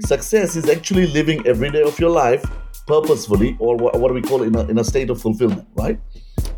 Success 0.00 0.56
is 0.56 0.68
actually 0.68 1.06
living 1.06 1.46
every 1.46 1.70
day 1.70 1.82
of 1.82 1.98
your 1.98 2.10
life 2.10 2.44
purposefully, 2.86 3.56
or 3.58 3.76
what, 3.76 4.12
we 4.12 4.20
call 4.20 4.42
it, 4.42 4.48
in 4.48 4.56
a, 4.56 4.62
in 4.68 4.78
a 4.78 4.84
state 4.84 5.10
of 5.10 5.20
fulfillment, 5.20 5.66
right? 5.74 5.98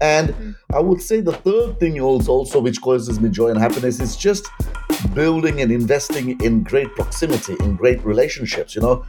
And 0.01 0.31
mm-hmm. 0.31 0.53
I 0.75 0.81
would 0.81 1.01
say 1.01 1.21
the 1.21 1.33
third 1.33 1.79
thing 1.79 2.01
also, 2.01 2.33
also 2.33 2.61
which 2.61 2.81
causes 2.81 3.21
me 3.21 3.31
joy 3.31 3.49
and 3.49 3.59
happiness 3.59 4.01
is 4.01 4.17
just 4.17 4.49
building 5.15 5.61
and 5.61 5.71
investing 5.71 6.39
in 6.41 6.63
great 6.63 6.89
proximity, 6.95 7.57
in 7.61 7.77
great 7.77 8.05
relationships. 8.05 8.75
You 8.75 8.83
know, 8.83 9.07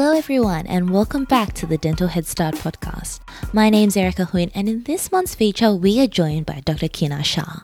Hello, 0.00 0.16
everyone, 0.16 0.64
and 0.68 0.90
welcome 0.90 1.24
back 1.24 1.54
to 1.54 1.66
the 1.66 1.76
Dental 1.76 2.06
Head 2.06 2.24
Start 2.24 2.54
podcast. 2.54 3.18
My 3.52 3.68
name's 3.68 3.96
Erica 3.96 4.26
Hwin, 4.26 4.52
and 4.54 4.68
in 4.68 4.84
this 4.84 5.10
month's 5.10 5.34
feature, 5.34 5.74
we 5.74 6.00
are 6.00 6.06
joined 6.06 6.46
by 6.46 6.60
Dr. 6.64 6.86
Kinnar 6.86 7.24
Shah. 7.24 7.62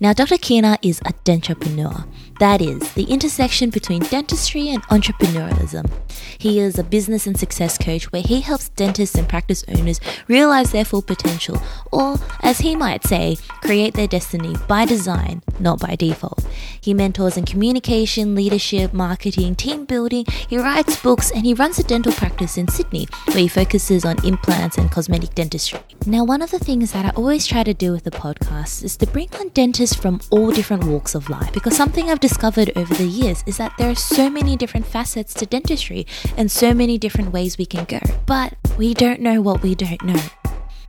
Now, 0.00 0.14
Dr. 0.14 0.36
Kinnar 0.36 0.78
is 0.80 1.00
a 1.00 1.12
dentapreneur. 1.26 2.08
That 2.40 2.62
is, 2.62 2.94
the 2.94 3.04
intersection 3.04 3.68
between 3.68 4.02
dentistry 4.04 4.70
and 4.70 4.82
entrepreneurialism. 4.84 5.90
He 6.38 6.58
is 6.58 6.78
a 6.78 6.84
business 6.84 7.26
and 7.26 7.38
success 7.38 7.76
coach 7.76 8.10
where 8.10 8.22
he 8.22 8.40
helps 8.40 8.70
dentists 8.70 9.14
and 9.14 9.28
practice 9.28 9.62
owners 9.68 10.00
realize 10.26 10.72
their 10.72 10.86
full 10.86 11.02
potential, 11.02 11.60
or, 11.92 12.16
as 12.40 12.60
he 12.60 12.74
might 12.74 13.04
say, 13.04 13.36
create 13.60 13.92
their 13.92 14.08
destiny 14.08 14.56
by 14.66 14.86
design, 14.86 15.42
not 15.60 15.80
by 15.80 15.96
default. 15.96 16.46
He 16.80 16.94
mentors 16.94 17.36
in 17.36 17.44
communication, 17.44 18.34
leadership, 18.34 18.94
marketing, 18.94 19.54
team 19.54 19.84
building, 19.84 20.24
he 20.48 20.56
writes 20.56 21.00
books, 21.00 21.30
and 21.30 21.44
he 21.44 21.52
runs 21.52 21.73
a 21.78 21.84
dental 21.84 22.12
practice 22.12 22.56
in 22.56 22.68
Sydney 22.68 23.06
where 23.28 23.38
he 23.38 23.48
focuses 23.48 24.04
on 24.04 24.24
implants 24.24 24.78
and 24.78 24.90
cosmetic 24.90 25.34
dentistry. 25.34 25.80
Now, 26.06 26.24
one 26.24 26.42
of 26.42 26.50
the 26.50 26.58
things 26.58 26.92
that 26.92 27.04
I 27.04 27.10
always 27.10 27.46
try 27.46 27.62
to 27.64 27.74
do 27.74 27.92
with 27.92 28.04
the 28.04 28.10
podcast 28.10 28.84
is 28.84 28.96
to 28.98 29.06
bring 29.06 29.28
on 29.40 29.48
dentists 29.50 29.96
from 29.96 30.20
all 30.30 30.50
different 30.50 30.84
walks 30.84 31.14
of 31.14 31.30
life 31.30 31.52
because 31.52 31.76
something 31.76 32.10
I've 32.10 32.20
discovered 32.20 32.70
over 32.76 32.94
the 32.94 33.06
years 33.06 33.42
is 33.46 33.56
that 33.56 33.72
there 33.78 33.90
are 33.90 33.94
so 33.94 34.28
many 34.30 34.56
different 34.56 34.86
facets 34.86 35.34
to 35.34 35.46
dentistry 35.46 36.06
and 36.36 36.50
so 36.50 36.74
many 36.74 36.98
different 36.98 37.32
ways 37.32 37.58
we 37.58 37.66
can 37.66 37.84
go. 37.84 38.00
But 38.26 38.54
we 38.76 38.94
don't 38.94 39.20
know 39.20 39.40
what 39.40 39.62
we 39.62 39.74
don't 39.74 40.02
know. 40.04 40.20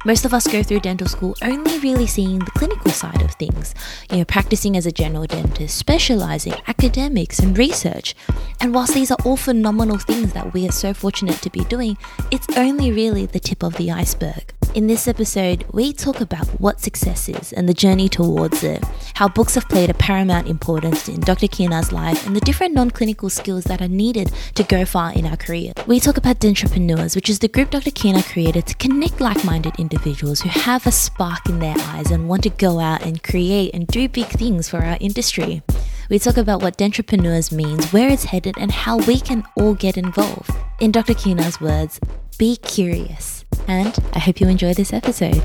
Most 0.05 0.23
of 0.23 0.35
us 0.35 0.45
go 0.45 0.61
through 0.61 0.81
dental 0.81 1.07
school 1.07 1.35
only 1.41 1.79
really 1.79 2.05
seeing 2.05 2.37
the 2.37 2.51
clinical 2.51 2.91
side 2.91 3.23
of 3.23 3.31
things, 3.33 3.73
you 4.11 4.17
know, 4.19 4.25
practicing 4.25 4.77
as 4.77 4.85
a 4.85 4.91
general 4.91 5.25
dentist, 5.25 5.75
specializing, 5.75 6.53
academics, 6.67 7.39
and 7.39 7.57
research. 7.57 8.15
And 8.61 8.71
whilst 8.71 8.93
these 8.93 9.09
are 9.09 9.17
all 9.25 9.35
phenomenal 9.35 9.97
things 9.97 10.31
that 10.33 10.53
we 10.53 10.67
are 10.67 10.71
so 10.71 10.93
fortunate 10.93 11.41
to 11.41 11.49
be 11.49 11.63
doing, 11.63 11.97
it's 12.29 12.45
only 12.55 12.91
really 12.91 13.25
the 13.25 13.39
tip 13.39 13.63
of 13.63 13.77
the 13.77 13.89
iceberg. 13.89 14.53
In 14.75 14.85
this 14.87 15.07
episode, 15.07 15.65
we 15.71 15.91
talk 15.91 16.21
about 16.21 16.47
what 16.59 16.81
success 16.81 17.27
is 17.27 17.53
and 17.53 17.67
the 17.67 17.73
journey 17.73 18.09
towards 18.09 18.63
it, 18.63 18.83
how 19.15 19.27
books 19.27 19.55
have 19.55 19.69
played 19.69 19.89
a 19.89 19.93
paramount 19.93 20.47
importance 20.47 21.07
in 21.07 21.21
Dr. 21.21 21.47
Kinnar's 21.47 21.91
life, 21.91 22.27
and 22.27 22.35
the 22.35 22.41
different 22.41 22.75
non 22.75 22.91
clinical 22.91 23.29
skills 23.29 23.63
that 23.63 23.81
are 23.81 23.87
needed 23.87 24.31
to 24.53 24.63
go 24.63 24.85
far 24.85 25.13
in 25.13 25.25
our 25.25 25.37
career. 25.37 25.71
We 25.87 25.99
talk 25.99 26.17
about 26.17 26.39
Dentapreneurs, 26.39 27.15
which 27.15 27.29
is 27.29 27.39
the 27.39 27.47
group 27.47 27.71
Dr. 27.71 27.89
Kinnar 27.89 28.29
created 28.31 28.67
to 28.67 28.75
connect 28.75 29.21
like 29.21 29.43
minded 29.45 29.79
individuals 29.79 29.94
who 29.95 30.49
have 30.49 30.85
a 30.85 30.91
spark 30.91 31.47
in 31.47 31.59
their 31.59 31.75
eyes 31.77 32.11
and 32.11 32.29
want 32.29 32.43
to 32.43 32.49
go 32.49 32.79
out 32.79 33.03
and 33.03 33.23
create 33.23 33.73
and 33.73 33.87
do 33.87 34.07
big 34.07 34.27
things 34.27 34.69
for 34.69 34.83
our 34.83 34.97
industry. 34.99 35.61
We 36.09 36.19
talk 36.19 36.37
about 36.37 36.61
what 36.61 36.77
Dentapreneurs 36.77 37.51
means, 37.51 37.91
where 37.91 38.09
it's 38.09 38.25
headed, 38.25 38.55
and 38.57 38.71
how 38.71 38.97
we 38.97 39.19
can 39.19 39.43
all 39.55 39.73
get 39.73 39.97
involved. 39.97 40.51
In 40.79 40.91
Dr. 40.91 41.13
Kinnar's 41.13 41.59
words, 41.59 41.99
be 42.37 42.57
curious 42.57 43.45
and 43.67 43.97
I 44.13 44.19
hope 44.19 44.39
you 44.39 44.47
enjoy 44.47 44.73
this 44.73 44.93
episode. 44.93 45.43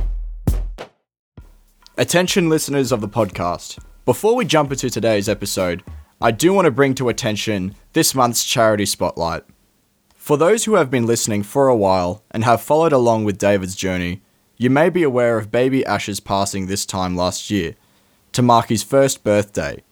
Attention, 1.96 2.48
listeners 2.48 2.92
of 2.92 3.00
the 3.00 3.08
podcast. 3.08 3.78
Before 4.04 4.34
we 4.34 4.44
jump 4.44 4.72
into 4.72 4.88
today's 4.90 5.28
episode, 5.28 5.82
I 6.20 6.30
do 6.30 6.52
want 6.52 6.66
to 6.66 6.70
bring 6.70 6.94
to 6.96 7.08
attention 7.08 7.74
this 7.92 8.14
month's 8.14 8.44
charity 8.44 8.86
spotlight. 8.86 9.44
For 10.14 10.36
those 10.36 10.64
who 10.64 10.74
have 10.74 10.90
been 10.90 11.06
listening 11.06 11.42
for 11.42 11.68
a 11.68 11.76
while 11.76 12.22
and 12.30 12.44
have 12.44 12.60
followed 12.60 12.92
along 12.92 13.24
with 13.24 13.38
David's 13.38 13.74
journey, 13.74 14.22
you 14.60 14.68
may 14.68 14.90
be 14.90 15.02
aware 15.02 15.38
of 15.38 15.50
baby 15.50 15.86
Ash's 15.86 16.20
passing 16.20 16.66
this 16.66 16.84
time 16.84 17.16
last 17.16 17.50
year, 17.50 17.76
to 18.32 18.42
mark 18.42 18.68
his 18.68 18.82
first 18.82 19.24
birthday, 19.24 19.82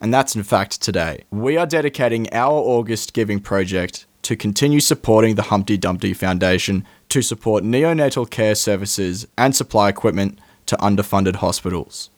and 0.00 0.14
that's 0.14 0.34
in 0.34 0.42
fact 0.42 0.80
today. 0.80 1.24
We 1.30 1.58
are 1.58 1.66
dedicating 1.66 2.32
our 2.32 2.54
August 2.54 3.12
Giving 3.12 3.38
project 3.38 4.06
to 4.22 4.34
continue 4.34 4.80
supporting 4.80 5.34
the 5.34 5.42
Humpty 5.42 5.76
Dumpty 5.76 6.14
Foundation 6.14 6.86
to 7.10 7.20
support 7.20 7.64
neonatal 7.64 8.30
care 8.30 8.54
services 8.54 9.26
and 9.36 9.54
supply 9.54 9.90
equipment 9.90 10.38
to 10.64 10.76
underfunded 10.78 11.36
hospitals. 11.36 12.08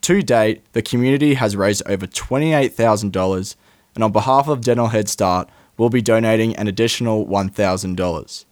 To 0.00 0.20
date, 0.20 0.64
the 0.72 0.82
community 0.82 1.34
has 1.34 1.54
raised 1.54 1.88
over 1.88 2.08
$28,000, 2.08 3.56
and 3.94 4.02
on 4.02 4.10
behalf 4.10 4.48
of 4.48 4.62
Dental 4.62 4.88
Head 4.88 5.08
Start, 5.08 5.48
we'll 5.78 5.90
be 5.90 6.02
donating 6.02 6.56
an 6.56 6.66
additional 6.66 7.24
$1,000. 7.24 8.44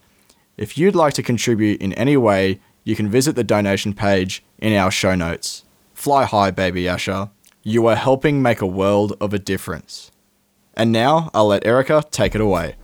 If 0.56 0.78
you'd 0.78 0.94
like 0.94 1.14
to 1.14 1.24
contribute 1.24 1.82
in 1.82 1.92
any 1.94 2.16
way, 2.16 2.60
you 2.90 2.96
can 2.96 3.08
visit 3.08 3.36
the 3.36 3.44
donation 3.44 3.94
page 3.94 4.42
in 4.58 4.72
our 4.72 4.90
show 4.90 5.14
notes. 5.14 5.62
Fly 5.94 6.24
high, 6.24 6.50
baby 6.50 6.88
Asher. 6.88 7.30
You 7.62 7.86
are 7.86 7.94
helping 7.94 8.42
make 8.42 8.60
a 8.60 8.66
world 8.66 9.16
of 9.20 9.32
a 9.32 9.38
difference. 9.38 10.10
And 10.74 10.90
now 10.90 11.30
I'll 11.32 11.46
let 11.46 11.64
Erica 11.64 12.02
take 12.10 12.34
it 12.34 12.40
away. 12.40 12.74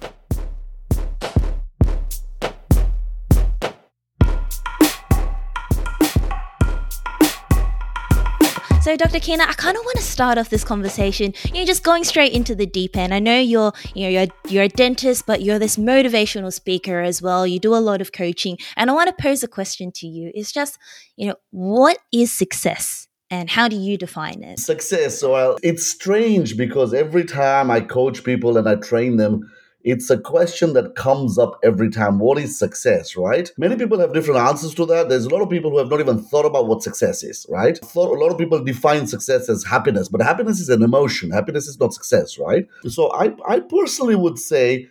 So, 8.86 8.96
Dr. 8.96 9.18
Kinnar, 9.18 9.48
I 9.48 9.52
kind 9.54 9.76
of 9.76 9.84
want 9.84 9.96
to 9.96 10.02
start 10.04 10.38
off 10.38 10.48
this 10.48 10.62
conversation, 10.62 11.34
you 11.46 11.54
know, 11.54 11.64
just 11.64 11.82
going 11.82 12.04
straight 12.04 12.32
into 12.32 12.54
the 12.54 12.66
deep 12.66 12.96
end. 12.96 13.12
I 13.12 13.18
know 13.18 13.36
you're, 13.36 13.72
you 13.96 14.04
know, 14.04 14.08
you're, 14.10 14.26
you're 14.48 14.62
a 14.62 14.68
dentist, 14.68 15.26
but 15.26 15.42
you're 15.42 15.58
this 15.58 15.76
motivational 15.76 16.52
speaker 16.52 17.00
as 17.00 17.20
well. 17.20 17.44
You 17.48 17.58
do 17.58 17.74
a 17.74 17.82
lot 17.82 18.00
of 18.00 18.12
coaching. 18.12 18.58
And 18.76 18.88
I 18.88 18.94
want 18.94 19.08
to 19.08 19.20
pose 19.20 19.42
a 19.42 19.48
question 19.48 19.90
to 19.96 20.06
you. 20.06 20.30
It's 20.36 20.52
just, 20.52 20.78
you 21.16 21.26
know, 21.26 21.34
what 21.50 21.98
is 22.12 22.30
success? 22.30 23.08
and 23.28 23.50
how 23.50 23.66
do 23.66 23.74
you 23.74 23.98
define 23.98 24.44
it? 24.44 24.60
Success. 24.60 25.20
Well, 25.20 25.58
it's 25.60 25.84
strange 25.84 26.56
because 26.56 26.94
every 26.94 27.24
time 27.24 27.72
I 27.72 27.80
coach 27.80 28.22
people 28.22 28.56
and 28.56 28.68
I 28.68 28.76
train 28.76 29.16
them, 29.16 29.50
it's 29.86 30.10
a 30.10 30.18
question 30.18 30.72
that 30.72 30.96
comes 30.96 31.38
up 31.38 31.60
every 31.62 31.90
time. 31.90 32.18
What 32.18 32.38
is 32.38 32.58
success, 32.58 33.16
right? 33.16 33.48
Many 33.56 33.76
people 33.76 34.00
have 34.00 34.12
different 34.12 34.40
answers 34.40 34.74
to 34.74 34.86
that. 34.86 35.08
There's 35.08 35.26
a 35.26 35.28
lot 35.28 35.42
of 35.42 35.48
people 35.48 35.70
who 35.70 35.78
have 35.78 35.88
not 35.88 36.00
even 36.00 36.20
thought 36.20 36.44
about 36.44 36.66
what 36.66 36.82
success 36.82 37.22
is, 37.22 37.46
right? 37.48 37.78
a 37.94 38.00
lot 38.00 38.32
of 38.32 38.36
people 38.36 38.62
define 38.64 39.06
success 39.06 39.48
as 39.48 39.62
happiness, 39.62 40.08
but 40.08 40.20
happiness 40.20 40.58
is 40.58 40.68
an 40.70 40.82
emotion. 40.82 41.30
Happiness 41.30 41.68
is 41.68 41.78
not 41.78 41.94
success, 41.94 42.36
right? 42.36 42.66
So 42.88 43.12
I, 43.12 43.32
I 43.48 43.60
personally 43.60 44.16
would 44.16 44.40
say, 44.40 44.88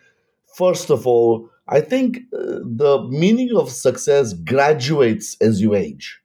first 0.56 0.90
of 0.90 1.06
all, 1.06 1.50
I 1.68 1.82
think 1.82 2.20
uh, 2.34 2.60
the 2.64 3.06
meaning 3.10 3.52
of 3.58 3.70
success 3.70 4.32
graduates 4.32 5.36
as 5.42 5.62
you 5.62 5.76
age, 5.76 6.22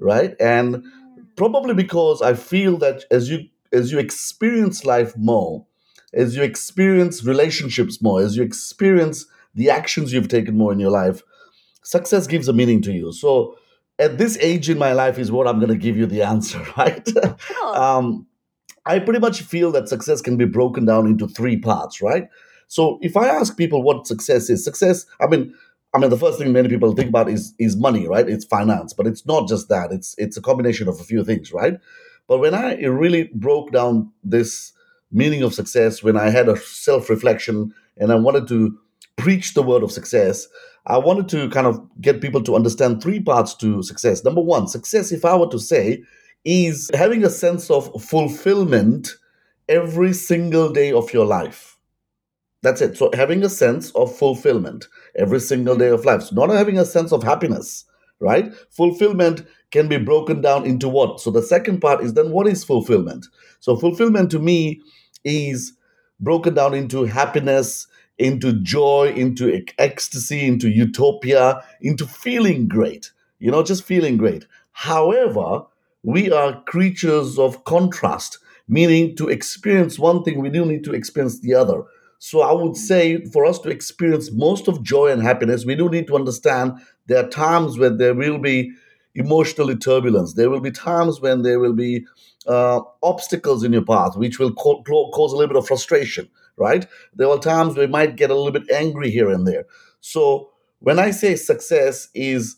right? 0.00 0.34
And 0.40 0.84
probably 1.36 1.74
because 1.74 2.20
I 2.20 2.34
feel 2.34 2.78
that 2.78 3.04
as 3.12 3.30
you 3.30 3.46
as 3.72 3.92
you 3.92 3.98
experience 4.00 4.84
life 4.84 5.16
more, 5.16 5.67
as 6.14 6.36
you 6.36 6.42
experience 6.42 7.24
relationships 7.24 8.02
more, 8.02 8.20
as 8.20 8.36
you 8.36 8.42
experience 8.42 9.26
the 9.54 9.70
actions 9.70 10.12
you've 10.12 10.28
taken 10.28 10.56
more 10.56 10.72
in 10.72 10.78
your 10.78 10.90
life, 10.90 11.22
success 11.82 12.26
gives 12.26 12.48
a 12.48 12.52
meaning 12.52 12.82
to 12.82 12.92
you. 12.92 13.12
So, 13.12 13.56
at 13.98 14.16
this 14.16 14.38
age 14.40 14.70
in 14.70 14.78
my 14.78 14.92
life 14.92 15.18
is 15.18 15.32
what 15.32 15.48
I'm 15.48 15.58
going 15.58 15.72
to 15.72 15.76
give 15.76 15.96
you 15.96 16.06
the 16.06 16.22
answer, 16.22 16.64
right? 16.76 17.08
Oh. 17.56 17.82
um, 17.82 18.26
I 18.86 19.00
pretty 19.00 19.20
much 19.20 19.42
feel 19.42 19.72
that 19.72 19.88
success 19.88 20.20
can 20.20 20.36
be 20.36 20.44
broken 20.44 20.86
down 20.86 21.06
into 21.06 21.26
three 21.26 21.58
parts, 21.58 22.00
right? 22.00 22.28
So, 22.68 22.98
if 23.02 23.16
I 23.16 23.26
ask 23.28 23.56
people 23.56 23.82
what 23.82 24.06
success 24.06 24.48
is, 24.50 24.64
success, 24.64 25.06
I 25.20 25.26
mean, 25.26 25.54
I 25.94 25.98
mean, 25.98 26.10
the 26.10 26.18
first 26.18 26.38
thing 26.38 26.52
many 26.52 26.68
people 26.68 26.94
think 26.94 27.08
about 27.08 27.28
is 27.28 27.54
is 27.58 27.76
money, 27.76 28.06
right? 28.06 28.28
It's 28.28 28.44
finance, 28.44 28.92
but 28.92 29.06
it's 29.06 29.26
not 29.26 29.48
just 29.48 29.68
that. 29.68 29.90
It's 29.90 30.14
it's 30.18 30.36
a 30.36 30.42
combination 30.42 30.86
of 30.88 31.00
a 31.00 31.04
few 31.04 31.24
things, 31.24 31.52
right? 31.52 31.78
But 32.26 32.38
when 32.38 32.54
I 32.54 32.74
really 32.84 33.30
broke 33.34 33.72
down 33.72 34.12
this 34.22 34.72
meaning 35.10 35.42
of 35.42 35.54
success, 35.54 36.02
when 36.02 36.16
I 36.16 36.30
had 36.30 36.48
a 36.48 36.56
self 36.56 37.08
reflection 37.10 37.74
and 37.96 38.12
I 38.12 38.16
wanted 38.16 38.46
to 38.48 38.78
preach 39.16 39.54
the 39.54 39.62
word 39.62 39.82
of 39.82 39.92
success, 39.92 40.48
I 40.86 40.96
wanted 40.98 41.28
to 41.30 41.50
kind 41.50 41.66
of 41.66 41.80
get 42.00 42.20
people 42.20 42.42
to 42.44 42.56
understand 42.56 43.02
three 43.02 43.20
parts 43.20 43.54
to 43.56 43.82
success. 43.82 44.24
Number 44.24 44.40
one, 44.40 44.68
success, 44.68 45.12
if 45.12 45.24
I 45.24 45.36
were 45.36 45.50
to 45.50 45.58
say, 45.58 46.02
is 46.44 46.90
having 46.94 47.24
a 47.24 47.30
sense 47.30 47.70
of 47.70 48.02
fulfillment 48.02 49.10
every 49.68 50.14
single 50.14 50.72
day 50.72 50.92
of 50.92 51.12
your 51.12 51.26
life. 51.26 51.76
That's 52.62 52.80
it. 52.80 52.96
So, 52.96 53.10
having 53.14 53.44
a 53.44 53.48
sense 53.48 53.90
of 53.92 54.16
fulfillment 54.16 54.88
every 55.14 55.40
single 55.40 55.76
day 55.76 55.88
of 55.88 56.04
life. 56.04 56.22
So, 56.22 56.34
not 56.34 56.50
having 56.50 56.78
a 56.78 56.84
sense 56.84 57.12
of 57.12 57.22
happiness, 57.22 57.84
right? 58.20 58.52
Fulfillment 58.70 59.46
can 59.70 59.88
be 59.88 59.98
broken 59.98 60.40
down 60.40 60.64
into 60.64 60.88
what? 60.88 61.20
So, 61.20 61.30
the 61.30 61.42
second 61.42 61.80
part 61.80 62.02
is 62.02 62.14
then 62.14 62.30
what 62.30 62.48
is 62.48 62.64
fulfillment? 62.64 63.26
So, 63.60 63.76
fulfillment 63.76 64.30
to 64.32 64.38
me 64.38 64.80
is 65.24 65.72
broken 66.20 66.54
down 66.54 66.74
into 66.74 67.04
happiness, 67.04 67.86
into 68.18 68.52
joy, 68.54 69.12
into 69.16 69.62
ecstasy, 69.78 70.46
into 70.46 70.68
utopia, 70.68 71.62
into 71.80 72.06
feeling 72.06 72.66
great, 72.68 73.12
you 73.38 73.50
know, 73.50 73.62
just 73.62 73.84
feeling 73.84 74.16
great. 74.16 74.46
However, 74.72 75.62
we 76.02 76.30
are 76.32 76.62
creatures 76.62 77.38
of 77.38 77.64
contrast. 77.64 78.38
meaning 78.68 79.16
to 79.16 79.28
experience 79.28 79.98
one 79.98 80.22
thing, 80.22 80.40
we 80.40 80.50
do 80.50 80.64
need 80.64 80.84
to 80.84 80.92
experience 80.92 81.40
the 81.40 81.54
other. 81.54 81.82
So 82.18 82.42
I 82.42 82.52
would 82.52 82.76
say 82.76 83.24
for 83.26 83.46
us 83.46 83.58
to 83.60 83.70
experience 83.70 84.30
most 84.32 84.68
of 84.68 84.82
joy 84.82 85.10
and 85.10 85.22
happiness, 85.22 85.64
we 85.64 85.74
do 85.74 85.88
need 85.88 86.06
to 86.08 86.16
understand 86.16 86.72
there 87.06 87.24
are 87.24 87.28
times 87.28 87.78
where 87.78 87.90
there 87.90 88.14
will 88.14 88.38
be 88.38 88.72
emotionally 89.14 89.76
turbulence. 89.76 90.34
There 90.34 90.50
will 90.50 90.60
be 90.60 90.70
times 90.70 91.20
when 91.20 91.42
there 91.42 91.60
will 91.60 91.72
be 91.72 92.06
uh, 92.46 92.80
obstacles 93.02 93.64
in 93.64 93.72
your 93.72 93.84
path, 93.84 94.16
which 94.16 94.38
will 94.38 94.52
co- 94.54 94.82
cause 94.82 95.32
a 95.32 95.36
little 95.36 95.48
bit 95.54 95.58
of 95.58 95.66
frustration, 95.66 96.28
right? 96.56 96.86
There 97.14 97.28
are 97.28 97.38
times 97.38 97.76
we 97.76 97.86
might 97.86 98.16
get 98.16 98.30
a 98.30 98.34
little 98.34 98.52
bit 98.52 98.70
angry 98.70 99.10
here 99.10 99.30
and 99.30 99.46
there. 99.46 99.66
So 100.00 100.50
when 100.80 100.98
I 100.98 101.10
say 101.10 101.36
success 101.36 102.08
is 102.14 102.56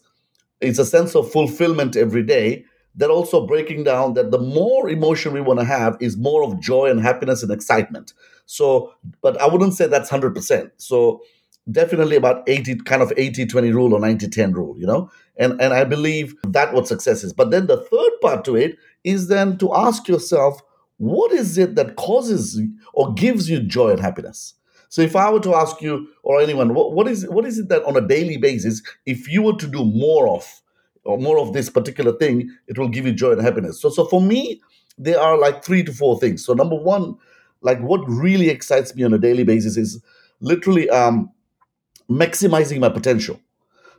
it's 0.60 0.78
a 0.78 0.84
sense 0.84 1.14
of 1.14 1.30
fulfillment 1.30 1.96
every 1.96 2.22
day, 2.22 2.64
that 2.96 3.10
also 3.10 3.46
breaking 3.46 3.84
down 3.84 4.14
that 4.14 4.30
the 4.32 4.38
more 4.38 4.88
emotion 4.88 5.32
we 5.32 5.40
want 5.40 5.60
to 5.60 5.64
have 5.64 5.96
is 6.00 6.16
more 6.16 6.42
of 6.42 6.60
joy 6.60 6.90
and 6.90 7.00
happiness 7.00 7.42
and 7.42 7.52
excitement. 7.52 8.12
So, 8.46 8.92
but 9.22 9.40
I 9.40 9.46
wouldn't 9.46 9.74
say 9.74 9.86
that's 9.86 10.10
100%. 10.10 10.72
So 10.76 11.22
definitely 11.70 12.16
about 12.16 12.42
80 12.48 12.76
kind 12.76 13.02
of 13.02 13.12
80 13.16 13.46
20 13.46 13.72
rule 13.72 13.94
or 13.94 14.00
90 14.00 14.28
10 14.28 14.52
rule 14.52 14.78
you 14.78 14.86
know? 14.86 15.10
And 15.36 15.60
and 15.60 15.72
i 15.72 15.84
believe 15.84 16.34
that 16.48 16.72
what 16.72 16.88
success 16.88 17.24
is. 17.24 17.32
But 17.32 17.50
then 17.50 17.66
the 17.66 17.78
third 17.78 18.10
part 18.20 18.44
to 18.44 18.56
it 18.56 18.78
is 19.04 19.28
then 19.28 19.58
to 19.58 19.74
ask 19.74 20.08
yourself 20.08 20.60
what 20.98 21.32
is 21.32 21.56
it 21.56 21.76
that 21.76 21.96
causes 21.96 22.60
or 22.92 23.14
gives 23.14 23.48
you 23.48 23.60
joy 23.60 23.90
and 23.90 24.00
happiness? 24.00 24.54
So 24.88 25.02
if 25.02 25.14
i 25.16 25.30
were 25.30 25.40
to 25.40 25.54
ask 25.54 25.80
you 25.80 26.08
or 26.22 26.40
anyone 26.40 26.74
what, 26.74 26.92
what 26.92 27.08
is 27.08 27.26
what 27.28 27.46
is 27.46 27.58
it 27.58 27.68
that 27.68 27.84
on 27.84 27.96
a 27.96 28.06
daily 28.06 28.36
basis 28.36 28.82
if 29.06 29.28
you 29.28 29.42
were 29.42 29.56
to 29.56 29.66
do 29.66 29.84
more 29.84 30.28
of 30.28 30.60
or 31.04 31.16
more 31.16 31.38
of 31.38 31.52
this 31.52 31.70
particular 31.70 32.12
thing 32.12 32.54
it 32.66 32.78
will 32.78 32.88
give 32.88 33.06
you 33.06 33.12
joy 33.12 33.32
and 33.32 33.42
happiness? 33.42 33.80
So 33.80 33.88
so 33.90 34.04
for 34.06 34.20
me 34.20 34.60
there 34.98 35.18
are 35.20 35.38
like 35.38 35.64
three 35.64 35.82
to 35.84 35.92
four 35.92 36.18
things. 36.18 36.44
So 36.44 36.52
number 36.52 36.76
one 36.76 37.16
like 37.62 37.80
what 37.80 38.00
really 38.08 38.48
excites 38.48 38.94
me 38.94 39.04
on 39.04 39.12
a 39.12 39.18
daily 39.18 39.44
basis 39.44 39.76
is 39.76 40.02
literally 40.40 40.88
um 40.90 41.30
maximizing 42.10 42.80
my 42.80 42.88
potential. 42.88 43.40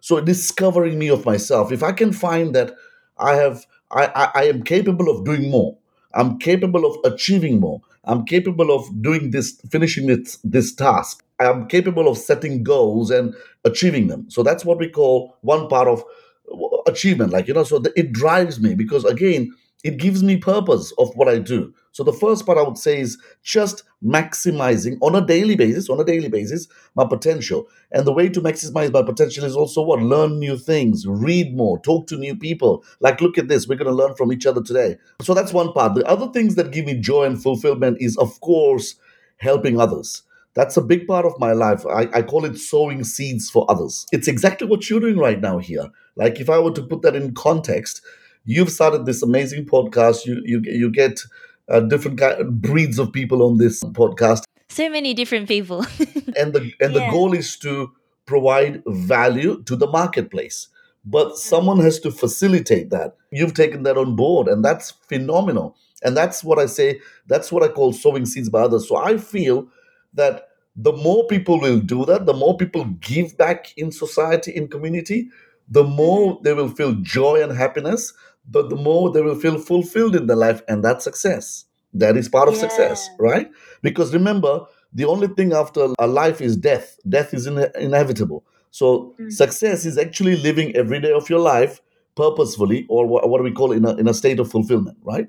So 0.01 0.19
discovering 0.19 0.99
me 0.99 1.09
of 1.09 1.25
myself. 1.25 1.71
If 1.71 1.83
I 1.83 1.91
can 1.91 2.11
find 2.11 2.55
that 2.55 2.73
I 3.17 3.35
have 3.35 3.65
I, 3.91 4.05
I, 4.07 4.31
I 4.35 4.43
am 4.45 4.63
capable 4.63 5.09
of 5.09 5.25
doing 5.25 5.49
more, 5.51 5.77
I'm 6.13 6.39
capable 6.39 6.85
of 6.85 6.97
achieving 7.13 7.59
more, 7.59 7.81
I'm 8.05 8.25
capable 8.25 8.71
of 8.71 8.85
doing 9.01 9.31
this, 9.31 9.59
finishing 9.69 10.07
this, 10.07 10.37
this 10.43 10.73
task. 10.73 11.23
I'm 11.39 11.67
capable 11.67 12.07
of 12.07 12.17
setting 12.17 12.63
goals 12.63 13.11
and 13.11 13.35
achieving 13.65 14.07
them. 14.07 14.29
So 14.29 14.43
that's 14.43 14.63
what 14.63 14.77
we 14.77 14.89
call 14.89 15.37
one 15.41 15.67
part 15.67 15.87
of 15.87 16.03
uh, 16.51 16.77
achievement. 16.87 17.31
Like, 17.31 17.47
you 17.47 17.53
know, 17.53 17.63
so 17.63 17.79
the, 17.79 17.91
it 17.99 18.11
drives 18.11 18.59
me 18.59 18.75
because, 18.75 19.05
again, 19.05 19.53
it 19.83 19.97
gives 19.97 20.23
me 20.23 20.37
purpose 20.37 20.93
of 20.97 21.09
what 21.15 21.27
I 21.27 21.39
do. 21.39 21.73
So 21.91 22.03
the 22.03 22.13
first 22.13 22.45
part 22.45 22.57
I 22.57 22.63
would 22.63 22.77
say 22.77 22.99
is 22.99 23.17
just 23.43 23.83
maximizing 24.03 24.97
on 25.01 25.15
a 25.15 25.25
daily 25.25 25.55
basis, 25.55 25.89
on 25.89 25.99
a 25.99 26.05
daily 26.05 26.29
basis, 26.29 26.67
my 26.95 27.05
potential. 27.05 27.67
And 27.91 28.05
the 28.05 28.13
way 28.13 28.29
to 28.29 28.41
maximize 28.41 28.91
my 28.91 29.03
potential 29.03 29.43
is 29.43 29.55
also 29.55 29.81
what? 29.81 30.01
Learn 30.01 30.39
new 30.39 30.57
things, 30.57 31.05
read 31.05 31.55
more, 31.55 31.79
talk 31.79 32.07
to 32.07 32.17
new 32.17 32.35
people. 32.35 32.83
Like, 32.99 33.21
look 33.21 33.37
at 33.37 33.47
this, 33.47 33.67
we're 33.67 33.75
going 33.75 33.91
to 33.91 33.93
learn 33.93 34.15
from 34.15 34.31
each 34.31 34.45
other 34.45 34.63
today. 34.63 34.97
So 35.21 35.33
that's 35.33 35.53
one 35.53 35.73
part. 35.73 35.95
The 35.95 36.05
other 36.07 36.27
things 36.31 36.55
that 36.55 36.71
give 36.71 36.85
me 36.85 36.95
joy 36.95 37.25
and 37.25 37.41
fulfillment 37.41 37.97
is, 37.99 38.17
of 38.17 38.39
course, 38.41 38.95
helping 39.37 39.79
others. 39.79 40.23
That's 40.53 40.77
a 40.77 40.81
big 40.81 41.07
part 41.07 41.25
of 41.25 41.39
my 41.39 41.53
life. 41.53 41.85
I, 41.87 42.09
I 42.13 42.21
call 42.21 42.45
it 42.45 42.57
sowing 42.57 43.03
seeds 43.03 43.49
for 43.49 43.65
others. 43.69 44.05
It's 44.11 44.27
exactly 44.27 44.67
what 44.67 44.89
you're 44.89 44.99
doing 44.99 45.17
right 45.17 45.39
now 45.39 45.59
here. 45.59 45.89
Like, 46.15 46.39
if 46.39 46.49
I 46.49 46.59
were 46.59 46.71
to 46.71 46.83
put 46.83 47.03
that 47.03 47.15
in 47.15 47.33
context, 47.33 48.01
you've 48.43 48.69
started 48.69 49.05
this 49.05 49.23
amazing 49.23 49.65
podcast. 49.65 50.25
You 50.25 50.41
you 50.43 50.61
you 50.65 50.91
get 50.91 51.21
uh, 51.71 51.79
different 51.79 52.19
kind, 52.19 52.61
breeds 52.61 52.99
of 52.99 53.11
people 53.11 53.41
on 53.43 53.57
this 53.57 53.83
podcast. 53.83 54.43
So 54.69 54.89
many 54.89 55.13
different 55.13 55.47
people. 55.47 55.79
and 56.37 56.53
the 56.53 56.73
and 56.79 56.93
yeah. 56.93 57.05
the 57.05 57.07
goal 57.11 57.33
is 57.33 57.57
to 57.57 57.91
provide 58.25 58.83
value 58.87 59.63
to 59.63 59.75
the 59.75 59.87
marketplace. 59.87 60.67
But 61.03 61.37
someone 61.37 61.79
has 61.79 61.99
to 62.01 62.11
facilitate 62.11 62.91
that. 62.91 63.15
You've 63.31 63.55
taken 63.55 63.83
that 63.83 63.97
on 63.97 64.15
board, 64.15 64.47
and 64.47 64.63
that's 64.63 64.91
phenomenal. 64.91 65.75
And 66.03 66.15
that's 66.15 66.43
what 66.43 66.59
I 66.59 66.67
say. 66.67 66.99
That's 67.27 67.51
what 67.51 67.63
I 67.63 67.69
call 67.69 67.93
sowing 67.93 68.25
seeds 68.25 68.49
by 68.49 68.61
others. 68.61 68.87
So 68.87 68.97
I 68.97 69.17
feel 69.17 69.67
that 70.13 70.49
the 70.75 70.93
more 70.93 71.25
people 71.27 71.59
will 71.59 71.79
do 71.79 72.05
that, 72.05 72.25
the 72.25 72.33
more 72.33 72.55
people 72.55 72.85
give 73.01 73.37
back 73.37 73.73
in 73.77 73.91
society, 73.91 74.51
in 74.51 74.67
community, 74.67 75.29
the 75.67 75.83
more 75.83 76.39
they 76.43 76.53
will 76.53 76.69
feel 76.69 76.93
joy 77.01 77.41
and 77.41 77.57
happiness, 77.57 78.13
but 78.49 78.69
the 78.69 78.75
more 78.75 79.11
they 79.11 79.21
will 79.21 79.35
feel 79.35 79.57
fulfilled 79.57 80.15
in 80.15 80.27
their 80.27 80.37
life, 80.37 80.61
and 80.67 80.83
that's 80.83 81.03
success. 81.03 81.65
That 81.93 82.15
is 82.17 82.29
part 82.29 82.47
of 82.47 82.55
yeah. 82.55 82.61
success, 82.61 83.09
right? 83.19 83.49
Because 83.81 84.13
remember, 84.13 84.65
the 84.93 85.05
only 85.05 85.27
thing 85.27 85.53
after 85.53 85.89
a 85.99 86.07
life 86.07 86.41
is 86.41 86.55
death. 86.55 86.97
Death 87.07 87.33
is 87.33 87.47
in- 87.47 87.71
inevitable. 87.75 88.45
So 88.71 89.13
mm. 89.19 89.31
success 89.31 89.85
is 89.85 89.97
actually 89.97 90.37
living 90.37 90.75
every 90.75 90.99
day 90.99 91.11
of 91.11 91.29
your 91.29 91.39
life 91.39 91.81
purposefully, 92.15 92.85
or 92.89 93.05
what, 93.05 93.29
what 93.29 93.43
we 93.43 93.51
call 93.51 93.71
in 93.71 93.85
a, 93.85 93.95
in 93.95 94.07
a 94.07 94.13
state 94.13 94.39
of 94.39 94.49
fulfillment, 94.49 94.97
right? 95.03 95.27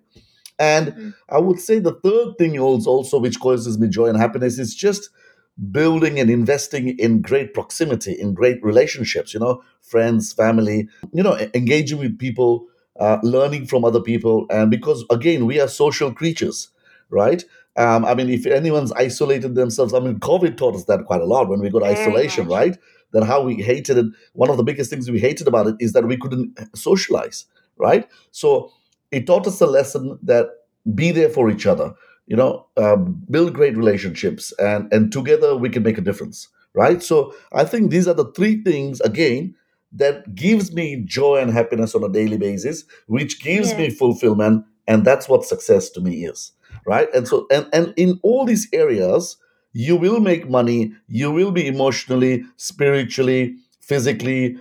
And 0.59 0.89
mm-hmm. 0.89 1.11
I 1.29 1.39
would 1.39 1.61
say 1.61 1.79
the 1.79 1.95
third 1.95 2.39
thing 2.39 2.59
also 2.59 3.19
which 3.19 3.41
causes 3.41 3.79
me 3.79 3.89
joy 3.89 4.07
and 4.07 4.19
happiness 4.19 4.59
is 4.59 4.75
just 4.75 5.11
building 5.71 6.19
and 6.19 6.31
investing 6.31 6.99
in 6.99 7.21
great 7.21 7.55
proximity, 7.55 8.13
in 8.13 8.35
great 8.35 8.63
relationships, 8.63 9.35
you 9.35 9.41
know, 9.41 9.63
friends, 9.81 10.33
family, 10.33 10.89
you 11.13 11.23
know, 11.23 11.37
engaging 11.55 11.99
with 11.99 12.19
people 12.19 12.67
uh, 12.99 13.19
learning 13.23 13.67
from 13.67 13.85
other 13.85 14.01
people. 14.01 14.47
And 14.51 14.71
because, 14.71 15.05
again, 15.11 15.47
we 15.47 15.61
are 15.61 15.69
social 15.69 16.13
creatures, 16.13 16.69
right? 17.11 17.45
Um, 17.77 18.05
I 18.05 18.15
mean, 18.15 18.29
if 18.29 18.45
anyone's 18.47 18.93
isolated 18.93 19.55
themselves, 19.55 19.95
I 19.95 20.01
mean, 20.01 20.19
COVID 20.21 20.57
taught 20.57 20.75
us 20.75 20.85
that 20.85 21.07
quite 21.07 21.23
a 21.23 21.27
lot 21.27 21.49
when 21.49 21.61
we 21.61 21.71
got 21.71 21.83
isolation, 21.83 22.47
right? 22.49 22.77
That 23.13 23.25
how 23.25 23.43
we 23.43 23.57
hated 23.57 23.99
it. 23.99 24.07
One 24.35 24.51
of 24.51 24.57
the 24.57 24.63
biggest 24.63 24.91
things 24.91 25.11
we 25.11 25.21
hated 25.21 25.49
about 25.49 25.67
it 25.67 25.77
is 25.81 25.93
that 25.93 26.07
we 26.07 26.17
couldn't 26.17 26.59
socialize, 26.77 27.47
right? 27.77 28.09
So 28.31 28.71
it 29.11 29.27
taught 29.27 29.47
us 29.47 29.61
a 29.61 29.67
lesson 29.67 30.19
that 30.23 30.49
be 30.95 31.13
there 31.13 31.29
for 31.29 31.51
each 31.51 31.67
other, 31.67 31.95
you 32.27 32.37
know, 32.37 32.67
um, 32.77 33.23
build 33.31 33.55
great 33.55 33.77
relationships, 33.77 34.53
and 34.59 34.93
and 34.93 35.13
together 35.13 35.57
we 35.57 35.69
can 35.69 35.83
make 35.83 35.99
a 35.99 36.03
difference, 36.03 36.49
right? 36.75 37.03
So 37.03 37.35
I 37.53 37.65
think 37.65 37.91
these 37.91 38.09
are 38.09 38.15
the 38.15 38.33
three 38.33 38.63
things 38.63 39.01
again 39.01 39.55
that 39.95 40.35
gives 40.35 40.73
me 40.73 41.03
joy 41.05 41.37
and 41.37 41.53
happiness 41.53 41.95
on 41.95 42.05
a 42.05 42.09
daily 42.09 42.39
basis, 42.39 42.85
which 43.07 43.43
gives 43.43 43.73
yeah. 43.73 43.79
me 43.79 43.91
fulfillment. 43.91 44.65
And 44.89 45.05
that's 45.05 45.29
what 45.29 45.45
success 45.45 45.91
to 45.91 46.01
me 46.01 46.25
is. 46.25 46.53
Right. 46.87 47.09
And 47.15 47.29
so, 47.29 47.47
and, 47.51 47.69
and 47.73 47.95
in 47.97 48.19
all 48.23 48.45
these 48.45 48.69
areas, 48.73 49.37
you 49.73 49.97
will 49.97 50.21
make 50.21 50.49
money, 50.49 50.93
you 51.09 51.31
will 51.31 51.53
be 51.53 51.67
emotionally, 51.67 52.45
spiritually, 52.57 53.57
physically, 53.81 54.57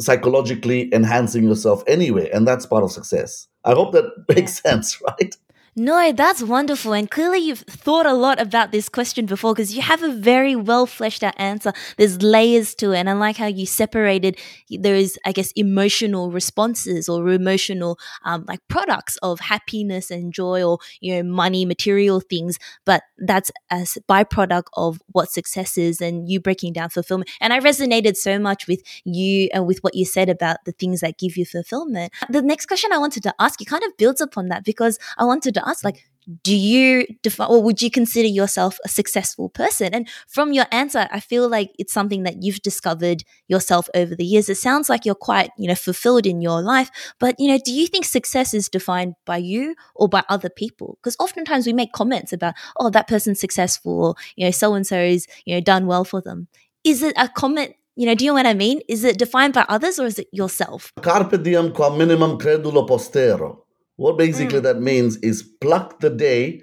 psychologically 0.00 0.92
enhancing 0.94 1.44
yourself 1.44 1.82
anyway. 1.86 2.30
And 2.30 2.46
that's 2.46 2.66
part 2.66 2.84
of 2.84 2.92
success. 2.92 3.48
I 3.64 3.72
hope 3.72 3.92
that 3.92 4.04
makes 4.34 4.60
sense, 4.60 5.00
right? 5.06 5.36
No, 5.78 6.10
that's 6.10 6.42
wonderful. 6.42 6.94
And 6.94 7.10
clearly, 7.10 7.38
you've 7.38 7.58
thought 7.60 8.06
a 8.06 8.14
lot 8.14 8.40
about 8.40 8.72
this 8.72 8.88
question 8.88 9.26
before 9.26 9.52
because 9.52 9.76
you 9.76 9.82
have 9.82 10.02
a 10.02 10.10
very 10.10 10.56
well 10.56 10.86
fleshed 10.86 11.22
out 11.22 11.34
answer. 11.36 11.70
There's 11.98 12.22
layers 12.22 12.74
to 12.76 12.92
it. 12.92 12.96
And 13.00 13.10
I 13.10 13.12
like 13.12 13.36
how 13.36 13.44
you 13.46 13.66
separated 13.66 14.38
is, 14.70 15.18
I 15.26 15.32
guess, 15.32 15.52
emotional 15.52 16.30
responses 16.30 17.10
or 17.10 17.28
emotional 17.28 17.98
um, 18.24 18.46
like 18.48 18.66
products 18.68 19.18
of 19.18 19.38
happiness 19.38 20.10
and 20.10 20.32
joy 20.32 20.62
or, 20.64 20.78
you 21.02 21.16
know, 21.16 21.22
money, 21.30 21.66
material 21.66 22.20
things. 22.20 22.58
But 22.86 23.02
that's 23.18 23.52
a 23.70 23.80
byproduct 24.08 24.68
of 24.78 25.02
what 25.12 25.30
success 25.30 25.76
is 25.76 26.00
and 26.00 26.26
you 26.26 26.40
breaking 26.40 26.72
down 26.72 26.88
fulfillment. 26.88 27.28
And 27.38 27.52
I 27.52 27.60
resonated 27.60 28.16
so 28.16 28.38
much 28.38 28.66
with 28.66 28.82
you 29.04 29.50
and 29.52 29.66
with 29.66 29.80
what 29.80 29.94
you 29.94 30.06
said 30.06 30.30
about 30.30 30.64
the 30.64 30.72
things 30.72 31.00
that 31.00 31.18
give 31.18 31.36
you 31.36 31.44
fulfillment. 31.44 32.14
The 32.30 32.40
next 32.40 32.64
question 32.64 32.94
I 32.94 32.98
wanted 32.98 33.22
to 33.24 33.34
ask 33.38 33.60
you 33.60 33.66
kind 33.66 33.84
of 33.84 33.94
builds 33.98 34.22
upon 34.22 34.48
that 34.48 34.64
because 34.64 34.98
I 35.18 35.24
wanted 35.24 35.52
to 35.52 35.65
ask 35.66 35.84
like 35.84 36.04
do 36.42 36.56
you 36.56 37.06
define 37.22 37.48
or 37.48 37.62
would 37.62 37.80
you 37.80 37.90
consider 37.90 38.26
yourself 38.26 38.78
a 38.84 38.88
successful 38.88 39.48
person 39.48 39.94
and 39.94 40.08
from 40.26 40.52
your 40.52 40.64
answer 40.72 41.06
i 41.12 41.20
feel 41.20 41.48
like 41.48 41.70
it's 41.78 41.92
something 41.92 42.24
that 42.24 42.42
you've 42.42 42.60
discovered 42.62 43.22
yourself 43.46 43.88
over 43.94 44.16
the 44.16 44.24
years 44.24 44.48
it 44.48 44.56
sounds 44.56 44.88
like 44.88 45.04
you're 45.04 45.14
quite 45.14 45.50
you 45.56 45.68
know 45.68 45.74
fulfilled 45.74 46.26
in 46.26 46.40
your 46.40 46.60
life 46.60 46.90
but 47.20 47.36
you 47.38 47.46
know 47.46 47.58
do 47.64 47.72
you 47.72 47.86
think 47.86 48.04
success 48.04 48.52
is 48.52 48.68
defined 48.68 49.14
by 49.24 49.36
you 49.36 49.74
or 49.94 50.08
by 50.08 50.22
other 50.28 50.50
people 50.50 50.98
because 51.00 51.16
oftentimes 51.20 51.66
we 51.66 51.72
make 51.72 51.92
comments 51.92 52.32
about 52.32 52.54
oh 52.80 52.90
that 52.90 53.06
person's 53.06 53.38
successful 53.38 54.06
or 54.06 54.14
you 54.34 54.44
know 54.44 54.50
so 54.50 54.74
and 54.74 54.86
so 54.86 54.98
is 54.98 55.26
you 55.44 55.54
know 55.54 55.60
done 55.60 55.86
well 55.86 56.04
for 56.04 56.20
them 56.20 56.48
is 56.82 57.02
it 57.02 57.14
a 57.16 57.28
comment 57.28 57.74
you 57.98 58.04
know, 58.04 58.14
do 58.14 58.26
you 58.26 58.30
know 58.30 58.34
what 58.34 58.44
I 58.44 58.52
mean? 58.52 58.82
Is 58.88 59.04
it 59.04 59.18
defined 59.18 59.54
by 59.54 59.64
others 59.70 59.98
or 59.98 60.04
is 60.04 60.18
it 60.18 60.28
yourself? 60.30 60.92
Carpe 61.00 61.42
diem 61.42 61.72
minimum 61.96 62.38
credulo 62.38 62.86
postero. 62.86 63.65
What 63.96 64.18
basically 64.18 64.60
mm. 64.60 64.64
that 64.64 64.80
means 64.80 65.16
is 65.18 65.42
pluck 65.42 66.00
the 66.00 66.10
day, 66.10 66.62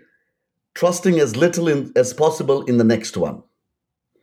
trusting 0.76 1.20
as 1.20 1.36
little 1.36 1.68
in, 1.68 1.92
as 1.96 2.14
possible 2.14 2.64
in 2.64 2.78
the 2.78 2.84
next 2.84 3.18
one. 3.18 3.44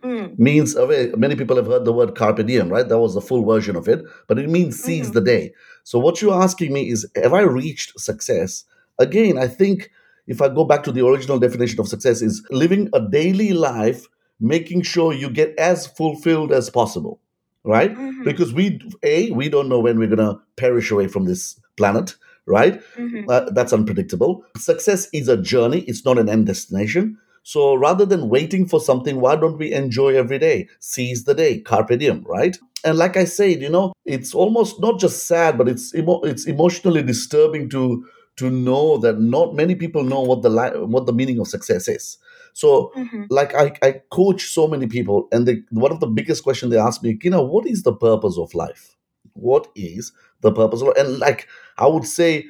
Mm. 0.02 0.38
Means 0.38 0.76
many 1.16 1.36
people 1.36 1.56
have 1.56 1.66
heard 1.66 1.84
the 1.84 1.92
word 1.92 2.14
carpe 2.14 2.46
diem, 2.46 2.70
right? 2.70 2.88
That 2.88 2.98
was 2.98 3.14
the 3.14 3.20
full 3.20 3.44
version 3.44 3.76
of 3.76 3.88
it, 3.88 4.02
but 4.28 4.38
it 4.38 4.48
means 4.48 4.82
seize 4.82 5.06
mm-hmm. 5.06 5.14
the 5.14 5.20
day. 5.20 5.52
So 5.84 5.98
what 5.98 6.22
you're 6.22 6.42
asking 6.42 6.72
me 6.72 6.88
is, 6.88 7.06
have 7.16 7.34
I 7.34 7.42
reached 7.42 7.98
success? 8.00 8.64
Again, 8.98 9.36
I 9.36 9.46
think 9.46 9.90
if 10.26 10.40
I 10.40 10.48
go 10.48 10.64
back 10.64 10.84
to 10.84 10.92
the 10.92 11.04
original 11.06 11.38
definition 11.38 11.80
of 11.80 11.88
success, 11.88 12.22
is 12.22 12.46
living 12.50 12.88
a 12.92 13.00
daily 13.00 13.52
life, 13.52 14.06
making 14.38 14.82
sure 14.82 15.12
you 15.12 15.28
get 15.28 15.58
as 15.58 15.86
fulfilled 15.86 16.52
as 16.52 16.70
possible, 16.70 17.20
right? 17.64 17.94
Mhm. 17.94 18.24
Because 18.24 18.54
we, 18.54 18.80
A, 19.02 19.30
we 19.32 19.48
don't 19.48 19.68
know 19.68 19.80
when 19.80 19.98
we're 19.98 20.14
to 20.16 20.40
perish 20.56 20.90
away 20.90 21.08
from 21.08 21.24
this 21.24 21.60
planet, 21.76 22.14
right? 22.50 22.80
Mhm. 22.98 23.24
Uh, 23.28 23.48
that's 23.52 23.72
unpredictable. 23.72 24.44
Success 24.56 25.08
is 25.12 25.28
a 25.28 25.36
journey, 25.40 25.80
it's 25.82 26.04
not 26.04 26.18
an 26.18 26.28
end 26.28 26.46
destination. 26.46 27.16
So 27.42 27.74
rather 27.74 28.04
than 28.04 28.28
waiting 28.28 28.66
for 28.66 28.80
something, 28.80 29.20
why 29.20 29.36
don't 29.36 29.56
we 29.58 29.72
enjoy 29.72 30.14
every 30.16 30.38
day? 30.38 30.68
Seize 30.80 31.24
the 31.24 31.34
day, 31.34 31.60
carpe 31.60 31.98
diem, 31.98 32.22
right? 32.26 32.58
And 32.84 32.98
like 32.98 33.16
I 33.16 33.24
said, 33.24 33.62
you 33.62 33.70
know, 33.70 33.92
it's 34.04 34.34
almost 34.34 34.80
not 34.80 35.00
just 35.00 35.26
sad, 35.26 35.56
but 35.56 35.68
it's 35.68 35.94
emo- 35.94 36.20
it's 36.22 36.46
emotionally 36.46 37.02
disturbing 37.02 37.68
to 37.70 38.04
to 38.36 38.50
know 38.50 38.96
that 38.98 39.20
not 39.20 39.54
many 39.54 39.74
people 39.74 40.02
know 40.02 40.20
what 40.20 40.42
the 40.42 40.50
li- 40.50 40.78
what 40.94 41.06
the 41.06 41.12
meaning 41.12 41.38
of 41.40 41.48
success 41.48 41.88
is. 41.88 42.18
So 42.52 42.92
Mhm. 42.96 43.26
like 43.30 43.54
I, 43.54 43.72
I 43.82 44.00
coach 44.10 44.46
so 44.52 44.66
many 44.66 44.86
people 44.86 45.28
and 45.32 45.46
they, 45.46 45.62
one 45.70 45.92
of 45.92 46.00
the 46.00 46.06
biggest 46.06 46.42
questions 46.42 46.72
they 46.72 46.78
ask 46.78 47.02
me 47.02 47.18
you 47.22 47.30
know 47.30 47.42
what 47.42 47.66
is 47.66 47.82
the 47.84 47.92
purpose 47.92 48.36
of 48.38 48.52
life 48.54 48.96
what 49.34 49.68
is 49.76 50.12
the 50.42 50.52
purpose 50.52 50.82
of 50.82 50.88
and 50.96 51.18
like 51.18 51.48
i 51.78 51.86
would 51.86 52.04
say 52.06 52.44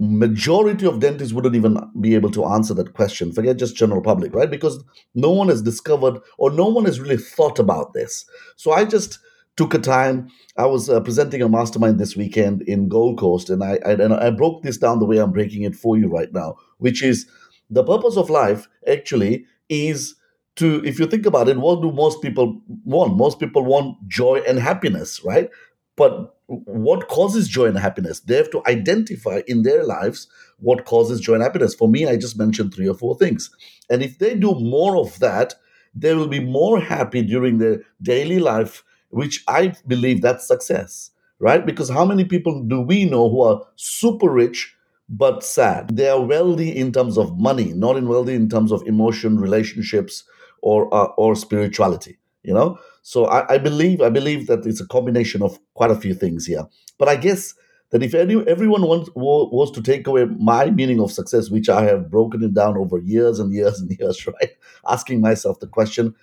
majority 0.00 0.86
of 0.86 1.00
dentists 1.00 1.32
wouldn't 1.34 1.56
even 1.56 1.76
be 2.00 2.14
able 2.14 2.30
to 2.30 2.44
answer 2.44 2.72
that 2.74 2.94
question. 2.94 3.32
Forget 3.32 3.56
just 3.56 3.76
general 3.76 4.00
public 4.00 4.34
right? 4.34 4.50
Because 4.50 4.82
no 5.14 5.30
one 5.30 5.48
has 5.48 5.62
discovered 5.62 6.20
or 6.38 6.50
no 6.50 6.66
one 6.68 6.84
has 6.84 7.00
really 7.00 7.16
thought 7.16 7.58
about 7.58 7.94
this. 7.94 8.24
So 8.56 8.72
i 8.72 8.84
just 8.84 9.18
took 9.56 9.74
a 9.74 9.78
time. 9.78 10.30
I 10.56 10.66
was 10.66 10.88
uh, 10.88 11.00
presenting 11.00 11.42
a 11.42 11.48
mastermind 11.48 11.98
this 11.98 12.16
weekend 12.16 12.62
in 12.62 12.88
gold 12.88 13.18
coast 13.18 13.50
and 13.50 13.64
I, 13.64 13.78
I 13.84 13.92
and 13.92 14.14
i 14.14 14.30
broke 14.30 14.62
this 14.62 14.78
down 14.78 15.00
the 15.00 15.04
way 15.06 15.18
i'm 15.18 15.32
breaking 15.32 15.62
it 15.62 15.74
for 15.74 15.96
you 15.98 16.08
right 16.08 16.32
now 16.32 16.56
which 16.78 17.02
is 17.02 17.26
the 17.70 17.82
purpose 17.84 18.16
of 18.16 18.30
life 18.30 18.68
actually 18.86 19.46
is 19.68 20.14
to 20.56 20.80
if 20.84 20.98
you 20.98 21.06
think 21.06 21.26
about 21.26 21.48
it 21.48 21.58
what 21.58 21.82
do 21.82 21.90
most 21.92 22.22
people 22.22 22.60
want? 22.84 23.16
Most 23.16 23.38
people 23.40 23.64
want 23.64 23.96
joy 24.08 24.42
and 24.46 24.58
happiness 24.58 25.20
right 25.24 25.50
but 25.98 26.34
what 26.46 27.08
causes 27.08 27.48
joy 27.48 27.66
and 27.66 27.78
happiness? 27.78 28.20
They 28.20 28.36
have 28.36 28.50
to 28.52 28.62
identify 28.66 29.42
in 29.46 29.62
their 29.62 29.84
lives 29.84 30.28
what 30.60 30.86
causes 30.86 31.20
joy 31.20 31.34
and 31.34 31.42
happiness. 31.42 31.74
For 31.74 31.88
me 31.88 32.06
i 32.06 32.16
just 32.16 32.38
mentioned 32.38 32.74
three 32.74 32.88
or 32.88 32.94
four 32.94 33.16
things. 33.16 33.50
And 33.90 34.02
if 34.02 34.18
they 34.18 34.34
do 34.34 34.54
more 34.54 34.96
of 34.96 35.18
that 35.20 35.54
they 35.94 36.14
will 36.14 36.28
be 36.28 36.40
more 36.40 36.80
happy 36.80 37.22
during 37.22 37.58
their 37.58 37.82
daily 38.02 38.38
life 38.38 38.84
which 39.10 39.42
i 39.48 39.74
believe 39.86 40.22
that's 40.22 40.46
success 40.46 41.10
right? 41.40 41.64
Because 41.64 41.88
how 41.88 42.04
many 42.04 42.24
people 42.24 42.62
do 42.64 42.80
we 42.80 43.04
know 43.04 43.30
who 43.30 43.42
are 43.42 43.62
super 43.76 44.30
rich 44.30 44.74
but 45.08 45.44
sad? 45.44 45.96
They 45.96 46.08
are 46.08 46.20
wealthy 46.20 46.76
in 46.76 46.92
terms 46.92 47.16
of 47.18 47.38
money 47.38 47.72
not 47.72 47.96
in 47.96 48.08
wealthy 48.08 48.34
in 48.34 48.48
terms 48.48 48.72
of 48.72 48.82
emotion 48.86 49.38
relationships 49.38 50.24
or 50.62 50.92
uh, 50.94 51.06
or 51.16 51.36
spirituality 51.36 52.18
you 52.48 52.54
know? 52.58 52.68
So 53.02 53.26
I, 53.36 53.40
I 53.54 53.58
believe 53.68 54.00
i 54.08 54.10
believe 54.18 54.42
that 54.50 54.66
it's 54.70 54.80
a 54.86 54.88
combination 54.96 55.40
of 55.48 55.58
quite 55.80 55.92
a 55.96 56.00
few 56.04 56.14
things 56.22 56.46
here. 56.52 56.64
But 56.98 57.08
i 57.14 57.16
guess 57.26 57.42
that 57.90 58.02
if 58.02 58.12
any, 58.22 58.36
everyone 58.54 58.82
wants, 58.92 59.08
wa- 59.14 59.48
was 59.58 59.70
to 59.76 59.82
take 59.90 60.06
away 60.06 60.24
my 60.52 60.64
meaning 60.80 61.00
of 61.04 61.10
success 61.18 61.50
which 61.54 61.68
i 61.78 61.82
have 61.90 62.10
broken 62.16 62.42
it 62.48 62.54
down 62.60 62.76
over 62.82 62.98
years 63.14 63.38
and 63.40 63.52
years 63.58 63.80
and 63.80 63.90
years 64.00 64.26
right? 64.26 64.52
Asking 64.96 65.20
myself 65.28 65.60
the 65.60 65.66
question 65.78 66.14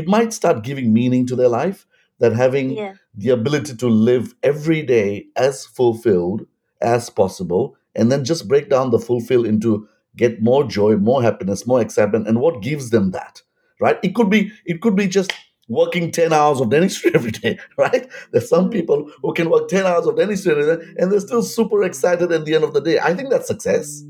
it 0.00 0.06
might 0.08 0.32
start 0.40 0.64
giving 0.64 0.92
meaning 1.00 1.26
to 1.26 1.36
their 1.36 1.48
life 1.60 1.86
that 2.20 2.32
having 2.44 2.68
Yeah. 2.82 2.94
the 3.22 3.30
ability 3.38 3.74
to 3.84 3.88
live 3.88 4.34
every 4.52 4.82
day 4.82 5.26
as 5.36 5.64
fulfilled 5.78 6.46
as 6.80 7.10
possible 7.10 7.76
and 7.94 8.10
then 8.10 8.24
just 8.24 8.48
break 8.52 8.68
down 8.74 8.90
the 8.90 8.98
fulfill 8.98 9.44
into 9.52 9.88
get 10.16 10.42
more 10.42 10.64
joy 10.78 10.92
more 11.10 11.22
happiness 11.28 11.66
more 11.72 11.80
excitement 11.80 12.28
and 12.28 12.40
what 12.40 12.62
gives 12.62 12.90
them 12.90 13.10
that 13.12 13.42
right? 13.80 13.98
It 14.02 14.14
could 14.14 14.30
be 14.30 14.40
it 14.64 14.80
could 14.82 14.96
be 14.96 15.06
just 15.08 15.32
working 15.68 16.10
10 16.10 16.32
hours 16.32 16.60
of 16.60 16.70
dentistry 16.70 17.10
every 17.14 17.30
day 17.30 17.58
right? 17.78 18.08
There's 18.32 18.48
some 18.48 18.68
Mm. 18.68 18.72
people 18.72 19.10
who 19.22 19.32
can 19.34 19.50
work 19.50 19.68
10 19.68 19.84
hours 19.86 20.06
of 20.06 20.16
dentistry 20.16 20.52
every 20.52 20.76
day 20.76 20.84
and 20.98 21.10
they're 21.10 21.20
still 21.20 21.42
super 21.42 21.82
excited 21.82 22.32
at 22.32 22.44
the 22.44 22.54
end 22.54 22.64
of 22.64 22.72
the 22.72 22.80
day. 22.80 22.98
I 22.98 23.14
think 23.14 23.30
that's 23.30 23.46
success. 23.46 24.02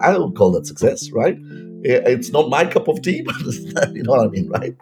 I 0.00 0.16
would 0.18 0.34
call 0.36 0.52
that 0.52 0.66
success 0.66 1.10
right? 1.12 1.36
It's 1.84 2.30
not 2.30 2.50
my 2.50 2.64
cup 2.64 2.88
of 2.88 3.02
tea 3.02 3.22
but 3.74 3.94
you 3.94 4.02
know 4.02 4.12
what 4.12 4.26
i 4.26 4.28
mean 4.28 4.48
right 4.50 4.76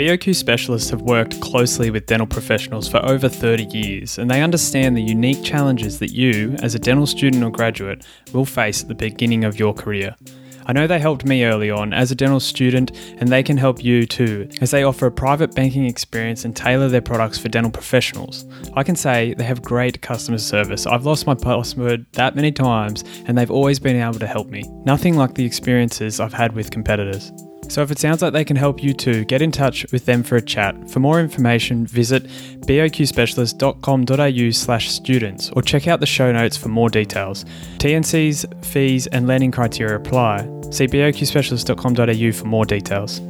BOQ 0.00 0.34
specialists 0.34 0.88
have 0.88 1.02
worked 1.02 1.38
closely 1.42 1.90
with 1.90 2.06
dental 2.06 2.26
professionals 2.26 2.88
for 2.88 3.04
over 3.04 3.28
30 3.28 3.64
years 3.64 4.16
and 4.16 4.30
they 4.30 4.40
understand 4.40 4.96
the 4.96 5.02
unique 5.02 5.44
challenges 5.44 5.98
that 5.98 6.10
you, 6.10 6.56
as 6.62 6.74
a 6.74 6.78
dental 6.78 7.06
student 7.06 7.44
or 7.44 7.50
graduate, 7.50 8.06
will 8.32 8.46
face 8.46 8.80
at 8.80 8.88
the 8.88 8.94
beginning 8.94 9.44
of 9.44 9.58
your 9.58 9.74
career. 9.74 10.16
I 10.64 10.72
know 10.72 10.86
they 10.86 10.98
helped 10.98 11.26
me 11.26 11.44
early 11.44 11.70
on 11.70 11.92
as 11.92 12.10
a 12.10 12.14
dental 12.14 12.40
student 12.40 12.92
and 13.18 13.28
they 13.28 13.42
can 13.42 13.58
help 13.58 13.84
you 13.84 14.06
too, 14.06 14.48
as 14.62 14.70
they 14.70 14.84
offer 14.84 15.04
a 15.04 15.12
private 15.12 15.54
banking 15.54 15.84
experience 15.84 16.46
and 16.46 16.56
tailor 16.56 16.88
their 16.88 17.02
products 17.02 17.38
for 17.38 17.50
dental 17.50 17.70
professionals. 17.70 18.46
I 18.72 18.84
can 18.84 18.96
say 18.96 19.34
they 19.34 19.44
have 19.44 19.60
great 19.60 20.00
customer 20.00 20.38
service. 20.38 20.86
I've 20.86 21.04
lost 21.04 21.26
my 21.26 21.34
password 21.34 22.06
that 22.12 22.34
many 22.34 22.52
times 22.52 23.04
and 23.26 23.36
they've 23.36 23.50
always 23.50 23.78
been 23.78 23.96
able 23.96 24.18
to 24.20 24.26
help 24.26 24.48
me. 24.48 24.62
Nothing 24.86 25.16
like 25.16 25.34
the 25.34 25.44
experiences 25.44 26.20
I've 26.20 26.32
had 26.32 26.54
with 26.54 26.70
competitors. 26.70 27.32
So 27.70 27.82
if 27.82 27.90
it 27.92 27.98
sounds 28.00 28.20
like 28.20 28.32
they 28.32 28.44
can 28.44 28.56
help 28.56 28.82
you 28.82 28.92
too, 28.92 29.24
get 29.24 29.40
in 29.40 29.52
touch 29.52 29.86
with 29.92 30.04
them 30.04 30.24
for 30.24 30.34
a 30.36 30.42
chat. 30.42 30.90
For 30.90 30.98
more 30.98 31.20
information, 31.20 31.86
visit 31.86 32.24
boqspecialist.com.au 32.66 34.50
slash 34.50 34.90
students 34.90 35.50
or 35.50 35.62
check 35.62 35.86
out 35.86 36.00
the 36.00 36.06
show 36.06 36.32
notes 36.32 36.56
for 36.56 36.68
more 36.68 36.90
details. 36.90 37.44
TNCs, 37.78 38.64
fees 38.64 39.06
and 39.06 39.28
lending 39.28 39.52
criteria 39.52 39.94
apply. 39.94 40.38
See 40.70 40.88
boqspecialist.com.au 40.88 42.32
for 42.32 42.44
more 42.46 42.64
details. 42.64 43.20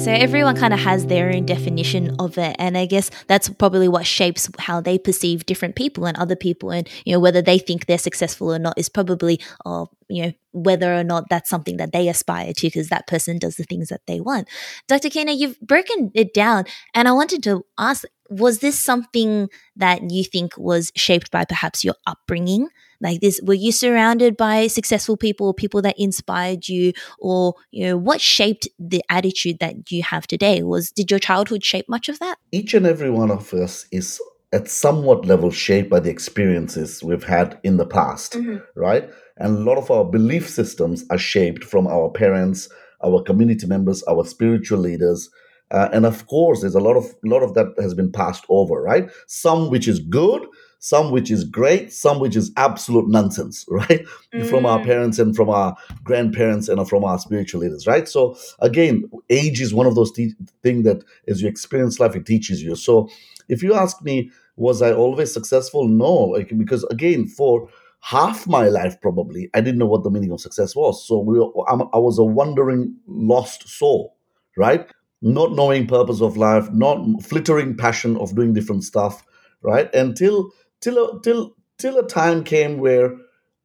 So 0.00 0.10
everyone 0.10 0.56
kind 0.56 0.72
of 0.72 0.80
has 0.80 1.06
their 1.08 1.30
own 1.30 1.44
definition 1.44 2.16
of 2.18 2.38
it, 2.38 2.56
and 2.58 2.78
I 2.78 2.86
guess 2.86 3.10
that's 3.26 3.50
probably 3.50 3.86
what 3.86 4.06
shapes 4.06 4.48
how 4.58 4.80
they 4.80 4.96
perceive 4.96 5.44
different 5.44 5.76
people 5.76 6.06
and 6.06 6.16
other 6.16 6.36
people, 6.36 6.70
and 6.70 6.88
you 7.04 7.12
know 7.12 7.20
whether 7.20 7.42
they 7.42 7.58
think 7.58 7.84
they're 7.84 7.98
successful 7.98 8.50
or 8.50 8.58
not 8.58 8.78
is 8.78 8.88
probably, 8.88 9.38
uh, 9.66 9.84
you 10.08 10.22
know, 10.22 10.32
whether 10.52 10.94
or 10.94 11.04
not 11.04 11.24
that's 11.28 11.50
something 11.50 11.76
that 11.76 11.92
they 11.92 12.08
aspire 12.08 12.54
to 12.54 12.66
because 12.68 12.88
that 12.88 13.06
person 13.06 13.38
does 13.38 13.56
the 13.56 13.64
things 13.64 13.90
that 13.90 14.00
they 14.06 14.20
want. 14.20 14.48
Dr. 14.88 15.10
Kinnar, 15.10 15.38
you've 15.38 15.60
broken 15.60 16.10
it 16.14 16.32
down, 16.32 16.64
and 16.94 17.06
I 17.06 17.12
wanted 17.12 17.42
to 17.42 17.66
ask: 17.76 18.04
Was 18.30 18.60
this 18.60 18.82
something 18.82 19.50
that 19.76 20.10
you 20.10 20.24
think 20.24 20.56
was 20.56 20.92
shaped 20.96 21.30
by 21.30 21.44
perhaps 21.44 21.84
your 21.84 21.96
upbringing? 22.06 22.70
Like 23.00 23.20
this, 23.20 23.40
were 23.42 23.54
you 23.54 23.72
surrounded 23.72 24.36
by 24.36 24.66
successful 24.66 25.16
people, 25.16 25.48
or 25.48 25.54
people 25.54 25.82
that 25.82 25.98
inspired 25.98 26.68
you, 26.68 26.92
or 27.18 27.54
you 27.70 27.86
know 27.86 27.96
what 27.96 28.20
shaped 28.20 28.68
the 28.78 29.02
attitude 29.08 29.58
that 29.60 29.90
you 29.90 30.02
have 30.02 30.26
today? 30.26 30.62
Was 30.62 30.90
did 30.90 31.10
your 31.10 31.20
childhood 31.20 31.64
shape 31.64 31.88
much 31.88 32.08
of 32.08 32.18
that? 32.18 32.38
Each 32.52 32.74
and 32.74 32.86
every 32.86 33.10
one 33.10 33.30
of 33.30 33.52
us 33.54 33.86
is 33.90 34.20
at 34.52 34.68
somewhat 34.68 35.24
level 35.26 35.50
shaped 35.50 35.88
by 35.90 36.00
the 36.00 36.10
experiences 36.10 37.02
we've 37.02 37.24
had 37.24 37.58
in 37.62 37.76
the 37.76 37.86
past 37.86 38.36
right? 38.74 39.08
And 39.36 39.56
a 39.56 39.60
lot 39.60 39.78
of 39.78 39.90
our 39.90 40.04
belief 40.04 40.48
systems 40.48 41.04
are 41.10 41.18
shaped 41.18 41.64
from 41.64 41.86
our 41.86 42.10
parents 42.10 42.68
our 43.04 43.22
community 43.22 43.66
members 43.66 44.02
our 44.04 44.24
spiritual 44.24 44.78
leaders. 44.78 45.30
Uh, 45.70 45.88
and 45.92 46.04
of 46.04 46.26
course 46.26 46.60
there's 46.60 46.74
a 46.74 46.80
lot 46.80 46.96
of 46.96 47.14
lot 47.24 47.42
of 47.42 47.54
that 47.54 47.72
has 47.78 47.94
been 47.94 48.10
passed 48.10 48.44
over 48.48 48.82
right? 48.82 49.08
Some 49.26 49.70
which 49.70 49.86
is 49.86 50.00
good 50.00 50.46
some 50.82 51.10
which 51.10 51.30
is 51.30 51.44
great 51.44 51.92
some 51.92 52.18
which 52.20 52.34
is 52.36 52.50
absolute 52.56 53.08
nonsense 53.08 53.66
right? 53.70 54.06
From 54.48 54.66
our 54.66 54.80
Mm. 54.80 54.84
parents 54.84 55.18
and 55.18 55.36
from 55.36 55.50
our 55.50 55.76
grandparents 56.04 56.68
and 56.68 56.88
from 56.88 57.04
our 57.04 57.18
spiritual 57.18 57.60
leaders 57.60 57.86
right? 57.86 58.08
So 58.08 58.36
again 58.60 59.10
age 59.28 59.60
is 59.60 59.74
one 59.74 59.86
of 59.86 59.94
those 59.94 60.12
te- 60.12 60.34
things 60.62 60.84
that 60.84 61.04
as 61.28 61.42
you 61.42 61.48
experience 61.48 62.00
life 62.00 62.16
it 62.16 62.26
teaches 62.26 62.62
you. 62.62 62.74
So 62.76 63.08
if 63.48 63.62
you 63.62 63.74
ask 63.74 64.02
me 64.02 64.30
was 64.56 64.82
i 64.82 64.92
always 64.92 65.32
successful? 65.32 65.88
No 65.88 66.36
because 66.56 66.84
again 66.84 67.26
for 67.26 67.68
half 68.02 68.46
my 68.46 68.68
life 68.68 68.98
probably 69.02 69.50
i 69.54 69.60
didn't 69.60 69.78
know 69.78 69.86
what 69.86 70.02
the 70.04 70.10
meaning 70.10 70.32
of 70.32 70.40
success 70.40 70.74
was. 70.74 71.06
So 71.06 71.18
we 71.18 71.38
were, 71.38 71.50
I'm, 71.68 71.82
i 71.92 71.98
was 71.98 72.18
a 72.18 72.24
wandering 72.24 72.94
lost 73.06 73.68
soul 73.68 74.16
right? 74.56 74.86
Not 75.22 75.52
knowing 75.52 75.86
purpose 75.86 76.20
of 76.22 76.36
life 76.36 76.70
not 76.72 77.22
flittering 77.22 77.76
passion 77.76 78.16
of 78.16 78.34
doing 78.34 78.54
different 78.54 78.84
stuff 78.84 79.22
right? 79.62 79.92
Until 79.94 80.50
till 80.80 80.98
a, 80.98 81.20
till 81.22 81.56
till 81.78 81.98
a 81.98 82.06
time 82.06 82.44
came 82.44 82.78
where 82.78 83.16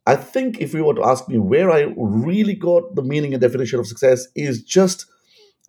I 0.05 0.15
think 0.15 0.61
if 0.61 0.73
you 0.73 0.85
were 0.85 0.93
to 0.93 1.03
ask 1.03 1.27
me 1.27 1.39
where 1.39 1.71
I 1.71 1.93
really 1.97 2.53
got 2.53 2.95
the 2.95 3.01
meaning 3.01 3.33
and 3.33 3.41
definition 3.41 3.79
of 3.79 3.87
success 3.87 4.27
is 4.35 4.61
just 4.63 5.05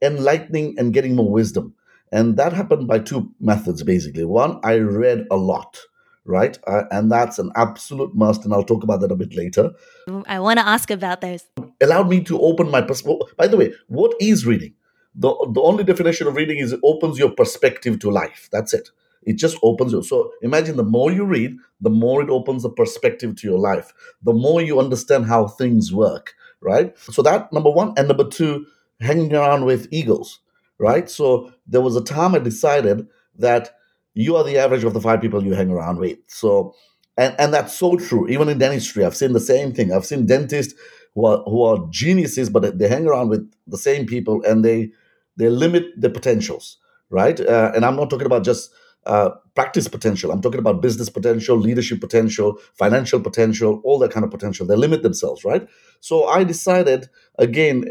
enlightening 0.02 0.78
and 0.78 0.92
getting 0.92 1.16
more 1.16 1.30
wisdom. 1.30 1.74
And 2.12 2.36
that 2.36 2.52
happened 2.52 2.86
by 2.86 2.98
two 2.98 3.32
methods, 3.40 3.82
basically. 3.82 4.24
One, 4.24 4.60
I 4.62 4.76
read 4.76 5.26
a 5.30 5.36
lot, 5.36 5.78
right? 6.24 6.56
Uh, 6.66 6.82
and 6.90 7.10
that's 7.10 7.38
an 7.38 7.50
absolute 7.56 8.14
must. 8.14 8.44
And 8.44 8.52
I'll 8.52 8.62
talk 8.62 8.84
about 8.84 9.00
that 9.00 9.10
a 9.10 9.16
bit 9.16 9.34
later. 9.34 9.70
i 10.26 10.38
want 10.38 10.58
to 10.58 10.66
ask 10.66 10.90
about 10.90 11.20
those 11.22 11.44
Allowed 11.80 12.08
me 12.08 12.22
to 12.24 12.38
open 12.40 12.70
my 12.70 12.82
perspective. 12.82 13.34
By 13.36 13.48
the 13.48 13.56
way, 13.56 13.72
what 13.88 14.14
is 14.20 14.46
reading? 14.46 14.74
the, 15.16 15.34
the 15.52 15.60
only 15.60 15.82
definition 15.82 16.26
of 16.26 16.36
reading 16.36 16.58
is 16.58 16.72
it 16.72 16.80
opens 16.84 17.18
your 17.18 17.30
perspective 17.30 17.98
to 18.00 18.10
life. 18.10 18.48
That's 18.52 18.74
it. 18.74 18.90
It 19.26 19.38
just 19.38 19.59
opens 19.62 19.92
you. 19.92 20.02
So 20.02 20.33
imagine 20.42 20.76
the 20.76 20.85
more 20.85 21.12
you 21.12 21.25
read, 21.25 21.56
the 21.80 21.90
more 21.90 22.23
it 22.23 22.30
opens 22.30 22.62
the 22.62 22.71
perspective 22.71 23.37
to 23.37 23.49
your 23.49 23.59
life, 23.59 23.92
the 24.23 24.33
more 24.33 24.62
you 24.62 24.80
understand 24.80 25.26
how 25.26 25.49
things 25.49 25.92
work, 25.92 26.35
right? 26.62 26.97
So 26.99 27.23
that 27.23 27.52
number 27.52 27.71
one. 27.71 27.95
And 27.99 28.09
number 28.09 28.28
two, 28.28 28.66
hanging 29.00 29.35
around 29.35 29.66
with 29.66 29.88
eagles, 29.92 30.40
right? 30.78 31.11
So 31.11 31.52
there 31.66 31.83
was 31.83 31.97
a 31.97 32.04
time 32.04 32.35
I 32.35 32.38
decided 32.38 33.06
that 33.38 33.71
you 34.14 34.37
are 34.37 34.45
the 34.45 34.59
average 34.59 34.85
of 34.85 34.95
the 34.95 35.00
five 35.00 35.21
people 35.21 35.45
you 35.45 35.54
hang 35.54 35.71
around 35.71 35.99
with. 35.99 36.18
So, 36.28 36.75
and, 37.18 37.35
and 37.38 37.52
that's 37.52 37.76
so 37.76 37.97
true. 37.97 38.28
Even 38.28 38.49
in 38.49 38.59
dentistry, 38.59 39.04
I've 39.04 39.16
seen 39.16 39.33
the 39.35 39.40
same 39.40 39.73
thing. 39.75 39.92
I've 39.92 40.06
seen 40.06 40.26
dentists 40.26 40.75
who 41.14 41.26
are, 41.26 41.42
who 41.45 41.62
are 41.62 41.87
geniuses, 41.90 42.49
but 42.50 42.78
they 42.78 42.88
hang 42.88 43.06
around 43.06 43.28
with 43.28 43.50
the 43.66 43.78
same 43.78 44.06
people 44.06 44.42
and 44.45 44.64
they 44.64 44.90
they 45.37 45.50
limit 45.50 45.85
their 45.99 46.11
potentials, 46.11 46.78
right? 47.11 47.38
Uh, 47.40 47.73
and 47.75 47.85
I'm 47.85 47.97
not 47.97 48.09
talking 48.09 48.26
about 48.26 48.45
just 48.45 48.71
uh, 49.06 49.30
practice 49.54 49.88
potential. 49.88 50.30
I'm 50.30 50.42
talking 50.42 50.60
about 50.60 50.82
business 50.82 51.08
potential, 51.08 51.56
leadership 51.56 52.00
potential, 52.00 52.58
financial 52.75 53.20
potential, 53.20 53.80
all 53.84 53.98
that 54.00 54.10
kind 54.10 54.25
of 54.25 54.30
potential. 54.30 54.66
They 54.66 54.76
limit 54.76 55.02
themselves, 55.02 55.44
right? 55.44 55.66
So 56.00 56.26
I 56.26 56.44
decided, 56.44 57.08
again, 57.38 57.84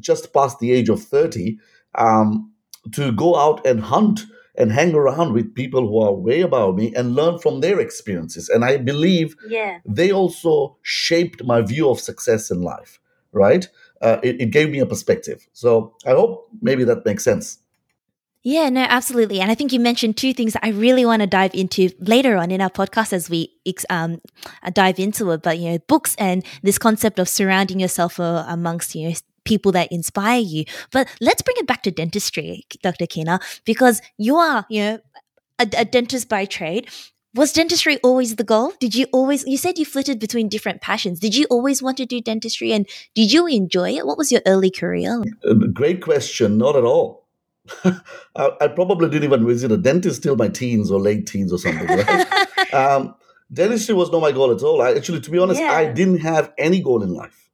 just 0.00 0.32
past 0.32 0.58
the 0.58 0.72
age 0.72 0.88
of 0.88 1.02
30, 1.02 1.58
um, 1.94 2.52
to 2.92 3.12
go 3.12 3.36
out 3.36 3.64
and 3.66 3.80
hunt 3.80 4.22
and 4.54 4.70
hang 4.72 4.94
around 4.94 5.32
with 5.32 5.54
people 5.54 5.88
who 5.88 6.00
are 6.00 6.12
way 6.12 6.40
above 6.42 6.76
me 6.76 6.94
and 6.94 7.14
learn 7.14 7.38
from 7.38 7.60
their 7.60 7.80
experiences. 7.80 8.48
And 8.48 8.64
I 8.64 8.76
believe 8.76 9.34
yeah. 9.48 9.78
they 9.86 10.12
also 10.12 10.76
shaped 10.82 11.44
my 11.44 11.62
view 11.62 11.88
of 11.88 12.00
success 12.00 12.50
in 12.50 12.60
life, 12.60 13.00
right? 13.32 13.66
Uh, 14.02 14.18
it, 14.22 14.40
it 14.40 14.50
gave 14.50 14.70
me 14.70 14.80
a 14.80 14.86
perspective. 14.86 15.46
So 15.52 15.94
I 16.04 16.10
hope 16.10 16.48
maybe 16.60 16.84
that 16.84 17.06
makes 17.06 17.24
sense. 17.24 17.58
Yeah, 18.44 18.68
no, 18.70 18.84
absolutely. 18.88 19.40
And 19.40 19.50
I 19.50 19.54
think 19.54 19.72
you 19.72 19.78
mentioned 19.78 20.16
two 20.16 20.34
things 20.34 20.54
that 20.54 20.64
I 20.64 20.70
really 20.70 21.06
want 21.06 21.20
to 21.20 21.28
dive 21.28 21.54
into 21.54 21.90
later 22.00 22.36
on 22.36 22.50
in 22.50 22.60
our 22.60 22.70
podcast 22.70 23.12
as 23.12 23.30
we 23.30 23.54
um, 23.88 24.20
dive 24.72 24.98
into 24.98 25.30
it. 25.30 25.42
But, 25.42 25.58
you 25.58 25.70
know, 25.70 25.78
books 25.86 26.16
and 26.18 26.44
this 26.62 26.76
concept 26.78 27.20
of 27.20 27.28
surrounding 27.28 27.78
yourself 27.78 28.18
uh, 28.18 28.44
amongst, 28.48 28.96
you 28.96 29.08
know, 29.08 29.14
people 29.44 29.70
that 29.72 29.92
inspire 29.92 30.40
you. 30.40 30.64
But 30.90 31.08
let's 31.20 31.42
bring 31.42 31.56
it 31.58 31.66
back 31.66 31.84
to 31.84 31.92
dentistry, 31.92 32.64
Dr. 32.82 33.06
Kinnar, 33.06 33.40
because 33.64 34.02
you 34.18 34.36
are, 34.36 34.66
you 34.68 34.82
know, 34.82 34.98
a, 35.60 35.68
a 35.78 35.84
dentist 35.84 36.28
by 36.28 36.44
trade. 36.44 36.88
Was 37.34 37.52
dentistry 37.52 37.98
always 37.98 38.36
the 38.36 38.44
goal? 38.44 38.72
Did 38.78 38.94
you 38.94 39.06
always, 39.12 39.46
you 39.46 39.56
said 39.56 39.78
you 39.78 39.86
flitted 39.86 40.18
between 40.18 40.48
different 40.48 40.82
passions. 40.82 41.18
Did 41.18 41.34
you 41.34 41.46
always 41.48 41.82
want 41.82 41.96
to 41.96 42.04
do 42.04 42.20
dentistry 42.20 42.72
and 42.72 42.86
did 43.14 43.32
you 43.32 43.46
enjoy 43.46 43.96
it? 43.96 44.06
What 44.06 44.18
was 44.18 44.30
your 44.30 44.42
early 44.46 44.70
career? 44.70 45.22
Uh, 45.48 45.54
great 45.72 46.02
question. 46.02 46.58
Not 46.58 46.76
at 46.76 46.84
all 46.84 47.21
I, 47.84 48.50
I, 48.60 48.68
probably 48.68 49.08
didn't 49.08 49.24
even 49.24 49.46
visit 49.46 49.70
a 49.70 49.76
dentist 49.76 50.22
till 50.22 50.36
my 50.36 50.48
teens 50.48 50.90
or 50.90 51.00
late 51.00 51.26
teens 51.26 51.52
or 51.52 51.58
something. 51.58 51.86
Right? 51.86 52.74
um, 52.74 53.14
dentistry 53.52 53.94
was 53.94 54.10
not 54.10 54.20
my 54.20 54.32
goal 54.32 54.50
at 54.50 54.62
all. 54.62 54.82
I, 54.82 54.92
actually, 54.92 55.20
to 55.20 55.30
be 55.30 55.38
honest, 55.38 55.60
yeah. 55.60 55.70
I 55.70 55.92
didn't 55.92 56.18
have 56.18 56.52
any 56.58 56.80
goal 56.80 57.02
in 57.02 57.14
life. 57.14 57.50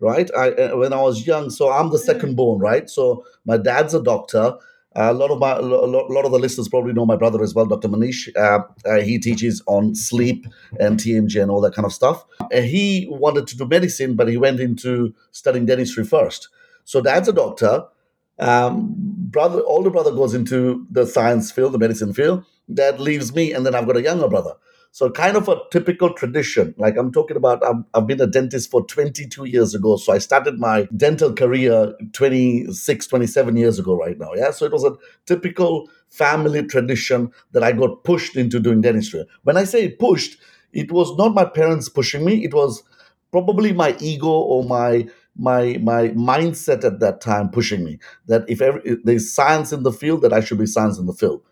Right? 0.00 0.28
I 0.36 0.50
uh, 0.50 0.76
when 0.76 0.92
I 0.92 1.00
was 1.00 1.26
young, 1.26 1.50
so 1.50 1.70
I'm 1.70 1.90
the 1.90 1.98
second 1.98 2.32
mm. 2.32 2.36
born. 2.36 2.58
Right? 2.60 2.90
So 2.90 3.24
my 3.44 3.56
dad's 3.56 3.94
a 3.94 4.02
doctor. 4.02 4.54
Uh, 4.96 5.10
a 5.10 5.14
lot 5.14 5.30
of 5.30 5.38
my 5.38 5.52
a 5.52 5.62
lot 5.62 6.24
of 6.24 6.32
the 6.32 6.38
listeners 6.38 6.68
probably 6.68 6.92
know 6.92 7.06
my 7.06 7.16
brother 7.16 7.42
as 7.42 7.54
well, 7.54 7.66
Dr. 7.66 7.88
Manish. 7.88 8.28
Uh, 8.36 8.60
uh, 8.84 9.00
he 9.00 9.18
teaches 9.18 9.62
on 9.66 9.94
sleep 9.94 10.46
and 10.80 10.98
TMJ 10.98 11.40
and 11.40 11.50
all 11.50 11.60
that 11.60 11.74
kind 11.74 11.86
of 11.86 11.92
stuff. 11.92 12.24
he 12.52 13.06
wanted 13.08 13.46
to 13.48 13.56
do 13.56 13.66
medicine, 13.66 14.14
but 14.14 14.28
he 14.28 14.36
went 14.36 14.58
into 14.58 15.14
studying 15.30 15.66
dentistry 15.66 16.04
first. 16.04 16.48
So 16.84 17.00
dad's 17.00 17.28
a 17.28 17.32
doctor 17.32 17.86
um, 18.38 18.94
brother, 18.96 19.62
older 19.64 19.90
brother 19.90 20.10
goes 20.10 20.34
into 20.34 20.86
the 20.90 21.06
science 21.06 21.50
field, 21.50 21.72
the 21.72 21.78
medicine 21.78 22.12
field. 22.12 22.44
That 22.68 23.00
leaves 23.00 23.34
me, 23.34 23.52
and 23.52 23.66
then 23.66 23.74
I've 23.74 23.86
got 23.86 23.96
a 23.96 24.02
younger 24.02 24.28
brother. 24.28 24.54
So 24.94 25.10
kind 25.10 25.36
of 25.36 25.48
a 25.48 25.56
typical 25.72 26.14
tradition. 26.14 26.72
Like 26.78 26.96
I'm 26.96 27.10
talking 27.10 27.36
about, 27.36 27.64
I've, 27.64 27.82
I've, 27.94 28.06
been 28.06 28.20
a 28.20 28.28
dentist 28.28 28.70
for 28.70 28.86
22 28.86 29.44
years 29.44 29.74
ago. 29.74 29.96
So 29.96 30.12
I 30.12 30.18
started 30.18 30.60
my 30.60 30.86
dental 30.96 31.32
career 31.32 31.92
26, 32.12 33.06
27 33.08 33.56
years 33.56 33.80
ago 33.80 33.96
right 33.96 34.16
now. 34.16 34.30
Yeah. 34.36 34.52
So 34.52 34.64
it 34.64 34.70
was 34.70 34.84
a 34.84 34.94
typical 35.26 35.90
family 36.10 36.62
tradition 36.62 37.32
that 37.50 37.64
I 37.64 37.72
got 37.72 38.04
pushed 38.04 38.36
into 38.36 38.60
doing 38.60 38.82
dentistry. 38.82 39.26
When 39.42 39.56
I 39.56 39.64
say 39.64 39.88
pushed, 39.88 40.38
it 40.72 40.92
was 40.92 41.16
not 41.16 41.34
my 41.34 41.44
parents 41.44 41.88
pushing 41.88 42.24
me. 42.24 42.44
It 42.44 42.54
was 42.54 42.84
probably 43.32 43.72
my 43.72 43.96
ego 43.98 44.28
or 44.28 44.62
my 44.62 45.08
my 45.36 45.78
my 45.82 46.08
mindset 46.10 46.84
at 46.84 47.00
that 47.00 47.20
time 47.20 47.48
pushing 47.50 47.84
me 47.84 47.98
that 48.26 48.44
if, 48.48 48.60
ever, 48.60 48.80
if 48.84 49.02
there's 49.04 49.32
science 49.32 49.72
in 49.72 49.82
the 49.82 49.92
field 49.92 50.22
that 50.22 50.32
i 50.32 50.40
should 50.40 50.58
be 50.58 50.66
science 50.66 50.98
in 50.98 51.06
the 51.06 51.12
field. 51.12 51.42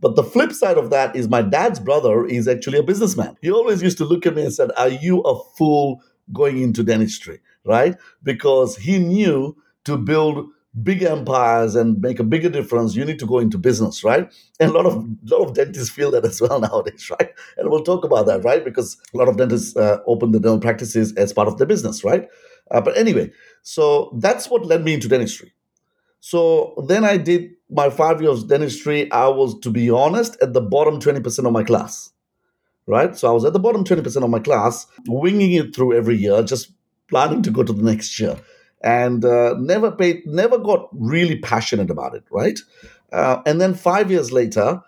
But 0.00 0.16
the 0.16 0.24
flip 0.24 0.52
side 0.52 0.78
of 0.78 0.90
that 0.90 1.14
is 1.14 1.28
my 1.28 1.42
dad's 1.42 1.78
brother 1.78 2.26
is 2.26 2.48
actually 2.48 2.78
a 2.78 2.82
businessman. 2.82 3.36
He 3.40 3.52
always 3.52 3.82
used 3.82 3.98
to 3.98 4.04
look 4.04 4.26
at 4.26 4.34
me 4.34 4.42
and 4.42 4.52
said 4.54 4.70
are 4.76 4.88
you 4.88 5.20
a 5.20 5.42
fool 5.56 6.02
going 6.32 6.60
into 6.60 6.82
dentistry? 6.82 7.40
Right? 7.64 7.96
Because 8.22 8.76
he 8.76 8.98
knew 8.98 9.56
to 9.84 9.96
build 9.96 10.48
big 10.82 11.02
empires 11.02 11.74
and 11.74 12.00
make 12.00 12.18
a 12.18 12.24
bigger 12.24 12.48
difference 12.48 12.96
you 12.96 13.04
need 13.04 13.18
to 13.18 13.26
go 13.26 13.38
into 13.38 13.58
business 13.58 14.02
right? 14.02 14.32
And 14.58 14.70
a 14.70 14.72
lot 14.72 14.86
of 14.86 15.04
lot 15.24 15.46
of 15.46 15.54
dentists 15.54 15.90
feel 15.90 16.10
that 16.12 16.24
as 16.24 16.40
well 16.40 16.60
nowadays 16.66 17.10
right? 17.10 17.30
And 17.58 17.70
we'll 17.70 17.84
talk 17.84 18.04
about 18.04 18.26
that 18.26 18.42
right? 18.42 18.64
Because 18.64 18.96
a 19.12 19.18
lot 19.18 19.28
of 19.28 19.36
dentists 19.36 19.76
uh, 19.76 19.98
open 20.06 20.32
the 20.32 20.40
dental 20.40 20.60
practices 20.60 21.12
as 21.14 21.32
part 21.32 21.48
of 21.48 21.58
their 21.58 21.66
business 21.66 22.04
right 22.04 22.28
uh, 22.72 22.80
but 22.80 22.96
anyway, 22.96 23.30
so 23.62 24.16
that's 24.18 24.50
what 24.50 24.66
led 24.66 24.82
me 24.82 24.94
into 24.94 25.08
dentistry. 25.08 25.52
So 26.20 26.74
then 26.88 27.04
I 27.04 27.16
did 27.16 27.50
my 27.68 27.90
five 27.90 28.22
years 28.22 28.44
dentistry. 28.44 29.10
I 29.12 29.28
was, 29.28 29.58
to 29.60 29.70
be 29.70 29.90
honest, 29.90 30.36
at 30.40 30.52
the 30.52 30.60
bottom 30.60 31.00
20% 31.00 31.46
of 31.46 31.52
my 31.52 31.62
class, 31.64 32.10
right? 32.86 33.16
So 33.16 33.28
I 33.28 33.32
was 33.32 33.44
at 33.44 33.52
the 33.52 33.58
bottom 33.58 33.84
20% 33.84 34.22
of 34.22 34.30
my 34.30 34.38
class, 34.38 34.86
winging 35.06 35.52
it 35.52 35.74
through 35.74 35.96
every 35.96 36.16
year, 36.16 36.42
just 36.42 36.72
planning 37.08 37.42
to 37.42 37.50
go 37.50 37.62
to 37.62 37.72
the 37.72 37.82
next 37.82 38.18
year. 38.18 38.36
And 38.82 39.24
uh, 39.24 39.54
never 39.58 39.90
paid, 39.90 40.26
never 40.26 40.58
got 40.58 40.88
really 40.92 41.38
passionate 41.38 41.90
about 41.90 42.14
it, 42.14 42.24
right? 42.30 42.58
Uh, 43.12 43.42
and 43.44 43.60
then 43.60 43.74
five 43.74 44.10
years 44.10 44.32
later, 44.32 44.80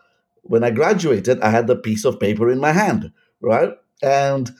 when 0.42 0.64
I 0.64 0.70
graduated, 0.70 1.40
I 1.40 1.51
had 1.51 1.66
the 1.66 1.77
piece 1.77 2.05
of 2.05 2.18
paper 2.20 2.51
in 2.51 2.61
my 2.61 2.73
hand, 2.73 3.12
right? 3.40 3.70
And 4.03 4.51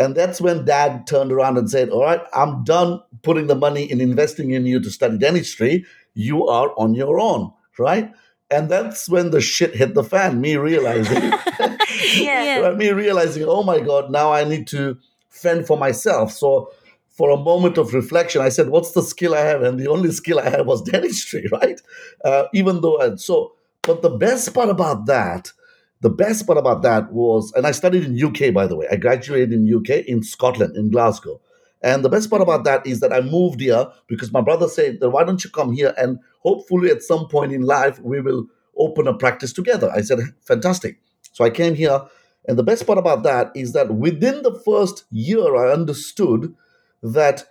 and 0.00 0.14
that's 0.14 0.40
when 0.40 0.64
dad 0.64 1.06
turned 1.06 1.30
around 1.30 1.58
and 1.58 1.70
said, 1.70 1.90
All 1.90 2.02
right, 2.02 2.22
I'm 2.32 2.64
done 2.64 3.02
putting 3.22 3.48
the 3.48 3.54
money 3.54 3.84
in 3.84 4.00
investing 4.00 4.52
in 4.52 4.64
you 4.64 4.80
to 4.80 4.90
study 4.90 5.18
dentistry. 5.18 5.84
You 6.14 6.46
are 6.46 6.72
on 6.78 6.94
your 6.94 7.20
own, 7.20 7.52
right? 7.78 8.10
And 8.50 8.70
that's 8.70 9.10
when 9.10 9.30
the 9.30 9.42
shit 9.42 9.76
hit 9.76 9.92
the 9.92 10.02
fan, 10.02 10.40
me 10.40 10.56
realizing, 10.56 11.22
yeah. 12.14 12.72
me 12.76 12.90
realizing, 12.90 13.44
oh 13.44 13.62
my 13.62 13.78
God, 13.78 14.10
now 14.10 14.32
I 14.32 14.42
need 14.42 14.66
to 14.68 14.96
fend 15.28 15.66
for 15.66 15.76
myself. 15.76 16.32
So 16.32 16.72
for 17.10 17.28
a 17.30 17.36
moment 17.36 17.76
of 17.76 17.92
reflection, 17.92 18.40
I 18.40 18.48
said, 18.48 18.70
what's 18.70 18.92
the 18.92 19.02
skill 19.02 19.34
I 19.34 19.40
have? 19.40 19.62
And 19.62 19.78
the 19.78 19.88
only 19.88 20.12
skill 20.12 20.38
I 20.38 20.48
had 20.48 20.66
was 20.66 20.80
dentistry, 20.90 21.46
right? 21.52 21.78
Uh, 22.24 22.44
even 22.54 22.80
though, 22.80 22.98
and 22.98 23.20
so, 23.20 23.52
but 23.82 24.00
the 24.00 24.10
best 24.10 24.54
part 24.54 24.70
about 24.70 25.04
that 25.06 25.52
the 26.00 26.10
best 26.10 26.46
part 26.46 26.58
about 26.58 26.82
that 26.82 27.12
was, 27.12 27.52
and 27.54 27.66
I 27.66 27.72
studied 27.72 28.04
in 28.04 28.22
UK, 28.22 28.54
by 28.54 28.66
the 28.66 28.76
way. 28.76 28.86
I 28.90 28.96
graduated 28.96 29.52
in 29.52 29.72
UK 29.72 30.06
in 30.06 30.22
Scotland, 30.22 30.76
in 30.76 30.90
Glasgow. 30.90 31.40
And 31.82 32.04
the 32.04 32.08
best 32.08 32.28
part 32.28 32.42
about 32.42 32.64
that 32.64 32.86
is 32.86 33.00
that 33.00 33.12
I 33.12 33.20
moved 33.20 33.60
here 33.60 33.86
because 34.06 34.32
my 34.32 34.40
brother 34.40 34.68
said, 34.68 34.98
why 35.00 35.24
don't 35.24 35.42
you 35.42 35.50
come 35.50 35.72
here 35.72 35.94
and 35.96 36.18
hopefully 36.40 36.90
at 36.90 37.02
some 37.02 37.26
point 37.28 37.52
in 37.52 37.62
life 37.62 37.98
we 38.00 38.20
will 38.20 38.46
open 38.76 39.06
a 39.06 39.14
practice 39.14 39.52
together. 39.52 39.90
I 39.94 40.02
said, 40.02 40.18
fantastic. 40.42 41.00
So 41.32 41.44
I 41.44 41.50
came 41.50 41.74
here. 41.74 42.02
And 42.46 42.58
the 42.58 42.62
best 42.62 42.86
part 42.86 42.98
about 42.98 43.22
that 43.24 43.52
is 43.54 43.72
that 43.72 43.94
within 43.94 44.42
the 44.42 44.54
first 44.64 45.04
year, 45.10 45.56
I 45.56 45.72
understood 45.72 46.54
that 47.02 47.44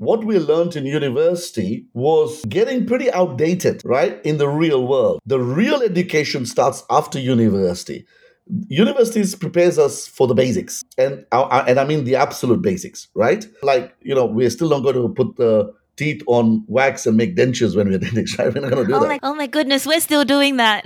what 0.00 0.24
we 0.24 0.38
learned 0.38 0.76
in 0.76 0.86
university 0.86 1.84
was 1.92 2.42
getting 2.46 2.86
pretty 2.86 3.12
outdated, 3.12 3.82
right? 3.84 4.18
In 4.24 4.38
the 4.38 4.48
real 4.48 4.86
world. 4.86 5.20
The 5.26 5.38
real 5.38 5.82
education 5.82 6.46
starts 6.46 6.82
after 6.88 7.20
university. 7.20 8.06
Universities 8.68 9.34
prepares 9.34 9.78
us 9.78 10.08
for 10.08 10.26
the 10.26 10.34
basics, 10.34 10.82
and 10.96 11.26
uh, 11.32 11.42
uh, 11.42 11.64
and 11.68 11.78
I 11.78 11.84
mean 11.84 12.04
the 12.04 12.16
absolute 12.16 12.62
basics, 12.62 13.08
right? 13.14 13.46
Like 13.62 13.94
you 14.00 14.14
know, 14.14 14.24
we're 14.24 14.48
still 14.48 14.70
not 14.70 14.80
going 14.80 14.96
to 14.96 15.08
put 15.10 15.36
the 15.36 15.72
teeth 15.96 16.22
on 16.26 16.64
wax 16.66 17.04
and 17.04 17.18
make 17.18 17.36
dentures 17.36 17.76
when 17.76 17.90
we're 17.90 17.98
dentists, 18.06 18.38
right? 18.38 18.52
We're 18.54 18.62
not 18.62 18.70
going 18.70 18.86
to 18.86 18.88
do 18.90 18.96
oh 18.96 19.00
that. 19.00 19.08
My, 19.08 19.20
oh 19.22 19.34
my 19.34 19.46
goodness, 19.46 19.86
we're 19.86 20.00
still 20.00 20.24
doing 20.24 20.56
that, 20.56 20.82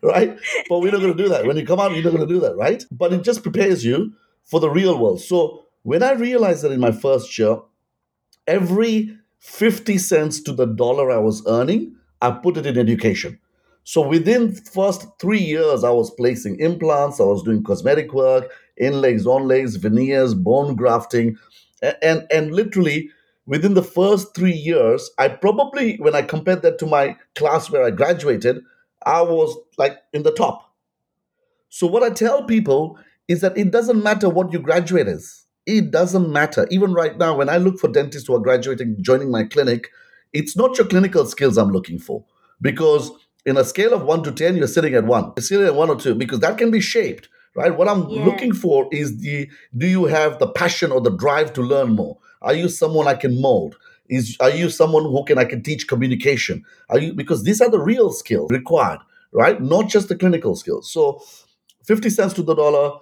right? 0.02 0.36
But 0.70 0.80
we're 0.80 0.92
not 0.92 1.02
going 1.02 1.14
to 1.14 1.22
do 1.22 1.28
that. 1.28 1.44
When 1.44 1.58
you 1.58 1.66
come 1.66 1.78
out, 1.78 1.92
you're 1.92 2.02
not 2.02 2.16
going 2.16 2.26
to 2.26 2.34
do 2.34 2.40
that, 2.40 2.56
right? 2.56 2.82
But 2.90 3.12
it 3.12 3.22
just 3.22 3.42
prepares 3.42 3.84
you 3.84 4.14
for 4.44 4.60
the 4.60 4.70
real 4.70 4.98
world. 4.98 5.20
So 5.20 5.66
when 5.82 6.02
I 6.02 6.12
realized 6.12 6.62
that 6.64 6.72
in 6.72 6.80
my 6.80 6.90
first 6.90 7.38
year, 7.38 7.58
every 8.46 9.16
50 9.40 9.98
cents 9.98 10.40
to 10.42 10.52
the 10.52 10.66
dollar 10.66 11.10
I 11.10 11.18
was 11.18 11.46
earning, 11.46 11.94
I 12.22 12.30
put 12.32 12.56
it 12.56 12.66
in 12.66 12.78
education. 12.78 13.38
So 13.84 14.06
within 14.06 14.54
first 14.54 15.06
three 15.20 15.40
years, 15.40 15.84
I 15.84 15.90
was 15.90 16.10
placing 16.10 16.58
implants, 16.58 17.20
I 17.20 17.24
was 17.24 17.42
doing 17.44 17.62
cosmetic 17.62 18.12
work, 18.12 18.50
inlays, 18.76 19.26
onlays, 19.26 19.78
veneers, 19.78 20.34
bone 20.34 20.74
grafting, 20.74 21.38
and, 21.82 21.96
and, 22.02 22.26
and 22.32 22.52
literally 22.52 23.10
within 23.46 23.74
the 23.74 23.82
first 23.84 24.34
three 24.34 24.52
years, 24.54 25.08
I 25.18 25.28
probably, 25.28 25.96
when 25.98 26.16
I 26.16 26.22
compared 26.22 26.62
that 26.62 26.78
to 26.80 26.86
my 26.86 27.16
class 27.36 27.70
where 27.70 27.84
I 27.84 27.90
graduated, 27.90 28.62
I 29.04 29.22
was 29.22 29.56
like 29.78 29.98
in 30.12 30.24
the 30.24 30.32
top. 30.32 30.72
So, 31.68 31.86
what 31.86 32.02
I 32.04 32.10
tell 32.10 32.44
people 32.44 32.98
is 33.28 33.40
that 33.42 33.58
it 33.58 33.70
doesn't 33.70 34.02
matter 34.02 34.28
what 34.30 34.52
you 34.52 34.60
graduate 34.60 35.08
as. 35.08 35.45
It 35.66 35.90
doesn't 35.90 36.30
matter. 36.32 36.66
Even 36.70 36.94
right 36.94 37.18
now, 37.18 37.36
when 37.36 37.48
I 37.48 37.56
look 37.58 37.78
for 37.78 37.88
dentists 37.88 38.28
who 38.28 38.36
are 38.36 38.40
graduating, 38.40 39.02
joining 39.02 39.30
my 39.30 39.44
clinic, 39.44 39.90
it's 40.32 40.56
not 40.56 40.78
your 40.78 40.86
clinical 40.86 41.26
skills 41.26 41.58
I'm 41.58 41.70
looking 41.70 41.98
for. 41.98 42.24
Because 42.60 43.10
in 43.44 43.56
a 43.56 43.64
scale 43.64 43.92
of 43.92 44.02
one 44.02 44.22
to 44.22 44.32
10, 44.32 44.56
you're 44.56 44.68
sitting 44.68 44.94
at 44.94 45.04
one. 45.04 45.32
You're 45.36 45.42
sitting 45.42 45.66
at 45.66 45.74
one 45.74 45.90
or 45.90 45.96
two, 45.96 46.14
because 46.14 46.40
that 46.40 46.56
can 46.56 46.70
be 46.70 46.80
shaped, 46.80 47.28
right? 47.56 47.76
What 47.76 47.88
I'm 47.88 48.08
Yeah. 48.08 48.24
looking 48.24 48.52
for 48.54 48.88
is 48.92 49.18
the 49.18 49.50
do 49.76 49.86
you 49.86 50.04
have 50.06 50.38
the 50.38 50.46
passion 50.46 50.92
or 50.92 51.00
the 51.00 51.10
drive 51.10 51.52
to 51.54 51.62
learn 51.62 51.90
more? 51.96 52.18
Are 52.42 52.54
you 52.54 52.68
someone 52.68 53.08
I 53.08 53.14
can 53.14 53.40
mold? 53.40 53.76
Is 54.08 54.36
are 54.38 54.50
you 54.50 54.70
someone 54.70 55.02
who 55.02 55.24
can 55.24 55.36
I 55.36 55.44
can 55.44 55.62
teach 55.64 55.88
communication? 55.88 56.64
Are 56.90 56.98
you 56.98 57.12
because 57.12 57.42
these 57.42 57.60
are 57.60 57.68
the 57.70 57.80
real 57.80 58.12
skills 58.12 58.50
required, 58.52 59.00
right? 59.32 59.60
Not 59.60 59.88
just 59.88 60.08
the 60.08 60.14
clinical 60.16 60.54
skills. 60.54 60.92
So 60.92 61.20
50 61.84 62.10
cents 62.10 62.34
to 62.34 62.42
the 62.44 62.54
dollar, 62.54 62.98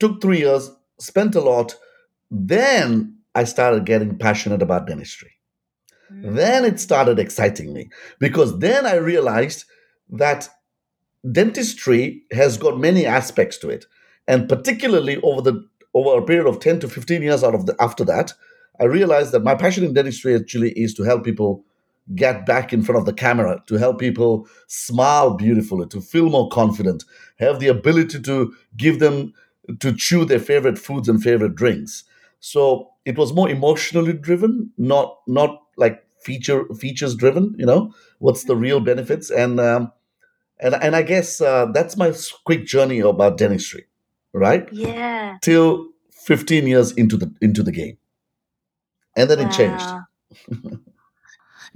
took 0.00 0.20
three 0.20 0.38
years, 0.38 0.70
spent 0.98 1.36
a 1.36 1.40
lot. 1.40 1.76
Then 2.30 3.18
I 3.34 3.44
started 3.44 3.86
getting 3.86 4.18
passionate 4.18 4.62
about 4.62 4.86
dentistry. 4.86 5.32
Mm. 6.12 6.34
Then 6.34 6.64
it 6.64 6.80
started 6.80 7.18
exciting 7.18 7.72
me 7.72 7.90
because 8.18 8.58
then 8.58 8.86
I 8.86 8.96
realized 8.96 9.64
that 10.10 10.48
dentistry 11.30 12.22
has 12.32 12.56
got 12.56 12.78
many 12.78 13.06
aspects 13.06 13.58
to 13.58 13.70
it. 13.70 13.86
And 14.26 14.48
particularly 14.48 15.20
over 15.22 15.40
the 15.42 15.68
over 15.94 16.18
a 16.18 16.24
period 16.24 16.46
of 16.46 16.60
10 16.60 16.80
to 16.80 16.88
15 16.88 17.22
years 17.22 17.42
out 17.42 17.54
of 17.54 17.66
the 17.66 17.74
after 17.80 18.04
that, 18.04 18.34
I 18.80 18.84
realized 18.84 19.32
that 19.32 19.42
my 19.42 19.54
passion 19.54 19.84
in 19.84 19.94
dentistry 19.94 20.34
actually 20.34 20.72
is 20.72 20.94
to 20.94 21.02
help 21.02 21.24
people 21.24 21.64
get 22.14 22.46
back 22.46 22.72
in 22.72 22.82
front 22.82 22.98
of 22.98 23.06
the 23.06 23.12
camera, 23.12 23.62
to 23.66 23.76
help 23.76 23.98
people 23.98 24.48
smile 24.66 25.34
beautifully, 25.34 25.86
to 25.88 26.00
feel 26.00 26.30
more 26.30 26.48
confident, 26.48 27.04
have 27.38 27.58
the 27.60 27.68
ability 27.68 28.20
to 28.22 28.54
give 28.76 28.98
them 28.98 29.32
to 29.80 29.92
chew 29.92 30.24
their 30.24 30.38
favorite 30.38 30.78
foods 30.78 31.08
and 31.08 31.22
favorite 31.22 31.54
drinks. 31.54 32.04
So 32.40 32.90
it 33.04 33.16
was 33.16 33.32
more 33.32 33.48
emotionally 33.48 34.12
driven, 34.12 34.72
not 34.78 35.18
not 35.26 35.62
like 35.76 36.04
feature 36.22 36.64
features 36.74 37.14
driven. 37.14 37.54
You 37.58 37.66
know, 37.66 37.94
what's 38.18 38.44
the 38.44 38.56
real 38.56 38.80
benefits? 38.80 39.30
And 39.30 39.60
um, 39.60 39.92
and 40.60 40.74
and 40.74 40.96
I 40.96 41.02
guess 41.02 41.40
uh, 41.40 41.66
that's 41.72 41.96
my 41.96 42.12
quick 42.44 42.66
journey 42.66 43.00
about 43.00 43.38
dentistry, 43.38 43.86
right? 44.32 44.68
Yeah. 44.72 45.38
Till 45.42 45.88
15 46.10 46.66
years 46.66 46.92
into 46.92 47.16
the 47.16 47.32
into 47.40 47.62
the 47.62 47.72
game, 47.72 47.98
and 49.16 49.30
then 49.30 49.40
it 49.40 49.52
changed. 49.52 49.88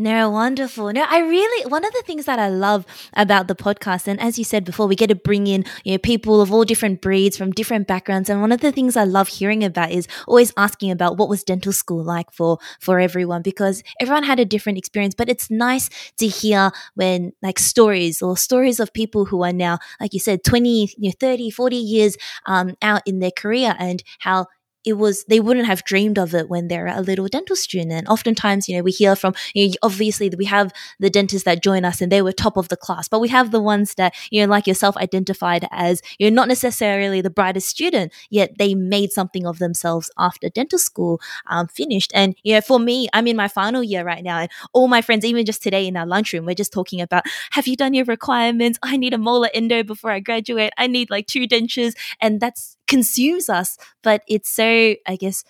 No, 0.02 0.30
wonderful. 0.30 0.90
No, 0.92 1.04
I 1.08 1.18
really 1.20 1.66
one 1.68 1.84
of 1.84 1.92
the 1.92 2.02
things 2.04 2.24
that 2.24 2.38
I 2.40 2.48
love 2.48 2.86
about 3.14 3.46
the 3.46 3.54
podcast, 3.54 4.08
and 4.08 4.18
as 4.20 4.36
you 4.36 4.42
said 4.44 4.64
before, 4.64 4.86
we 4.88 4.96
get 4.96 5.08
to 5.08 5.14
bring 5.14 5.46
in 5.46 5.64
you 5.84 5.92
know 5.92 5.98
people 5.98 6.40
of 6.40 6.50
all 6.50 6.64
different 6.64 7.00
breeds 7.00 7.36
from 7.36 7.52
different 7.52 7.86
backgrounds. 7.86 8.28
And 8.28 8.40
one 8.40 8.50
of 8.50 8.60
the 8.62 8.72
things 8.72 8.96
I 8.96 9.04
love 9.04 9.28
hearing 9.28 9.62
about 9.62 9.92
is 9.92 10.08
always 10.26 10.52
asking 10.56 10.90
about 10.90 11.18
what 11.18 11.28
was 11.28 11.44
dental 11.44 11.72
school 11.72 12.02
like 12.02 12.32
for 12.32 12.58
for 12.80 12.98
everyone 12.98 13.42
because 13.42 13.82
everyone 14.00 14.24
had 14.24 14.40
a 14.40 14.44
different 14.44 14.78
experience. 14.78 15.14
But 15.14 15.28
it's 15.28 15.50
nice 15.50 15.88
to 16.16 16.26
hear 16.26 16.72
when 16.94 17.32
like 17.42 17.60
stories 17.60 18.22
or 18.22 18.36
stories 18.36 18.80
of 18.80 18.92
people 18.94 19.26
who 19.26 19.44
are 19.44 19.52
now, 19.52 19.78
like 20.00 20.14
you 20.14 20.20
said, 20.20 20.42
20, 20.42 20.90
you 20.98 21.10
know, 21.10 21.14
30, 21.20 21.50
40 21.50 21.76
years 21.76 22.16
um, 22.46 22.74
out 22.82 23.02
in 23.06 23.20
their 23.20 23.30
career 23.30 23.76
and 23.78 24.02
how 24.18 24.46
it 24.84 24.94
was 24.94 25.24
they 25.24 25.40
wouldn't 25.40 25.66
have 25.66 25.84
dreamed 25.84 26.18
of 26.18 26.34
it 26.34 26.48
when 26.48 26.68
they're 26.68 26.86
a 26.86 27.00
little 27.00 27.28
dental 27.28 27.56
student. 27.56 27.92
And 27.92 28.08
oftentimes 28.08 28.68
you 28.68 28.76
know 28.76 28.82
we 28.82 28.90
hear 28.90 29.16
from 29.16 29.34
you 29.54 29.68
know, 29.68 29.74
obviously 29.82 30.30
we 30.36 30.44
have 30.46 30.72
the 30.98 31.10
dentists 31.10 31.44
that 31.44 31.62
join 31.62 31.84
us 31.84 32.00
and 32.00 32.10
they 32.10 32.22
were 32.22 32.32
top 32.32 32.56
of 32.56 32.68
the 32.68 32.76
class 32.76 33.08
but 33.08 33.20
we 33.20 33.28
have 33.28 33.50
the 33.50 33.60
ones 33.60 33.94
that 33.94 34.14
you 34.30 34.40
know 34.40 34.50
like 34.50 34.66
yourself 34.66 34.96
identified 34.96 35.66
as 35.70 36.02
you're 36.18 36.30
not 36.30 36.48
necessarily 36.48 37.20
the 37.20 37.30
brightest 37.30 37.68
student 37.68 38.12
yet 38.30 38.58
they 38.58 38.74
made 38.74 39.12
something 39.12 39.46
of 39.46 39.58
themselves 39.58 40.10
after 40.18 40.48
dental 40.48 40.78
school 40.78 41.20
um, 41.46 41.66
finished. 41.68 42.12
And 42.14 42.34
you 42.42 42.54
know 42.54 42.60
for 42.60 42.78
me 42.78 43.08
i'm 43.12 43.26
in 43.26 43.36
my 43.36 43.48
final 43.48 43.82
year 43.82 44.04
right 44.04 44.22
now 44.24 44.38
and 44.38 44.50
all 44.72 44.88
my 44.88 45.02
friends 45.02 45.24
even 45.24 45.44
just 45.44 45.62
today 45.62 45.86
in 45.86 45.96
our 45.96 46.06
lunchroom 46.06 46.46
we're 46.46 46.54
just 46.54 46.72
talking 46.72 47.00
about 47.00 47.24
have 47.50 47.66
you 47.66 47.76
done 47.76 47.94
your 47.94 48.04
requirements? 48.04 48.78
I 48.82 48.96
need 48.96 49.14
a 49.14 49.18
molar 49.18 49.50
endo 49.54 49.82
before 49.82 50.10
i 50.10 50.20
graduate. 50.20 50.72
I 50.78 50.86
need 50.86 51.10
like 51.10 51.26
two 51.26 51.46
dentures. 51.46 51.94
And 52.20 52.40
that's 52.40 52.76
consumes 52.94 53.46
us 53.58 53.70
but 54.02 54.20
it's 54.34 54.50
so 54.60 54.68
i 55.12 55.16
guess 55.22 55.44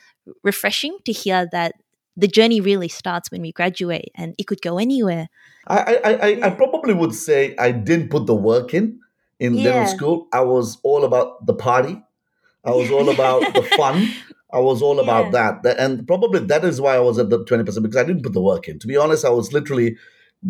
refreshing 0.50 0.94
to 1.06 1.12
hear 1.22 1.40
that 1.52 1.72
the 2.16 2.28
journey 2.38 2.60
really 2.60 2.88
starts 2.88 3.30
when 3.32 3.42
we 3.46 3.52
graduate 3.60 4.10
and 4.20 4.34
it 4.38 4.46
could 4.46 4.62
go 4.62 4.78
anywhere 4.78 5.26
I, 5.66 5.78
I, 5.78 5.94
I, 6.10 6.12
I- 6.28 6.40
I 6.46 6.50
probably 6.62 6.94
would 7.00 7.14
say 7.14 7.40
I 7.66 7.70
didn't 7.88 8.08
put 8.14 8.26
the 8.26 8.34
work 8.50 8.74
in 8.74 8.98
in 9.38 9.54
Yeah. 9.54 9.84
school. 9.94 10.16
I 10.32 10.40
was 10.54 10.78
all 10.82 11.02
about 11.04 11.46
the 11.46 11.54
party. 11.54 11.94
I 12.64 12.72
was 12.80 12.90
all 12.96 13.08
about 13.08 13.40
the 13.54 13.62
fun. 13.80 13.96
I 14.52 14.58
was 14.58 14.82
all 14.82 14.98
about 15.04 15.30
that. 15.32 15.62
That- 15.62 15.78
And 15.84 16.04
probably 16.06 16.40
that 16.52 16.64
is 16.64 16.80
why 16.80 16.96
I 16.96 17.00
was 17.08 17.16
at 17.22 17.30
the 17.30 17.44
20% 17.44 17.64
because 17.82 17.96
I 17.96 18.04
didn't 18.04 18.24
put 18.24 18.32
the 18.34 18.42
work 18.52 18.68
in. 18.68 18.78
To 18.80 18.86
be 18.92 18.96
honest, 18.96 19.24
I 19.24 19.30
was 19.30 19.52
literally 19.52 19.96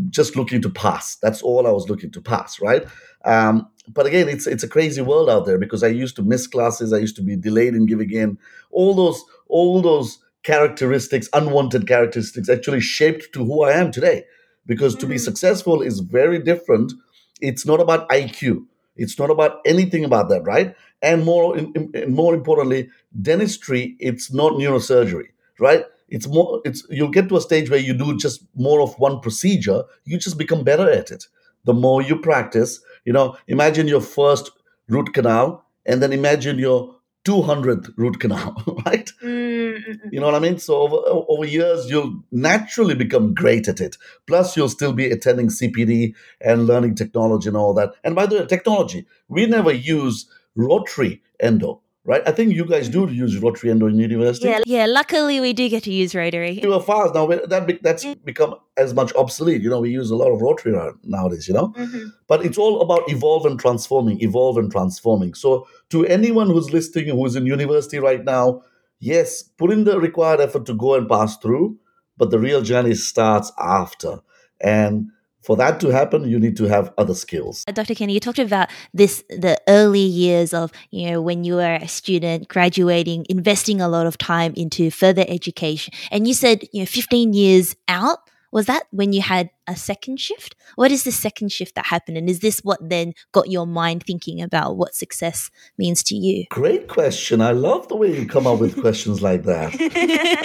just 0.09 0.35
looking 0.35 0.63
to 0.63 0.71
pass. 0.71 1.17
That's 1.17 1.43
all 1.43 1.67
I 1.67 1.71
was 1.79 1.89
looking 1.91 2.11
to 2.13 2.21
pass, 2.23 2.59
right? 2.69 2.85
Um, 3.27 3.69
but 3.89 4.07
again, 4.07 4.29
it's 4.29 4.47
it's 4.47 4.63
a 4.63 4.69
crazy 4.69 5.01
world 5.03 5.29
out 5.31 5.47
there 5.47 5.59
because 5.59 5.83
I 5.83 5.89
used 5.89 6.17
to 6.17 6.23
miss 6.23 6.47
classes. 6.47 6.93
I 6.93 6.99
used 6.99 7.17
to 7.17 7.23
be 7.23 7.37
delayed 7.37 7.75
in 7.75 7.87
giving 7.87 8.11
in. 8.13 8.39
All 8.71 8.95
those 8.95 9.23
all 9.49 9.83
those 9.83 10.19
characteristics, 10.43 11.29
unwanted 11.33 11.87
characteristics, 11.87 12.49
actually 12.49 12.81
shaped 12.81 13.33
to 13.35 13.45
who 13.45 13.63
I 13.65 13.73
am 13.73 13.91
today. 13.93 14.25
Because 14.67 14.95
to 14.97 15.07
be 15.07 15.17
Mm. 15.17 15.21
successful 15.21 15.83
is 15.83 16.01
very 16.01 16.39
different. 16.39 16.93
It's 17.41 17.67
not 17.67 17.81
about 17.81 18.09
IQ. 18.11 18.67
It's 18.97 19.19
not 19.19 19.31
about 19.31 19.61
anything 19.67 20.05
about 20.05 20.29
that, 20.29 20.43
right? 20.45 20.75
And 21.03 21.25
more, 21.25 21.57
in, 21.59 21.73
in- 21.95 22.15
more 22.15 22.35
importantly, 22.35 22.89
dentistry. 23.21 23.97
It's 23.99 24.33
not 24.33 24.53
neurosurgery, 24.53 25.29
right? 25.59 25.85
It's 26.09 26.29
more. 26.29 26.61
It's 26.65 26.87
you'll 26.91 27.09
get 27.11 27.29
to 27.31 27.37
a 27.37 27.41
stage 27.41 27.71
where 27.71 27.81
you 27.81 27.95
do 27.95 28.17
just 28.17 28.45
more 28.55 28.81
of 28.83 28.95
one 28.99 29.21
procedure. 29.21 29.83
You 30.05 30.19
just 30.19 30.39
become 30.39 30.63
better 30.65 30.89
at 30.91 31.11
it. 31.11 31.27
The 31.65 31.73
more 31.75 32.03
you 32.03 32.17
practice, 32.19 32.81
you 33.05 33.13
know. 33.13 33.37
Imagine 33.49 33.89
your 33.89 34.01
first 34.01 34.51
root 34.89 35.13
canal, 35.15 35.65
and 35.87 36.03
then 36.03 36.13
imagine 36.13 36.59
your 36.59 36.97
200th 37.25 37.93
root 37.97 38.19
canal, 38.19 38.55
right? 38.87 39.11
Mm, 39.23 39.77
mm, 39.77 39.85
mm. 39.87 40.13
You 40.13 40.21
know 40.21 40.27
what 40.27 40.35
I 40.35 40.41
mean? 40.41 40.59
So 40.59 40.77
over 40.79 40.97
over 41.29 41.45
years, 41.45 41.89
you'll 41.89 42.23
naturally 42.33 42.95
become 42.95 43.35
great 43.35 43.69
at 43.69 43.81
it. 43.81 43.97
Plus, 44.27 44.57
you'll 44.57 44.69
still 44.69 44.93
be 44.93 45.11
attending 45.11 45.49
CPD 45.49 46.15
and 46.41 46.67
learning 46.67 46.97
technology 46.97 47.49
and 47.49 47.57
all 47.57 47.75
that. 47.75 47.95
And 48.03 48.15
by 48.15 48.27
the 48.27 48.41
way, 48.41 48.47
technology, 48.47 49.07
we 49.29 49.47
never 49.47 49.73
use 49.73 50.27
rotary 50.57 51.23
endo, 51.41 51.81
right? 52.05 52.23
I 52.27 52.33
think 52.33 52.53
you 52.53 52.65
guys 52.65 52.89
do 52.89 53.09
use 53.09 53.37
rotary 53.39 53.71
endo 53.71 53.87
in 53.87 53.99
university. 53.99 54.49
Yeah. 54.49 54.61
yeah 54.67 54.87
luckily 54.87 55.41
we 55.41 55.53
do 55.53 55.69
get 55.69 55.85
to 55.85 55.93
use 55.93 56.15
rotary 56.15 56.61
You 56.63 56.73
are 56.75 56.81
fast 56.83 57.15
now. 57.15 57.27
That 57.27 57.79
that's 57.83 58.05
become 58.25 58.55
as 58.77 58.93
much 58.95 59.15
obsolete. 59.15 59.63
You 59.63 59.71
know, 59.71 59.81
we 59.81 59.91
use 59.91 60.11
a 60.11 60.17
lot 60.17 60.31
of 60.33 60.41
rotary 60.43 60.75
nowadays. 61.05 61.47
You 61.49 61.55
know, 61.55 61.69
Mhm. 61.79 62.13
but 62.27 62.45
it's 62.45 62.59
all 62.59 62.81
about 62.81 63.03
evolve 63.09 63.47
and 63.47 63.59
transforming, 63.59 64.21
evolve 64.21 64.59
and 64.59 64.71
transforming. 64.71 65.35
So, 65.35 65.67
to 65.91 66.05
anyone 66.07 66.49
who's 66.49 66.73
listening 66.73 67.09
who 67.09 67.27
is 67.27 67.37
in 67.37 67.47
university 67.47 67.99
right 67.99 68.25
now, 68.25 68.63
yes, 68.99 69.43
put 69.43 69.71
in 69.71 69.85
the 69.85 70.01
required 70.01 70.41
effort 70.41 70.67
to 70.67 70.75
go 70.75 70.95
and 70.95 71.09
pass 71.09 71.37
through, 71.37 71.77
but 72.17 72.31
the 72.31 72.39
real 72.39 72.63
journey 72.63 72.95
starts 72.95 73.53
after. 73.59 74.19
And 74.61 75.09
for 75.43 75.57
that 75.57 75.81
to 75.81 75.89
happen, 75.89 76.29
you 76.29 76.39
need 76.39 76.57
to 76.57 76.65
have 76.65 76.93
other 76.99 77.15
skills. 77.15 77.65
Dr. 77.65 77.95
Kinnar, 77.95 78.13
you 78.13 78.21
talked 78.21 78.39
about 78.39 78.69
this 78.95 79.25
the 79.29 79.61
early 79.69 80.01
years 80.01 80.55
of, 80.55 80.73
you 80.91 81.11
know, 81.11 81.21
when 81.21 81.45
you 81.45 81.55
were 81.57 81.75
a 81.75 81.89
student 81.89 82.49
graduating, 82.49 83.27
investing 83.29 83.81
a 83.81 83.89
lot 83.89 84.07
of 84.07 84.19
time 84.19 84.53
into 84.57 84.91
further 84.91 85.25
education. 85.29 85.93
And 86.11 86.29
you 86.29 86.35
said, 86.35 86.65
you 86.73 86.81
know, 86.81 86.87
15 86.87 87.33
years 87.33 87.77
out, 87.89 88.19
was 88.53 88.67
that 88.67 88.83
when 88.91 89.15
you 89.15 89.23
had 89.23 89.51
a 89.67 89.75
second 89.75 90.21
shift? 90.21 90.55
What 90.77 90.93
is 90.93 91.05
the 91.05 91.11
second 91.11 91.51
shift 91.51 91.75
that 91.75 91.87
happened? 91.87 92.19
And 92.19 92.29
is 92.29 92.41
this 92.41 92.61
what 92.61 92.79
then 92.87 93.15
got 93.33 93.51
your 93.51 93.67
mind 93.67 94.05
thinking 94.07 94.43
about 94.43 94.77
what 94.77 94.95
success 94.95 95.51
means 95.79 96.03
to 96.05 96.15
you? 96.15 96.45
Great 96.51 96.87
question. 96.87 97.41
I 97.41 97.53
love 97.53 97.89
the 97.89 97.97
way 97.97 98.15
you 98.15 98.27
come 98.27 98.47
up 98.47 98.61
with 98.61 98.79
questions 98.79 99.23
like 99.23 99.45
that. 99.45 99.73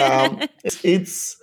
um, 0.00 0.48
it's, 0.64 0.82
it's 0.82 1.36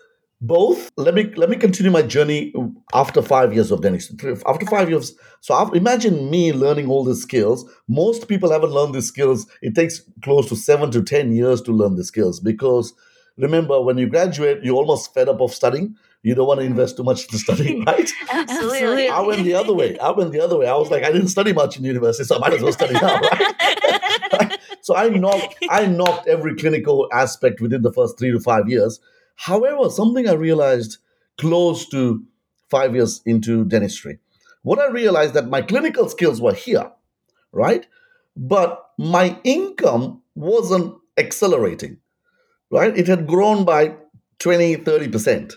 both. 0.48 0.92
Let 0.98 1.14
me 1.16 1.32
let 1.36 1.50
me 1.50 1.56
continue 1.56 1.92
my 1.92 2.02
journey 2.02 2.54
after 2.94 3.22
five 3.22 3.54
years 3.54 3.72
of 3.72 3.82
dentistry. 3.82 4.36
After 4.46 4.66
five 4.66 4.90
years, 4.90 5.14
so 5.42 5.56
after, 5.56 5.76
imagine 5.76 6.30
me 6.30 6.54
learning 6.54 6.90
all 6.90 7.04
these 7.04 7.22
skills. 7.22 7.70
Most 7.88 8.28
people 8.28 8.52
haven't 8.52 8.72
learned 8.72 8.96
these 8.96 9.08
skills. 9.08 9.48
It 9.62 9.76
takes 9.76 10.02
close 10.24 10.48
to 10.50 10.56
seven 10.56 10.92
to 10.92 11.04
ten 11.04 11.32
years 11.32 11.62
to 11.64 11.72
learn 11.72 11.96
the 11.96 12.04
skills 12.04 12.40
because 12.40 12.94
remember 13.38 13.82
when 13.82 13.98
you 13.98 14.08
graduate, 14.08 14.64
you're 14.64 14.76
almost 14.76 15.14
fed 15.14 15.30
up 15.30 15.42
of 15.42 15.54
studying. 15.54 15.96
You 16.24 16.34
don't 16.34 16.48
want 16.48 16.60
to 16.60 16.66
invest 16.66 16.98
too 16.98 17.04
much 17.04 17.26
into 17.26 17.38
studying, 17.38 17.84
right? 17.86 18.10
Absolutely. 18.32 19.10
I 19.10 19.20
went 19.22 19.44
the 19.44 19.54
other 19.54 19.74
way. 19.74 19.98
I 20.00 20.10
went 20.10 20.32
the 20.32 20.40
other 20.42 20.58
way. 20.58 20.68
I 20.68 20.76
was 20.76 20.90
like, 20.90 21.04
I 21.04 21.12
didn't 21.12 21.28
study 21.28 21.54
much 21.54 21.78
in 21.78 21.84
university, 21.84 22.24
so 22.24 22.38
I 22.38 22.40
might 22.40 22.54
as 22.54 22.64
well 22.64 22.72
study 22.72 22.94
now, 22.94 23.20
right? 23.20 24.60
so 24.82 24.96
I 24.96 25.10
knocked 25.10 25.56
I 25.70 25.86
knocked 25.86 26.28
every 26.28 26.56
clinical 26.56 27.08
aspect 27.14 27.62
within 27.62 27.84
the 27.84 27.94
first 27.94 28.18
three 28.18 28.32
to 28.32 28.40
five 28.40 28.68
years. 28.68 29.00
However, 29.36 29.90
something 29.90 30.28
I 30.28 30.34
realized 30.34 30.98
close 31.38 31.88
to 31.90 32.24
five 32.70 32.96
years 32.96 33.22
into 33.26 33.66
dentistry, 33.66 34.20
what 34.64 34.80
I 34.80 34.88
realized 34.88 35.34
that 35.36 35.50
my 35.50 35.62
clinical 35.62 36.10
skills 36.10 36.42
were 36.42 36.54
here, 36.54 36.92
right? 37.52 37.86
But 38.36 38.84
my 38.98 39.38
income 39.44 40.22
wasn't 40.34 40.96
accelerating, 41.18 41.98
right? 42.72 42.98
It 42.98 43.08
had 43.08 43.28
grown 43.28 43.66
by 43.66 43.96
20, 44.40 44.78
30%. 44.78 45.54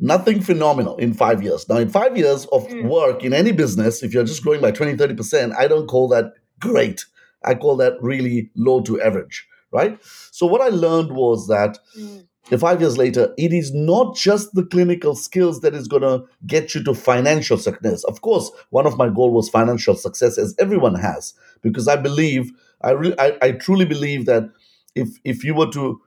Nothing 0.00 0.40
phenomenal 0.40 0.96
in 0.96 1.12
five 1.12 1.42
years. 1.42 1.68
Now, 1.68 1.76
in 1.78 1.88
five 1.88 2.16
years 2.16 2.46
of 2.46 2.68
Mm. 2.68 2.88
work 2.88 3.24
in 3.24 3.32
any 3.32 3.50
business, 3.52 4.02
if 4.02 4.14
you're 4.14 4.24
just 4.24 4.42
growing 4.44 4.60
by 4.60 4.70
20, 4.70 4.94
30%, 4.96 5.52
I 5.58 5.66
don't 5.66 5.88
call 5.88 6.08
that 6.08 6.34
great. 6.60 7.04
I 7.44 7.54
call 7.54 7.76
that 7.78 7.94
really 8.00 8.50
low 8.54 8.80
to 8.82 9.00
average, 9.00 9.46
right? 9.72 9.98
So, 10.30 10.46
what 10.46 10.60
I 10.60 10.68
learned 10.68 11.12
was 11.12 11.48
that 11.48 11.78
Mm. 11.98 12.27
Five 12.56 12.80
years 12.80 12.96
later, 12.96 13.34
it 13.36 13.52
is 13.52 13.74
not 13.74 14.16
just 14.16 14.54
the 14.54 14.64
clinical 14.64 15.14
skills 15.14 15.60
that 15.60 15.74
is 15.74 15.86
going 15.88 16.02
to 16.02 16.24
get 16.46 16.74
you 16.74 16.82
to 16.84 16.94
financial 16.94 17.58
success. 17.58 18.04
Of 18.04 18.22
course, 18.22 18.50
one 18.70 18.86
of 18.86 18.96
my 18.96 19.08
goals 19.08 19.34
was 19.34 19.48
financial 19.50 19.94
success, 19.96 20.38
as 20.38 20.54
everyone 20.58 20.94
has, 20.94 21.34
because 21.62 21.88
I 21.88 21.96
believe, 21.96 22.50
I, 22.80 22.92
re- 22.92 23.14
I, 23.18 23.36
I 23.42 23.52
truly 23.52 23.84
believe 23.84 24.26
that 24.26 24.50
if 24.94 25.08
if 25.24 25.44
you 25.44 25.54
were 25.54 25.70
to 25.72 26.00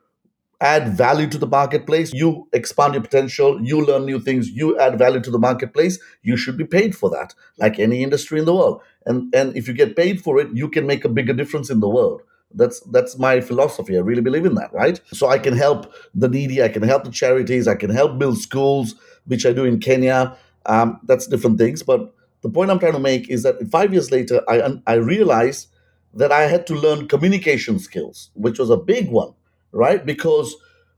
add 0.62 0.90
value 0.98 1.28
to 1.30 1.38
the 1.38 1.48
marketplace, 1.48 2.14
you 2.14 2.48
expand 2.54 2.94
your 2.96 3.04
potential, 3.04 3.62
you 3.64 3.82
learn 3.86 4.06
new 4.06 4.20
things, 4.20 4.50
you 4.50 4.80
add 4.80 4.98
value 4.98 5.22
to 5.22 5.32
the 5.32 5.40
marketplace, 5.40 6.00
you 6.24 6.38
should 6.38 6.58
be 6.58 6.66
paid 6.66 6.96
for 6.96 7.10
that, 7.12 7.34
like 7.58 7.80
any 7.80 8.04
industry 8.04 8.40
in 8.40 8.46
the 8.46 8.56
world. 8.56 8.82
And 9.06 9.34
and 9.36 9.56
if 9.58 9.68
you 9.68 9.74
get 9.74 9.96
paid 9.96 10.22
for 10.22 10.40
it, 10.40 10.50
you 10.54 10.70
can 10.70 10.88
make 10.88 11.06
a 11.06 11.10
bigger 11.10 11.34
difference 11.34 11.70
in 11.70 11.80
the 11.82 11.90
world. 11.90 12.22
That's 12.54 12.80
that's 12.82 13.18
my 13.18 13.42
philosophy. 13.42 13.98
I 13.98 14.02
really 14.02 14.22
believe 14.22 14.46
in 14.46 14.56
that, 14.56 14.74
right? 14.74 15.00
So 15.14 15.30
I 15.30 15.40
can 15.40 15.56
help 15.56 15.94
the 16.14 16.28
needy, 16.28 16.62
I 16.64 16.70
can 16.70 16.84
help 16.84 17.04
the 17.04 17.12
charities, 17.12 17.68
I 17.68 17.76
can 17.76 17.90
help 17.90 18.20
build 18.20 18.38
schools, 18.40 18.96
which 19.26 19.46
I 19.46 19.54
do 19.54 19.66
in 19.66 19.80
Kenya. 19.80 20.36
Um, 20.66 21.00
that's 21.06 21.28
different 21.28 21.58
things. 21.58 21.84
But 21.84 22.14
the 22.42 22.50
point 22.50 22.72
I'm 22.72 22.80
trying 22.80 22.94
to 22.94 23.00
make 23.00 23.30
is 23.30 23.44
that 23.44 23.56
five 23.72 23.94
years 23.94 24.12
later, 24.12 24.42
I 24.48 24.80
I 24.88 24.94
realized 24.96 25.68
that 26.14 26.32
I 26.32 26.42
had 26.42 26.68
to 26.68 26.76
learn 26.76 27.08
communication 27.08 27.80
skills, 27.80 28.32
which 28.34 28.60
was 28.60 28.70
a 28.70 28.78
big 28.78 29.10
one, 29.10 29.34
right? 29.72 30.06
Because 30.06 30.56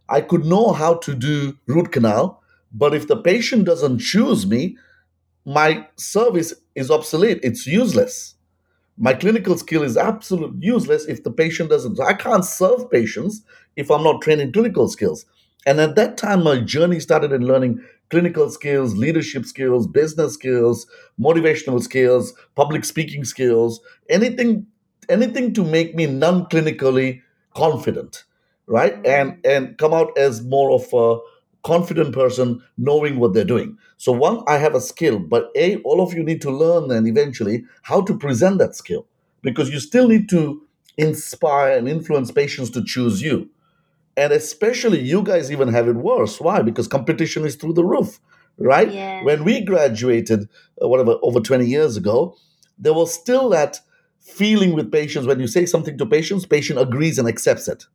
I 0.10 0.22
could 0.22 0.46
know 0.46 0.72
how 0.72 0.96
to 0.96 1.16
do 1.16 1.58
root 1.68 1.92
canal, 1.92 2.42
but 2.74 2.94
if 2.94 3.08
the 3.08 3.18
patient 3.18 3.66
doesn't 3.66 4.00
choose 4.00 4.46
me, 4.48 4.78
my 5.46 5.88
service 5.98 6.54
is 6.76 6.92
obsolete. 6.92 7.40
It's 7.44 7.68
useless. 7.68 8.36
My 8.98 9.14
clinical 9.14 9.58
skill 9.58 9.84
is 9.84 9.98
absolutely 9.98 10.66
useless 10.66 11.06
if 11.06 11.24
the 11.24 11.32
patient 11.32 11.70
doesn't. 11.70 12.00
I 12.00 12.14
can't 12.14 12.46
serve 12.46 12.92
patients 12.92 13.42
if 13.76 13.90
I'm 13.90 14.04
not 14.04 14.22
trained 14.22 14.42
in 14.42 14.52
clinical 14.52 14.88
skills. 14.88 15.26
And 15.66 15.80
at 15.80 15.96
that 15.96 16.18
time, 16.18 16.44
my 16.44 16.60
journey 16.60 17.00
started 17.00 17.32
in 17.32 17.48
learning 17.48 17.84
clinical 18.10 18.50
skills, 18.50 18.96
leadership 18.96 19.46
skills, 19.46 19.88
business 19.88 20.34
skills, 20.34 20.86
motivational 21.20 21.82
skills, 21.82 22.34
public 22.56 22.86
speaking 22.86 23.24
skills, 23.24 23.80
anything, 24.10 24.68
anything 25.10 25.54
to 25.54 25.64
make 25.64 25.96
me 25.96 26.06
non-clinically 26.06 27.22
confident, 27.56 28.26
right? 28.68 29.04
And 29.06 29.44
and 29.46 29.78
come 29.78 29.94
out 29.94 30.16
as 30.18 30.44
more 30.44 30.72
of 30.72 30.94
a 30.94 31.20
confident 31.64 32.14
person 32.14 32.62
knowing 32.78 33.18
what 33.20 33.34
they're 33.34 33.44
doing. 33.46 33.78
So 33.98 34.12
one, 34.12 34.44
I 34.48 34.58
have 34.58 34.76
a 34.76 34.82
skill, 34.82 35.20
but 35.20 35.50
A, 35.56 35.78
all 35.78 36.02
of 36.02 36.14
you 36.14 36.24
need 36.24 36.42
to 36.42 36.52
learn 36.52 36.90
then 36.90 37.08
eventually 37.08 37.64
how 37.84 38.02
to 38.02 38.18
present 38.18 38.60
that 38.60 38.76
skill 38.76 39.08
because 39.42 39.70
you 39.70 39.80
still 39.80 40.08
need 40.08 40.30
to 40.30 40.62
inspire 40.98 41.78
and 41.78 41.88
influence 41.88 42.32
patients 42.32 42.70
to 42.72 42.84
choose 42.84 43.22
you. 43.22 43.50
And 44.16 44.32
especially 44.32 45.02
you 45.02 45.24
guys 45.24 45.52
even 45.52 45.70
have 45.70 45.88
it 45.88 45.96
worse. 45.96 46.40
Why? 46.40 46.62
Because 46.62 46.88
competition 46.88 47.46
is 47.46 47.56
through 47.56 47.74
the 47.74 47.84
roof, 47.86 48.20
right? 48.58 48.92
Yeah. 48.92 49.24
When 49.24 49.44
we 49.44 49.62
graduated, 49.62 50.48
uh, 50.82 50.88
whatever, 50.88 51.18
over 51.24 51.40
20 51.40 51.66
years 51.66 51.98
ago, 51.98 52.36
there 52.78 52.94
was 52.94 53.14
still 53.14 53.50
that 53.50 53.80
feeling 54.20 54.74
with 54.74 54.92
patients 54.92 55.26
when 55.26 55.40
you 55.40 55.48
say 55.48 55.66
something 55.66 55.98
to 55.98 56.06
patients, 56.06 56.46
patient 56.46 56.80
agrees 56.80 57.18
and 57.18 57.28
accepts 57.28 57.68
it. 57.68 57.86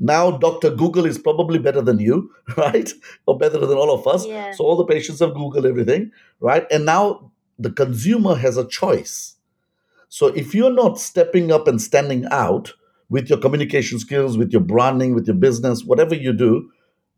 Now, 0.00 0.32
Dr. 0.32 0.70
Google 0.70 1.06
is 1.06 1.18
probably 1.18 1.58
better 1.58 1.80
than 1.80 1.98
you, 1.98 2.30
right? 2.56 2.92
Or 3.26 3.38
better 3.38 3.58
than 3.58 3.78
all 3.78 3.92
of 3.92 4.06
us. 4.06 4.26
Yeah. 4.26 4.52
So 4.52 4.64
all 4.64 4.76
the 4.76 4.84
patients 4.84 5.20
have 5.20 5.30
Googled 5.30 5.64
everything, 5.64 6.10
right? 6.40 6.66
And 6.70 6.84
now 6.84 7.30
the 7.58 7.70
consumer 7.70 8.34
has 8.34 8.56
a 8.56 8.66
choice. 8.66 9.36
So 10.08 10.28
if 10.28 10.54
you're 10.54 10.72
not 10.72 10.98
stepping 10.98 11.52
up 11.52 11.66
and 11.68 11.80
standing 11.80 12.24
out 12.30 12.72
with 13.08 13.28
your 13.28 13.38
communication 13.38 13.98
skills, 13.98 14.36
with 14.36 14.52
your 14.52 14.60
branding, 14.62 15.14
with 15.14 15.26
your 15.26 15.36
business, 15.36 15.84
whatever 15.84 16.14
you 16.14 16.32
do, 16.32 16.70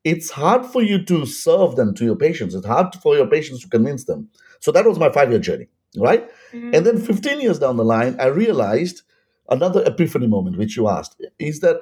it's 0.05 0.31
hard 0.31 0.65
for 0.65 0.83
you 0.83 1.03
to 1.05 1.27
serve 1.27 1.77
them 1.77 1.95
to 1.95 2.05
your 2.05 2.17
patients. 2.17 2.55
It's 2.55 2.67
hard 2.67 2.95
for 3.03 3.17
your 3.17 3.27
patients 3.27 3.63
to 3.63 3.69
convince 3.69 4.05
them. 4.05 4.29
So 4.61 4.71
that 4.73 4.85
was 4.87 4.99
my 4.99 5.11
five 5.11 5.31
year 5.31 5.41
journey, 5.41 5.69
right? 5.97 6.29
Mhm. 6.53 6.75
And 6.75 6.87
then 6.87 6.99
15 6.99 7.41
years 7.41 7.59
down 7.59 7.77
the 7.77 7.85
line, 7.85 8.17
I 8.21 8.27
realized 8.27 9.03
another 9.49 9.83
epiphany 9.85 10.27
moment, 10.27 10.59
which 10.59 10.77
you 10.77 10.89
asked, 10.89 11.21
is 11.39 11.61
that 11.61 11.81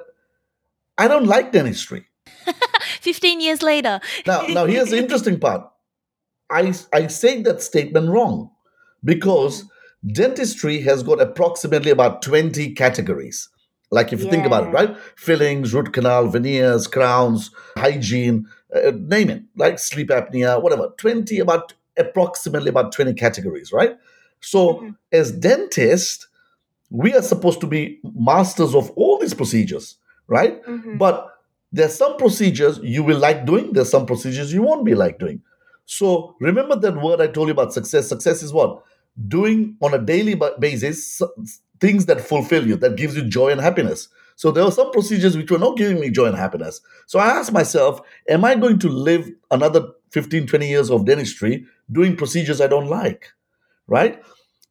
I 0.97 1.07
don't 1.07 1.25
like 1.25 1.51
dentistry. 1.51 2.05
15 3.01 3.41
years 3.41 3.61
later. 3.61 3.99
Now, 4.25 4.41
now 4.47 4.65
here's 4.65 4.89
the 4.89 4.97
interesting 4.97 5.39
part. 5.39 5.67
I, 6.49 6.73
I 6.93 7.07
say 7.07 7.41
that 7.43 7.61
statement 7.61 8.09
wrong 8.09 8.51
because 9.03 9.65
dentistry 10.05 10.81
has 10.81 11.03
got 11.03 11.19
approximately 11.21 11.91
about 11.91 12.21
20 12.21 12.73
categories. 12.73 13.49
Like 13.91 14.11
if 14.13 14.21
you 14.21 14.29
think 14.29 14.45
about 14.45 14.67
it, 14.67 14.71
right? 14.71 14.97
Fillings, 15.15 15.73
root 15.73 15.93
canal, 15.93 16.27
veneers, 16.27 16.87
crowns, 16.87 17.51
hygiene, 17.77 18.47
uh, 18.75 18.91
name 18.95 19.29
it, 19.29 19.43
like 19.55 19.79
sleep 19.79 20.09
apnea, 20.09 20.61
whatever. 20.61 20.89
20, 20.97 21.39
about 21.39 21.73
approximately 21.97 22.69
about 22.69 22.91
20 22.91 23.13
categories, 23.13 23.71
right? 23.71 23.97
So 24.41 24.75
Mhm. 24.79 24.95
as 25.11 25.31
dentists, 25.31 26.27
we 26.89 27.13
are 27.13 27.21
supposed 27.21 27.61
to 27.61 27.67
be 27.67 27.99
masters 28.15 28.75
of 28.75 28.91
all 28.91 29.17
these 29.17 29.33
procedures, 29.33 29.97
right? 30.27 30.63
Mhm. 30.65 30.97
But 30.97 31.27
there's 31.71 31.95
some 31.95 32.17
procedures 32.17 32.79
you 32.83 33.03
will 33.03 33.19
like 33.19 33.45
doing, 33.45 33.73
there's 33.73 33.89
some 33.89 34.05
procedures 34.05 34.53
you 34.53 34.61
won't 34.61 34.85
be 34.85 34.95
like 34.95 35.19
doing. 35.19 35.41
So 35.85 36.35
remember 36.39 36.75
that 36.75 37.01
word 37.01 37.21
I 37.21 37.27
told 37.27 37.47
you 37.47 37.53
about 37.53 37.73
success. 37.73 38.07
Success 38.07 38.41
is 38.41 38.53
what? 38.53 38.81
Doing 39.27 39.75
on 39.81 39.93
a 39.93 39.99
daily 39.99 40.35
basis 40.59 41.21
things 41.79 42.05
that 42.05 42.21
fulfill 42.21 42.65
you, 42.65 42.75
that 42.77 42.95
gives 42.95 43.15
you 43.15 43.23
joy 43.23 43.49
and 43.49 43.59
happiness. 43.61 44.07
So 44.37 44.51
there 44.51 44.63
were 44.63 44.71
some 44.71 44.91
procedures 44.91 45.37
which 45.37 45.51
were 45.51 45.59
not 45.59 45.77
giving 45.77 45.99
me 45.99 46.09
joy 46.09 46.25
and 46.27 46.37
happiness. 46.37 46.81
So 47.07 47.19
I 47.19 47.27
asked 47.27 47.51
myself, 47.51 48.01
am 48.29 48.45
I 48.45 48.55
going 48.55 48.79
to 48.79 48.89
live 48.89 49.29
another 49.51 49.87
15, 50.11 50.47
20 50.47 50.67
years 50.69 50.89
of 50.89 51.05
dentistry 51.05 51.65
doing 51.91 52.15
procedures 52.15 52.61
I 52.61 52.67
don't 52.67 52.87
like? 52.87 53.27
Right? 53.87 54.21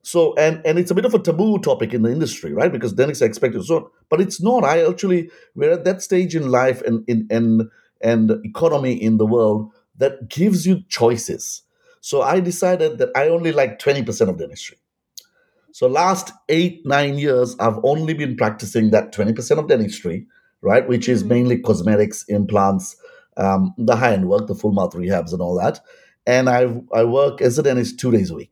So 0.05 0.35
and 0.37 0.61
and 0.67 0.79
it's 0.79 0.91
a 0.93 0.95
bit 0.95 1.07
of 1.07 1.15
a 1.15 1.19
taboo 1.19 1.59
topic 1.61 1.95
in 1.95 2.03
the 2.03 2.13
industry, 2.13 2.53
right? 2.53 2.73
Because 2.73 2.93
dentists 2.93 3.23
are 3.23 3.27
expected 3.27 3.65
so, 3.65 3.91
but 4.11 4.21
it's 4.21 4.43
not. 4.43 4.65
I 4.65 4.87
actually 4.89 5.31
we're 5.57 5.73
at 5.73 5.85
that 5.85 6.03
stage 6.03 6.37
in 6.37 6.51
life 6.51 6.83
and 6.83 7.05
in 7.09 7.27
and 7.31 7.71
and 8.03 8.33
economy 8.45 8.95
in 9.03 9.19
the 9.19 9.27
world 9.27 9.73
that 9.99 10.29
gives 10.29 10.67
you 10.67 10.83
choices. 10.89 11.63
So 12.03 12.23
I 12.23 12.41
decided 12.41 12.99
that 12.99 13.11
I 13.17 13.29
only 13.29 13.53
like 13.53 13.79
20% 13.79 14.31
of 14.31 14.39
dentistry. 14.39 14.79
So 15.73 15.89
last 15.89 16.33
eight, 16.49 16.83
nine 16.87 17.19
years, 17.19 17.57
I've 17.59 17.79
only 17.85 18.15
been 18.15 18.37
practicing 18.37 18.91
that 18.91 19.13
20% 19.13 19.61
of 19.61 19.69
dentistry, 19.69 20.27
right? 20.63 20.89
Which 20.89 21.09
is 21.09 21.25
Mhm. 21.25 21.29
mainly 21.29 21.59
cosmetics, 21.59 22.25
implants, 22.29 22.97
um, 23.37 23.75
the 23.79 23.97
high-end 23.97 24.29
work, 24.29 24.47
the 24.47 24.55
full 24.55 24.73
mouth 24.73 24.95
rehabs 24.95 25.33
and 25.33 25.43
all 25.43 25.57
that. 25.57 25.81
And 26.27 26.49
I 26.49 26.83
I 26.93 27.05
work 27.05 27.43
as 27.43 27.59
a 27.59 27.63
dentist 27.63 27.99
two 27.99 28.13
days 28.13 28.31
a 28.31 28.35
week. 28.35 28.51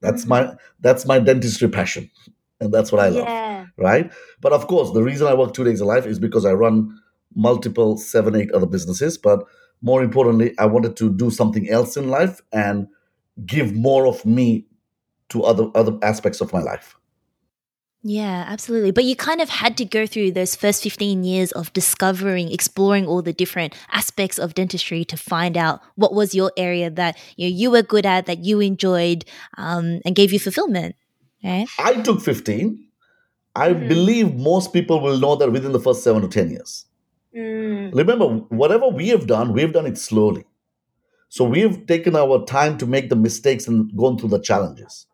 That's 0.00 0.24
Mhm. 0.24 0.28
my 0.28 0.54
that's 0.80 1.06
my 1.06 1.18
dentistry 1.18 1.68
passion. 1.68 2.10
And 2.60 2.72
that's 2.74 2.90
what 2.90 3.00
I 3.00 3.08
love 3.08 3.24
Yeah. 3.28 3.66
right? 3.76 4.12
But 4.40 4.52
of 4.52 4.66
course, 4.66 4.92
the 4.92 5.02
reason 5.02 5.26
I 5.28 5.34
work 5.34 5.54
two 5.54 5.64
days 5.64 5.80
a 5.80 5.84
life 5.84 6.06
is 6.06 6.18
because 6.18 6.44
I 6.44 6.52
run 6.52 6.90
multiple 7.36 7.96
seven, 7.96 8.34
eight 8.34 8.50
other 8.52 8.66
businesses. 8.66 9.16
But 9.18 9.44
more 9.80 10.02
importantly, 10.02 10.54
I 10.58 10.66
wanted 10.66 10.96
to 10.96 11.10
do 11.12 11.30
something 11.30 11.68
else 11.70 11.96
in 11.96 12.08
life 12.10 12.40
and 12.52 12.88
give 13.46 13.74
more 13.76 14.06
of 14.08 14.26
me 14.26 14.66
to 15.28 15.44
other 15.44 15.70
other 15.74 15.96
aspects 16.02 16.40
of 16.40 16.52
my 16.52 16.60
life. 16.62 16.97
Yeah, 18.02 18.44
absolutely. 18.46 18.92
But 18.92 19.04
you 19.04 19.16
kind 19.16 19.40
of 19.40 19.48
had 19.48 19.76
to 19.78 19.84
go 19.84 20.06
through 20.06 20.30
those 20.32 20.54
first 20.54 20.82
15 20.84 21.24
years 21.24 21.50
of 21.52 21.72
discovering, 21.72 22.50
exploring 22.52 23.06
all 23.06 23.22
the 23.22 23.32
different 23.32 23.74
aspects 23.90 24.38
of 24.38 24.54
dentistry 24.54 25.04
to 25.06 25.16
find 25.16 25.56
out 25.56 25.80
what 25.96 26.14
was 26.14 26.34
your 26.34 26.52
area 26.56 26.90
that 26.90 27.18
you 27.36 27.48
know, 27.48 27.56
you 27.56 27.70
were 27.72 27.82
good 27.82 28.06
at, 28.06 28.26
that 28.26 28.38
you 28.44 28.60
enjoyed, 28.60 29.24
um, 29.56 30.00
and 30.04 30.14
gave 30.14 30.32
you 30.32 30.38
fulfillment. 30.38 30.94
Right? 31.42 31.66
I 31.78 31.94
took 32.02 32.20
15. 32.20 32.84
I 33.56 33.72
Mhm. 33.72 33.88
believe 33.88 34.34
most 34.36 34.72
people 34.72 35.00
will 35.00 35.18
know 35.18 35.34
that 35.34 35.50
within 35.50 35.72
the 35.72 35.80
first 35.80 36.04
seven 36.04 36.22
to 36.22 36.28
10 36.28 36.50
years. 36.50 36.86
Remember, 37.32 38.26
whatever 38.48 38.88
we 38.88 39.08
have 39.08 39.26
done, 39.26 39.52
we've 39.52 39.72
done 39.72 39.86
it 39.86 39.98
slowly. 39.98 40.44
So 41.28 41.44
we've 41.44 41.86
taken 41.86 42.14
our 42.16 42.44
time 42.44 42.78
to 42.78 42.86
make 42.86 43.10
the 43.10 43.16
mistakes 43.16 43.66
and 43.68 43.94
gone 43.96 44.16
through 44.18 44.30
the 44.30 44.40
challenges. 44.40 45.06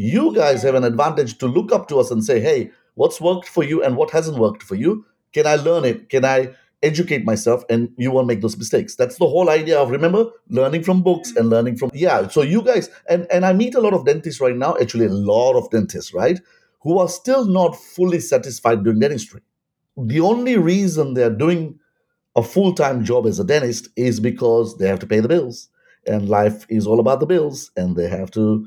You 0.00 0.32
guys 0.32 0.62
have 0.62 0.76
an 0.76 0.84
advantage 0.84 1.38
to 1.38 1.46
look 1.46 1.72
up 1.72 1.88
to 1.88 1.98
us 1.98 2.12
and 2.12 2.22
say, 2.22 2.38
hey, 2.38 2.70
what's 2.94 3.20
worked 3.20 3.48
for 3.48 3.64
you 3.64 3.82
and 3.82 3.96
what 3.96 4.12
hasn't 4.12 4.38
worked 4.38 4.62
for 4.62 4.76
you? 4.76 5.04
Can 5.32 5.44
I 5.44 5.56
learn 5.56 5.84
it? 5.84 6.08
Can 6.08 6.24
I 6.24 6.54
educate 6.84 7.24
myself 7.24 7.64
and 7.68 7.90
you 7.96 8.12
won't 8.12 8.28
make 8.28 8.40
those 8.40 8.56
mistakes 8.56 8.94
that's 8.94 9.16
the 9.16 9.26
whole 9.26 9.50
idea 9.50 9.76
of 9.76 9.90
remember 9.90 10.26
learning 10.48 10.80
from 10.80 11.02
books 11.02 11.32
and 11.34 11.50
learning 11.50 11.76
from 11.76 11.90
yeah 11.92 12.28
so 12.28 12.40
you 12.40 12.62
guys 12.62 12.88
and 13.08 13.26
and 13.32 13.44
i 13.44 13.52
meet 13.52 13.74
a 13.74 13.80
lot 13.80 13.92
of 13.92 14.04
dentists 14.06 14.40
right 14.40 14.54
now 14.56 14.76
actually 14.80 15.06
a 15.06 15.10
lot 15.10 15.56
of 15.56 15.68
dentists 15.70 16.14
right 16.14 16.38
who 16.82 16.96
are 17.00 17.08
still 17.08 17.44
not 17.44 17.74
fully 17.74 18.20
satisfied 18.20 18.84
doing 18.84 19.00
dentistry 19.00 19.40
the 19.96 20.20
only 20.20 20.56
reason 20.56 21.14
they're 21.14 21.30
doing 21.30 21.76
a 22.36 22.44
full-time 22.44 23.04
job 23.04 23.26
as 23.26 23.40
a 23.40 23.44
dentist 23.44 23.88
is 23.96 24.20
because 24.20 24.78
they 24.78 24.86
have 24.86 25.00
to 25.00 25.06
pay 25.06 25.18
the 25.18 25.26
bills 25.26 25.68
and 26.06 26.28
life 26.28 26.64
is 26.68 26.86
all 26.86 27.00
about 27.00 27.18
the 27.18 27.26
bills 27.26 27.72
and 27.76 27.96
they 27.96 28.08
have 28.08 28.30
to 28.30 28.64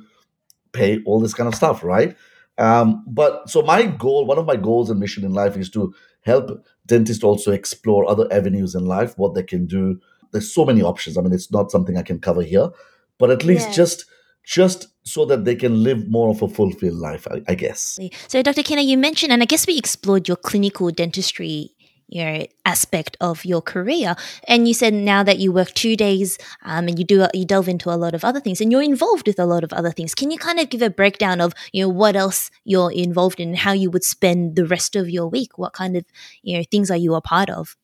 pay 0.73 1.01
all 1.05 1.19
this 1.19 1.33
kind 1.33 1.47
of 1.47 1.55
stuff 1.55 1.83
right 1.83 2.15
um, 2.57 3.03
but 3.07 3.49
so 3.49 3.61
my 3.61 3.85
goal 3.85 4.25
one 4.25 4.37
of 4.37 4.45
my 4.45 4.55
goals 4.55 4.89
and 4.89 4.99
mission 4.99 5.23
in 5.23 5.33
life 5.33 5.57
is 5.57 5.69
to 5.71 5.93
help 6.23 6.63
dentists 6.85 7.23
also 7.23 7.51
explore 7.51 8.09
other 8.09 8.27
avenues 8.31 8.75
in 8.75 8.85
life, 8.85 9.17
what 9.17 9.33
they 9.33 9.43
can 9.43 9.65
do. 9.65 9.99
There's 10.31 10.53
so 10.53 10.65
many 10.65 10.81
options. 10.81 11.17
I 11.17 11.21
mean, 11.21 11.33
it's 11.33 11.51
not 11.51 11.71
something 11.71 11.97
I 11.97 12.03
can 12.03 12.19
cover 12.19 12.41
here, 12.41 12.69
but 13.17 13.31
at 13.31 13.43
least 13.43 13.69
Yeah. 13.69 13.73
just 13.73 14.05
just 14.43 14.87
so 15.03 15.23
that 15.25 15.45
they 15.45 15.55
can 15.55 15.83
live 15.83 16.07
more 16.09 16.29
of 16.31 16.41
a 16.41 16.47
fulfilled 16.47 16.97
life, 16.97 17.27
I, 17.29 17.43
I 17.47 17.53
guess. 17.53 17.99
So, 18.27 18.41
Dr. 18.41 18.63
Kinnar, 18.63 18.83
you 18.83 18.97
mentioned, 18.97 19.31
and 19.31 19.43
I 19.43 19.45
guess 19.45 19.67
we 19.67 19.77
explored 19.77 20.27
your 20.27 20.37
clinical 20.37 20.89
dentistry 20.89 21.75
you 22.11 22.23
know, 22.23 22.45
aspect 22.65 23.17
of 23.21 23.43
your 23.45 23.61
career, 23.61 24.15
and 24.47 24.67
you 24.67 24.73
said 24.73 24.93
now 24.93 25.23
that 25.23 25.39
you 25.39 25.51
work 25.51 25.73
two 25.73 25.95
days, 25.95 26.37
um, 26.63 26.87
and 26.87 26.99
you 26.99 27.05
do 27.05 27.25
you 27.33 27.45
delve 27.45 27.67
into 27.69 27.89
a 27.89 27.97
lot 27.97 28.13
of 28.13 28.23
other 28.23 28.39
things, 28.39 28.61
and 28.61 28.71
you're 28.71 28.83
involved 28.83 29.25
with 29.27 29.39
a 29.39 29.45
lot 29.45 29.63
of 29.63 29.71
other 29.73 29.91
things. 29.91 30.13
Can 30.13 30.29
you 30.29 30.37
kind 30.37 30.59
of 30.59 30.69
give 30.69 30.81
a 30.83 30.89
breakdown 30.89 31.41
of 31.41 31.53
you 31.71 31.83
know 31.83 31.89
what 31.89 32.15
else 32.15 32.51
you're 32.65 32.91
involved 32.91 33.39
in, 33.39 33.55
how 33.55 33.71
you 33.71 33.89
would 33.89 34.03
spend 34.03 34.55
the 34.55 34.65
rest 34.65 34.95
of 34.95 35.09
your 35.09 35.27
week? 35.27 35.57
What 35.57 35.73
kind 35.73 35.95
of 35.97 36.05
you 36.43 36.57
know 36.57 36.63
things 36.69 36.91
are 36.91 36.97
you 36.97 37.15
a 37.15 37.21
part 37.21 37.49
of? 37.49 37.75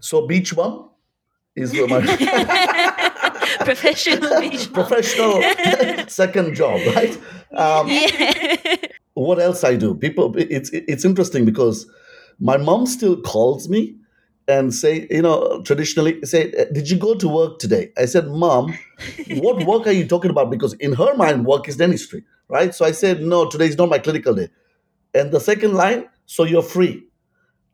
So 0.00 0.26
beach 0.26 0.54
bum 0.56 0.90
is 1.54 1.72
where 1.72 1.86
my 1.88 2.00
Professional 3.60 4.40
beach 4.40 4.72
professional 4.72 5.42
second 6.08 6.54
job, 6.54 6.80
right? 6.94 7.16
Um, 7.52 7.88
Yeah. 7.88 8.76
what 9.14 9.38
else 9.40 9.64
I 9.64 9.76
do? 9.76 9.94
People, 9.94 10.34
it's 10.36 10.70
it's 10.70 11.04
interesting 11.04 11.44
because 11.44 11.86
my 12.40 12.56
mom 12.56 12.86
still 12.86 13.20
calls 13.20 13.68
me 13.68 13.96
and 14.48 14.72
say, 14.72 15.06
you 15.10 15.22
know, 15.22 15.60
traditionally 15.62 16.20
say, 16.24 16.52
"Did 16.72 16.88
you 16.90 16.96
go 16.98 17.14
to 17.14 17.28
work 17.28 17.58
today?" 17.58 17.90
I 17.98 18.04
said, 18.06 18.28
"Mom, 18.28 18.76
what 19.28 19.64
work 19.66 19.86
are 19.86 19.92
you 19.92 20.06
talking 20.06 20.30
about?" 20.30 20.50
Because 20.50 20.74
in 20.74 20.92
her 20.92 21.14
mind, 21.16 21.46
work 21.46 21.68
is 21.68 21.76
dentistry, 21.76 22.24
right? 22.48 22.74
So 22.74 22.84
I 22.84 22.92
said, 22.92 23.22
"No, 23.22 23.48
today 23.48 23.66
is 23.66 23.76
not 23.78 23.88
my 23.88 23.98
clinical 23.98 24.34
day." 24.34 24.48
And 25.14 25.32
the 25.32 25.40
second 25.40 25.74
line, 25.74 26.06
so 26.26 26.44
you're 26.44 26.62
free. 26.62 27.02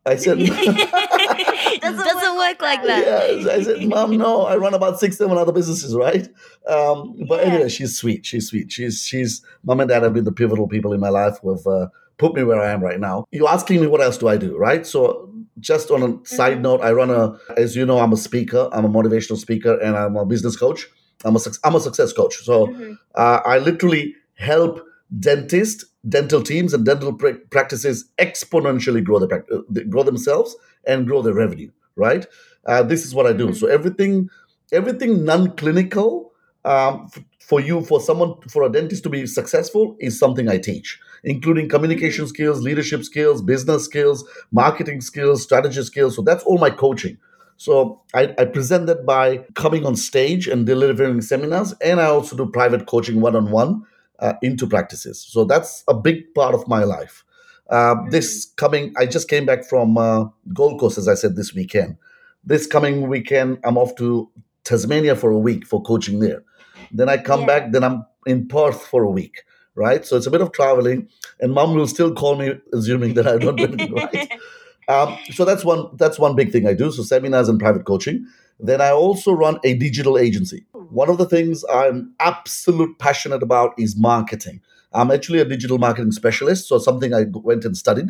I 0.05 0.15
said, 0.17 0.37
Doesn't, 1.81 2.37
work 2.37 2.61
like 2.61 2.83
that. 2.83 3.41
yeah. 3.45 3.51
I 3.51 3.63
said, 3.63 3.83
Mom, 3.87 4.17
no, 4.17 4.45
I 4.45 4.55
run 4.57 4.73
about 4.73 4.99
six, 4.99 5.17
seven 5.17 5.37
other 5.37 5.51
businesses, 5.51 5.95
right? 5.95 6.27
Um, 6.67 7.15
but 7.27 7.41
Yeah. 7.45 7.53
anyway, 7.53 7.69
she's 7.69 7.97
sweet. 7.97 8.25
She's 8.25 8.47
sweet. 8.49 8.71
She's 8.71 9.05
she's 9.05 9.41
mom 9.63 9.79
and 9.79 9.89
dad 9.89 10.03
have 10.03 10.13
been 10.13 10.23
the 10.25 10.31
pivotal 10.31 10.67
people 10.67 10.93
in 10.93 10.99
my 10.99 11.09
life 11.09 11.39
who 11.41 11.55
have 11.55 11.65
uh, 11.67 11.87
put 12.17 12.33
me 12.35 12.43
where 12.43 12.61
I 12.61 12.71
am 12.71 12.81
right 12.83 12.99
now. 12.99 13.25
You're 13.31 13.49
asking 13.49 13.81
me 13.81 13.87
what 13.87 14.01
else 14.01 14.17
do 14.17 14.27
I 14.27 14.37
do, 14.37 14.57
right? 14.57 14.85
So 14.85 15.29
just 15.59 15.91
on 15.91 16.03
a 16.03 16.27
side 16.27 16.61
note, 16.61 16.81
I 16.81 16.91
run 16.91 17.09
a, 17.09 17.37
as 17.57 17.75
you 17.75 17.85
know, 17.85 17.99
I'm 17.99 18.13
a 18.13 18.17
speaker. 18.17 18.69
I'm 18.71 18.85
a 18.85 18.89
motivational 18.89 19.37
speaker, 19.37 19.77
and 19.79 19.95
I'm 19.95 20.15
a 20.15 20.25
business 20.25 20.55
coach. 20.55 20.87
I'm 21.25 21.35
a 21.35 21.39
I'm 21.63 21.75
a 21.75 21.79
success 21.79 22.11
coach. 22.13 22.35
So 22.43 22.67
Mhm. 22.67 22.97
uh, 23.15 23.39
I 23.45 23.59
literally 23.59 24.15
help 24.35 24.81
dentists, 25.19 25.85
dental 26.09 26.41
teams, 26.41 26.73
and 26.73 26.85
dental 26.85 27.13
pra- 27.13 27.39
practices 27.51 28.05
exponentially 28.19 29.03
grow 29.03 29.17
uh, 29.17 29.81
grow 29.89 30.03
themselves 30.03 30.55
and 30.85 31.05
grow 31.07 31.21
their 31.21 31.33
revenue. 31.33 31.69
Right? 31.95 32.25
Uh, 32.65 32.81
this 32.81 33.05
is 33.05 33.13
what 33.13 33.25
I 33.27 33.33
do. 33.33 33.53
So 33.53 33.67
everything, 33.67 34.29
everything 34.71 35.23
non-clinical 35.23 36.31
um, 36.65 37.07
f- 37.15 37.23
for 37.39 37.59
you, 37.59 37.81
for 37.83 37.99
someone, 38.01 38.33
for 38.49 38.63
a 38.63 38.69
dentist 38.71 39.03
to 39.03 39.09
be 39.09 39.27
successful, 39.27 39.95
is 39.99 40.17
something 40.17 40.47
I 40.49 40.57
teach, 40.57 40.99
including 41.23 41.69
communication 41.69 42.27
skills, 42.27 42.61
leadership 42.61 43.03
skills, 43.03 43.41
business 43.41 43.85
skills, 43.85 44.23
marketing 44.51 45.01
skills, 45.01 45.43
strategy 45.43 45.81
skills. 45.83 46.15
So 46.15 46.21
that's 46.21 46.43
all 46.43 46.57
my 46.57 46.69
coaching. 46.69 47.17
So 47.57 48.01
I, 48.13 48.33
I 48.37 48.45
present 48.45 48.87
that 48.87 49.05
by 49.05 49.37
coming 49.53 49.85
on 49.85 49.95
stage 49.95 50.47
and 50.47 50.65
delivering 50.65 51.21
seminars, 51.21 51.73
and 51.81 52.01
I 52.01 52.05
also 52.05 52.35
do 52.35 52.45
private 52.47 52.87
coaching 52.87 53.21
one-on-one 53.21 53.85
uh, 54.19 54.33
into 54.41 54.67
practices. 54.67 55.25
So 55.29 55.45
that's 55.45 55.83
a 55.87 55.93
big 55.93 56.33
part 56.33 56.55
of 56.55 56.67
my 56.67 56.83
life. 56.83 57.23
Uh, 57.69 57.95
This 58.09 58.51
coming, 58.57 58.93
I 58.97 59.05
just 59.05 59.29
came 59.29 59.45
back 59.45 59.63
from 59.63 59.97
uh, 59.97 60.25
Gold 60.53 60.79
Coast, 60.79 60.97
as 60.97 61.07
I 61.07 61.13
said, 61.13 61.35
this 61.35 61.53
weekend. 61.53 61.95
This 62.43 62.67
coming 62.67 63.07
weekend, 63.07 63.59
I'm 63.63 63.77
off 63.77 63.95
to 63.95 64.29
Tasmania 64.65 65.15
for 65.15 65.31
a 65.31 65.39
week 65.39 65.65
for 65.65 65.81
coaching 65.81 66.19
there. 66.19 66.43
Then 66.91 67.07
I 67.07 67.17
come 67.17 67.41
Yeah. 67.41 67.47
back, 67.47 67.71
then 67.71 67.83
I'm 67.83 68.05
in 68.25 68.47
Perth 68.47 68.81
for 68.81 69.03
a 69.03 69.09
week, 69.09 69.43
right? 69.75 70.05
So 70.05 70.17
it's 70.17 70.27
a 70.27 70.31
bit 70.31 70.41
of 70.41 70.51
traveling, 70.51 71.09
and 71.39 71.53
mom 71.53 71.75
will 71.75 71.87
still 71.87 72.13
call 72.13 72.35
me, 72.35 72.53
assuming 72.73 73.13
that 73.15 73.27
I'm 73.27 73.39
not 73.39 73.57
doing 73.57 73.79
it 73.79 73.91
right. 73.91 74.31
Um, 74.89 75.17
so 75.31 75.45
that's 75.45 75.63
one 75.63 75.87
that's 75.95 76.19
one 76.19 76.35
big 76.35 76.51
thing 76.51 76.67
I 76.67 76.73
do. 76.73 76.91
So 76.91 77.03
seminars 77.03 77.47
and 77.47 77.57
private 77.57 77.85
coaching. 77.85 78.25
Then 78.59 78.81
I 78.81 78.91
also 78.91 79.31
run 79.31 79.57
a 79.63 79.75
digital 79.75 80.17
agency. 80.17 80.65
One 80.73 81.09
of 81.09 81.17
the 81.17 81.25
things 81.25 81.63
I'm 81.71 82.13
absolute 82.19 82.99
passionate 82.99 83.41
about 83.41 83.73
is 83.77 83.95
marketing. 83.97 84.61
I'm 84.93 85.09
actually 85.09 85.39
a 85.39 85.45
digital 85.45 85.77
marketing 85.77 86.11
specialist, 86.11 86.67
so 86.67 86.77
something 86.77 87.13
I 87.13 87.23
went 87.31 87.65
and 87.65 87.75
studied. 87.75 88.09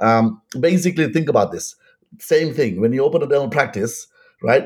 Um, 0.00 0.42
basically, 0.58 1.10
think 1.12 1.28
about 1.28 1.52
this. 1.52 1.74
Same 2.18 2.52
thing. 2.52 2.80
When 2.80 2.92
you 2.92 3.04
open 3.04 3.22
a 3.22 3.26
dental 3.26 3.48
practice, 3.48 4.08
right? 4.42 4.64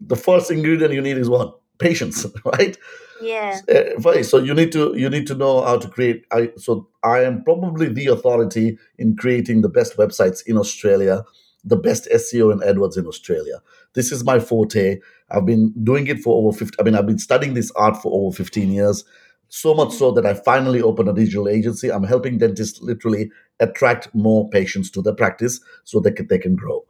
The 0.00 0.16
first 0.16 0.50
ingredient 0.50 0.92
you 0.92 1.00
need 1.00 1.18
is 1.18 1.30
what? 1.30 1.58
Patience, 1.78 2.26
right? 2.44 2.76
Yeah. 3.20 3.60
Right. 4.00 4.24
So 4.24 4.38
you 4.38 4.54
need 4.54 4.72
to 4.72 4.94
you 4.96 5.08
need 5.08 5.26
to 5.28 5.34
know 5.34 5.62
how 5.62 5.78
to 5.78 5.88
create. 5.88 6.24
I 6.32 6.50
so 6.56 6.88
I 7.02 7.20
am 7.20 7.44
probably 7.44 7.88
the 7.88 8.06
authority 8.06 8.78
in 8.98 9.16
creating 9.16 9.60
the 9.62 9.68
best 9.68 9.96
websites 9.96 10.42
in 10.46 10.56
Australia, 10.56 11.24
the 11.64 11.76
best 11.76 12.08
SEO 12.12 12.52
and 12.52 12.60
AdWords 12.62 12.98
in 12.98 13.06
Australia. 13.06 13.60
This 13.94 14.12
is 14.12 14.24
my 14.24 14.38
forte. 14.38 15.00
I've 15.30 15.46
been 15.46 15.72
doing 15.82 16.06
it 16.06 16.20
for 16.20 16.36
over 16.36 16.56
50. 16.56 16.76
I 16.78 16.82
mean, 16.82 16.94
I've 16.94 17.06
been 17.06 17.18
studying 17.18 17.54
this 17.54 17.70
art 17.72 17.96
for 17.96 18.12
over 18.12 18.34
15 18.34 18.70
years. 18.72 19.04
So 19.48 19.74
much 19.74 19.92
so 19.92 20.10
that 20.12 20.26
I 20.26 20.34
finally 20.34 20.82
opened 20.82 21.08
a 21.08 21.12
digital 21.12 21.48
agency. 21.48 21.92
I'm 21.92 22.02
helping 22.02 22.38
dentists 22.38 22.82
literally 22.82 23.30
attract 23.60 24.12
more 24.14 24.48
patients 24.50 24.90
to 24.90 25.02
their 25.02 25.14
practice 25.14 25.60
so 25.84 26.00
they 26.00 26.10
can, 26.10 26.26
they 26.26 26.38
can 26.38 26.56
grow. 26.56 26.84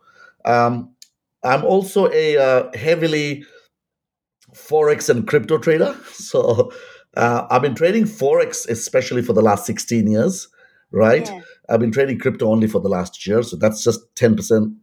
Um, 0.47 0.95
I'm 1.43 1.65
also 1.65 2.11
a 2.11 2.39
uh, 2.39 2.71
heavily 2.75 3.45
forex 4.55 5.09
and 5.09 5.27
crypto 5.27 5.59
trader. 5.59 5.97
So 6.13 6.73
uh, 7.17 7.47
I've 7.51 7.63
been 7.63 7.75
trading 7.75 8.05
forex 8.05 8.69
especially 8.69 9.23
for 9.23 9.33
the 9.33 9.43
last 9.43 9.67
16 9.67 10.07
years, 10.07 10.49
right? 10.91 11.29
Yeah. 11.29 11.41
I've 11.69 11.81
been 11.81 11.93
trading 11.93 12.19
crypto 12.19 12.47
only 12.51 12.67
for 12.67 12.81
the 12.81 12.89
last 12.89 13.27
year, 13.27 13.43
so 13.43 13.57
that's 13.57 13.83
just 13.85 14.15
10% 14.17 14.37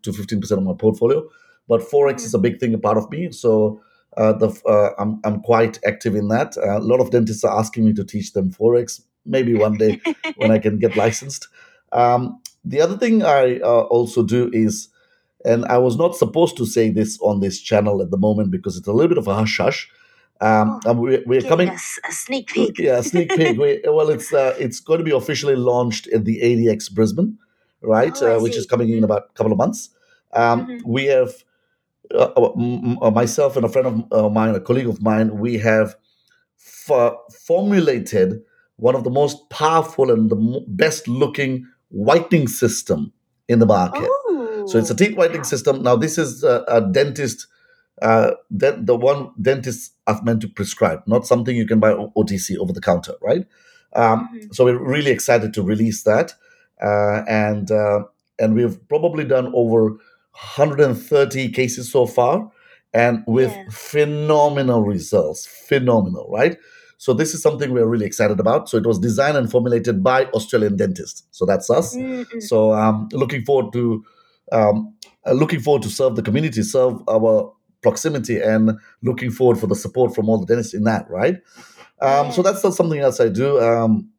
to 0.03 0.11
15% 0.11 0.51
of 0.51 0.63
my 0.63 0.73
portfolio. 0.73 1.27
But 1.67 1.81
forex 1.81 2.21
is 2.21 2.33
a 2.33 2.39
big 2.39 2.59
thing, 2.59 2.73
a 2.73 2.77
part 2.77 2.97
of 2.97 3.09
me. 3.11 3.31
So 3.31 3.81
uh, 4.17 4.33
the 4.33 4.49
uh, 4.65 4.91
I'm 5.01 5.19
I'm 5.23 5.41
quite 5.41 5.79
active 5.85 6.15
in 6.15 6.27
that. 6.29 6.57
Uh, 6.57 6.77
a 6.77 6.79
lot 6.79 6.99
of 6.99 7.11
dentists 7.11 7.43
are 7.43 7.57
asking 7.57 7.85
me 7.85 7.93
to 7.93 8.03
teach 8.03 8.33
them 8.33 8.51
forex. 8.51 9.01
Maybe 9.25 9.53
one 9.53 9.77
day 9.77 10.01
when 10.35 10.51
I 10.51 10.59
can 10.59 10.79
get 10.79 10.97
licensed. 10.97 11.47
Um, 11.91 12.41
the 12.63 12.81
other 12.81 12.97
thing 12.97 13.23
I 13.23 13.59
uh, 13.59 13.83
also 13.83 14.23
do 14.23 14.49
is, 14.53 14.89
and 15.45 15.65
I 15.65 15.77
was 15.77 15.97
not 15.97 16.15
supposed 16.15 16.57
to 16.57 16.65
say 16.65 16.89
this 16.89 17.19
on 17.21 17.39
this 17.39 17.59
channel 17.59 18.01
at 18.01 18.11
the 18.11 18.17
moment 18.17 18.51
because 18.51 18.77
it's 18.77 18.87
a 18.87 18.91
little 18.93 19.09
bit 19.09 19.17
of 19.17 19.27
a 19.27 19.35
hush 19.35 19.57
hush. 19.57 19.89
Um, 20.41 20.79
and 20.85 20.99
we're, 20.99 21.23
we're 21.27 21.41
coming. 21.41 21.69
a 21.69 22.11
sneak 22.11 22.47
peek. 22.47 22.79
Yeah, 22.79 23.01
sneak 23.01 23.29
peek. 23.29 23.59
We, 23.59 23.81
well, 23.85 24.09
it's 24.09 24.33
uh, 24.33 24.55
it's 24.59 24.79
going 24.79 24.97
to 24.97 25.03
be 25.03 25.11
officially 25.11 25.55
launched 25.55 26.07
at 26.07 26.25
the 26.25 26.39
ADX 26.41 26.91
Brisbane, 26.91 27.37
right? 27.81 28.13
Oh, 28.21 28.37
uh, 28.37 28.39
which 28.41 28.55
is 28.55 28.65
coming 28.65 28.89
in 28.89 29.03
about 29.03 29.23
a 29.29 29.33
couple 29.33 29.51
of 29.51 29.57
months. 29.59 29.89
Um, 30.33 30.65
Mhm. 30.65 30.81
We 30.85 31.05
have 31.05 31.31
uh, 32.15 32.31
uh, 32.35 32.53
uh, 33.07 33.11
myself 33.11 33.55
and 33.55 33.65
a 33.65 33.69
friend 33.69 33.87
of 33.87 33.95
uh, 34.25 34.29
mine, 34.29 34.55
a 34.55 34.59
colleague 34.59 34.87
of 34.87 35.01
mine. 35.01 35.37
We 35.37 35.57
have 35.59 35.95
f- 36.89 37.13
formulated 37.45 38.41
one 38.77 38.95
of 38.95 39.03
the 39.03 39.09
most 39.11 39.49
powerful 39.49 40.09
and 40.11 40.29
the 40.29 40.65
best 40.67 41.07
looking 41.07 41.67
whitening 41.89 42.47
system 42.47 43.11
in 43.47 43.59
the 43.59 43.65
market. 43.65 44.09
So 44.67 44.77
it's 44.77 44.89
a 44.89 44.95
teeth 44.95 45.15
whitening 45.17 45.43
system. 45.43 45.83
Now, 45.83 45.95
this 45.95 46.17
is 46.17 46.43
a, 46.43 46.63
a 46.67 46.81
dentist, 46.81 47.47
uh, 48.01 48.31
the 48.49 48.95
one 48.95 49.31
dentists 49.41 49.91
are 50.07 50.21
meant 50.23 50.41
to 50.41 50.47
prescribe, 50.47 51.03
not 51.07 51.25
something 51.27 51.55
you 51.55 51.67
can 51.67 51.79
buy 51.79 51.93
OTC 51.93 52.57
over 52.57 52.73
the 52.73 52.81
counter, 52.81 53.13
right? 53.21 53.45
Um, 53.95 54.29
Mhm. 54.33 54.55
So 54.55 54.65
we're 54.65 54.77
really 54.83 55.11
excited 55.11 55.53
to 55.53 55.61
release 55.63 56.03
that, 56.03 56.33
uh, 56.81 57.23
and 57.27 57.69
uh, 57.71 58.03
and 58.39 58.55
we've 58.55 58.77
probably 58.87 59.25
done 59.25 59.51
over 59.53 59.97
130 60.55 61.49
cases 61.49 61.91
so 61.91 62.05
far, 62.05 62.49
and 62.93 63.23
with 63.27 63.51
Yeah. 63.51 63.65
phenomenal 63.69 64.83
results. 64.83 65.45
Phenomenal, 65.45 66.29
right? 66.31 66.57
So 66.97 67.13
this 67.13 67.33
is 67.33 67.41
something 67.41 67.73
we're 67.73 67.87
really 67.87 68.05
excited 68.05 68.39
about. 68.39 68.69
So 68.69 68.77
it 68.77 68.85
was 68.85 68.99
designed 68.99 69.37
and 69.37 69.49
formulated 69.49 70.03
by 70.03 70.25
Australian 70.33 70.77
dentists. 70.77 71.23
So 71.31 71.45
that's 71.45 71.69
us. 71.69 71.95
Mm-mm. 71.95 72.41
So 72.41 72.71
I'm 72.73 73.09
looking 73.11 73.43
forward 73.43 73.73
to 73.73 74.03
um, 74.51 74.93
uh, 75.25 75.31
looking 75.33 75.59
forward 75.59 75.83
to 75.83 75.89
serve 75.89 76.15
the 76.15 76.21
community, 76.21 76.63
serve 76.63 77.01
our 77.07 77.53
proximity, 77.81 78.39
and 78.39 78.77
looking 79.01 79.31
forward 79.31 79.57
for 79.59 79.67
the 79.67 79.75
support 79.75 80.13
from 80.15 80.29
all 80.29 80.37
the 80.39 80.45
dentists 80.45 80.73
in 80.73 80.83
that, 80.83 81.09
right? 81.09 81.37
Um, 82.01 82.31
So 82.31 82.41
that's 82.41 82.63
not 82.63 82.73
something 82.73 82.99
else 82.99 83.19
I 83.19 83.29
do. 83.29 83.59
Um, 83.59 84.09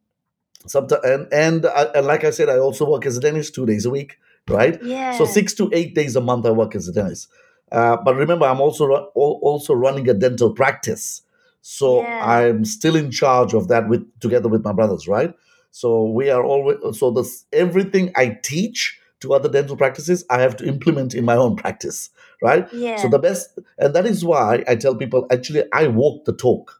sometimes, 0.67 1.01
and 1.03 1.27
and, 1.33 1.65
I, 1.65 1.83
and 1.95 2.07
like 2.07 2.23
I 2.23 2.31
said, 2.31 2.49
I 2.49 2.57
also 2.57 2.89
work 2.89 3.05
as 3.05 3.17
a 3.17 3.19
dentist 3.19 3.53
two 3.55 3.65
days 3.65 3.85
a 3.85 3.89
week, 3.89 4.17
right? 4.49 4.81
Yeah. 4.83 5.17
So 5.17 5.25
six 5.25 5.53
to 5.55 5.69
eight 5.73 5.93
days 5.95 6.15
a 6.15 6.21
month 6.21 6.45
I 6.45 6.51
work 6.51 6.75
as 6.75 6.87
a 6.87 6.93
dentist. 6.93 7.27
Uh, 7.71 7.97
but 7.97 8.15
remember, 8.15 8.45
I'm 8.45 8.61
also 8.61 8.85
ru- 8.85 9.09
also 9.15 9.73
running 9.73 10.07
a 10.09 10.13
dental 10.13 10.53
practice, 10.53 11.23
so 11.61 12.01
Yeah. 12.01 12.21
I'm 12.25 12.65
still 12.65 12.95
in 12.95 13.09
charge 13.11 13.53
of 13.53 13.67
that 13.69 13.89
with 13.89 14.03
together 14.19 14.47
with 14.49 14.63
my 14.63 14.73
brothers, 14.73 15.07
right? 15.07 15.33
So 15.71 16.05
we 16.05 16.29
are 16.29 16.43
always 16.43 16.77
so 16.99 17.09
this 17.11 17.45
everything 17.51 18.11
I 18.15 18.37
teach 18.43 18.99
to 19.23 19.33
other 19.33 19.49
dental 19.49 19.75
practices, 19.75 20.23
I 20.29 20.41
have 20.41 20.55
to 20.57 20.67
implement 20.67 21.15
in 21.15 21.25
my 21.25 21.35
own 21.35 21.55
practice, 21.55 22.11
right? 22.41 22.71
Yeah. 22.71 22.97
So 22.97 23.09
the 23.09 23.19
best, 23.19 23.57
and 23.79 23.95
that 23.95 24.05
is 24.05 24.23
why 24.23 24.63
I 24.67 24.75
tell 24.75 24.95
people 24.95 25.25
actually 25.31 25.63
I 25.73 25.87
walk 25.87 26.25
the 26.25 26.33
talk. 26.33 26.79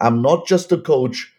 I'm 0.00 0.22
not 0.22 0.46
just 0.46 0.72
a 0.72 0.78
coach 0.78 1.32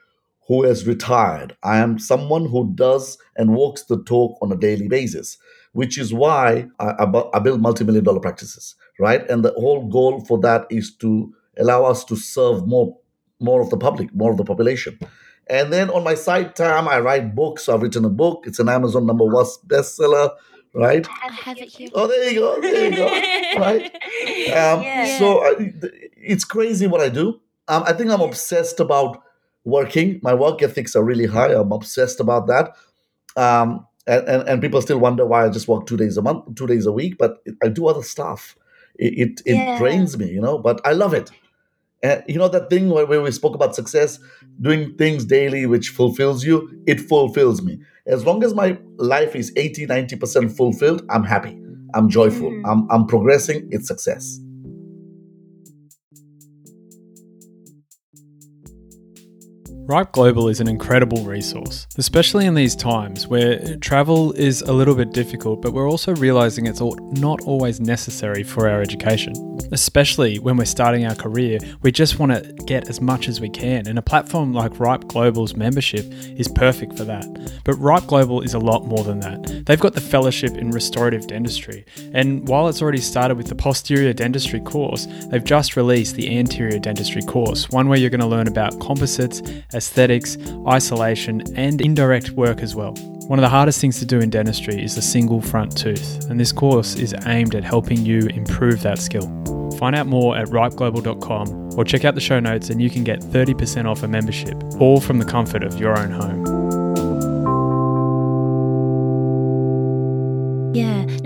who 0.47 0.63
has 0.63 0.85
retired. 0.85 1.55
I 1.63 1.77
am 1.77 1.97
someone 1.97 2.45
who 2.45 2.71
does 2.75 3.17
and 3.35 3.55
walks 3.55 3.83
the 3.83 4.03
talk 4.03 4.37
on 4.41 4.51
a 4.51 4.57
daily 4.57 4.87
basis, 4.87 5.37
which 5.71 5.97
is 5.97 6.13
why 6.13 6.67
I, 6.79 7.07
I 7.33 7.39
build 7.39 7.61
multi-million 7.61 8.03
dollar 8.03 8.19
practices, 8.19 8.75
right? 8.99 9.27
And 9.29 9.43
the 9.43 9.53
whole 9.53 9.87
goal 9.89 10.23
for 10.25 10.39
that 10.41 10.67
is 10.69 10.93
to 10.97 11.33
allow 11.57 11.85
us 11.85 12.03
to 12.05 12.15
serve 12.15 12.67
more, 12.67 12.97
more 13.39 13.61
of 13.61 13.69
the 13.69 13.77
public, 13.77 14.13
more 14.13 14.31
of 14.31 14.37
the 14.37 14.43
population. 14.43 14.99
And 15.47 15.71
then 15.73 15.89
on 15.89 16.03
my 16.03 16.15
side 16.15 16.55
time, 16.55 16.87
I 16.87 16.99
write 16.99 17.35
books. 17.35 17.67
I've 17.69 17.81
written 17.81 18.05
a 18.05 18.09
book. 18.09 18.45
It's 18.47 18.59
an 18.59 18.69
Amazon 18.69 19.05
number 19.05 19.25
one 19.25 19.45
bestseller, 19.67 20.31
right? 20.73 21.05
I 21.09 21.31
have 21.31 21.57
it 21.57 21.69
here. 21.69 21.89
Oh, 21.93 22.07
there 22.07 22.29
you 22.31 22.39
go. 22.39 22.61
There 22.61 22.89
you 22.89 22.95
go. 22.95 23.05
right? 23.59 23.85
Um, 23.85 24.81
Yeah. 24.81 25.17
So 25.19 25.55
th- 25.57 25.93
it's 26.15 26.45
crazy 26.45 26.87
what 26.87 27.01
I 27.01 27.09
do. 27.09 27.39
Um, 27.67 27.83
I 27.85 27.93
think 27.93 28.09
I'm 28.11 28.21
obsessed 28.21 28.79
about 28.79 29.21
working. 29.65 30.19
My 30.23 30.33
work 30.33 30.61
ethics 30.61 30.95
are 30.95 31.03
really 31.03 31.25
high. 31.25 31.53
I'm 31.53 31.71
obsessed 31.71 32.19
about 32.19 32.47
that. 32.47 32.75
Um, 33.35 33.85
and, 34.07 34.27
and, 34.27 34.49
and 34.49 34.61
people 34.61 34.81
still 34.81 34.99
wonder 34.99 35.25
why 35.25 35.45
I 35.45 35.49
just 35.49 35.67
work 35.67 35.85
two 35.87 35.97
days 35.97 36.17
a 36.17 36.21
month, 36.21 36.55
two 36.55 36.67
days 36.67 36.85
a 36.85 36.91
week, 36.91 37.17
but 37.17 37.41
I 37.63 37.69
do 37.69 37.87
other 37.87 38.03
stuff. 38.03 38.55
It 38.95 39.13
it, 39.17 39.41
it 39.45 39.55
Yeah. 39.55 39.77
drains 39.77 40.17
me, 40.17 40.29
you 40.29 40.41
know, 40.41 40.57
but 40.57 40.81
I 40.85 40.91
love 40.93 41.13
it. 41.13 41.31
And 42.04 42.24
you 42.28 42.38
know 42.38 42.49
that 42.49 42.70
thing 42.70 42.89
where, 42.89 43.06
where 43.06 43.22
we 43.22 43.32
spoke 43.32 43.56
about 43.56 43.76
success, 43.76 44.20
doing 44.62 44.95
things 44.97 45.26
daily 45.26 45.66
which 45.66 45.89
fulfills 45.89 46.43
you, 46.43 46.70
it 46.86 46.99
fulfills 46.99 47.62
me. 47.62 47.80
As 48.06 48.26
long 48.26 48.43
as 48.43 48.54
my 48.54 48.78
life 48.97 49.36
is 49.36 49.54
80, 49.56 49.88
90% 49.88 50.56
fulfilled, 50.56 51.04
I'm 51.10 51.24
happy. 51.24 51.58
I'm 51.95 52.10
joyful. 52.10 52.51
Mhm. 52.51 52.64
I'm, 52.66 52.88
I'm 52.91 53.08
progressing. 53.08 53.68
It's 53.72 53.88
success. 53.88 54.39
Ripe 59.86 60.13
Global 60.13 60.47
is 60.47 60.61
an 60.61 60.69
incredible 60.69 61.25
resource, 61.25 61.88
especially 61.97 62.45
in 62.45 62.53
these 62.53 62.73
times 62.73 63.27
where 63.27 63.75
travel 63.77 64.31
is 64.31 64.61
a 64.61 64.71
little 64.71 64.95
bit 64.95 65.11
difficult, 65.11 65.61
but 65.61 65.73
we're 65.73 65.89
also 65.89 66.15
realizing 66.15 66.67
it's 66.67 66.79
not 66.79 67.41
always 67.41 67.81
necessary 67.81 68.43
for 68.43 68.69
our 68.69 68.81
education. 68.81 69.34
Especially 69.73 70.39
when 70.39 70.55
we're 70.55 70.63
starting 70.63 71.05
our 71.05 71.15
career, 71.15 71.59
we 71.81 71.91
just 71.91 72.17
want 72.17 72.31
to 72.31 72.53
get 72.65 72.88
as 72.88 73.01
much 73.01 73.27
as 73.27 73.41
we 73.41 73.49
can, 73.49 73.86
and 73.86 73.99
a 73.99 74.01
platform 74.01 74.53
like 74.53 74.79
Ripe 74.79 75.05
Global's 75.09 75.55
membership 75.55 76.05
is 76.38 76.47
perfect 76.47 76.95
for 76.95 77.03
that. 77.03 77.25
But 77.65 77.73
Ripe 77.75 78.07
Global 78.07 78.41
is 78.41 78.53
a 78.53 78.59
lot 78.59 78.86
more 78.86 79.03
than 79.03 79.19
that. 79.19 79.65
They've 79.65 79.79
got 79.79 79.95
the 79.95 80.01
fellowship 80.01 80.53
in 80.53 80.71
restorative 80.71 81.27
dentistry, 81.27 81.84
and 82.13 82.47
while 82.47 82.69
it's 82.69 82.81
already 82.81 83.01
started 83.01 83.36
with 83.36 83.47
the 83.47 83.55
posterior 83.55 84.13
dentistry 84.13 84.61
course, 84.61 85.07
they've 85.29 85.43
just 85.43 85.75
released 85.75 86.15
the 86.15 86.38
anterior 86.38 86.79
dentistry 86.79 87.23
course, 87.23 87.69
one 87.69 87.89
where 87.89 87.99
you're 87.99 88.09
going 88.09 88.21
to 88.21 88.27
learn 88.27 88.47
about 88.47 88.79
composites, 88.79 89.41
aesthetics, 89.74 90.38
isolation, 90.67 91.41
and 91.55 91.82
indirect 91.82 92.32
work 92.32 92.61
as 92.61 92.76
well. 92.76 92.93
One 93.28 93.39
of 93.39 93.43
the 93.43 93.49
hardest 93.49 93.80
things 93.80 93.99
to 93.99 94.05
do 94.05 94.19
in 94.19 94.30
dentistry 94.30 94.84
is 94.84 94.95
the 94.95 95.01
single 95.01 95.41
front 95.41 95.78
tooth, 95.78 96.30
and 96.30 96.39
this 96.39 96.51
course 96.51 96.95
is 96.95 97.15
aimed 97.26 97.55
at 97.55 97.63
helping 97.63 98.05
you 98.05 98.28
improve 98.28 98.82
that 98.82 98.99
skill. 98.99 99.28
Find 99.78 99.95
out 99.95 100.07
more 100.07 100.38
at 100.38 100.47
ripeglobal.com 100.47 101.78
or 101.78 101.84
check 101.84 102.05
out 102.05 102.15
the 102.15 102.21
show 102.21 102.39
notes 102.39 102.69
and 102.69 102.82
you 102.82 102.89
can 102.89 103.03
get 103.03 103.19
30% 103.21 103.86
off 103.86 104.03
a 104.03 104.07
membership, 104.07 104.61
all 104.80 104.99
from 104.99 105.19
the 105.19 105.26
comfort 105.26 105.63
of 105.63 105.80
your 105.80 105.97
own 105.97 106.11
home. 106.11 106.53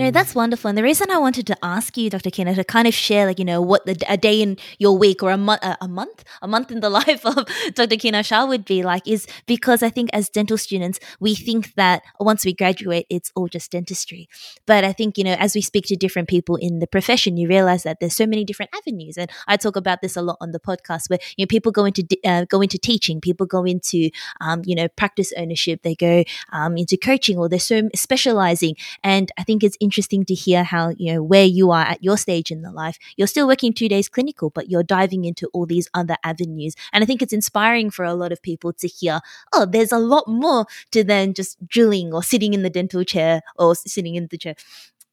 No, 0.08 0.12
that's 0.12 0.34
wonderful. 0.34 0.70
And 0.70 0.78
the 0.78 0.84
reason 0.84 1.12
I 1.12 1.18
wanted 1.18 1.46
to 1.48 1.58
ask 1.62 1.98
you, 1.98 2.10
Dr. 2.10 2.30
Kinnar, 2.30 2.56
to 2.56 2.64
kind 2.64 2.88
of 2.88 2.94
share, 2.94 3.26
like, 3.26 3.40
you 3.40 3.44
know, 3.44 3.62
what 3.62 3.86
the, 3.86 4.02
a 4.08 4.16
day 4.16 4.42
in 4.42 4.58
your 4.80 4.98
week 4.98 5.22
or 5.22 5.32
a 5.32 5.38
month, 5.38 5.62
uh, 5.62 5.76
a 5.82 5.88
month, 5.90 6.24
a 6.42 6.48
month 6.48 6.72
in 6.72 6.80
the 6.80 6.90
life 7.02 7.26
of 7.26 7.46
Dr. 7.74 7.98
Kinnar 7.98 8.24
Shah 8.24 8.46
would 8.46 8.64
be 8.64 8.84
like, 8.84 9.06
is 9.06 9.28
because 9.48 9.84
I 9.84 9.90
think 9.90 10.10
as 10.14 10.30
dental 10.30 10.58
students, 10.58 11.02
we 11.20 11.36
think 11.36 11.74
that 11.76 12.04
once 12.22 12.46
we 12.46 12.54
graduate, 12.54 13.06
it's 13.10 13.34
all 13.36 13.50
just 13.50 13.70
dentistry. 13.74 14.30
But 14.66 14.86
I 14.86 14.94
think, 14.94 15.18
you 15.18 15.26
know, 15.26 15.34
as 15.34 15.54
we 15.54 15.60
speak 15.60 15.84
to 15.88 15.98
different 15.98 16.30
people 16.30 16.56
in 16.56 16.80
the 16.80 16.88
profession, 16.88 17.36
you 17.36 17.50
realize 17.50 17.84
that 17.84 18.00
there's 18.00 18.16
so 18.16 18.26
many 18.26 18.46
different 18.46 18.72
avenues. 18.74 19.18
And 19.18 19.30
I 19.46 19.58
talk 19.58 19.76
about 19.76 20.02
this 20.02 20.16
a 20.16 20.22
lot 20.22 20.38
on 20.40 20.54
the 20.54 20.60
podcast 20.62 21.10
where, 21.10 21.20
you 21.36 21.44
know, 21.44 21.48
people 21.48 21.74
go 21.74 21.84
into, 21.84 22.08
uh, 22.24 22.46
go 22.46 22.62
into 22.62 22.78
teaching, 22.78 23.20
people 23.20 23.46
go 23.46 23.66
into, 23.66 24.10
um, 24.40 24.62
you 24.64 24.74
know, 24.74 24.88
practice 24.88 25.34
ownership, 25.36 25.82
they 25.82 25.96
go 25.96 26.24
um, 26.54 26.78
into 26.78 26.96
coaching 26.96 27.38
or 27.38 27.50
they're 27.50 27.60
so 27.60 27.90
specializing. 27.94 28.78
And 29.04 29.34
I 29.38 29.44
think 29.44 29.66
it's 29.66 29.76
interesting 29.82 29.97
to 30.06 30.34
hear 30.34 30.64
how, 30.64 30.90
you 30.98 31.14
know, 31.14 31.24
where 31.24 31.46
you 31.46 31.72
are 31.72 31.84
at 31.84 32.04
your 32.04 32.18
stage 32.18 32.52
in 32.52 32.62
the 32.62 32.72
life, 32.72 32.98
you're 33.16 33.28
still 33.28 33.48
working 33.48 33.74
two 33.74 33.90
days 33.90 34.10
clinical, 34.10 34.50
but 34.50 34.70
you're 34.70 34.84
diving 34.84 35.26
into 35.26 35.48
all 35.54 35.66
these 35.66 35.88
other 35.94 36.18
avenues. 36.24 36.76
And 36.94 37.04
I 37.04 37.08
think 37.08 37.22
it's 37.22 37.34
inspiring 37.34 37.90
for 37.90 38.06
a 38.06 38.14
lot 38.14 38.32
of 38.32 38.42
people 38.42 38.74
to 38.74 38.88
hear, 38.88 39.22
oh, 39.54 39.66
there's 39.66 39.92
a 39.92 40.00
lot 40.00 40.28
more 40.28 40.66
to 40.92 41.04
than 41.04 41.34
just 41.34 41.58
drilling 41.68 42.14
or 42.14 42.24
sitting 42.24 42.54
in 42.54 42.64
the 42.64 42.70
dental 42.70 43.04
chair 43.04 43.42
or 43.58 43.76
sitting 43.76 44.16
in 44.16 44.28
the 44.30 44.38
chair 44.38 44.56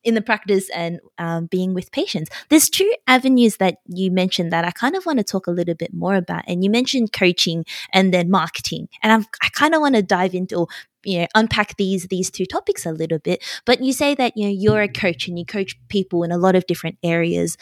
in 0.04 0.14
the 0.14 0.20
practice 0.20 0.68
and 0.70 1.00
um, 1.18 1.46
being 1.46 1.74
with 1.74 1.90
patients. 1.90 2.30
There's 2.50 2.68
two 2.68 2.92
avenues 3.06 3.56
that 3.56 3.78
you 3.86 4.10
mentioned 4.10 4.52
that 4.52 4.64
I 4.64 4.70
kind 4.70 4.94
of 4.94 5.06
want 5.06 5.18
to 5.18 5.24
talk 5.24 5.46
a 5.46 5.50
little 5.50 5.74
bit 5.74 5.94
more 5.94 6.14
about. 6.14 6.44
And 6.46 6.62
you 6.62 6.70
mentioned 6.70 7.12
coaching 7.12 7.64
and 7.92 8.12
then 8.12 8.30
marketing. 8.30 8.88
And 9.02 9.12
I'm, 9.12 9.26
I 9.42 9.48
kind 9.48 9.74
of 9.74 9.80
want 9.80 9.94
to 9.94 10.02
dive 10.02 10.34
into 10.34 10.66
you 11.04 11.20
know 11.20 11.26
unpack 11.34 11.76
these 11.76 12.06
these 12.08 12.30
two 12.30 12.46
topics 12.46 12.86
a 12.86 12.92
little 12.92 13.18
bit 13.18 13.42
but 13.64 13.82
you 13.82 13.92
say 13.92 14.14
that 14.14 14.32
you 14.36 14.44
know 14.44 14.54
you're 14.56 14.82
a 14.82 14.88
coach 14.88 15.28
and 15.28 15.38
you 15.38 15.44
coach 15.44 15.76
people 15.88 16.22
in 16.24 16.32
a 16.32 16.38
lot 16.38 16.54
of 16.54 16.66
different 16.66 16.98
areas 17.02 17.56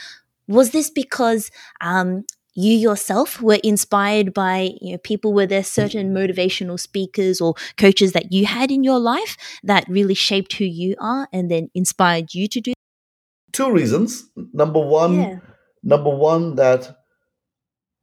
was 0.49 0.70
this 0.70 0.90
because 0.90 1.51
um 1.80 2.24
you 2.55 2.74
yourself 2.76 3.40
were 3.40 3.59
inspired 3.64 4.34
by 4.34 4.70
you 4.80 4.93
know 4.93 4.99
people 4.99 5.32
were 5.32 5.47
there 5.47 5.64
certain 5.64 6.12
motivational 6.12 6.78
speakers 6.78 7.40
or 7.40 7.55
coaches 7.78 8.12
that 8.12 8.30
you 8.30 8.45
had 8.45 8.70
in 8.70 8.84
your 8.84 8.99
life 8.99 9.36
that 9.62 9.88
really 9.88 10.14
shaped 10.14 10.53
who 10.55 10.64
you 10.64 10.95
are 11.01 11.28
and 11.32 11.51
then 11.51 11.70
inspired 11.74 12.34
you 12.34 12.47
to 12.49 12.61
do 12.61 12.72
Two 13.53 13.70
reasons. 13.70 14.30
Number 14.55 14.80
one, 14.80 15.14
Yeah. 15.20 15.38
number 15.82 16.09
one, 16.09 16.55
that 16.57 16.97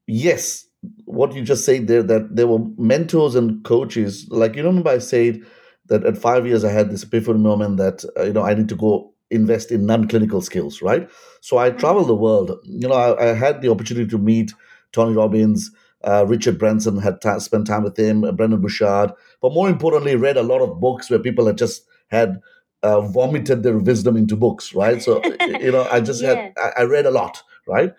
yes, 0.06 0.66
what 1.06 1.34
you 1.34 1.42
just 1.42 1.66
said 1.66 1.88
there, 1.88 2.04
that 2.04 2.36
there 2.36 2.48
were 2.48 2.60
mentors 2.78 3.36
and 3.36 3.64
coaches. 3.64 4.28
Like 4.30 4.56
you 4.56 4.64
remember, 4.64 4.90
I 4.90 5.00
said 5.00 5.42
that 5.88 6.06
at 6.06 6.18
five 6.18 6.46
years 6.48 6.64
I 6.64 6.72
had 6.72 6.90
this 6.90 7.04
epiphany 7.04 7.40
moment 7.40 7.78
that 7.78 8.06
uh, 8.18 8.24
you 8.24 8.34
know 8.34 8.44
I 8.44 8.54
need 8.54 8.70
to 8.70 8.76
go 8.76 9.14
invest 9.32 9.72
in 9.72 9.86
non-clinical 9.86 10.42
skills, 10.42 10.82
right? 10.82 11.10
So 11.42 11.58
I 11.58 11.70
traveled 11.72 12.08
the 12.08 12.16
world. 12.16 12.58
You 12.64 12.88
know, 12.88 12.96
I, 12.96 13.30
I 13.30 13.34
had 13.34 13.62
the 13.62 13.70
opportunity 13.70 14.08
to 14.08 14.18
meet 14.18 14.54
Tony 14.92 15.16
Robbins, 15.16 15.72
uh, 16.04 16.26
Richard 16.28 16.58
Branson, 16.58 16.98
had 16.98 17.22
ta 17.22 17.38
spent 17.40 17.68
time 17.68 17.84
with 17.84 17.98
him, 17.98 18.24
uh, 18.24 18.32
Brendon 18.32 18.62
Burchard, 18.62 19.12
but 19.42 19.54
more 19.54 19.70
importantly, 19.70 20.16
read 20.16 20.38
a 20.38 20.44
lot 20.44 20.62
of 20.62 20.80
books 20.80 21.10
where 21.10 21.20
people 21.20 21.46
had 21.46 21.58
just 21.58 21.84
had 22.08 22.40
uh, 22.82 23.02
vomited 23.02 23.64
their 23.64 23.78
wisdom 23.78 24.16
into 24.16 24.36
books, 24.36 24.74
right? 24.74 25.02
So 25.02 25.22
you 25.42 25.72
know, 25.72 25.88
I 25.92 26.00
just 26.00 26.24
had 26.24 26.54
I, 26.58 26.72
I 26.80 26.84
read 26.84 27.06
a 27.06 27.12
lot, 27.12 27.44
right? 27.68 27.94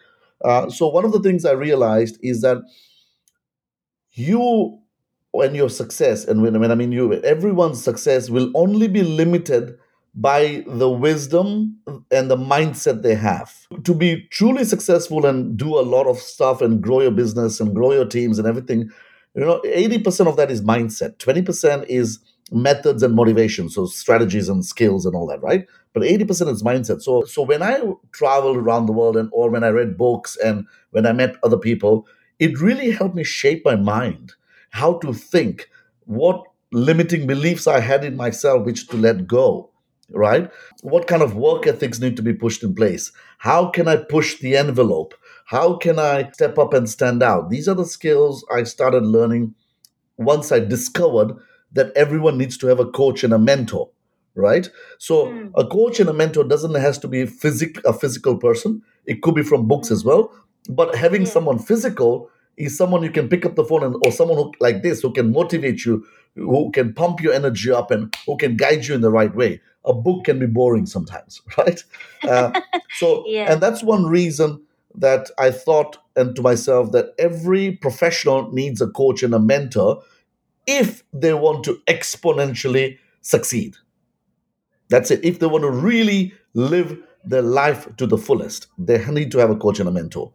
Uh, 0.44 0.68
so 0.70 0.88
one 0.88 1.04
of 1.04 1.12
the 1.12 1.20
things 1.20 1.44
I 1.44 1.52
realized 1.52 2.18
is 2.22 2.40
that 2.42 2.58
you, 4.12 4.78
when 5.32 5.54
your 5.54 5.68
success, 5.68 6.24
and 6.24 6.42
when, 6.42 6.58
when 6.58 6.70
I 6.70 6.74
mean 6.74 6.92
you, 6.92 7.12
everyone's 7.22 7.82
success 7.82 8.30
will 8.30 8.50
only 8.54 8.88
be 8.88 9.02
limited 9.02 9.78
by 10.14 10.64
the 10.66 10.90
wisdom 10.90 11.78
and 12.10 12.30
the 12.30 12.36
mindset 12.36 13.02
they 13.02 13.14
have. 13.14 13.54
To 13.84 13.94
be 13.94 14.26
truly 14.30 14.64
successful 14.64 15.24
and 15.26 15.56
do 15.56 15.78
a 15.78 15.82
lot 15.82 16.06
of 16.06 16.18
stuff 16.18 16.60
and 16.60 16.82
grow 16.82 17.00
your 17.00 17.12
business 17.12 17.60
and 17.60 17.74
grow 17.74 17.92
your 17.92 18.06
teams 18.06 18.38
and 18.38 18.48
everything, 18.48 18.90
you 19.34 19.44
know, 19.44 19.60
80% 19.64 20.26
of 20.26 20.36
that 20.36 20.50
is 20.50 20.62
mindset. 20.62 21.16
20% 21.18 21.86
is 21.88 22.18
methods 22.50 23.02
and 23.02 23.14
motivation, 23.14 23.68
so 23.68 23.86
strategies 23.86 24.48
and 24.48 24.64
skills 24.64 25.06
and 25.06 25.14
all 25.14 25.26
that, 25.28 25.42
right? 25.42 25.66
But 25.92 26.02
80% 26.02 26.48
is 26.48 26.62
mindset. 26.62 27.02
So 27.02 27.22
so 27.24 27.42
when 27.42 27.62
I 27.62 27.80
traveled 28.12 28.56
around 28.56 28.86
the 28.86 28.92
world 28.92 29.16
and 29.16 29.28
or 29.32 29.50
when 29.50 29.64
I 29.64 29.68
read 29.68 29.96
books 29.96 30.36
and 30.36 30.66
when 30.90 31.06
I 31.06 31.12
met 31.12 31.36
other 31.42 31.58
people, 31.58 32.06
it 32.38 32.60
really 32.60 32.90
helped 32.90 33.14
me 33.14 33.24
shape 33.24 33.64
my 33.64 33.76
mind, 33.76 34.34
how 34.70 34.98
to 34.98 35.12
think, 35.12 35.68
what 36.06 36.42
limiting 36.72 37.26
beliefs 37.26 37.66
I 37.66 37.80
had 37.80 38.04
in 38.04 38.16
myself, 38.16 38.64
which 38.64 38.88
to 38.88 38.96
let 38.96 39.26
go 39.26 39.70
right? 40.12 40.50
What 40.82 41.06
kind 41.06 41.22
of 41.22 41.36
work 41.36 41.66
ethics 41.66 42.00
need 42.00 42.16
to 42.16 42.22
be 42.22 42.32
pushed 42.32 42.62
in 42.62 42.74
place? 42.74 43.12
How 43.38 43.70
can 43.70 43.88
I 43.88 43.96
push 43.96 44.38
the 44.38 44.56
envelope? 44.56 45.14
How 45.46 45.76
can 45.76 45.98
I 45.98 46.30
step 46.32 46.58
up 46.58 46.74
and 46.74 46.88
stand 46.88 47.22
out? 47.22 47.50
These 47.50 47.68
are 47.68 47.74
the 47.74 47.86
skills 47.86 48.44
I 48.52 48.64
started 48.64 49.04
learning 49.04 49.54
once 50.16 50.52
I 50.52 50.60
discovered 50.60 51.32
that 51.72 51.92
everyone 51.96 52.36
needs 52.38 52.56
to 52.58 52.66
have 52.66 52.80
a 52.80 52.86
coach 52.86 53.22
and 53.24 53.32
a 53.32 53.38
mentor, 53.38 53.88
right? 54.34 54.68
So 54.98 55.26
Mm. 55.26 55.52
a 55.54 55.66
coach 55.66 56.00
and 56.00 56.08
a 56.08 56.12
mentor 56.12 56.44
doesn't 56.44 56.74
has 56.74 56.98
to 56.98 57.08
be 57.08 57.26
physic 57.26 57.80
a 57.84 57.92
physical 57.92 58.36
person. 58.36 58.82
It 59.06 59.22
could 59.22 59.34
be 59.34 59.42
from 59.42 59.66
books 59.68 59.90
as 59.90 60.04
well. 60.04 60.32
But 60.68 60.94
having 60.94 61.22
Yeah. 61.22 61.28
someone 61.28 61.58
physical 61.58 62.28
is 62.56 62.76
someone 62.76 63.02
you 63.02 63.10
can 63.10 63.28
pick 63.28 63.46
up 63.46 63.54
the 63.54 63.64
phone 63.64 63.82
and 63.84 63.94
or 64.04 64.12
someone 64.12 64.36
who 64.36 64.52
like 64.60 64.82
this 64.82 65.00
who 65.02 65.12
can 65.12 65.32
motivate 65.32 65.84
you, 65.84 66.04
who 66.34 66.70
can 66.72 66.92
pump 66.92 67.20
your 67.22 67.32
energy 67.32 67.70
up 67.70 67.90
and 67.90 68.14
who 68.26 68.36
can 68.36 68.56
guide 68.56 68.86
you 68.86 68.94
in 68.94 69.00
the 69.00 69.10
right 69.10 69.34
way. 69.34 69.60
A 69.84 69.94
book 69.94 70.24
can 70.24 70.38
be 70.38 70.46
boring 70.46 70.86
sometimes, 70.86 71.40
right? 71.58 71.82
Uh, 72.24 72.50
so 72.98 73.24
Yeah. 73.36 73.52
and 73.52 73.62
that's 73.62 73.82
one 73.82 74.04
reason 74.06 74.60
that 74.94 75.30
I 75.38 75.50
thought 75.52 75.96
and 76.16 76.34
to 76.36 76.42
myself 76.42 76.90
that 76.92 77.14
every 77.18 77.72
professional 77.72 78.52
needs 78.52 78.80
a 78.82 78.88
coach 78.88 79.22
and 79.22 79.32
a 79.34 79.38
mentor 79.38 80.02
if 80.66 81.02
they 81.12 81.34
want 81.34 81.64
to 81.64 81.80
exponentially 81.86 82.98
succeed. 83.20 83.76
That's 84.88 85.10
it. 85.10 85.24
If 85.24 85.38
they 85.38 85.46
want 85.46 85.62
to 85.62 85.70
really 85.70 86.34
live 86.54 86.98
their 87.24 87.42
life 87.42 87.88
to 87.96 88.06
the 88.06 88.18
fullest, 88.18 88.66
they 88.78 89.04
need 89.10 89.30
to 89.32 89.38
have 89.38 89.50
a 89.50 89.56
coach 89.56 89.80
and 89.80 89.88
a 89.88 89.92
mentor. 89.92 90.32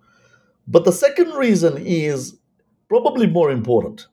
But 0.67 0.85
the 0.85 0.91
second 0.91 1.33
reason 1.33 1.77
is 1.77 2.37
probably 2.87 3.27
more 3.27 3.51
important, 3.51 4.07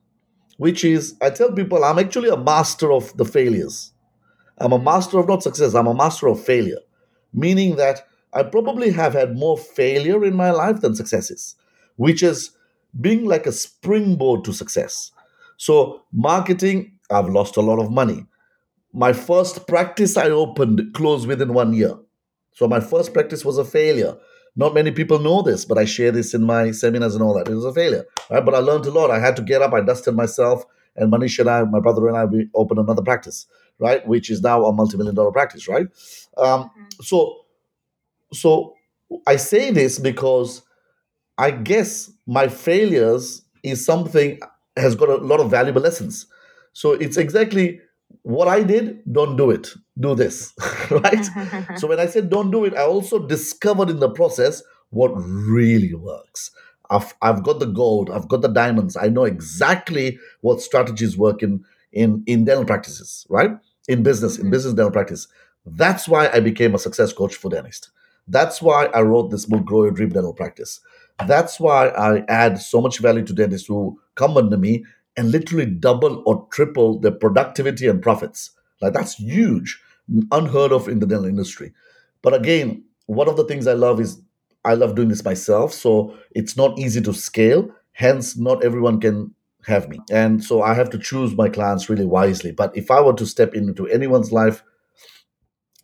which 0.57 0.85
is 0.85 1.15
I 1.21 1.31
tell 1.31 1.53
people 1.53 1.85
I'm 1.85 1.99
actually 1.99 2.29
a 2.29 2.37
master 2.37 2.93
of 2.93 3.17
the 3.17 3.25
failures. 3.25 3.93
I'm 4.59 4.73
a 4.73 4.79
master 4.79 5.19
of 5.19 5.29
not 5.29 5.43
success, 5.43 5.75
I'm 5.75 5.87
a 5.87 5.95
master 5.95 6.29
of 6.29 6.43
failure, 6.43 6.79
meaning 7.33 7.77
that 7.77 8.07
I 8.33 8.43
probably 8.43 8.91
have 8.93 9.15
had 9.15 9.37
more 9.37 9.59
failure 9.59 10.25
in 10.25 10.35
my 10.35 10.51
life 10.51 10.81
than 10.81 10.95
successes, 10.95 11.57
which 11.97 12.23
is 12.23 12.51
being 13.01 13.25
like 13.25 13.47
a 13.47 13.53
springboard 13.53 14.45
to 14.45 14.53
success. 14.53 15.11
So, 15.57 16.03
marketing, 16.13 16.99
I've 17.11 17.29
lost 17.29 17.57
a 17.57 17.61
lot 17.61 17.79
of 17.79 17.91
money. 17.91 18.27
My 18.93 19.13
first 19.13 19.67
practice 19.67 20.17
I 20.17 20.31
opened 20.31 20.95
closed 20.95 21.27
within 21.27 21.55
one 21.55 21.73
year. 21.73 21.97
So, 22.53 22.69
my 22.69 22.81
first 22.81 23.13
practice 23.13 23.45
was 23.45 23.59
a 23.59 23.65
failure. 23.65 24.17
Not 24.55 24.75
many 24.75 24.91
people 24.91 25.19
know 25.19 25.43
this, 25.43 25.65
but 25.65 25.79
I 25.79 25.85
share 25.87 26.11
this 26.13 26.35
in 26.35 26.43
my 26.43 26.73
seminars 26.73 27.15
and 27.15 27.23
all 27.25 27.35
that. 27.35 27.49
It 27.49 27.55
was 27.55 27.65
a 27.65 27.73
failure, 27.73 28.05
right? 28.31 28.45
But 28.45 28.55
I 28.55 28.59
learned 28.59 28.85
a 28.87 28.91
lot. 28.91 29.11
I 29.11 29.19
had 29.19 29.37
to 29.37 29.43
get 29.43 29.63
up, 29.63 29.73
I 29.73 29.81
dusted 29.81 30.15
myself, 30.15 30.65
and 30.97 31.11
Manish 31.11 31.39
and 31.39 31.49
I, 31.49 31.63
my 31.65 31.81
brother 31.81 32.07
and 32.09 32.17
I, 32.17 32.25
we 32.27 32.49
opened 32.55 32.81
another 32.81 33.03
practice, 33.03 33.47
right? 33.79 34.07
Which 34.07 34.31
is 34.31 34.43
now 34.43 34.65
a 34.67 34.73
multi-million 34.73 35.15
dollar 35.15 35.33
practice, 35.33 35.69
right? 35.69 35.87
Um, 36.37 36.71
so, 37.01 37.39
so 38.33 38.75
I 39.27 39.37
say 39.37 39.71
this 39.71 39.99
because 39.99 40.63
I 41.39 41.51
guess 41.51 42.11
my 42.27 42.49
failures 42.49 43.43
is 43.63 43.85
something 43.85 44.39
has 44.77 44.95
got 44.95 45.09
a 45.09 45.17
lot 45.17 45.41
of 45.41 45.51
valuable 45.51 45.83
lessons. 45.83 46.27
So 46.73 46.93
it's 46.93 47.17
exactly 47.17 47.81
what 48.23 48.49
I 48.49 48.63
did. 48.63 49.01
Don't 49.11 49.37
do 49.37 49.51
it. 49.51 49.69
Do 49.99 50.15
this, 50.15 50.53
right? 50.91 51.29
so 51.75 51.89
when 51.89 52.01
I 52.01 52.07
said 52.07 52.31
don't 52.31 52.51
do 52.51 52.65
it, 52.65 52.75
I 52.75 52.83
also 52.85 53.27
discovered 53.27 53.91
in 53.91 54.01
the 54.01 54.11
process 54.11 54.63
what 54.91 55.11
really 55.11 55.95
works. 55.95 56.51
I've, 56.91 57.15
I've 57.23 57.43
got 57.43 57.59
the 57.61 57.67
gold, 57.67 58.11
I've 58.11 58.29
got 58.29 58.43
the 58.43 58.49
diamonds. 58.49 58.97
I 58.97 59.09
know 59.09 59.25
exactly 59.25 60.19
what 60.43 60.61
strategies 60.61 61.17
work 61.17 61.43
in 61.43 61.65
in 61.93 62.23
in 62.27 62.45
dental 62.45 62.65
practices, 62.65 63.27
right? 63.29 63.51
In 63.89 64.03
business, 64.03 64.39
in 64.39 64.47
Mhm. 64.47 64.51
business 64.51 64.75
dental 64.75 64.91
practice. 64.93 65.29
That's 65.67 66.09
why 66.09 66.29
I 66.29 66.41
became 66.41 66.75
a 66.75 66.79
success 66.79 67.13
coach 67.13 67.35
for 67.37 67.51
dentists. 67.51 67.91
That's 68.29 68.61
why 68.63 68.87
I 68.87 69.03
wrote 69.03 69.31
this 69.31 69.47
book, 69.47 69.65
Grow 69.65 69.85
Your 69.85 69.93
Dream 69.93 70.11
Dental 70.11 70.33
Practice. 70.35 70.81
That's 71.27 71.61
why 71.61 71.89
I 71.89 72.25
add 72.29 72.59
so 72.61 72.81
much 72.81 72.99
value 72.99 73.25
to 73.27 73.33
dentists 73.33 73.69
who 73.69 74.01
come 74.15 74.37
under 74.37 74.57
me 74.57 74.85
and 75.17 75.31
literally 75.31 75.67
double 75.67 76.23
or 76.27 76.47
triple 76.51 76.99
their 76.99 77.13
productivity 77.13 77.87
and 77.87 78.03
profits. 78.03 78.51
Like 78.81 78.93
that's 78.93 79.17
huge, 79.17 79.81
unheard 80.31 80.73
of 80.73 80.89
in 80.89 80.99
the 80.99 81.07
dental 81.07 81.27
industry. 81.27 81.73
But 82.23 82.35
again, 82.35 82.85
one 83.07 83.29
of 83.29 83.37
the 83.37 83.45
things 83.45 83.67
I 83.67 83.75
love 83.75 84.01
is 84.01 84.21
I 84.65 84.75
love 84.75 84.95
doing 84.95 85.09
this 85.09 85.25
myself. 85.25 85.73
So 85.73 86.17
it's 86.33 86.57
not 86.57 86.79
easy 86.79 87.01
to 87.03 87.13
scale. 87.13 87.69
Hence, 87.93 88.37
not 88.37 88.65
everyone 88.65 89.01
can 89.01 89.35
have 89.67 89.89
me. 89.89 90.01
And 90.11 90.43
so 90.43 90.63
I 90.63 90.75
have 90.75 90.91
to 90.91 90.99
choose 90.99 91.35
my 91.37 91.49
clients 91.49 91.89
really 91.89 92.07
wisely. 92.07 92.53
But 92.53 92.77
if 92.77 92.91
I 92.91 93.01
were 93.01 93.13
to 93.15 93.27
step 93.27 93.55
into 93.55 93.87
anyone's 93.89 94.33
life, 94.33 94.63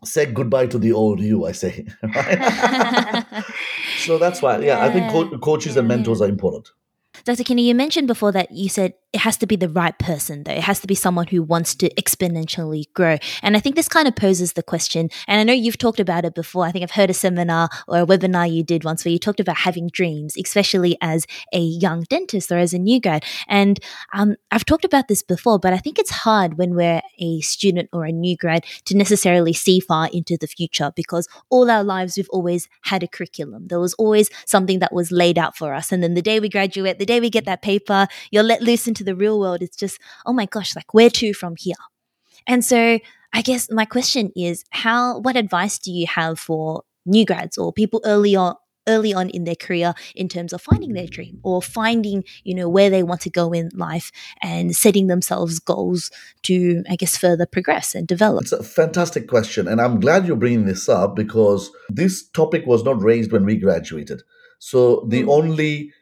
say 0.05 0.27
goodbye 0.27 0.67
to 0.69 0.79
the 0.79 0.93
old 0.93 1.21
you, 1.21 1.45
I 1.45 1.53
say. 1.53 1.87
so 3.99 4.19
that's 4.19 4.43
why, 4.43 4.59
yeah, 4.59 4.85
I 4.85 4.91
think 4.91 5.11
co- 5.11 5.39
coaches 5.39 5.77
and 5.77 5.89
mentors 5.89 6.21
are 6.21 6.29
important. 6.29 6.71
Dr. 7.29 7.45
Kinnar, 7.45 7.63
you 7.63 7.75
mentioned 7.75 8.09
before 8.09 8.33
that 8.33 8.53
you 8.53 8.71
said 8.71 8.95
it 9.13 9.21
has 9.21 9.39
to 9.39 9.47
be 9.47 9.57
the 9.57 9.71
right 9.71 9.99
person, 9.99 10.45
though. 10.45 10.53
It 10.53 10.65
has 10.65 10.81
to 10.81 10.87
be 10.87 10.95
someone 10.95 11.27
who 11.29 11.43
wants 11.43 11.75
to 11.77 11.89
exponentially 11.95 12.85
grow. 12.93 13.17
And 13.43 13.57
I 13.57 13.61
think 13.61 13.75
this 13.75 13.89
kind 13.89 14.07
of 14.07 14.15
poses 14.15 14.53
the 14.53 14.63
question. 14.63 15.09
And 15.27 15.41
I 15.41 15.45
know 15.45 15.55
you've 15.55 15.79
talked 15.79 15.99
about 15.99 16.27
it 16.27 16.35
before. 16.35 16.67
I 16.67 16.73
think 16.73 16.83
I've 16.83 16.91
heard 16.91 17.09
a 17.09 17.15
seminar 17.15 17.71
or 17.87 18.01
a 18.01 18.07
webinar 18.07 18.53
you 18.53 18.63
did 18.63 18.85
once 18.85 19.05
where 19.05 19.13
you 19.13 19.19
talked 19.19 19.41
about 19.41 19.59
having 19.59 19.89
dreams, 19.89 20.37
especially 20.37 20.99
as 21.01 21.27
a 21.55 21.59
young 21.59 22.03
dentist 22.11 22.53
or 22.53 22.59
as 22.59 22.75
a 22.75 22.79
new 22.79 23.01
grad. 23.01 23.25
And 23.49 23.81
um, 24.13 24.37
I've 24.51 24.67
talked 24.67 24.85
about 24.85 25.09
this 25.09 25.23
before, 25.23 25.59
but 25.59 25.73
I 25.73 25.79
think 25.79 25.99
it's 25.99 26.11
hard 26.11 26.59
when 26.59 26.75
we're 26.75 27.01
a 27.19 27.41
student 27.41 27.89
or 27.95 28.05
a 28.05 28.13
new 28.13 28.37
grad 28.37 28.67
to 28.85 28.97
necessarily 28.97 29.55
see 29.55 29.81
far 29.81 30.11
into 30.13 30.37
the 30.37 30.47
future 30.47 30.93
because 30.95 31.29
all 31.49 31.71
our 31.71 31.83
lives 31.83 32.19
we've 32.19 32.29
always 32.29 32.69
had 32.83 33.03
a 33.03 33.09
curriculum. 33.09 33.69
There 33.69 33.81
was 33.81 33.95
always 33.95 34.29
something 34.45 34.81
that 34.81 34.93
was 34.93 35.11
laid 35.11 35.39
out 35.39 35.57
for 35.57 35.73
us. 35.73 35.93
And 35.93 36.03
then 36.03 36.13
the 36.13 36.21
day 36.21 36.41
we 36.41 36.51
graduate, 36.51 36.99
the 36.99 37.07
day 37.07 37.18
we 37.21 37.31
get 37.31 37.45
that 37.45 37.63
paper, 37.63 38.07
you're 38.31 38.43
let 38.43 38.63
loose 38.63 38.87
into 38.89 39.05
the 39.05 39.15
real 39.15 39.39
world. 39.39 39.63
It's 39.63 39.77
just, 39.77 40.01
oh 40.27 40.33
my 40.33 40.47
gosh, 40.47 40.75
like 40.77 40.95
where 40.95 41.11
to 41.11 41.33
from 41.35 41.55
here? 41.59 41.77
And 42.47 42.65
so 42.65 42.99
I 43.33 43.43
guess 43.43 43.71
my 43.71 43.85
question 43.85 44.33
is 44.35 44.65
how 44.71 45.19
what 45.19 45.37
advice 45.37 45.79
do 45.79 45.93
you 45.93 46.07
have 46.07 46.39
for 46.39 46.83
new 47.05 47.25
grads 47.25 47.59
or 47.59 47.73
people 47.73 48.01
early 48.05 48.35
on 48.37 48.55
early 48.89 49.13
on 49.13 49.29
in 49.29 49.45
their 49.45 49.55
career 49.55 49.93
in 50.17 50.29
terms 50.29 50.53
of 50.53 50.63
finding 50.63 50.95
their 50.95 51.07
dream 51.07 51.39
or 51.43 51.61
finding, 51.61 52.25
you 52.43 52.55
know, 52.55 52.71
where 52.71 52.89
they 52.89 53.03
want 53.03 53.21
to 53.21 53.29
go 53.29 53.53
in 53.53 53.69
life 53.75 54.11
and 54.43 54.75
setting 54.75 55.09
themselves 55.09 55.59
goals 55.59 56.11
to, 56.43 56.83
I 56.89 56.97
guess, 56.97 57.15
further 57.15 57.45
progress 57.45 57.95
and 57.95 58.09
develop? 58.09 58.45
It's 58.45 58.53
a 58.53 58.63
fantastic 58.65 59.29
question. 59.29 59.69
And 59.69 59.79
I'm 59.79 60.01
glad 60.01 60.27
you're 60.27 60.37
bringing 60.37 60.65
this 60.65 60.89
up 60.89 61.15
because 61.15 61.71
this 61.91 62.27
topic 62.31 62.65
was 62.67 62.83
not 62.83 63.03
raised 63.03 63.31
when 63.31 63.45
we 63.45 63.57
graduated. 63.57 64.23
So 64.59 65.07
the 65.07 65.23
Mm. 65.25 65.29
only 65.29 65.93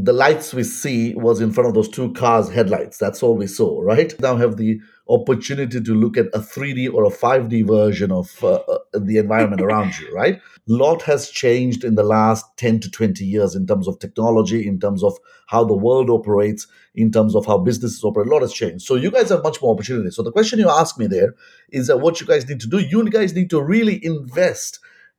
the 0.00 0.12
lights 0.12 0.54
we 0.54 0.62
see 0.62 1.12
was 1.16 1.40
in 1.40 1.52
front 1.52 1.66
of 1.66 1.74
those 1.74 1.88
two 1.88 2.12
cars 2.12 2.48
headlights. 2.48 2.98
That's 2.98 3.20
all 3.20 3.36
we 3.36 3.48
saw 3.48 3.80
right? 3.80 4.14
Now 4.20 4.36
have 4.36 4.56
the 4.56 4.80
opportunity 5.08 5.80
to 5.80 5.94
look 5.94 6.16
at 6.16 6.26
a 6.26 6.38
3d 6.38 6.92
or 6.94 7.04
a 7.04 7.10
5d 7.10 7.66
version 7.66 8.12
of 8.12 8.44
uh, 8.44 8.56
uh, 8.56 8.78
the 8.94 9.16
environment 9.16 9.60
around 9.66 9.98
you 9.98 10.14
right? 10.14 10.40
Lot 10.68 11.02
has 11.02 11.30
changed 11.30 11.82
in 11.82 11.96
the 11.96 12.04
last 12.04 12.44
10 12.58 12.78
to 12.80 12.90
20 12.90 13.24
years 13.24 13.56
in 13.56 13.66
terms 13.66 13.88
of 13.88 13.98
technology 13.98 14.68
in 14.68 14.78
terms 14.78 15.02
of 15.02 15.18
how 15.48 15.64
the 15.64 15.74
world 15.74 16.10
operates 16.10 16.68
in 16.94 17.10
terms 17.10 17.34
of 17.34 17.44
how 17.46 17.58
businesses 17.58 18.04
operate. 18.04 18.28
A 18.28 18.30
lot 18.30 18.42
has 18.42 18.52
changed. 18.52 18.84
So 18.84 18.94
you 18.94 19.10
guys 19.10 19.30
have 19.30 19.42
much 19.42 19.60
more 19.60 19.74
opportunity. 19.74 20.12
So 20.12 20.22
the 20.22 20.30
question 20.30 20.60
you 20.60 20.70
ask 20.70 20.96
me 20.96 21.08
there 21.08 21.34
is 21.70 21.88
that 21.88 21.98
what 21.98 22.20
you 22.20 22.26
guys 22.26 22.48
need 22.48 22.60
to 22.60 22.68
do 22.68 22.78
you 22.78 23.10
guys 23.10 23.34
need 23.34 23.50
to 23.50 23.60
really 23.60 24.04
invest 24.04 24.78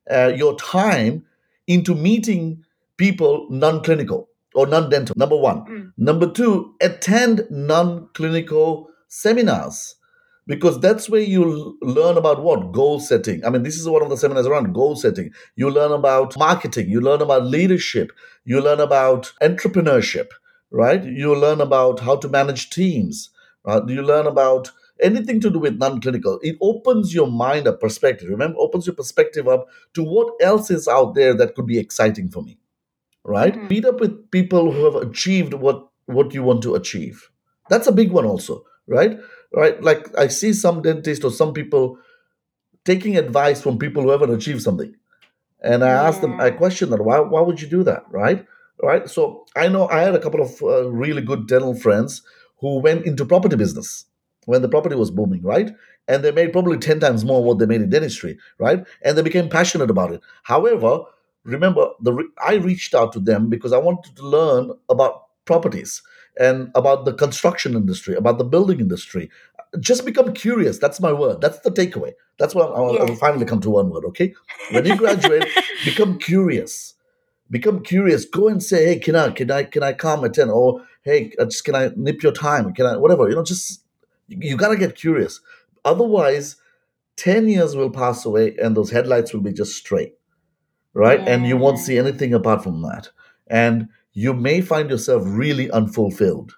uh, 0.10 0.32
your 0.34 0.56
time 0.58 1.26
into 1.68 1.94
meeting 1.94 2.64
people 2.96 3.46
non-clinical 3.50 4.30
or 4.60 4.68
non-dental. 4.68 5.16
Number 5.18 5.38
one. 5.38 5.60
Mm. 5.66 5.92
number 5.98 6.30
two 6.30 6.76
attend 6.82 7.48
non-clinical 7.50 8.90
seminars 9.08 9.96
because 10.48 10.80
that's 10.80 11.10
where 11.10 11.22
you 11.22 11.78
learn 11.82 12.18
about 12.18 12.44
what? 12.44 12.72
Goal 12.72 13.00
setting. 13.00 13.46
I 13.46 13.50
mean 13.50 13.64
this 13.64 13.78
is 13.78 13.88
one 13.88 14.02
of 14.02 14.10
the 14.10 14.18
seminars 14.18 14.48
around 14.48 14.74
goal 14.74 14.96
setting. 14.96 15.32
You 15.56 15.70
learn 15.70 15.92
about 15.92 16.38
marketing. 16.38 16.90
You 16.90 17.02
learn 17.02 17.22
about 17.22 17.46
leadership. 17.46 18.12
You 18.46 18.62
learn 18.62 18.80
about 18.80 19.34
entrepreneurship 19.42 20.30
right? 20.72 21.04
You 21.04 21.36
learn 21.36 21.62
about 21.62 22.00
how 22.02 22.16
to 22.18 22.28
manage 22.28 22.70
teams 22.70 23.30
right? 23.66 23.88
you 23.88 24.02
learn 24.02 24.28
about 24.28 24.72
anything 25.02 25.40
to 25.42 25.50
do 25.50 25.60
with 25.60 25.78
non-clinical. 25.78 26.40
It 26.44 26.58
opens 26.62 27.14
your 27.14 27.28
mind 27.28 27.68
up 27.68 27.80
perspective. 27.80 28.30
Remember 28.30 28.60
opens 28.60 28.86
your 28.86 28.96
perspective 28.96 29.48
up 29.48 29.68
to 29.94 30.04
what 30.04 30.34
else 30.42 30.70
is 30.70 30.88
out 30.88 31.16
there 31.16 31.34
that 31.36 31.56
could 31.56 31.66
be 31.66 31.80
exciting 31.80 32.30
for 32.30 32.44
me 32.44 32.59
right? 33.36 33.56
Mhm. 33.56 33.70
meet 33.72 33.86
up 33.92 34.00
with 34.04 34.14
people 34.38 34.72
who 34.74 34.86
have 34.88 34.98
achieved 35.08 35.54
what 35.66 35.80
what 36.18 36.34
you 36.38 36.44
want 36.50 36.62
to 36.68 36.76
achieve. 36.82 37.30
That's 37.70 37.88
a 37.88 37.98
big 38.02 38.12
one 38.20 38.26
also 38.34 38.64
right? 38.98 39.20
Right 39.62 39.82
like 39.90 40.04
i 40.24 40.28
see 40.36 40.52
some 40.60 40.82
dentists 40.86 41.26
or 41.28 41.32
some 41.42 41.52
people 41.58 41.84
taking 42.86 43.18
advice 43.18 43.62
from 43.62 43.78
people 43.84 44.02
who 44.04 44.10
haven't 44.10 44.34
achieved 44.34 44.62
something. 44.62 44.94
And 45.62 45.84
i 45.84 45.90
ask 46.08 46.22
them 46.22 46.40
i 46.46 46.50
question 46.52 46.90
them 46.90 47.04
why, 47.10 47.20
why 47.20 47.42
would 47.42 47.62
you 47.62 47.68
do 47.68 47.84
that? 47.84 48.04
Right? 48.22 48.46
Right? 48.82 49.10
So 49.16 49.46
i 49.56 49.68
know 49.68 49.88
i 49.90 50.00
had 50.08 50.16
a 50.16 50.20
couple 50.26 50.42
of 50.42 50.52
uh, 50.64 50.90
really 51.04 51.22
good 51.22 51.48
dental 51.48 51.76
friends 51.86 52.22
who 52.62 52.80
went 52.88 53.06
into 53.06 53.26
property 53.26 53.56
business 53.56 54.06
when 54.46 54.62
the 54.64 54.70
property 54.76 54.96
was 54.96 55.12
booming 55.12 55.44
right? 55.44 55.70
And 56.08 56.24
they 56.24 56.32
made 56.32 56.52
probably 56.54 56.78
10 56.80 57.00
times 57.00 57.24
more 57.24 57.44
what 57.44 57.60
they 57.60 57.68
made 57.68 57.82
in 57.82 57.90
dentistry, 57.92 58.38
right? 58.58 58.84
And 59.04 59.16
they 59.18 59.22
became 59.22 59.48
passionate 59.50 59.92
about 59.92 60.12
it. 60.12 60.22
However, 60.44 60.92
remember, 61.44 61.90
the 62.02 62.14
re- 62.14 62.30
I 62.46 62.56
reached 62.56 62.94
out 62.94 63.12
to 63.14 63.20
them 63.20 63.50
because 63.50 63.74
I 63.74 63.78
wanted 63.78 64.16
to 64.16 64.24
learn 64.24 64.72
about 64.90 65.24
properties 65.46 66.02
and 66.40 66.72
about 66.76 67.06
the 67.06 67.14
construction 67.14 67.76
industry, 67.76 68.16
about 68.16 68.38
the 68.38 68.44
building 68.44 68.80
industry. 68.80 69.30
Just 69.80 70.06
become 70.06 70.34
curious. 70.34 70.80
That's 70.80 71.00
my 71.00 71.12
word. 71.14 71.42
That's 71.42 71.60
the 71.60 71.72
takeaway. 71.72 72.14
That's 72.38 72.56
what 72.56 72.72
I, 72.72 73.02
I 73.02 73.04
will 73.04 73.16
finally 73.16 73.46
come 73.46 73.62
to 73.62 73.70
one 73.70 73.90
word, 73.90 74.06
okay? 74.06 74.34
When 74.72 74.86
you 74.86 74.96
graduate, 74.96 75.48
become 75.86 76.18
curious. 76.18 76.96
Become 77.52 77.84
curious. 77.84 78.26
Go 78.26 78.48
and 78.48 78.64
say, 78.64 78.86
hey, 78.86 79.00
can 79.00 79.16
I, 79.16 79.32
can 79.32 79.52
I, 79.52 79.64
can 79.64 79.84
I 79.84 79.94
come 79.94 80.24
attend? 80.24 80.52
Or 80.52 80.86
hey, 81.04 81.34
uh, 81.40 81.46
just 81.46 81.66
can 81.66 81.76
I 81.76 81.92
nip 81.96 82.24
your 82.24 82.32
time? 82.32 82.74
Can 82.74 82.86
I, 82.86 82.98
whatever? 82.98 83.30
You 83.30 83.36
know, 83.36 83.44
just 83.44 83.82
you, 84.28 84.38
you 84.42 84.58
gotta 84.58 84.78
get 84.78 84.96
curious. 84.96 85.42
Otherwise, 85.86 86.58
10 87.18 87.50
years 87.50 87.76
will 87.76 87.90
pass 87.90 88.26
away 88.26 88.56
and 88.62 88.78
those 88.78 88.92
headlights 88.92 89.34
will 89.34 89.42
be 89.42 89.52
just 89.52 89.76
straight, 89.76 90.16
right? 90.94 91.20
And 91.20 91.46
you 91.46 91.58
won't 91.58 91.78
mm. 91.78 91.82
see 91.82 91.98
anything 91.98 92.34
apart 92.34 92.64
from 92.64 92.82
that. 92.82 93.10
And 93.48 93.90
you 94.14 94.34
may 94.34 94.62
find 94.62 94.90
yourself 94.90 95.24
really 95.26 95.70
unfulfilled. 95.72 96.56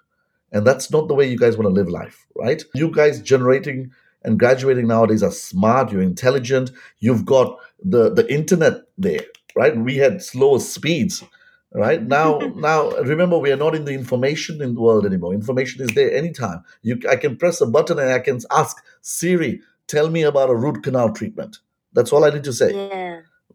And 0.52 0.66
that's 0.66 0.90
not 0.90 1.08
the 1.08 1.14
way 1.14 1.28
you 1.28 1.38
guys 1.38 1.56
want 1.56 1.66
to 1.68 1.80
live 1.80 1.88
life, 1.88 2.26
right? 2.36 2.62
You 2.74 2.90
guys 2.90 3.22
generating 3.22 3.90
and 4.24 4.38
graduating 4.38 4.86
nowadays 4.86 5.22
are 5.22 5.30
smart, 5.30 5.90
you're 5.90 6.02
intelligent, 6.02 6.70
you've 7.00 7.24
got 7.24 7.58
the, 7.82 8.12
the 8.12 8.30
internet 8.32 8.82
there, 8.98 9.22
right? 9.56 9.76
We 9.76 9.96
had 9.96 10.22
slower 10.22 10.60
speeds, 10.60 11.24
right? 11.72 12.02
Now, 12.02 12.38
now 12.56 12.90
remember, 12.90 13.38
we 13.38 13.50
are 13.50 13.56
not 13.56 13.74
in 13.74 13.84
the 13.84 13.94
information 13.94 14.60
in 14.60 14.74
the 14.74 14.80
world 14.80 15.06
anymore. 15.06 15.34
Information 15.34 15.82
is 15.82 15.94
there 15.94 16.14
anytime. 16.14 16.62
You, 16.82 17.00
I 17.10 17.16
can 17.16 17.36
press 17.36 17.60
a 17.60 17.66
button 17.66 17.98
and 17.98 18.12
I 18.12 18.18
can 18.18 18.40
ask 18.50 18.76
Siri, 19.00 19.60
tell 19.86 20.10
me 20.10 20.22
about 20.22 20.50
a 20.50 20.54
root 20.54 20.82
canal 20.82 21.12
treatment. 21.12 21.58
That's 21.94 22.12
all 22.12 22.24
I 22.24 22.30
need 22.30 22.44
to 22.44 22.52
say 22.52 22.72
Yeah. 22.74 23.11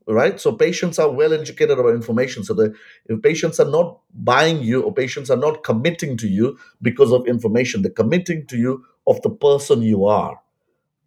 Right? 0.08 0.40
So 0.40 0.52
patients 0.54 1.00
are 1.00 1.12
well 1.12 1.34
educated 1.34 1.78
about 1.78 1.94
information. 1.94 2.44
So 2.44 2.54
the 2.54 2.74
if 3.08 3.22
patients 3.22 3.60
are 3.60 3.70
not 3.70 4.00
buying 4.14 4.62
you 4.62 4.82
or 4.82 4.94
patients 4.94 5.30
are 5.30 5.38
not 5.38 5.64
committing 5.64 6.18
to 6.18 6.28
you 6.28 6.58
because 6.82 7.12
of 7.12 7.28
information. 7.28 7.82
They're 7.82 7.92
committing 7.92 8.46
to 8.48 8.58
you 8.58 8.86
of 9.06 9.22
the 9.22 9.30
person 9.30 9.82
you 9.82 10.06
are, 10.06 10.40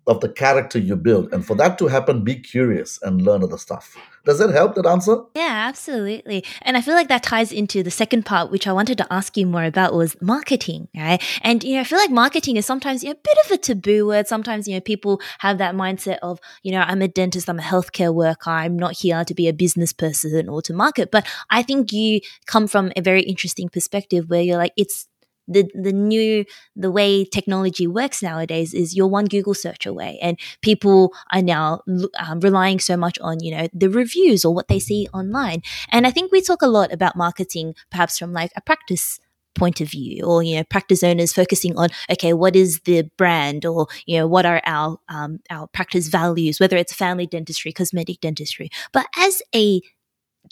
of 0.06 0.20
the 0.20 0.28
character 0.28 0.78
you 0.78 0.96
build. 0.96 1.32
And 1.32 1.46
for 1.46 1.54
that 1.56 1.78
to 1.78 1.86
happen, 1.86 2.24
be 2.24 2.36
curious 2.36 2.98
and 3.02 3.22
learn 3.22 3.42
other 3.42 3.58
stuff. 3.58 3.96
Does 4.24 4.38
that 4.38 4.50
help 4.50 4.74
that 4.74 4.86
answer? 4.86 5.16
Yeah, 5.34 5.64
absolutely. 5.68 6.44
And 6.62 6.76
I 6.76 6.82
feel 6.82 6.94
like 6.94 7.08
that 7.08 7.22
ties 7.22 7.52
into 7.52 7.82
the 7.82 7.90
second 7.90 8.26
part, 8.26 8.50
which 8.50 8.66
I 8.66 8.72
wanted 8.72 8.98
to 8.98 9.12
ask 9.12 9.36
you 9.36 9.46
more 9.46 9.64
about 9.64 9.94
was 9.94 10.20
marketing, 10.20 10.88
right? 10.94 11.22
And, 11.42 11.64
you 11.64 11.74
know, 11.74 11.80
I 11.80 11.84
feel 11.84 11.98
like 11.98 12.10
marketing 12.10 12.56
is 12.56 12.66
sometimes 12.66 13.02
you 13.02 13.10
know, 13.10 13.12
a 13.12 13.22
bit 13.22 13.38
of 13.46 13.50
a 13.52 13.56
taboo 13.56 14.06
word. 14.06 14.26
Sometimes, 14.26 14.68
you 14.68 14.74
know, 14.74 14.80
people 14.80 15.22
have 15.38 15.58
that 15.58 15.74
mindset 15.74 16.18
of, 16.22 16.38
you 16.62 16.72
know, 16.72 16.80
I'm 16.80 17.00
a 17.00 17.08
dentist, 17.08 17.48
I'm 17.48 17.58
a 17.58 17.62
healthcare 17.62 18.12
worker, 18.12 18.50
I'm 18.50 18.78
not 18.78 18.98
here 18.98 19.24
to 19.24 19.34
be 19.34 19.48
a 19.48 19.54
business 19.54 19.92
person 19.92 20.48
or 20.48 20.60
to 20.62 20.74
market. 20.74 21.10
But 21.10 21.26
I 21.48 21.62
think 21.62 21.92
you 21.92 22.20
come 22.46 22.66
from 22.66 22.92
a 22.96 23.00
very 23.00 23.22
interesting 23.22 23.68
perspective 23.70 24.28
where 24.28 24.42
you're 24.42 24.58
like, 24.58 24.72
it's 24.76 25.06
the 25.48 25.68
the 25.74 25.92
new 25.92 26.44
the 26.76 26.90
way 26.90 27.24
technology 27.24 27.86
works 27.86 28.22
nowadays 28.22 28.72
is 28.74 28.96
you're 28.96 29.06
one 29.06 29.26
Google 29.26 29.54
search 29.54 29.86
away, 29.86 30.18
and 30.22 30.38
people 30.62 31.12
are 31.32 31.42
now 31.42 31.82
um, 32.18 32.40
relying 32.40 32.78
so 32.78 32.96
much 32.96 33.18
on 33.20 33.40
you 33.40 33.56
know 33.56 33.68
the 33.72 33.90
reviews 33.90 34.44
or 34.44 34.54
what 34.54 34.68
they 34.68 34.78
see 34.78 35.08
online. 35.12 35.62
And 35.90 36.06
I 36.06 36.10
think 36.10 36.32
we 36.32 36.40
talk 36.40 36.62
a 36.62 36.68
lot 36.68 36.92
about 36.92 37.16
marketing, 37.16 37.74
perhaps 37.90 38.18
from 38.18 38.32
like 38.32 38.52
a 38.56 38.60
practice 38.60 39.18
point 39.54 39.80
of 39.80 39.88
view 39.90 40.24
or 40.24 40.42
you 40.42 40.56
know 40.56 40.64
practice 40.64 41.02
owners 41.02 41.32
focusing 41.32 41.76
on 41.76 41.88
okay 42.10 42.32
what 42.32 42.54
is 42.54 42.80
the 42.80 43.02
brand 43.16 43.66
or 43.66 43.88
you 44.06 44.16
know 44.16 44.26
what 44.26 44.46
are 44.46 44.62
our 44.64 44.96
um, 45.08 45.40
our 45.50 45.66
practice 45.66 46.06
values 46.08 46.60
whether 46.60 46.76
it's 46.76 46.92
family 46.92 47.26
dentistry 47.26 47.72
cosmetic 47.72 48.20
dentistry 48.20 48.70
but 48.92 49.06
as 49.18 49.42
a 49.54 49.80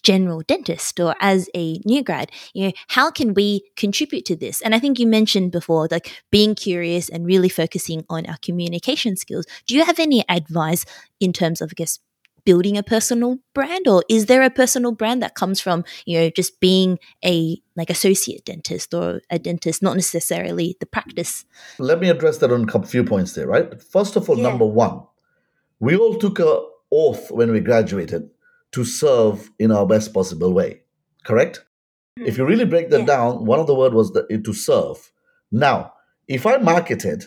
general 0.03 0.43
dentist 0.47 1.01
or 1.01 1.15
as 1.21 1.49
a 1.55 1.81
new 1.85 2.03
grad 2.03 2.31
you 2.55 2.67
know 2.67 2.73
how 2.89 3.11
can 3.11 3.35
we 3.35 3.63
contribute 3.77 4.25
to 4.25 4.37
this 4.37 4.61
and 4.63 4.75
i 4.75 4.79
think 4.79 4.99
you 4.99 5.07
mentioned 5.07 5.51
before 5.51 5.89
like 5.91 6.23
being 6.31 6.55
curious 6.55 7.09
and 7.09 7.27
really 7.27 7.49
focusing 7.49 8.05
on 8.09 8.25
our 8.27 8.37
communication 8.43 9.17
skills 9.17 9.45
do 9.67 9.75
you 9.75 9.85
have 9.85 9.99
any 9.99 10.25
advice 10.29 10.85
in 11.21 11.33
terms 11.33 11.61
of 11.61 11.71
i 11.73 11.75
guess 11.75 11.99
building 12.45 12.79
a 12.79 12.83
personal 12.83 13.37
brand 13.55 13.87
or 13.87 14.03
is 14.09 14.25
there 14.27 14.43
a 14.43 14.49
personal 14.49 14.93
brand 14.93 15.23
that 15.23 15.35
comes 15.35 15.61
from 15.61 15.85
you 16.07 16.19
know 16.19 16.31
just 16.31 16.61
being 16.61 16.99
a 17.25 17.61
like 17.77 17.91
associate 17.91 18.45
dentist 18.47 18.95
or 18.95 19.21
a 19.31 19.39
dentist 19.39 19.83
not 19.83 19.97
necessarily 19.97 20.75
the 20.81 20.87
practice 20.87 21.45
Let 21.79 22.01
me 22.01 22.09
address 22.09 22.39
that 22.39 22.51
on 22.53 22.67
a 22.73 22.87
few 22.87 23.05
points 23.05 23.35
there, 23.35 23.47
right? 23.47 23.83
First 23.83 24.17
of 24.17 24.31
all, 24.31 24.37
Yeah. 24.37 24.45
number 24.45 24.65
one, 24.65 25.03
we 25.79 25.95
all 25.97 26.15
took 26.15 26.39
a 26.39 26.63
oath 26.91 27.31
when 27.31 27.53
we 27.53 27.61
graduated 27.61 28.31
to 28.73 28.85
serve 28.85 29.51
in 29.59 29.71
our 29.73 29.87
best 29.87 30.13
possible 30.13 30.53
way. 30.53 30.83
Correct? 31.25 31.65
If 32.17 32.37
you 32.37 32.45
really 32.45 32.65
break 32.65 32.91
that 32.91 33.01
Yeah. 33.01 33.07
down, 33.07 33.45
one 33.47 33.61
of 33.61 33.67
the 33.67 33.75
word 33.75 33.95
was 33.95 34.13
the, 34.13 34.27
eh, 34.31 34.39
to 34.45 34.53
serve. 34.53 35.13
Now, 35.51 35.95
if 36.27 36.47
I 36.47 36.57
marketed 36.59 37.25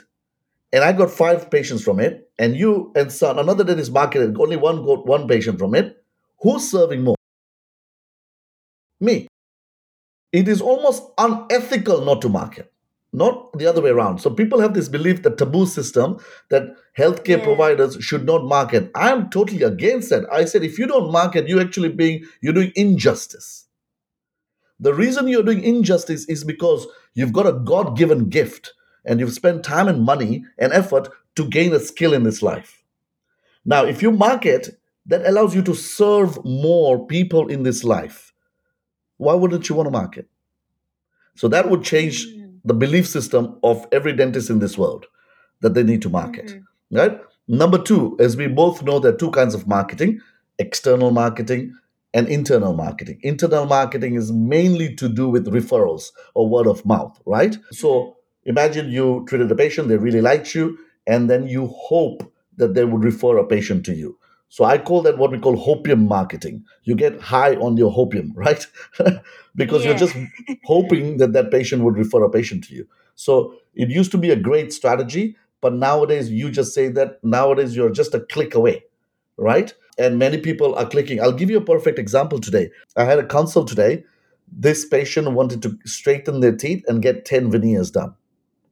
and 0.73 0.83
I 0.83 0.91
got 0.93 1.09
five 1.11 1.49
patients 1.49 1.83
from 1.83 1.99
it, 1.99 2.29
and 2.37 2.55
you 2.55 2.91
and 2.95 3.11
son, 3.11 3.39
another 3.39 3.63
dentist 3.63 3.91
marketed, 3.91 4.37
only 4.39 4.57
one 4.57 4.85
got 4.85 5.05
one 5.05 5.27
patient 5.27 5.59
from 5.59 5.75
it, 5.75 6.03
who's 6.41 6.69
serving 6.69 7.01
more? 7.03 7.15
Me. 8.99 9.27
It 10.31 10.47
is 10.47 10.61
almost 10.61 11.03
unethical 11.17 12.05
not 12.05 12.21
to 12.21 12.29
market, 12.29 12.70
not 13.13 13.51
the 13.57 13.65
other 13.65 13.81
way 13.81 13.89
around. 13.89 14.19
So 14.19 14.29
people 14.29 14.61
have 14.61 14.73
this 14.73 14.87
belief, 14.87 15.21
the 15.21 15.35
taboo 15.35 15.65
system, 15.65 16.17
that 16.49 16.63
healthcare 16.97 17.39
Yeah. 17.39 17.43
providers 17.43 17.97
should 17.99 18.25
not 18.25 18.45
market. 18.45 18.89
I 18.95 19.11
am 19.11 19.29
totally 19.29 19.63
against 19.63 20.09
that. 20.09 20.23
I 20.31 20.45
said 20.45 20.63
if 20.63 20.79
you 20.79 20.87
don't 20.87 21.11
market, 21.11 21.47
you 21.47 21.59
actually 21.59 21.89
being 21.89 22.25
you're 22.41 22.53
doing 22.53 22.71
injustice. 22.75 23.65
The 24.79 24.93
reason 24.93 25.27
you're 25.27 25.43
doing 25.43 25.63
injustice 25.63 26.25
is 26.27 26.43
because 26.43 26.87
you've 27.13 27.33
got 27.33 27.47
a 27.47 27.53
God 27.53 27.97
given 27.97 28.29
gift 28.29 28.73
and 29.05 29.19
you've 29.19 29.33
spent 29.33 29.63
time 29.63 29.87
and 29.87 30.03
money 30.03 30.45
and 30.57 30.73
effort 30.73 31.09
to 31.35 31.47
gain 31.47 31.73
a 31.73 31.79
skill 31.79 32.13
in 32.13 32.23
this 32.23 32.41
life. 32.41 32.83
Now, 33.65 33.85
if 33.85 34.01
you 34.01 34.11
market, 34.11 34.79
that 35.05 35.25
allows 35.25 35.53
you 35.55 35.61
to 35.63 35.75
serve 35.75 36.43
more 36.45 37.05
people 37.05 37.47
in 37.47 37.63
this 37.63 37.83
life. 37.83 38.33
Why 39.17 39.33
wouldn't 39.33 39.69
you 39.69 39.75
want 39.75 39.87
to 39.87 39.91
market? 39.91 40.27
So 41.35 41.47
that 41.49 41.69
would 41.69 41.83
change 41.83 42.25
hmm. 42.27 42.40
The 42.63 42.73
belief 42.73 43.07
system 43.07 43.57
of 43.63 43.87
every 43.91 44.13
dentist 44.13 44.49
in 44.49 44.59
this 44.59 44.77
world 44.77 45.05
that 45.61 45.73
they 45.73 45.83
need 45.83 46.01
to 46.01 46.09
market. 46.09 46.47
Mm-hmm. 46.47 46.97
Right? 46.97 47.19
Number 47.47 47.77
two, 47.77 48.15
as 48.19 48.37
we 48.37 48.47
both 48.47 48.83
know, 48.83 48.99
there 48.99 49.13
are 49.13 49.17
two 49.17 49.31
kinds 49.31 49.53
of 49.53 49.67
marketing 49.67 50.21
external 50.59 51.09
marketing 51.09 51.73
and 52.13 52.27
internal 52.27 52.73
marketing. 52.73 53.19
Internal 53.23 53.65
marketing 53.65 54.15
is 54.15 54.31
mainly 54.31 54.93
to 54.95 55.09
do 55.09 55.27
with 55.27 55.47
referrals 55.47 56.11
or 56.35 56.47
word 56.47 56.67
of 56.67 56.85
mouth, 56.85 57.19
right? 57.25 57.57
So 57.71 57.89
mm-hmm. 57.89 58.49
imagine 58.49 58.91
you 58.91 59.25
treated 59.27 59.51
a 59.51 59.55
patient, 59.55 59.87
they 59.87 59.97
really 59.97 60.21
liked 60.21 60.53
you, 60.53 60.77
and 61.07 61.29
then 61.29 61.47
you 61.47 61.67
hope 61.67 62.31
that 62.57 62.73
they 62.73 62.85
would 62.85 63.03
refer 63.03 63.37
a 63.37 63.47
patient 63.47 63.85
to 63.85 63.93
you. 63.93 64.17
So 64.51 64.65
I 64.65 64.77
call 64.77 65.01
that 65.03 65.17
what 65.17 65.31
we 65.31 65.39
call 65.39 65.55
hopium 65.55 66.09
marketing. 66.09 66.65
You 66.83 66.93
get 66.93 67.21
high 67.21 67.55
on 67.55 67.77
your 67.77 67.89
hopium, 67.89 68.31
right? 68.35 68.67
because 69.55 69.85
you're 69.85 69.97
just 69.97 70.15
hoping 70.65 71.17
that 71.17 71.31
that 71.31 71.51
patient 71.51 71.83
would 71.83 71.95
refer 71.95 72.21
a 72.25 72.29
patient 72.29 72.65
to 72.65 72.75
you. 72.75 72.85
So 73.15 73.55
it 73.75 73.89
used 73.89 74.11
to 74.11 74.17
be 74.17 74.29
a 74.29 74.35
great 74.35 74.73
strategy, 74.73 75.37
but 75.61 75.73
nowadays 75.73 76.29
you 76.29 76.51
just 76.51 76.73
say 76.73 76.89
that 76.89 77.23
nowadays 77.23 77.77
you're 77.77 77.91
just 77.91 78.13
a 78.13 78.19
click 78.19 78.53
away, 78.53 78.83
right? 79.37 79.73
And 79.97 80.19
many 80.19 80.37
people 80.37 80.75
are 80.75 80.85
clicking. 80.85 81.21
I'll 81.21 81.31
give 81.31 81.49
you 81.49 81.57
a 81.57 81.65
perfect 81.73 81.97
example 81.97 82.39
today. 82.39 82.71
I 82.97 83.05
had 83.05 83.19
a 83.19 83.25
consult 83.25 83.69
today. 83.69 84.03
This 84.51 84.85
patient 84.85 85.31
wanted 85.31 85.61
to 85.61 85.79
straighten 85.85 86.41
their 86.41 86.57
teeth 86.57 86.83
and 86.89 87.01
get 87.01 87.23
10 87.23 87.51
veneers 87.51 87.89
done, 87.89 88.15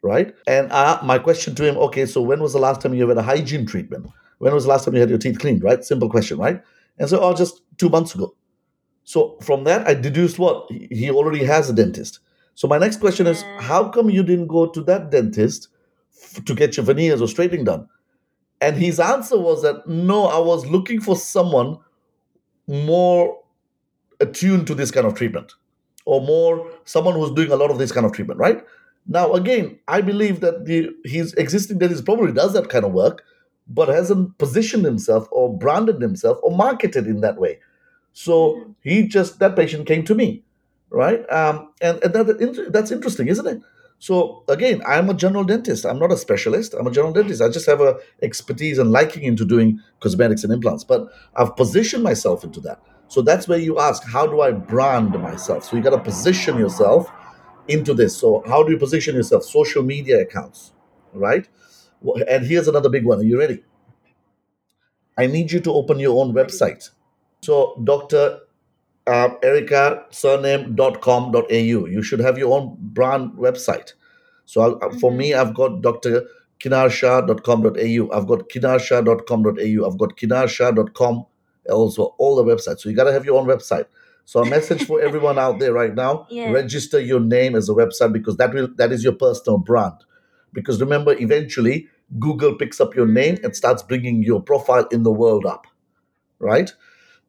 right? 0.01 0.35
And 0.45 0.69
uh, 0.73 0.99
my 1.03 1.19
question 1.19 1.55
to 1.55 1.63
him, 1.63 1.77
okay, 1.77 2.05
so 2.05 2.21
when 2.21 2.41
was 2.41 2.51
the 2.51 2.59
last 2.59 2.81
time 2.81 2.93
you 2.93 3.07
had 3.07 3.17
a 3.17 3.23
hygiene 3.23 3.65
treatment? 3.65 4.07
When 4.39 4.53
was 4.53 4.63
the 4.63 4.69
last 4.69 4.85
time 4.85 4.95
you 4.95 4.99
had 4.99 5.09
your 5.09 5.19
teeth 5.19 5.39
cleaned, 5.39 5.63
right? 5.63 5.83
Simple 5.83 6.09
question, 6.09 6.37
right? 6.37 6.61
And 6.97 7.09
so, 7.09 7.19
oh, 7.21 7.33
just 7.33 7.61
two 7.77 7.89
months 7.89 8.15
ago. 8.15 8.35
So 9.03 9.37
from 9.41 9.63
that, 9.63 9.87
I 9.87 9.93
deduced 9.93 10.39
what? 10.39 10.69
He 10.71 11.09
already 11.09 11.43
has 11.45 11.69
a 11.69 11.73
dentist. 11.73 12.19
So 12.55 12.67
my 12.67 12.77
next 12.77 12.99
question 12.99 13.25
is, 13.27 13.43
mm. 13.43 13.61
how 13.61 13.89
come 13.89 14.09
you 14.09 14.23
didn't 14.23 14.47
go 14.47 14.67
to 14.67 14.81
that 14.83 15.11
dentist 15.11 15.69
f- 16.21 16.43
to 16.45 16.53
get 16.53 16.77
your 16.77 16.85
veneers 16.85 17.21
or 17.21 17.27
straightening 17.27 17.63
done? 17.65 17.87
And 18.61 18.75
his 18.75 18.99
answer 18.99 19.39
was 19.39 19.61
that 19.63 19.87
no, 19.87 20.25
I 20.25 20.39
was 20.39 20.65
looking 20.65 20.99
for 20.99 21.15
someone 21.15 21.77
more 22.67 23.39
attuned 24.19 24.67
to 24.67 24.75
this 24.75 24.91
kind 24.91 25.07
of 25.07 25.15
treatment 25.15 25.53
or 26.05 26.21
more 26.21 26.69
someone 26.85 27.15
who's 27.15 27.31
doing 27.31 27.51
a 27.51 27.55
lot 27.55 27.71
of 27.71 27.77
this 27.77 27.91
kind 27.91 28.05
of 28.05 28.11
treatment, 28.13 28.39
right? 28.39 28.63
Now, 29.07 29.33
again, 29.33 29.79
I 29.87 30.01
believe 30.01 30.41
that 30.41 30.65
the 30.65 30.89
his 31.03 31.33
existing 31.33 31.79
dentist 31.79 32.05
probably 32.05 32.31
does 32.31 32.53
that 32.53 32.69
kind 32.69 32.85
of 32.85 32.91
work, 32.91 33.23
but 33.69 33.87
hasn't 33.87 34.37
positioned 34.37 34.83
himself 34.83 35.27
or 35.31 35.55
branded 35.55 36.01
himself 36.01 36.39
or 36.41 36.55
marketed 36.55 37.05
in 37.07 37.21
that 37.21 37.37
way. 37.37 37.59
So 38.13 38.75
he 38.81 39.07
just 39.07 39.39
that 39.39 39.55
patient 39.55 39.87
came 39.87 40.03
to 40.05 40.15
me, 40.15 40.43
right? 40.89 41.21
Um, 41.31 41.71
and 41.81 42.03
and 42.03 42.13
that, 42.13 42.69
that's 42.71 42.91
interesting, 42.91 43.27
isn't 43.27 43.47
it? 43.47 43.61
So 43.99 44.43
again, 44.47 44.81
I'm 44.87 45.09
a 45.09 45.13
general 45.13 45.43
dentist. 45.43 45.85
I'm 45.85 45.99
not 45.99 46.11
a 46.11 46.17
specialist. 46.17 46.73
I'm 46.73 46.87
a 46.87 46.91
general 46.91 47.13
dentist. 47.13 47.41
I 47.41 47.49
just 47.49 47.65
have 47.67 47.81
a 47.81 47.99
expertise 48.21 48.77
and 48.79 48.91
liking 48.91 49.23
into 49.23 49.45
doing 49.45 49.81
cosmetics 49.99 50.43
and 50.43 50.53
implants. 50.53 50.83
But 50.83 51.07
I've 51.35 51.55
positioned 51.55 52.03
myself 52.03 52.43
into 52.43 52.61
that. 52.61 52.81
So 53.09 53.21
that's 53.21 53.47
where 53.47 53.57
you 53.57 53.79
ask, 53.79 54.03
how 54.03 54.25
do 54.25 54.39
I 54.41 54.51
brand 54.51 55.11
myself? 55.19 55.65
So 55.65 55.75
you 55.75 55.83
got 55.83 55.89
to 55.91 55.99
position 55.99 56.57
yourself 56.57 57.09
into 57.67 57.93
this. 57.93 58.15
So 58.15 58.43
how 58.47 58.63
do 58.63 58.71
you 58.71 58.77
position 58.77 59.15
yourself? 59.15 59.43
Social 59.43 59.83
media 59.83 60.21
accounts, 60.21 60.73
right? 61.13 61.47
And 62.29 62.45
here's 62.45 62.67
another 62.67 62.89
big 62.89 63.05
one. 63.05 63.19
Are 63.19 63.23
you 63.23 63.39
ready? 63.39 63.63
I 65.17 65.27
need 65.27 65.51
you 65.51 65.59
to 65.61 65.73
open 65.73 65.99
your 65.99 66.19
own 66.21 66.33
website. 66.33 66.89
So 67.41 67.79
Dr. 67.83 68.39
Uh, 69.07 69.29
Erica 69.41 70.05
surname.com.au. 70.11 71.49
You 71.49 72.03
should 72.03 72.19
have 72.19 72.37
your 72.37 72.57
own 72.57 72.77
brand 72.79 73.31
website. 73.33 73.93
So 74.45 74.79
I, 74.81 74.97
for 74.99 75.11
me, 75.11 75.33
I've 75.33 75.53
got 75.55 75.81
Dr. 75.81 76.25
kinnarshah.com.au. 76.59 78.17
I've 78.17 78.27
got 78.27 78.49
kinnarshah.com.au. 78.49 79.87
I've 79.87 79.97
got 79.97 80.15
kinnarshah.com 80.17 81.25
also 81.69 82.15
all 82.17 82.35
the 82.35 82.43
websites. 82.43 82.81
So 82.81 82.89
you 82.89 82.95
got 82.95 83.05
to 83.05 83.13
have 83.13 83.25
your 83.25 83.39
own 83.39 83.47
website. 83.47 83.85
So 84.25 84.41
a 84.41 84.45
message 84.49 84.85
for 84.85 85.01
everyone 85.01 85.39
out 85.39 85.59
there 85.59 85.73
right 85.73 85.93
now: 85.95 86.27
Yeah. 86.29 86.51
register 86.51 86.99
your 86.99 87.19
name 87.19 87.55
as 87.55 87.67
a 87.69 87.73
website 87.73 88.13
because 88.13 88.37
that 88.37 88.53
will 88.53 88.67
that 88.75 88.91
is 88.91 89.03
your 89.03 89.13
personal 89.13 89.57
brand. 89.57 89.95
Because 90.53 90.79
remember, 90.81 91.15
eventually 91.19 91.87
Google 92.19 92.55
picks 92.55 92.79
up 92.81 92.95
your 92.95 93.07
name 93.07 93.37
and 93.43 93.55
starts 93.55 93.83
bringing 93.83 94.23
your 94.23 94.41
profile 94.41 94.87
in 94.91 95.03
the 95.03 95.11
world 95.11 95.45
up. 95.45 95.67
Right? 96.39 96.71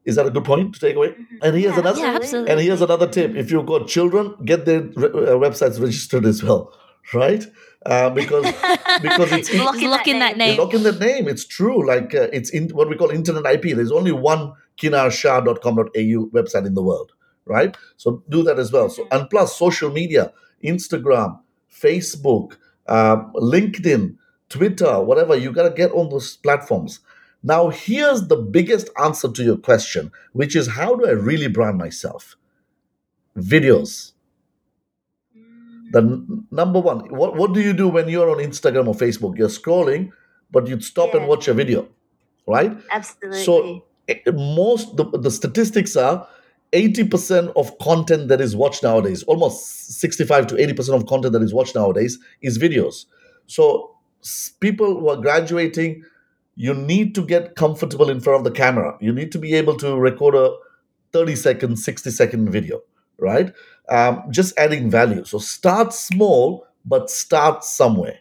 Is 0.05 0.15
that 0.15 0.25
a 0.25 0.31
good 0.31 0.45
point 0.45 0.73
to 0.73 0.79
take 0.79 0.95
away? 0.95 1.13
And 1.43 1.55
here's 1.55 1.77
another 1.77 1.99
Yeah, 1.99 2.15
absolutely. 2.15 2.51
and 2.51 2.59
here's 2.61 2.81
another 2.81 3.07
tip: 3.07 3.35
if 3.35 3.51
you've 3.51 3.67
got 3.67 3.87
children, 3.87 4.33
get 4.45 4.65
their 4.65 4.81
re- 4.81 5.09
uh, 5.09 5.37
websites 5.37 5.79
registered 5.79 6.25
as 6.25 6.41
well, 6.41 6.73
right? 7.13 7.45
Uh, 7.85 8.09
because 8.09 8.43
because 9.01 9.31
it's 9.31 9.53
Lock, 9.53 9.79
lock 9.81 10.07
in 10.07 10.19
that 10.19 10.37
they 10.37 10.49
name. 10.51 10.57
lock 10.59 10.73
in 10.73 10.81
the 10.83 10.91
name. 10.93 11.27
It's 11.27 11.45
true. 11.45 11.85
Like 11.85 12.15
uh, 12.15 12.27
it's 12.33 12.49
in 12.49 12.69
what 12.69 12.89
we 12.89 12.95
call 12.95 13.11
internet 13.11 13.45
IP. 13.45 13.75
There's 13.75 13.91
only 13.91 14.11
one 14.11 14.53
kinnarshah.com.au 14.81 16.29
website 16.33 16.65
in 16.65 16.73
the 16.73 16.81
world, 16.83 17.11
right? 17.45 17.75
So 17.97 18.23
do 18.29 18.43
that 18.43 18.57
as 18.59 18.71
well. 18.71 18.89
So 18.89 19.07
and 19.11 19.29
plus 19.29 19.55
social 19.57 19.91
media, 19.91 20.33
Instagram, 20.63 21.39
Facebook, 21.71 22.57
um, 22.87 23.31
LinkedIn, 23.35 24.15
Twitter, 24.49 24.99
whatever. 25.01 25.35
You 25.35 25.51
got 25.51 25.69
to 25.69 25.75
get 25.75 25.91
on 25.91 26.09
those 26.09 26.37
platforms. 26.37 26.99
Now 27.43 27.69
here's 27.69 28.27
the 28.27 28.37
biggest 28.37 28.89
answer 29.01 29.31
to 29.31 29.43
your 29.43 29.57
question, 29.57 30.11
which 30.33 30.55
is 30.55 30.67
how 30.67 30.95
do 30.95 31.07
I 31.07 31.11
really 31.11 31.47
brand 31.47 31.77
myself? 31.77 32.35
Videos. 33.37 34.11
The 35.91 35.99
n- 35.99 36.45
number 36.51 36.79
one, 36.79 36.99
what, 37.09 37.35
what 37.35 37.53
do 37.53 37.61
you 37.61 37.73
do 37.73 37.89
when 37.89 38.07
you're 38.07 38.29
on 38.29 38.37
Instagram 38.37 38.87
or 38.87 38.93
Facebook? 38.93 39.37
You're 39.37 39.49
scrolling, 39.49 40.11
but 40.51 40.67
you'd 40.67 40.83
stop 40.83 41.13
and 41.13 41.27
watch 41.27 41.47
a 41.47 41.53
video, 41.53 41.87
right? 42.47 42.77
Absolutely. 42.91 43.43
So 43.43 43.85
eh, 44.07 44.19
most 44.31 44.95
the, 44.95 45.05
the 45.05 45.31
statistics 45.31 45.95
are 45.97 46.27
80% 46.73 47.53
of 47.55 47.77
content 47.79 48.27
that 48.29 48.39
is 48.41 48.55
watched 48.55 48.83
nowadays, 48.83 49.23
almost 49.23 49.99
65 49.99 50.47
to 50.47 50.55
80% 50.55 50.95
of 50.95 51.05
content 51.05 51.33
that 51.33 51.41
is 51.41 51.53
watched 51.53 51.75
nowadays 51.75 52.17
is 52.41 52.57
videos. 52.57 53.05
So 53.47 53.95
people 54.59 54.99
who 54.99 55.09
are 55.09 55.17
graduating, 55.17 56.03
you 56.55 56.73
need 56.73 57.15
to 57.15 57.25
get 57.25 57.55
comfortable 57.55 58.09
in 58.09 58.21
front 58.21 58.39
of 58.39 58.43
the 58.43 58.57
camera. 58.57 58.97
You 59.01 59.11
need 59.11 59.31
to 59.33 59.39
be 59.39 59.53
able 59.55 59.75
to 59.77 59.97
record 59.97 60.35
a 60.35 60.55
30 61.13 61.35
second, 61.35 61.77
60 61.77 62.09
second 62.11 62.49
video, 62.49 62.81
right? 63.17 63.53
Um, 63.89 64.23
just 64.29 64.57
adding 64.57 64.89
value. 64.89 65.25
So 65.25 65.39
start 65.39 65.93
small, 65.93 66.65
but 66.85 67.09
start 67.09 67.63
somewhere 67.63 68.19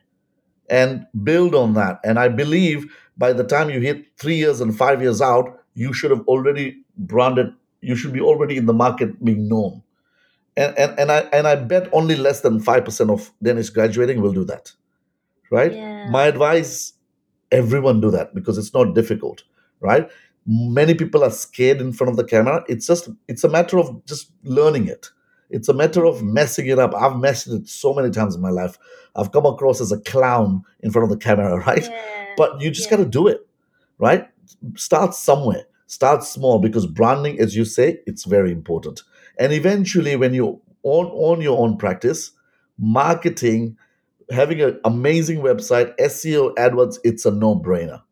and 0.68 1.06
build 1.22 1.54
on 1.54 1.74
that. 1.74 2.00
And 2.04 2.18
I 2.18 2.28
believe 2.28 2.92
by 3.18 3.32
the 3.32 3.44
time 3.44 3.70
you 3.70 3.80
hit 3.80 4.06
three 4.18 4.36
years 4.36 4.60
and 4.60 4.76
five 4.76 5.02
years 5.02 5.20
out, 5.20 5.62
you 5.74 5.92
should 5.92 6.10
have 6.10 6.26
already 6.26 6.78
branded, 6.96 7.52
you 7.80 7.96
should 7.96 8.12
be 8.12 8.20
already 8.20 8.56
in 8.56 8.66
the 8.66 8.72
market 8.74 9.22
being 9.24 9.48
known. 9.48 9.82
And, 10.56 10.76
and, 10.78 10.98
and 10.98 11.12
I 11.12 11.18
and 11.32 11.46
I 11.46 11.54
bet 11.56 11.88
only 11.92 12.16
less 12.16 12.40
than 12.40 12.60
five 12.60 12.84
percent 12.84 13.10
of 13.10 13.30
dentists 13.42 13.70
graduating 13.72 14.20
will 14.20 14.32
do 14.32 14.44
that. 14.44 14.72
Right? 15.50 15.72
Yeah. 15.72 16.08
My 16.10 16.24
advice, 16.26 16.94
everyone 17.50 18.00
do 18.00 18.10
that 18.12 18.34
because 18.34 18.58
it's 18.58 18.74
not 18.74 18.94
difficult, 18.94 19.44
right? 19.80 20.08
Many 20.46 20.94
people 20.94 21.22
are 21.24 21.30
scared 21.30 21.80
in 21.80 21.92
front 21.92 22.10
of 22.10 22.16
the 22.16 22.24
camera. 22.24 22.64
It's 22.68 22.86
just 22.86 23.08
it's 23.28 23.44
a 23.44 23.48
matter 23.48 23.78
of 23.78 24.04
just 24.06 24.32
learning 24.44 24.88
it. 24.88 25.10
It's 25.50 25.68
a 25.68 25.74
matter 25.74 26.04
of 26.04 26.22
messing 26.22 26.66
it 26.68 26.78
up. 26.78 26.94
I've 26.94 27.18
messed 27.18 27.48
it 27.48 27.68
so 27.68 27.92
many 27.92 28.10
times 28.10 28.36
in 28.36 28.40
my 28.40 28.50
life. 28.50 28.78
I've 29.16 29.32
come 29.32 29.46
across 29.46 29.80
as 29.80 29.90
a 29.92 30.00
clown 30.00 30.62
in 30.80 30.92
front 30.92 31.04
of 31.04 31.10
the 31.10 31.22
camera, 31.24 31.58
right? 31.66 31.82
Yeah. 31.82 32.26
But 32.36 32.60
you 32.60 32.70
just 32.70 32.90
Yeah. 32.90 32.98
got 32.98 33.04
to 33.04 33.08
do 33.10 33.26
it, 33.28 33.46
right? 33.98 34.28
Start 34.76 35.14
somewhere. 35.14 35.64
Start 35.90 36.22
small 36.22 36.60
because 36.60 36.86
branding, 36.86 37.40
as 37.40 37.56
you 37.56 37.64
say, 37.64 37.98
it's 38.06 38.24
very 38.24 38.52
important. 38.52 39.02
And 39.40 39.52
eventually, 39.52 40.14
when 40.14 40.32
you 40.32 40.62
own, 40.84 41.10
own 41.12 41.40
your 41.40 41.58
own 41.58 41.78
practice, 41.78 42.30
marketing, 42.78 43.76
having 44.30 44.60
an 44.60 44.78
amazing 44.84 45.40
website, 45.40 45.92
SEO, 45.96 46.54
AdWords, 46.54 46.98
it's 47.02 47.26
a 47.26 47.32
no 47.32 47.56
brainer. 47.56 48.02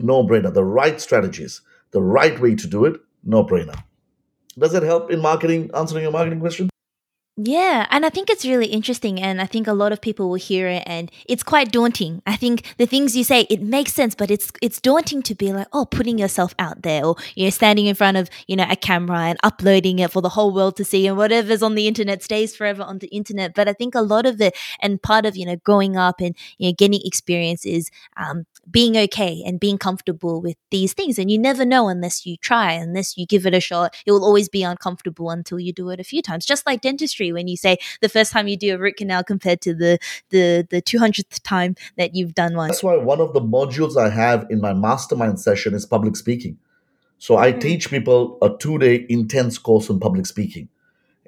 No 0.00 0.26
brainer. 0.26 0.54
The 0.54 0.64
right 0.64 0.98
strategies, 1.02 1.60
the 1.90 2.00
right 2.00 2.40
way 2.40 2.54
to 2.54 2.66
do 2.66 2.86
it, 2.86 2.98
no 3.22 3.44
brainer. 3.44 3.78
Does 4.58 4.72
it 4.72 4.82
help 4.82 5.10
in 5.10 5.20
marketing, 5.20 5.70
answering 5.74 6.04
your 6.04 6.12
marketing 6.12 6.40
question? 6.40 6.70
Yeah, 7.40 7.86
and 7.90 8.04
I 8.04 8.08
think 8.10 8.30
it's 8.30 8.44
really 8.44 8.66
interesting, 8.66 9.22
and 9.22 9.40
I 9.40 9.46
think 9.46 9.68
a 9.68 9.72
lot 9.72 9.92
of 9.92 10.00
people 10.00 10.28
will 10.28 10.34
hear 10.34 10.66
it, 10.66 10.82
and 10.86 11.08
it's 11.28 11.44
quite 11.44 11.70
daunting. 11.70 12.20
I 12.26 12.34
think 12.34 12.74
the 12.78 12.86
things 12.86 13.16
you 13.16 13.22
say 13.22 13.42
it 13.48 13.62
makes 13.62 13.92
sense, 13.94 14.16
but 14.16 14.28
it's 14.28 14.50
it's 14.60 14.80
daunting 14.80 15.22
to 15.22 15.36
be 15.36 15.52
like, 15.52 15.68
oh, 15.72 15.84
putting 15.84 16.18
yourself 16.18 16.52
out 16.58 16.82
there, 16.82 17.04
or 17.04 17.14
you 17.36 17.44
know, 17.44 17.50
standing 17.50 17.86
in 17.86 17.94
front 17.94 18.16
of 18.16 18.28
you 18.48 18.56
know 18.56 18.66
a 18.68 18.74
camera 18.74 19.20
and 19.20 19.38
uploading 19.44 20.00
it 20.00 20.10
for 20.10 20.20
the 20.20 20.30
whole 20.30 20.52
world 20.52 20.76
to 20.78 20.84
see, 20.84 21.06
and 21.06 21.16
whatever's 21.16 21.62
on 21.62 21.76
the 21.76 21.86
internet 21.86 22.24
stays 22.24 22.56
forever 22.56 22.82
on 22.82 22.98
the 22.98 23.06
internet. 23.08 23.54
But 23.54 23.68
I 23.68 23.72
think 23.72 23.94
a 23.94 24.00
lot 24.02 24.26
of 24.26 24.40
it, 24.40 24.56
and 24.82 25.00
part 25.00 25.24
of 25.24 25.36
you 25.36 25.46
know 25.46 25.54
growing 25.62 25.96
up 25.96 26.20
and 26.20 26.34
you 26.58 26.68
know 26.70 26.74
getting 26.76 27.00
experience 27.04 27.64
is 27.64 27.88
um, 28.16 28.46
being 28.68 28.96
okay 28.96 29.42
and 29.46 29.60
being 29.60 29.78
comfortable 29.78 30.40
with 30.42 30.56
these 30.70 30.92
things, 30.92 31.18
and 31.18 31.30
you 31.30 31.38
never 31.38 31.64
know 31.64 31.88
unless 31.88 32.26
you 32.26 32.36
try, 32.36 32.72
unless 32.72 33.16
you 33.16 33.26
give 33.26 33.46
it 33.46 33.54
a 33.54 33.60
shot. 33.60 33.94
It 34.06 34.12
will 34.12 34.24
always 34.24 34.48
be 34.48 34.62
uncomfortable 34.64 35.30
until 35.30 35.60
you 35.60 35.72
do 35.72 35.90
it 35.90 36.00
a 36.00 36.04
few 36.04 36.20
times, 36.20 36.44
just 36.44 36.66
like 36.66 36.80
dentistry 36.80 37.27
when 37.32 37.48
you 37.48 37.56
say 37.56 37.76
the 38.00 38.08
first 38.08 38.32
time 38.32 38.48
you 38.48 38.56
do 38.56 38.74
a 38.74 38.78
root 38.78 38.96
canal 38.96 39.22
compared 39.24 39.60
to 39.62 39.74
the 39.74 39.98
the 40.30 40.66
the 40.70 40.80
200th 40.82 41.40
time 41.42 41.74
that 41.96 42.14
you've 42.14 42.34
done 42.34 42.54
one 42.56 42.68
That's 42.68 42.82
why 42.82 42.96
one 42.96 43.20
of 43.20 43.32
the 43.32 43.40
modules 43.40 43.96
I 43.96 44.10
have 44.10 44.46
in 44.50 44.60
my 44.60 44.72
mastermind 44.72 45.40
session 45.40 45.74
is 45.74 45.86
public 45.86 46.16
speaking. 46.16 46.58
So 47.18 47.36
I 47.36 47.52
Mhm. 47.52 47.60
teach 47.60 47.90
people 47.90 48.38
a 48.42 48.50
two 48.58 48.78
day 48.78 49.06
intense 49.08 49.58
course 49.58 49.90
on 49.90 49.98
public 50.00 50.26
speaking. 50.26 50.68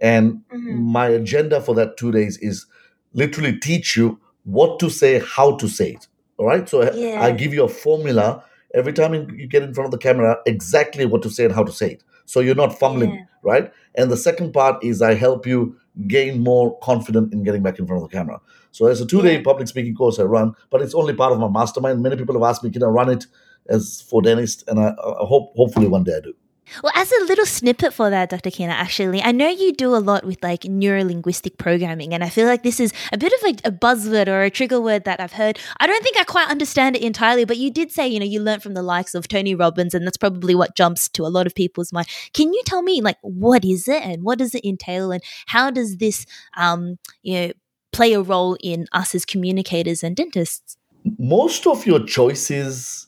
And 0.00 0.42
Mhm. 0.52 0.78
my 0.98 1.08
agenda 1.08 1.60
for 1.60 1.74
that 1.74 1.96
two 1.96 2.12
days 2.12 2.38
is 2.38 2.66
literally 3.12 3.58
teach 3.58 3.96
you 3.96 4.18
what 4.44 4.78
to 4.80 4.88
say, 4.88 5.20
how 5.24 5.56
to 5.56 5.68
say 5.68 5.90
it. 5.92 6.06
All 6.38 6.46
right. 6.46 6.68
So 6.68 6.82
I- 6.82 6.92
Yeah. 6.94 7.22
I 7.22 7.32
give 7.32 7.52
you 7.52 7.64
a 7.64 7.68
formula 7.68 8.44
every 8.74 8.92
time 8.92 9.14
you 9.14 9.26
you 9.36 9.46
get 9.48 9.62
in 9.62 9.74
front 9.74 9.86
of 9.86 9.90
the 9.90 9.98
camera, 9.98 10.38
exactly 10.46 11.04
what 11.04 11.22
to 11.22 11.30
say 11.30 11.44
and 11.44 11.54
how 11.54 11.64
to 11.64 11.72
say 11.72 11.90
it. 11.90 12.02
So 12.24 12.40
you're 12.40 12.54
not 12.64 12.78
fumbling, 12.78 13.10
Yeah. 13.10 13.24
right? 13.42 13.72
And 13.94 14.10
the 14.10 14.16
second 14.16 14.52
part 14.52 14.82
is 14.84 15.02
I 15.02 15.14
help 15.14 15.46
you 15.46 15.76
gain 16.06 16.40
more 16.40 16.78
confident 16.80 17.32
in 17.32 17.42
getting 17.42 17.62
back 17.62 17.78
in 17.78 17.86
front 17.86 18.02
of 18.02 18.10
the 18.10 18.16
camera. 18.16 18.40
So 18.70 18.86
there's 18.86 19.00
a 19.00 19.06
two 19.06 19.22
day 19.22 19.42
public 19.42 19.68
speaking 19.68 19.94
course 19.94 20.18
I 20.18 20.24
run, 20.24 20.54
but 20.70 20.80
it's 20.80 20.94
only 20.94 21.14
part 21.14 21.32
of 21.32 21.38
my 21.38 21.48
mastermind. 21.48 22.02
Many 22.02 22.16
people 22.16 22.34
have 22.34 22.48
asked 22.48 22.62
me, 22.62 22.70
can 22.70 22.82
I 22.82 22.86
run 22.86 23.10
it 23.10 23.26
as 23.68 24.02
for 24.02 24.22
dentist? 24.22 24.64
And 24.68 24.78
I, 24.78 24.88
I 24.90 25.26
hope, 25.26 25.54
hopefully 25.56 25.88
one 25.88 26.04
day 26.04 26.16
I 26.16 26.20
do. 26.20 26.34
Well, 26.82 26.92
as 26.94 27.10
a 27.12 27.24
little 27.24 27.46
snippet 27.46 27.92
for 27.92 28.10
that, 28.10 28.30
Dr. 28.30 28.50
Kinnar, 28.50 28.70
actually, 28.70 29.22
I 29.22 29.32
know 29.32 29.48
you 29.48 29.72
do 29.72 29.94
a 29.94 29.98
lot 29.98 30.24
with 30.24 30.42
like 30.42 30.64
neuro-linguistic 30.64 31.58
programming, 31.58 32.14
and 32.14 32.22
I 32.22 32.28
feel 32.28 32.46
like 32.46 32.62
this 32.62 32.80
is 32.80 32.92
a 33.12 33.18
bit 33.18 33.32
of 33.32 33.40
a, 33.42 33.68
a 33.68 33.72
buzzword 33.72 34.28
or 34.28 34.42
a 34.42 34.50
trigger 34.50 34.80
word 34.80 35.04
that 35.04 35.20
I've 35.20 35.32
heard. 35.32 35.58
I 35.78 35.86
don't 35.86 36.02
think 36.02 36.16
I 36.16 36.24
quite 36.24 36.48
understand 36.48 36.96
it 36.96 37.02
entirely, 37.02 37.44
but 37.44 37.56
you 37.56 37.70
did 37.70 37.90
say, 37.90 38.06
you 38.08 38.18
know, 38.18 38.26
you 38.26 38.40
learned 38.40 38.62
from 38.62 38.74
the 38.74 38.82
likes 38.82 39.14
of 39.14 39.28
Tony 39.28 39.54
Robbins, 39.54 39.94
and 39.94 40.06
that's 40.06 40.16
probably 40.16 40.54
what 40.54 40.76
jumps 40.76 41.08
to 41.10 41.26
a 41.26 41.28
lot 41.28 41.46
of 41.46 41.54
people's 41.54 41.92
mind. 41.92 42.08
Can 42.32 42.52
you 42.52 42.62
tell 42.64 42.82
me, 42.82 43.00
like, 43.00 43.18
what 43.22 43.64
is 43.64 43.88
it 43.88 44.02
and 44.02 44.22
what 44.22 44.38
does 44.38 44.54
it 44.54 44.64
entail, 44.64 45.12
and 45.12 45.22
how 45.46 45.70
does 45.70 45.96
this, 45.96 46.26
um, 46.56 46.98
you 47.22 47.34
know, 47.34 47.52
play 47.92 48.12
a 48.12 48.22
role 48.22 48.56
in 48.62 48.86
us 48.92 49.14
as 49.14 49.24
communicators 49.24 50.02
and 50.02 50.16
dentists? 50.16 50.76
most 51.18 51.66
of 51.66 51.86
your 51.86 52.04
choices, 52.04 53.06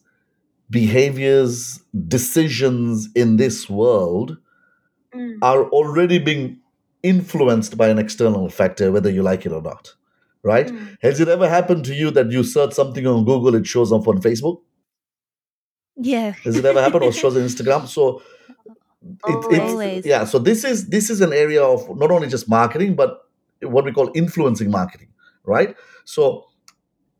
behaviors, 0.72 1.80
decisions 2.08 3.08
in 3.14 3.36
this 3.36 3.68
world 3.70 4.38
are 5.42 5.64
already 5.70 6.18
being 6.18 6.58
influenced 7.02 7.76
by 7.76 7.88
an 7.88 7.98
external 7.98 8.48
factor, 8.48 8.90
whether 8.90 9.10
you 9.10 9.22
like 9.22 9.44
it 9.46 9.52
or 9.52 9.62
not. 9.62 9.94
Right? 10.42 10.66
Mm. 10.68 10.96
Has 11.02 11.20
it 11.20 11.28
ever 11.28 11.48
happened 11.48 11.84
to 11.84 11.94
you 11.94 12.10
that 12.12 12.30
you 12.32 12.42
search 12.42 12.72
something 12.72 13.06
on 13.06 13.24
Google, 13.24 13.54
it 13.54 13.66
shows 13.66 13.92
up 13.92 14.08
on 14.08 14.20
Facebook? 14.20 14.60
Yeah. 15.96 16.32
Has 16.44 16.56
it 16.56 16.64
ever 16.64 16.82
happened 16.82 17.04
or 17.04 17.12
shows 17.12 17.36
on 17.36 17.42
Instagram? 17.50 17.86
So 17.86 18.22
it, 19.02 19.46
it's 19.50 19.58
Always. 19.72 20.06
yeah. 20.06 20.24
So 20.24 20.38
this 20.38 20.64
is 20.64 20.88
this 20.88 21.10
is 21.10 21.20
an 21.20 21.32
area 21.32 21.62
of 21.62 21.96
not 21.96 22.10
only 22.10 22.28
just 22.28 22.48
marketing, 22.48 22.94
but 22.96 23.28
what 23.62 23.84
we 23.84 23.92
call 23.92 24.10
influencing 24.14 24.70
marketing. 24.70 25.08
right? 25.44 25.76
So 26.04 26.46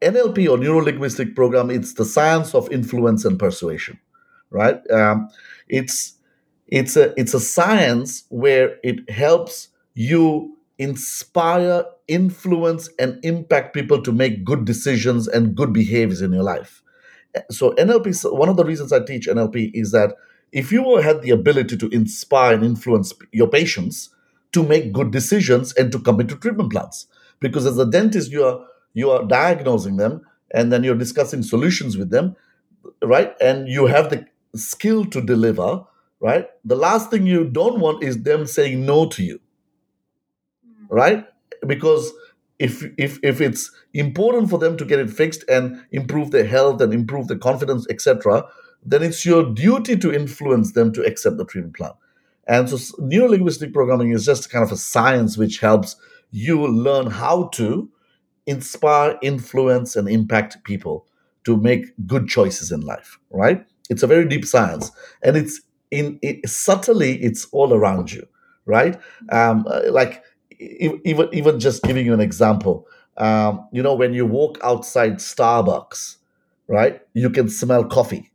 NLP 0.03 0.49
or 0.51 0.59
neuro 0.59 0.83
linguistic 0.83 1.35
program, 1.35 1.71
it's 1.71 1.95
the 1.95 2.05
science 2.05 2.55
of 2.55 2.71
influence 2.71 3.25
and 3.25 3.39
persuasion, 3.39 3.99
right? 4.51 4.79
Um, 4.91 5.29
it's 5.69 6.15
it's 6.69 6.97
a 6.97 7.19
it's 7.19 7.35
a 7.35 7.41
science 7.41 8.25
where 8.29 8.79
it 8.83 9.09
helps 9.11 9.69
you 9.95 10.57
inspire, 10.79 11.85
influence, 12.09 12.89
and 12.99 13.25
impact 13.25 13.75
people 13.75 14.03
to 14.03 14.13
make 14.13 14.45
good 14.45 14.65
decisions 14.65 15.29
and 15.29 15.55
good 15.55 15.73
behaviors 15.73 16.23
in 16.23 16.33
your 16.33 16.43
life. 16.43 16.83
So 17.51 17.73
NLP, 17.73 18.33
one 18.33 18.49
of 18.49 18.57
the 18.57 18.65
reasons 18.65 18.93
I 18.93 19.01
teach 19.05 19.29
NLP 19.29 19.71
is 19.75 19.93
that 19.93 20.15
if 20.51 20.71
you 20.71 20.97
had 20.97 21.23
the 21.23 21.31
ability 21.31 21.77
to 21.79 21.89
inspire 21.89 22.55
and 22.55 22.65
influence 22.65 23.13
your 23.33 23.49
patients 23.49 24.11
to 24.53 24.63
make 24.63 24.93
good 24.93 25.11
decisions 25.11 25.73
and 25.75 25.91
to 25.93 25.99
commit 25.99 26.29
to 26.29 26.37
treatment 26.37 26.73
plans, 26.73 27.07
because 27.41 27.65
as 27.65 27.79
a 27.79 27.87
dentist 27.87 28.31
you 28.31 28.45
are 28.45 28.67
you 28.95 29.11
are 29.11 29.25
diagnosing 29.25 29.97
them 29.97 30.23
and 30.53 30.73
then 30.73 30.85
you're 30.85 30.95
discussing 30.95 31.43
solutions 31.43 31.97
with 31.97 32.11
them, 32.11 32.37
right? 33.03 33.35
And 33.41 33.69
you 33.69 33.87
have 33.87 34.11
the 34.11 34.27
skill 34.55 35.05
to 35.07 35.21
deliver, 35.21 35.85
right? 36.21 36.47
The 36.65 36.77
last 36.77 37.11
thing 37.11 37.27
you 37.27 37.45
don't 37.45 37.81
want 37.81 38.03
is 38.03 38.23
them 38.23 38.47
saying 38.47 38.85
no 38.85 39.07
to 39.09 39.23
you, 39.23 39.41
mm. 40.67 40.87
right? 40.91 41.27
Because 41.67 42.13
if 42.59 42.85
if 42.97 43.19
if 43.23 43.41
it's 43.41 43.71
important 43.95 44.51
for 44.51 44.59
them 44.59 44.77
to 44.77 44.85
get 44.85 45.01
it 45.01 45.11
fixed 45.11 45.45
and 45.49 45.85
improve 45.91 46.31
their 46.31 46.47
health 46.47 46.81
and 46.81 46.93
improve 46.93 47.29
their 47.29 47.39
confidence, 47.39 47.87
etc., 47.91 48.45
then 48.85 49.03
it's 49.03 49.25
your 49.25 49.45
duty 49.53 49.97
to 49.97 50.13
influence 50.13 50.73
them 50.73 50.93
to 50.93 51.03
accept 51.03 51.39
the 51.39 51.45
treatment 51.45 51.77
plan. 51.77 51.93
And 52.47 52.69
so 52.69 52.77
neurolinguistic 53.01 53.73
programming 53.73 54.11
is 54.11 54.25
just 54.25 54.51
kind 54.51 54.65
of 54.65 54.73
a 54.73 54.77
science 54.77 55.37
which 55.37 55.61
helps 55.61 55.97
you 56.31 56.67
learn 56.67 57.07
how 57.07 57.45
to 57.55 57.89
inspire, 58.47 59.19
influence, 59.23 59.97
and 59.97 60.09
impact 60.09 60.63
people 60.65 61.07
to 61.45 61.57
make 61.57 61.87
good 62.07 62.29
choices 62.29 62.71
in 62.73 62.81
life, 62.81 63.19
right? 63.31 63.67
It's 63.91 64.03
a 64.03 64.07
very 64.07 64.27
deep 64.27 64.45
science. 64.45 64.91
And 65.23 65.37
it's 65.37 65.61
in 65.91 66.19
it, 66.23 66.49
subtly, 66.49 67.23
it's 67.23 67.47
all 67.53 67.75
around 67.75 68.13
you, 68.13 68.27
right? 68.65 68.99
Um, 69.31 69.67
like 69.91 70.23
even 70.59 71.29
even 71.33 71.61
just 71.61 71.83
giving 71.83 72.07
you 72.07 72.15
an 72.15 72.21
example, 72.21 72.87
um, 73.17 73.69
you 73.73 73.83
know, 73.83 73.95
when 73.95 74.15
you 74.15 74.25
walk 74.25 74.59
outside 74.63 75.15
Starbucks, 75.15 76.17
right, 76.69 77.01
you 77.15 77.31
can 77.31 77.49
smell 77.49 77.85
coffee 77.85 78.33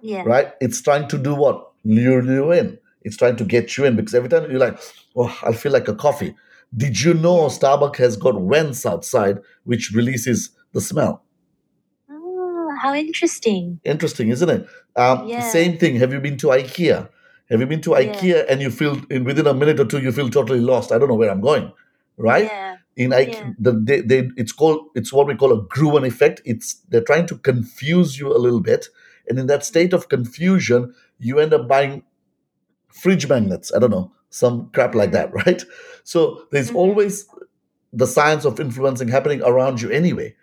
yeah. 0.00 0.22
Right? 0.24 0.52
It's 0.60 0.80
trying 0.80 1.08
to 1.08 1.18
do 1.18 1.34
what? 1.34 1.72
Lure 1.84 2.22
you 2.22 2.52
in. 2.52 2.78
It's 3.02 3.16
trying 3.16 3.36
to 3.36 3.44
get 3.44 3.76
you 3.76 3.84
in 3.84 3.96
because 3.96 4.14
every 4.14 4.28
time 4.28 4.50
you're 4.50 4.60
like, 4.60 4.78
oh, 5.16 5.36
I 5.42 5.52
feel 5.52 5.72
like 5.72 5.88
a 5.88 5.94
coffee. 5.94 6.34
Did 6.76 7.00
you 7.00 7.14
know 7.14 7.46
Starbucks 7.46 7.96
has 7.96 8.16
got 8.16 8.34
vents 8.40 8.84
outside 8.84 9.38
which 9.64 9.92
releases 9.92 10.50
the 10.72 10.80
smell? 10.80 11.24
Oh, 12.10 12.76
how 12.82 12.94
interesting. 12.94 13.80
Interesting, 13.84 14.28
isn't 14.28 14.48
it? 14.48 14.66
Um, 14.96 15.26
Yeah. 15.26 15.40
Same 15.48 15.78
thing. 15.78 15.96
Have 15.96 16.12
you 16.12 16.20
been 16.20 16.36
to 16.38 16.48
IKEA? 16.48 17.08
Have 17.50 17.60
you 17.60 17.66
been 17.66 17.80
to 17.82 17.92
Yeah. 17.92 18.00
IKEA 18.14 18.44
and 18.48 18.60
you 18.60 18.70
feel 18.70 19.00
in 19.10 19.24
within 19.24 19.46
a 19.46 19.54
minute 19.54 19.80
or 19.80 19.86
two 19.86 19.98
you 20.00 20.12
feel 20.12 20.28
totally 20.28 20.60
lost? 20.60 20.92
I 20.92 20.98
don't 20.98 21.08
know 21.08 21.14
where 21.14 21.30
I'm 21.30 21.40
going, 21.40 21.72
right? 22.16 22.44
Yeah. 22.44 22.76
in 22.96 23.10
IKEA, 23.10 23.32
Yeah. 23.32 23.50
the, 23.60 23.72
they, 23.72 24.00
they, 24.00 24.28
it's 24.36 24.50
called 24.50 24.80
it's 24.96 25.12
what 25.12 25.28
we 25.28 25.36
call 25.36 25.52
a 25.52 25.62
Gruen 25.62 26.04
effect. 26.04 26.42
It's 26.44 26.74
they're 26.88 27.00
trying 27.10 27.26
to 27.26 27.38
confuse 27.38 28.18
you 28.18 28.34
a 28.36 28.42
little 28.44 28.60
bit, 28.60 28.88
and 29.28 29.38
in 29.38 29.46
that 29.46 29.64
state 29.64 29.92
of 29.92 30.08
confusion, 30.08 30.92
you 31.18 31.38
end 31.38 31.54
up 31.54 31.68
buying 31.68 32.02
fridge 32.88 33.28
magnets. 33.28 33.72
I 33.72 33.78
don't 33.78 33.90
know 33.92 34.10
some 34.30 34.70
crap 34.72 34.94
like 34.94 35.12
that, 35.12 35.32
right? 35.46 35.62
So 36.04 36.46
there's 36.50 36.70
Mhm. 36.70 36.76
always 36.76 37.26
the 37.92 38.06
science 38.06 38.44
of 38.44 38.60
influencing 38.60 39.08
happening 39.08 39.42
around 39.42 39.80
you 39.80 39.90
anyway. 39.90 40.34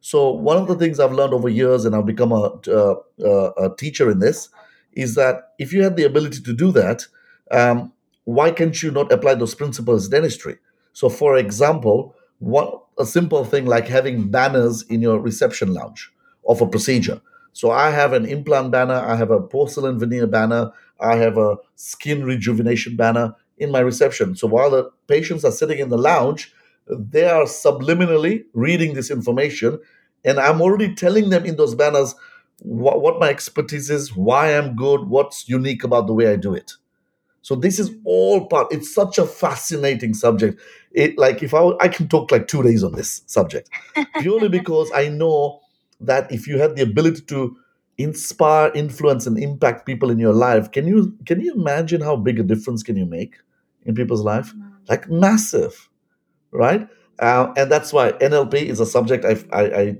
So 0.00 0.30
one 0.30 0.56
of 0.56 0.66
the 0.68 0.74
things 0.74 0.98
I've 1.00 1.12
learned 1.12 1.32
over 1.34 1.48
years, 1.48 1.84
and 1.84 1.94
I've 1.94 2.06
become 2.06 2.32
a, 2.32 2.52
uh, 2.68 2.94
uh, 3.24 3.52
a 3.56 3.76
teacher 3.76 4.10
in 4.10 4.18
this, 4.18 4.48
is 4.94 5.14
that 5.14 5.52
if 5.58 5.72
you 5.72 5.82
had 5.82 5.96
the 5.96 6.04
ability 6.04 6.40
to 6.42 6.52
do 6.52 6.72
that, 6.72 7.06
um, 7.50 7.92
why 8.24 8.50
can't 8.50 8.80
you 8.82 8.90
not 8.90 9.12
apply 9.12 9.34
those 9.34 9.54
principles 9.54 10.06
in 10.06 10.10
dentistry? 10.10 10.58
So, 10.92 11.08
for 11.08 11.36
example, 11.36 12.14
what 12.38 12.82
a 12.98 13.06
simple 13.06 13.44
thing 13.44 13.66
like 13.66 13.88
having 13.88 14.28
banners 14.30 14.82
in 14.82 15.00
your 15.00 15.18
reception 15.18 15.72
lounge 15.72 16.12
of 16.46 16.60
a 16.60 16.66
procedure. 16.66 17.20
So, 17.52 17.70
I 17.70 17.90
have 17.90 18.12
an 18.12 18.26
implant 18.26 18.70
banner, 18.70 18.94
I 18.94 19.16
have 19.16 19.30
a 19.30 19.40
porcelain 19.40 19.98
veneer 19.98 20.26
banner, 20.26 20.72
I 21.02 21.16
have 21.16 21.38
a 21.38 21.56
skin 21.76 22.24
rejuvenation 22.24 22.96
banner 22.96 23.34
in 23.58 23.70
my 23.70 23.80
reception. 23.80 24.36
So, 24.36 24.46
while 24.46 24.70
the 24.70 24.90
patients 25.08 25.44
are 25.44 25.52
sitting 25.52 25.78
in 25.78 25.88
the 25.88 25.98
lounge, 25.98 26.52
they 26.88 27.24
are 27.24 27.44
subliminally 27.44 28.44
reading 28.54 28.94
this 28.94 29.10
information, 29.10 29.78
and 30.24 30.38
I'm 30.40 30.60
already 30.62 30.94
telling 30.94 31.30
them 31.30 31.44
in 31.44 31.56
those 31.56 31.74
banners 31.74 32.14
what, 32.60 33.00
what 33.02 33.18
my 33.18 33.28
expertise 33.28 33.90
is, 33.90 34.14
why 34.16 34.56
I'm 34.56 34.76
good, 34.76 35.08
what's 35.08 35.48
unique 35.48 35.84
about 35.84 36.06
the 36.06 36.14
way 36.14 36.28
I 36.28 36.36
do 36.36 36.54
it. 36.54 36.72
So 37.42 37.56
this 37.56 37.78
is 37.78 37.90
all 38.04 38.46
part. 38.46 38.72
It's 38.72 38.94
such 38.94 39.18
a 39.18 39.26
fascinating 39.26 40.14
subject. 40.14 40.60
It 40.92 41.18
like 41.18 41.42
if 41.42 41.54
I 41.54 41.72
I 41.80 41.88
can 41.88 42.08
talk 42.08 42.30
like 42.30 42.46
two 42.46 42.62
days 42.62 42.84
on 42.84 42.92
this 42.92 43.22
subject, 43.26 43.68
purely 44.18 44.48
because 44.48 44.90
I 44.94 45.08
know 45.08 45.60
that 46.00 46.30
if 46.30 46.46
you 46.46 46.58
had 46.58 46.76
the 46.76 46.82
ability 46.82 47.22
to 47.22 47.56
inspire, 47.98 48.72
influence, 48.74 49.26
and 49.26 49.38
impact 49.38 49.86
people 49.86 50.10
in 50.10 50.18
your 50.18 50.32
life, 50.32 50.70
can 50.72 50.86
you 50.86 51.16
can 51.26 51.40
you 51.40 51.52
imagine 51.54 52.00
how 52.00 52.16
big 52.16 52.40
a 52.40 52.42
difference 52.42 52.82
can 52.82 52.96
you 52.96 53.06
make 53.06 53.36
in 53.84 53.94
people's 53.94 54.22
life? 54.22 54.52
Like 54.88 55.08
massive, 55.08 55.88
right? 56.52 56.88
Uh, 57.18 57.52
and 57.56 57.70
that's 57.70 57.92
why 57.92 58.12
NLP 58.12 58.54
is 58.54 58.80
a 58.80 58.86
subject 58.86 59.24
I 59.24 59.36
I, 59.52 59.62
I 59.80 59.96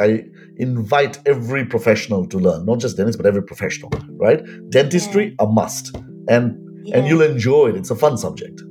I 0.00 0.24
invite 0.56 1.18
every 1.26 1.64
professional 1.64 2.26
to 2.26 2.38
learn, 2.38 2.66
not 2.66 2.80
just 2.80 2.96
dentists, 2.96 3.16
but 3.16 3.26
every 3.26 3.42
professional, 3.42 3.90
right? 4.10 4.42
Dentistry, 4.70 5.34
a 5.38 5.46
must. 5.46 5.96
And 6.28 6.60
and 6.92 7.06
you'll 7.06 7.22
enjoy 7.22 7.68
it. 7.68 7.76
It's 7.76 7.90
a 7.90 7.96
fun 7.96 8.18
subject. 8.18 8.62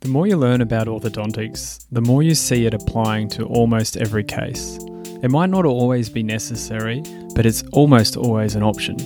The 0.00 0.08
more 0.08 0.26
you 0.26 0.38
learn 0.38 0.62
about 0.62 0.86
orthodontics, 0.86 1.84
the 1.92 2.00
more 2.00 2.22
you 2.22 2.34
see 2.34 2.64
it 2.64 2.72
applying 2.72 3.28
to 3.30 3.44
almost 3.44 3.98
every 3.98 4.24
case. 4.24 4.78
It 5.22 5.30
might 5.30 5.50
not 5.50 5.66
always 5.66 6.08
be 6.08 6.22
necessary, 6.22 7.02
but 7.34 7.44
it's 7.44 7.62
almost 7.72 8.16
always 8.16 8.54
an 8.54 8.62
option. 8.62 8.96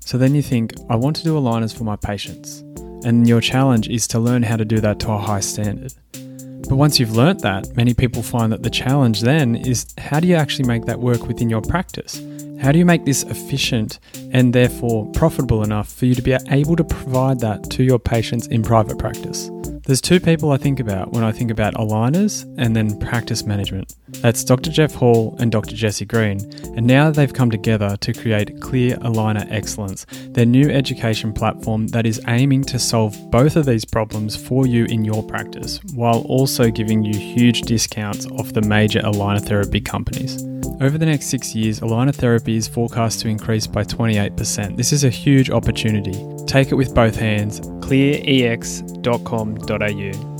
So 0.00 0.18
then 0.18 0.34
you 0.34 0.42
think, 0.42 0.74
I 0.90 0.96
want 0.96 1.16
to 1.16 1.24
do 1.24 1.40
aligners 1.40 1.74
for 1.74 1.84
my 1.84 1.96
patients. 1.96 2.60
And 3.06 3.26
your 3.26 3.40
challenge 3.40 3.88
is 3.88 4.06
to 4.08 4.18
learn 4.18 4.42
how 4.42 4.56
to 4.56 4.66
do 4.66 4.80
that 4.80 4.98
to 5.00 5.12
a 5.12 5.18
high 5.18 5.40
standard. 5.40 5.94
But 6.12 6.76
once 6.76 7.00
you've 7.00 7.16
learnt 7.16 7.40
that, 7.40 7.74
many 7.74 7.94
people 7.94 8.22
find 8.22 8.52
that 8.52 8.62
the 8.62 8.68
challenge 8.68 9.22
then 9.22 9.56
is 9.56 9.86
how 9.96 10.20
do 10.20 10.28
you 10.28 10.34
actually 10.34 10.68
make 10.68 10.84
that 10.84 11.00
work 11.00 11.26
within 11.26 11.48
your 11.48 11.62
practice? 11.62 12.22
How 12.60 12.70
do 12.70 12.78
you 12.78 12.84
make 12.84 13.06
this 13.06 13.22
efficient 13.22 13.98
and 14.32 14.52
therefore 14.52 15.10
profitable 15.12 15.62
enough 15.62 15.90
for 15.90 16.04
you 16.04 16.14
to 16.14 16.22
be 16.22 16.36
able 16.50 16.76
to 16.76 16.84
provide 16.84 17.40
that 17.40 17.70
to 17.70 17.82
your 17.82 17.98
patients 17.98 18.46
in 18.48 18.62
private 18.62 18.98
practice? 18.98 19.50
There's 19.88 20.02
two 20.02 20.20
people 20.20 20.52
I 20.52 20.58
think 20.58 20.80
about 20.80 21.12
when 21.12 21.24
I 21.24 21.32
think 21.32 21.50
about 21.50 21.72
aligners 21.72 22.44
and 22.58 22.76
then 22.76 22.98
practice 22.98 23.46
management. 23.46 23.94
That's 24.20 24.44
Dr. 24.44 24.70
Jeff 24.70 24.92
Hall 24.92 25.34
and 25.40 25.50
Dr. 25.50 25.74
Jesse 25.74 26.04
Green, 26.04 26.40
and 26.76 26.86
now 26.86 27.10
they've 27.10 27.32
come 27.32 27.50
together 27.50 27.96
to 27.96 28.12
create 28.12 28.60
Clear 28.60 28.98
Aligner 28.98 29.50
Excellence, 29.50 30.04
their 30.32 30.44
new 30.44 30.68
education 30.68 31.32
platform 31.32 31.86
that 31.86 32.04
is 32.04 32.20
aiming 32.28 32.64
to 32.64 32.78
solve 32.78 33.16
both 33.30 33.56
of 33.56 33.64
these 33.64 33.86
problems 33.86 34.36
for 34.36 34.66
you 34.66 34.84
in 34.84 35.06
your 35.06 35.22
practice, 35.22 35.80
while 35.94 36.20
also 36.26 36.70
giving 36.70 37.02
you 37.02 37.18
huge 37.18 37.62
discounts 37.62 38.26
off 38.26 38.52
the 38.52 38.60
major 38.60 39.00
aligner 39.00 39.42
therapy 39.42 39.80
companies. 39.80 40.44
Over 40.82 40.98
the 40.98 41.06
next 41.06 41.28
six 41.28 41.54
years, 41.54 41.80
aligner 41.80 42.14
therapy 42.14 42.56
is 42.56 42.68
forecast 42.68 43.20
to 43.20 43.28
increase 43.28 43.66
by 43.66 43.84
28%. 43.84 44.76
This 44.76 44.92
is 44.92 45.04
a 45.04 45.08
huge 45.08 45.48
opportunity. 45.50 46.22
Take 46.46 46.72
it 46.72 46.76
with 46.76 46.94
both 46.94 47.16
hands. 47.16 47.60
clearex.com.au. 47.60 49.77
Braille. 49.78 50.37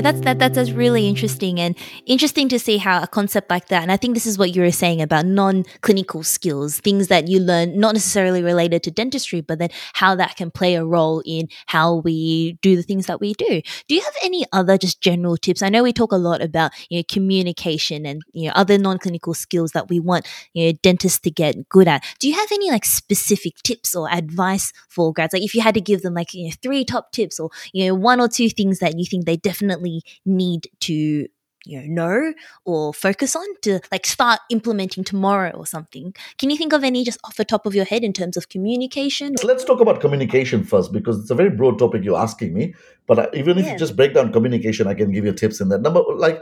That's 0.00 0.20
that, 0.20 0.38
that 0.38 0.54
that's 0.54 0.70
really 0.70 1.08
interesting 1.08 1.60
and 1.60 1.76
interesting 2.06 2.48
to 2.48 2.58
see 2.58 2.78
how 2.78 3.02
a 3.02 3.06
concept 3.06 3.50
like 3.50 3.68
that. 3.68 3.82
And 3.82 3.92
I 3.92 3.96
think 3.96 4.14
this 4.14 4.26
is 4.26 4.38
what 4.38 4.54
you 4.54 4.62
were 4.62 4.70
saying 4.70 5.00
about 5.00 5.26
non-clinical 5.26 6.22
skills, 6.22 6.80
things 6.80 7.08
that 7.08 7.28
you 7.28 7.40
learn 7.40 7.78
not 7.78 7.94
necessarily 7.94 8.42
related 8.42 8.82
to 8.84 8.90
dentistry, 8.90 9.40
but 9.40 9.58
then 9.58 9.70
how 9.94 10.14
that 10.14 10.36
can 10.36 10.50
play 10.50 10.74
a 10.74 10.84
role 10.84 11.22
in 11.24 11.48
how 11.66 11.96
we 11.96 12.58
do 12.62 12.76
the 12.76 12.82
things 12.82 13.06
that 13.06 13.20
we 13.20 13.34
do. 13.34 13.60
Do 13.88 13.94
you 13.94 14.00
have 14.00 14.14
any 14.22 14.44
other 14.52 14.78
just 14.78 15.00
general 15.00 15.36
tips? 15.36 15.62
I 15.62 15.68
know 15.68 15.82
we 15.82 15.92
talk 15.92 16.12
a 16.12 16.16
lot 16.16 16.42
about 16.42 16.72
you 16.88 16.98
know 16.98 17.04
communication 17.10 18.06
and 18.06 18.22
you 18.32 18.48
know 18.48 18.52
other 18.54 18.78
non-clinical 18.78 19.34
skills 19.34 19.72
that 19.72 19.88
we 19.88 20.00
want 20.00 20.26
you 20.52 20.66
know 20.66 20.78
dentists 20.82 21.20
to 21.20 21.30
get 21.30 21.68
good 21.68 21.88
at. 21.88 22.04
Do 22.20 22.28
you 22.28 22.34
have 22.34 22.50
any 22.52 22.70
like 22.70 22.84
specific 22.84 23.54
tips 23.62 23.94
or 23.94 24.10
advice 24.10 24.72
for 24.88 25.12
grads? 25.12 25.32
Like 25.32 25.42
if 25.42 25.54
you 25.54 25.60
had 25.60 25.74
to 25.74 25.80
give 25.80 26.02
them 26.02 26.14
like 26.14 26.34
you 26.34 26.48
know 26.48 26.54
three 26.62 26.84
top 26.84 27.12
tips 27.12 27.38
or 27.38 27.50
you 27.72 27.86
know 27.86 27.94
one 27.94 28.20
or 28.20 28.28
two 28.28 28.48
things 28.48 28.78
that 28.80 28.98
you 28.98 29.04
think 29.04 29.24
they 29.24 29.36
definitely 29.36 29.85
need 30.24 30.62
to 30.88 31.26
you 31.68 31.78
know 31.82 31.96
know 31.98 32.32
or 32.72 32.82
focus 32.94 33.32
on 33.40 33.46
to 33.64 33.72
like 33.94 34.06
start 34.06 34.38
implementing 34.56 35.02
tomorrow 35.12 35.50
or 35.60 35.66
something 35.66 36.06
can 36.40 36.48
you 36.52 36.56
think 36.60 36.72
of 36.76 36.84
any 36.90 37.00
just 37.08 37.18
off 37.24 37.36
the 37.40 37.48
top 37.52 37.66
of 37.66 37.74
your 37.78 37.86
head 37.92 38.02
in 38.08 38.12
terms 38.18 38.36
of 38.40 38.44
communication 38.54 39.30
So 39.40 39.48
let's 39.52 39.64
talk 39.70 39.80
about 39.86 39.98
communication 40.04 40.62
first 40.72 40.92
because 40.98 41.18
it's 41.20 41.32
a 41.36 41.38
very 41.42 41.50
broad 41.60 41.76
topic 41.82 42.04
you're 42.06 42.22
asking 42.28 42.50
me. 42.58 42.64
But 43.10 43.18
even 43.40 43.58
if 43.58 43.64
Yeah. 43.64 43.72
you 43.72 43.78
just 43.84 43.96
break 44.00 44.12
down 44.18 44.30
communication, 44.36 44.86
I 44.92 44.94
can 45.00 45.10
give 45.16 45.24
you 45.28 45.34
tips 45.42 45.60
in 45.64 45.68
that. 45.72 45.82
Number 45.88 46.02
like 46.26 46.38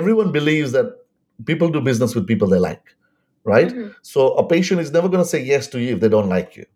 everyone 0.00 0.32
believes 0.38 0.72
that 0.72 0.86
people 1.52 1.68
do 1.76 1.80
business 1.90 2.14
with 2.14 2.26
people 2.32 2.48
they 2.48 2.58
like, 2.58 2.82
right? 3.44 3.70
Mhm. 3.74 3.94
So 4.02 4.20
a 4.42 4.44
patient 4.54 4.80
is 4.80 4.90
never 4.98 5.08
going 5.08 5.22
to 5.26 5.28
say 5.34 5.42
yes 5.54 5.68
to 5.68 5.78
you 5.84 5.94
if 5.94 6.00
they 6.00 6.08
don't 6.16 6.28
like 6.36 6.56
you. 6.56 6.66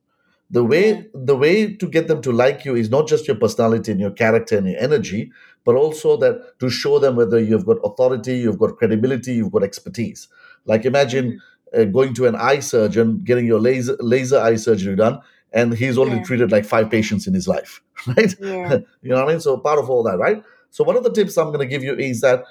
The 0.51 0.65
way 0.73 0.85
Yeah. 0.91 1.03
the 1.33 1.37
way 1.37 1.55
to 1.83 1.87
get 1.89 2.07
them 2.09 2.21
to 2.23 2.33
like 2.45 2.65
you 2.65 2.75
is 2.85 2.91
not 2.97 3.09
just 3.09 3.27
your 3.29 3.39
personality 3.45 3.91
and 3.93 4.01
your 4.01 4.15
character 4.23 4.57
and 4.59 4.67
your 4.71 4.81
energy, 4.89 5.21
but 5.65 5.75
also 5.77 6.17
that 6.19 6.59
to 6.61 6.69
show 6.71 6.99
them 6.99 7.17
whether 7.17 7.39
you've 7.41 7.67
got 7.67 7.79
authority, 7.85 8.39
you've 8.39 8.59
got 8.59 8.77
credibility, 8.77 9.35
you've 9.35 9.53
got 9.53 9.63
expertise. 9.63 10.29
Like 10.67 10.85
imagine 10.85 11.41
uh, 11.77 11.85
going 11.85 12.15
to 12.15 12.27
an 12.27 12.35
eye 12.37 12.61
surgeon, 12.61 13.23
getting 13.25 13.47
your 13.47 13.61
laser 13.61 13.97
laser 14.01 14.39
eye 14.41 14.57
surgery 14.57 14.97
done, 14.97 15.21
and 15.53 15.75
he's 15.75 15.99
only 15.99 16.19
Yeah. 16.19 16.23
treated 16.23 16.53
like 16.53 16.65
five 16.65 16.91
patients 16.91 17.27
in 17.27 17.35
his 17.35 17.49
life, 17.49 17.83
right? 18.07 18.35
yeah 18.41 18.79
you 19.03 19.11
know 19.11 19.17
what 19.17 19.25
I 19.29 19.33
mean? 19.33 19.41
So 19.41 19.57
part 19.59 19.79
of 19.79 19.91
all 19.91 20.03
that, 20.05 20.19
right? 20.19 20.43
So 20.71 20.85
one 20.85 20.97
of 20.97 21.05
the 21.05 21.13
tips 21.13 21.37
I'm 21.39 21.47
going 21.49 21.61
to 21.61 21.67
give 21.67 21.83
you 21.83 21.95
is 21.97 22.21
that 22.23 22.45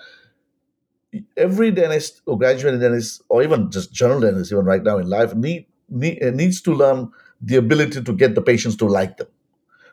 every 1.37 1.71
dentist 1.71 2.21
or 2.25 2.37
graduate 2.37 2.79
dentist 2.79 3.21
or 3.29 3.43
even 3.43 3.69
just 3.71 3.93
general 3.93 4.19
dentist, 4.19 4.51
even 4.51 4.65
right 4.65 4.83
now 4.83 4.97
in 4.97 5.07
life, 5.09 5.35
need, 5.35 5.65
need 5.89 6.23
uh, 6.23 6.31
needs 6.31 6.61
to 6.61 6.73
learn 6.73 7.11
the 7.41 7.55
ability 7.57 8.01
to 8.03 8.13
get 8.13 8.35
the 8.35 8.41
patients 8.41 8.75
to 8.77 8.85
like 8.85 9.17
them. 9.17 9.27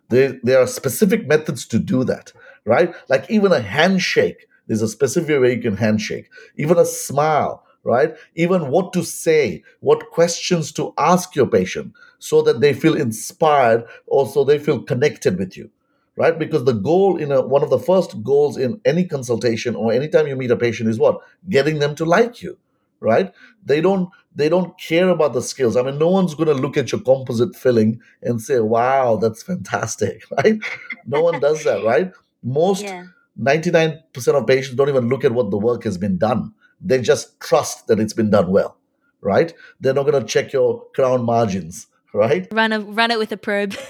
There, 0.08 0.38
there 0.42 0.60
are 0.60 0.66
specific 0.66 1.26
methods 1.28 1.66
to 1.68 1.78
do 1.78 2.04
that, 2.04 2.32
right? 2.64 2.94
Like 3.08 3.30
even 3.30 3.52
a 3.52 3.61
handshake, 3.61 4.46
there's 4.66 4.82
a 4.82 4.88
specific 4.88 5.40
way 5.40 5.54
you 5.54 5.62
can 5.62 5.76
handshake. 5.76 6.30
Even 6.56 6.78
a 6.78 6.84
smile, 6.84 7.64
right? 7.84 8.14
Even 8.34 8.68
what 8.68 8.92
to 8.92 9.02
say, 9.02 9.62
what 9.80 10.11
questions 10.11 10.72
to 10.72 10.92
ask 10.98 11.34
your 11.34 11.46
patient 11.46 11.92
so 12.18 12.42
that 12.42 12.61
they 12.61 12.72
feel 12.72 12.96
inspired 12.96 13.84
or 14.06 14.26
so 14.26 14.44
they 14.44 14.58
feel 14.58 14.82
connected 14.82 15.38
with 15.38 15.56
you 15.56 15.70
right 16.16 16.38
because 16.38 16.64
the 16.64 16.72
goal 16.72 17.16
in 17.16 17.32
a, 17.32 17.40
one 17.40 17.62
of 17.62 17.70
the 17.70 17.78
first 17.78 18.22
goals 18.22 18.56
in 18.56 18.80
any 18.84 19.04
consultation 19.04 19.74
or 19.74 19.92
anytime 19.92 20.26
you 20.26 20.36
meet 20.36 20.50
a 20.50 20.56
patient 20.56 20.88
is 20.88 20.98
what 20.98 21.20
getting 21.48 21.78
them 21.78 21.94
to 21.94 22.04
like 22.04 22.42
you 22.42 22.58
right 23.00 23.32
they 23.64 23.80
don't 23.80 24.11
they 24.34 24.48
don't 24.48 24.78
care 24.78 25.08
about 25.08 25.32
the 25.32 25.40
skills 25.42 25.76
i 25.76 25.82
mean 25.82 25.98
no 25.98 26.08
one's 26.08 26.34
going 26.34 26.48
to 26.48 26.54
look 26.62 26.76
at 26.76 26.92
your 26.92 27.00
composite 27.00 27.56
filling 27.56 28.00
and 28.22 28.40
say 28.42 28.61
wow 28.61 29.16
that's 29.16 29.42
fantastic 29.42 30.22
right 30.38 30.58
no 31.06 31.22
one 31.22 31.40
does 31.40 31.64
that 31.64 31.82
right 31.84 32.12
most 32.43 32.82
yeah. 32.82 33.07
99% 33.41 34.03
of 34.28 34.47
patients 34.47 34.76
don't 34.76 34.88
even 34.88 35.09
look 35.09 35.24
at 35.24 35.32
what 35.32 35.51
the 35.51 35.59
work 35.59 35.84
has 35.84 35.97
been 35.97 36.18
done. 36.18 36.53
They 36.80 37.01
just 37.01 37.38
trust 37.41 37.86
that 37.88 38.01
it's 38.01 38.12
been 38.12 38.30
done 38.30 38.51
well 38.51 38.76
right? 39.22 39.53
They're 39.80 39.95
not 39.95 40.07
going 40.07 40.22
to 40.22 40.26
check 40.26 40.53
your 40.53 40.84
crown 40.95 41.24
margins 41.24 41.86
right? 42.12 42.49
Run 42.53 42.72
a 42.72 42.80
run 42.80 43.11
it 43.11 43.18
with 43.18 43.32
a 43.32 43.36
probe. 43.36 43.74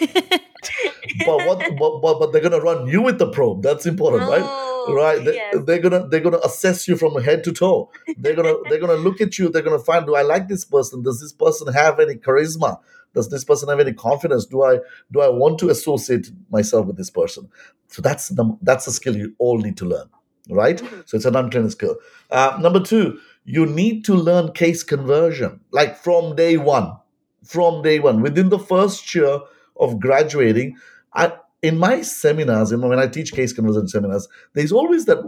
But 1.26 1.46
what 1.46 1.59
but, 1.78 2.01
but, 2.01 2.18
but 2.18 2.32
they're 2.32 2.40
going 2.40 2.53
to 2.53 2.61
run 2.61 2.86
you 2.86 3.03
with 3.03 3.18
the 3.18 3.30
probe. 3.30 3.62
That's 3.62 3.86
important 3.86 4.28
right? 4.28 4.42
Oh, 4.44 4.94
right? 4.94 5.22
They, 5.24 5.34
yes. 5.34 5.57
they're 5.64 5.78
gonna 5.78 6.07
they're 6.07 6.20
gonna 6.20 6.38
assess 6.44 6.86
you 6.86 6.96
from 6.96 7.20
head 7.22 7.42
to 7.44 7.53
toe. 7.53 7.90
They're 8.16 8.34
gonna 8.34 8.55
they're 8.68 8.78
gonna 8.78 8.94
look 8.94 9.20
at 9.20 9.38
you. 9.38 9.48
They're 9.48 9.62
gonna 9.62 9.78
find 9.78 10.07
do 10.07 10.14
i 10.14 10.22
like 10.22 10.48
this 10.48 10.64
person? 10.64 11.03
Does 11.03 11.20
this 11.20 11.32
person 11.32 11.72
have 11.72 11.98
any 11.98 12.14
charisma 12.14 12.78
does 13.14 13.28
this 13.28 13.44
person 13.44 13.68
have 13.68 13.80
any 13.80 13.92
confidence? 13.92 14.46
Do 14.46 14.62
i 14.62 14.78
do 15.12 15.20
i 15.20 15.28
want 15.28 15.58
to 15.61 15.70
associate 15.70 16.30
myself 16.50 16.86
with 16.86 16.96
this 16.96 17.11
person? 17.11 17.48
So 17.88 18.02
that's 18.02 18.28
the 18.28 18.56
that's 18.62 18.86
a 18.86 18.92
skill 18.92 19.16
you 19.16 19.34
all 19.38 19.58
need 19.58 19.76
to 19.78 19.84
learn 19.84 20.08
right? 20.48 20.78
Mhm. 20.78 21.02
so 21.08 21.16
it's 21.16 21.26
an 21.26 21.36
untrained 21.36 21.70
skill. 21.70 21.96
Uh, 22.30 22.58
number 22.61 22.80
two 22.80 23.18
you 23.44 23.66
need 23.66 24.04
to 24.04 24.14
learn 24.14 24.52
case 24.52 24.82
conversion 24.82 25.61
like 25.72 25.96
from 25.96 26.34
day 26.36 26.56
one 26.56 26.92
from 27.44 27.82
day 27.82 27.98
one. 27.98 28.20
Within 28.22 28.48
the 28.50 28.58
first 28.58 29.14
year 29.14 29.38
of 29.78 29.98
graduating 30.00 30.76
i 31.14 31.32
in 31.62 31.78
my 31.78 32.00
seminars 32.02 32.72
when 32.74 32.98
i 32.98 33.06
teach 33.06 33.32
case 33.32 33.52
conversion 33.52 33.86
seminars 33.88 34.28
there's 34.54 34.72
always 34.72 35.04
that 35.06 35.18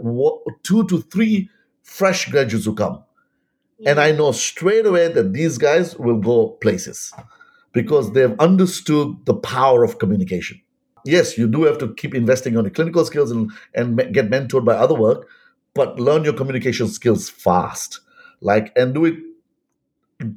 two 0.63 0.85
to 0.87 1.01
three 1.01 1.49
fresh 1.83 2.29
graduates 2.29 2.65
who 2.65 2.73
come. 2.75 3.03
And 3.85 3.99
i 3.99 4.11
know 4.11 4.31
straight 4.31 4.85
away 4.85 5.07
that 5.11 5.33
these 5.33 5.57
guys 5.57 5.97
will 5.97 6.17
go 6.19 6.49
places 6.61 7.13
because 7.73 8.13
they've 8.13 8.39
understood 8.39 9.17
the 9.25 9.33
power 9.33 9.83
of 9.83 9.99
communication. 9.99 10.61
Yes 11.05 11.37
you 11.37 11.47
do 11.47 11.63
have 11.63 11.77
to 11.79 11.93
keep 11.95 12.15
investing 12.15 12.57
on 12.57 12.63
your 12.63 12.71
clinical 12.71 13.03
skills 13.05 13.31
and, 13.31 13.51
and 13.75 13.97
get 14.13 14.29
mentored 14.29 14.65
by 14.65 14.73
other 14.73 14.95
work 14.95 15.27
but 15.73 15.99
learn 15.99 16.23
your 16.23 16.33
communication 16.33 16.87
skills 16.87 17.29
fast. 17.29 17.99
Like 18.41 18.71
and 18.75 18.93
do 18.93 19.05
it 19.05 19.15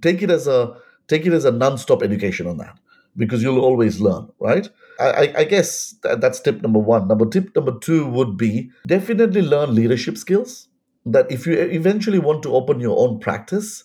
take 0.02 0.22
it 0.22 0.30
as 0.30 0.46
a 0.48 0.76
take 1.08 1.24
it 1.26 1.32
as 1.32 1.44
a 1.44 1.52
non-stop 1.52 2.02
education 2.02 2.46
on 2.46 2.56
that 2.56 2.78
because 3.16 3.42
you'll 3.42 3.60
always 3.60 4.00
learn 4.00 4.28
right? 4.40 4.68
I, 4.98 5.34
I, 5.36 5.44
guess 5.44 5.94
that, 6.02 6.22
that's 6.22 6.40
tip 6.40 6.62
number 6.62 6.78
one. 6.78 7.06
Number 7.06 7.26
tip 7.26 7.54
number 7.54 7.78
two 7.78 8.06
would 8.06 8.36
be 8.38 8.70
definitely 8.86 9.42
learn 9.42 9.74
leadership 9.74 10.16
skills 10.16 10.68
that 11.04 11.30
if 11.30 11.46
you 11.46 11.54
eventually 11.54 12.18
want 12.18 12.42
to 12.42 12.54
open 12.54 12.80
your 12.80 12.98
own 12.98 13.20
practice 13.20 13.84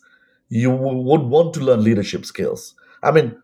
you 0.50 0.70
would 0.70 1.22
want 1.22 1.54
to 1.54 1.62
learn 1.62 1.84
leadership 1.84 2.26
skills 2.26 2.76
i 3.04 3.12
mean 3.12 3.36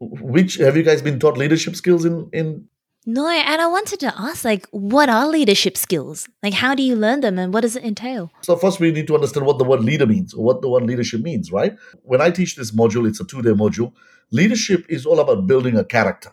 which 0.00 0.56
have 0.56 0.76
you 0.76 0.82
guys 0.82 1.02
been 1.02 1.18
taught 1.18 1.36
leadership 1.38 1.76
skills 1.76 2.04
in 2.04 2.28
in 2.32 2.66
no 3.06 3.28
and 3.28 3.60
i 3.60 3.66
wanted 3.66 3.98
to 4.00 4.12
ask 4.18 4.44
like 4.44 4.66
what 4.70 5.08
are 5.08 5.26
leadership 5.28 5.76
skills 5.76 6.28
like 6.42 6.54
how 6.54 6.74
do 6.74 6.82
you 6.82 6.96
learn 6.96 7.20
them 7.20 7.38
and 7.38 7.52
what 7.54 7.60
does 7.62 7.76
it 7.76 7.84
entail 7.84 8.30
So 8.42 8.56
first 8.56 8.80
we 8.80 8.90
need 8.92 9.06
to 9.08 9.14
understand 9.14 9.46
what 9.46 9.58
the 9.58 9.64
word 9.64 9.82
leader 9.84 10.06
means 10.06 10.34
or 10.34 10.44
what 10.44 10.62
the 10.62 10.68
word 10.68 10.84
leadership 10.84 11.20
means, 11.20 11.50
right? 11.52 11.76
When 12.02 12.20
I 12.20 12.30
teach 12.30 12.56
this 12.56 12.70
module, 12.72 13.08
it's 13.08 13.20
a 13.20 13.24
two-day 13.24 13.50
module. 13.50 13.92
Leadership 14.30 14.84
is 14.88 15.06
all 15.06 15.20
about 15.20 15.46
building 15.46 15.76
a 15.76 15.84
character. 15.84 16.32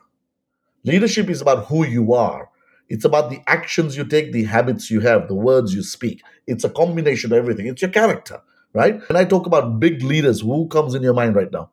Leadership 0.84 1.30
is 1.30 1.42
about 1.42 1.66
who 1.68 1.86
you 1.86 2.14
are. 2.14 2.50
It's 2.88 3.06
about 3.06 3.30
the 3.30 3.40
actions 3.48 3.98
you 3.98 4.06
take, 4.06 4.32
the 4.32 4.46
habits 4.46 4.90
you 4.90 5.00
have, 5.02 5.28
the 5.28 5.36
words 5.36 5.74
you 5.74 5.84
speak. 5.84 6.22
It's 6.48 6.64
a 6.64 6.70
combination 6.70 7.32
of 7.32 7.38
everything. 7.38 7.68
It's 7.68 7.82
your 7.82 7.92
character, 7.92 8.42
right? 8.74 9.02
When 9.10 9.18
I 9.18 9.26
talk 9.26 9.46
about 9.46 9.80
big 9.80 10.02
leaders, 10.02 10.42
who 10.42 10.68
comes 10.68 10.96
in 10.96 11.04
your 11.04 11.14
mind 11.14 11.36
right 11.36 11.52
now? 11.52 11.70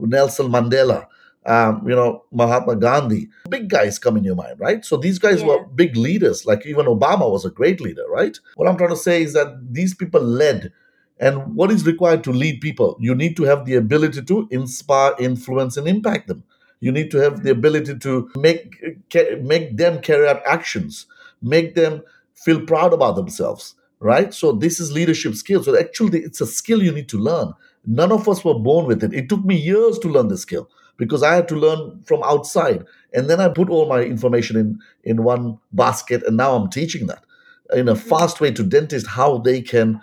Nelson 0.00 0.48
Mandela, 0.48 1.06
um, 1.46 1.88
you 1.88 1.94
know, 1.94 2.24
Mahatma 2.32 2.76
Gandhi. 2.76 3.28
Big 3.48 3.68
guys 3.68 3.98
come 3.98 4.16
in 4.16 4.24
your 4.24 4.34
mind, 4.34 4.60
right? 4.60 4.84
So 4.84 4.96
these 4.96 5.18
guys 5.18 5.42
were 5.42 5.64
big 5.66 5.96
leaders. 5.96 6.46
Like 6.46 6.66
even 6.66 6.86
Obama 6.86 7.30
was 7.30 7.44
a 7.44 7.50
great 7.50 7.80
leader, 7.80 8.04
right? 8.08 8.38
What 8.56 8.68
I'm 8.68 8.76
trying 8.76 8.90
to 8.90 8.96
say 8.96 9.22
is 9.22 9.32
that 9.34 9.72
these 9.72 9.94
people 9.94 10.20
led. 10.20 10.72
And 11.18 11.54
what 11.54 11.70
is 11.70 11.84
required 11.86 12.24
to 12.24 12.32
lead 12.32 12.60
people? 12.60 12.96
You 12.98 13.14
need 13.14 13.36
to 13.36 13.42
have 13.44 13.66
the 13.66 13.74
ability 13.74 14.22
to 14.22 14.48
inspire, 14.50 15.12
influence, 15.18 15.76
and 15.76 15.86
impact 15.86 16.28
them. 16.28 16.44
You 16.80 16.92
need 16.92 17.10
to 17.10 17.18
have 17.18 17.42
the 17.42 17.50
ability 17.50 17.98
to 17.98 18.30
make 18.36 18.82
make 19.42 19.76
them 19.76 20.00
carry 20.00 20.26
out 20.26 20.40
actions, 20.46 21.06
make 21.42 21.74
them 21.74 22.02
feel 22.34 22.62
proud 22.62 22.94
about 22.94 23.16
themselves, 23.16 23.74
right? 23.98 24.32
So 24.32 24.52
this 24.52 24.80
is 24.80 24.92
leadership 24.92 25.34
skill. 25.34 25.62
So 25.62 25.78
actually, 25.78 26.20
it's 26.20 26.40
a 26.40 26.46
skill 26.46 26.82
you 26.82 26.92
need 26.92 27.08
to 27.10 27.18
learn. 27.18 27.52
None 27.86 28.12
of 28.12 28.28
us 28.28 28.44
were 28.44 28.58
born 28.58 28.86
with 28.86 29.02
it. 29.04 29.14
It 29.14 29.28
took 29.28 29.44
me 29.44 29.56
years 29.56 29.98
to 30.00 30.08
learn 30.08 30.28
this 30.28 30.42
skill 30.42 30.68
because 30.96 31.22
I 31.22 31.34
had 31.34 31.48
to 31.48 31.56
learn 31.56 32.02
from 32.04 32.22
outside, 32.22 32.84
and 33.14 33.28
then 33.30 33.40
I 33.40 33.48
put 33.48 33.70
all 33.70 33.88
my 33.88 34.02
information 34.02 34.56
in 34.56 34.78
in 35.04 35.24
one 35.24 35.58
basket, 35.72 36.22
and 36.26 36.36
now 36.36 36.54
I'm 36.56 36.70
teaching 36.70 37.06
that 37.08 37.24
in 37.74 37.88
a 37.88 37.96
fast 37.96 38.40
way 38.40 38.52
to 38.52 38.62
dentists 38.64 39.08
how 39.08 39.38
they 39.38 39.62
can 39.62 40.00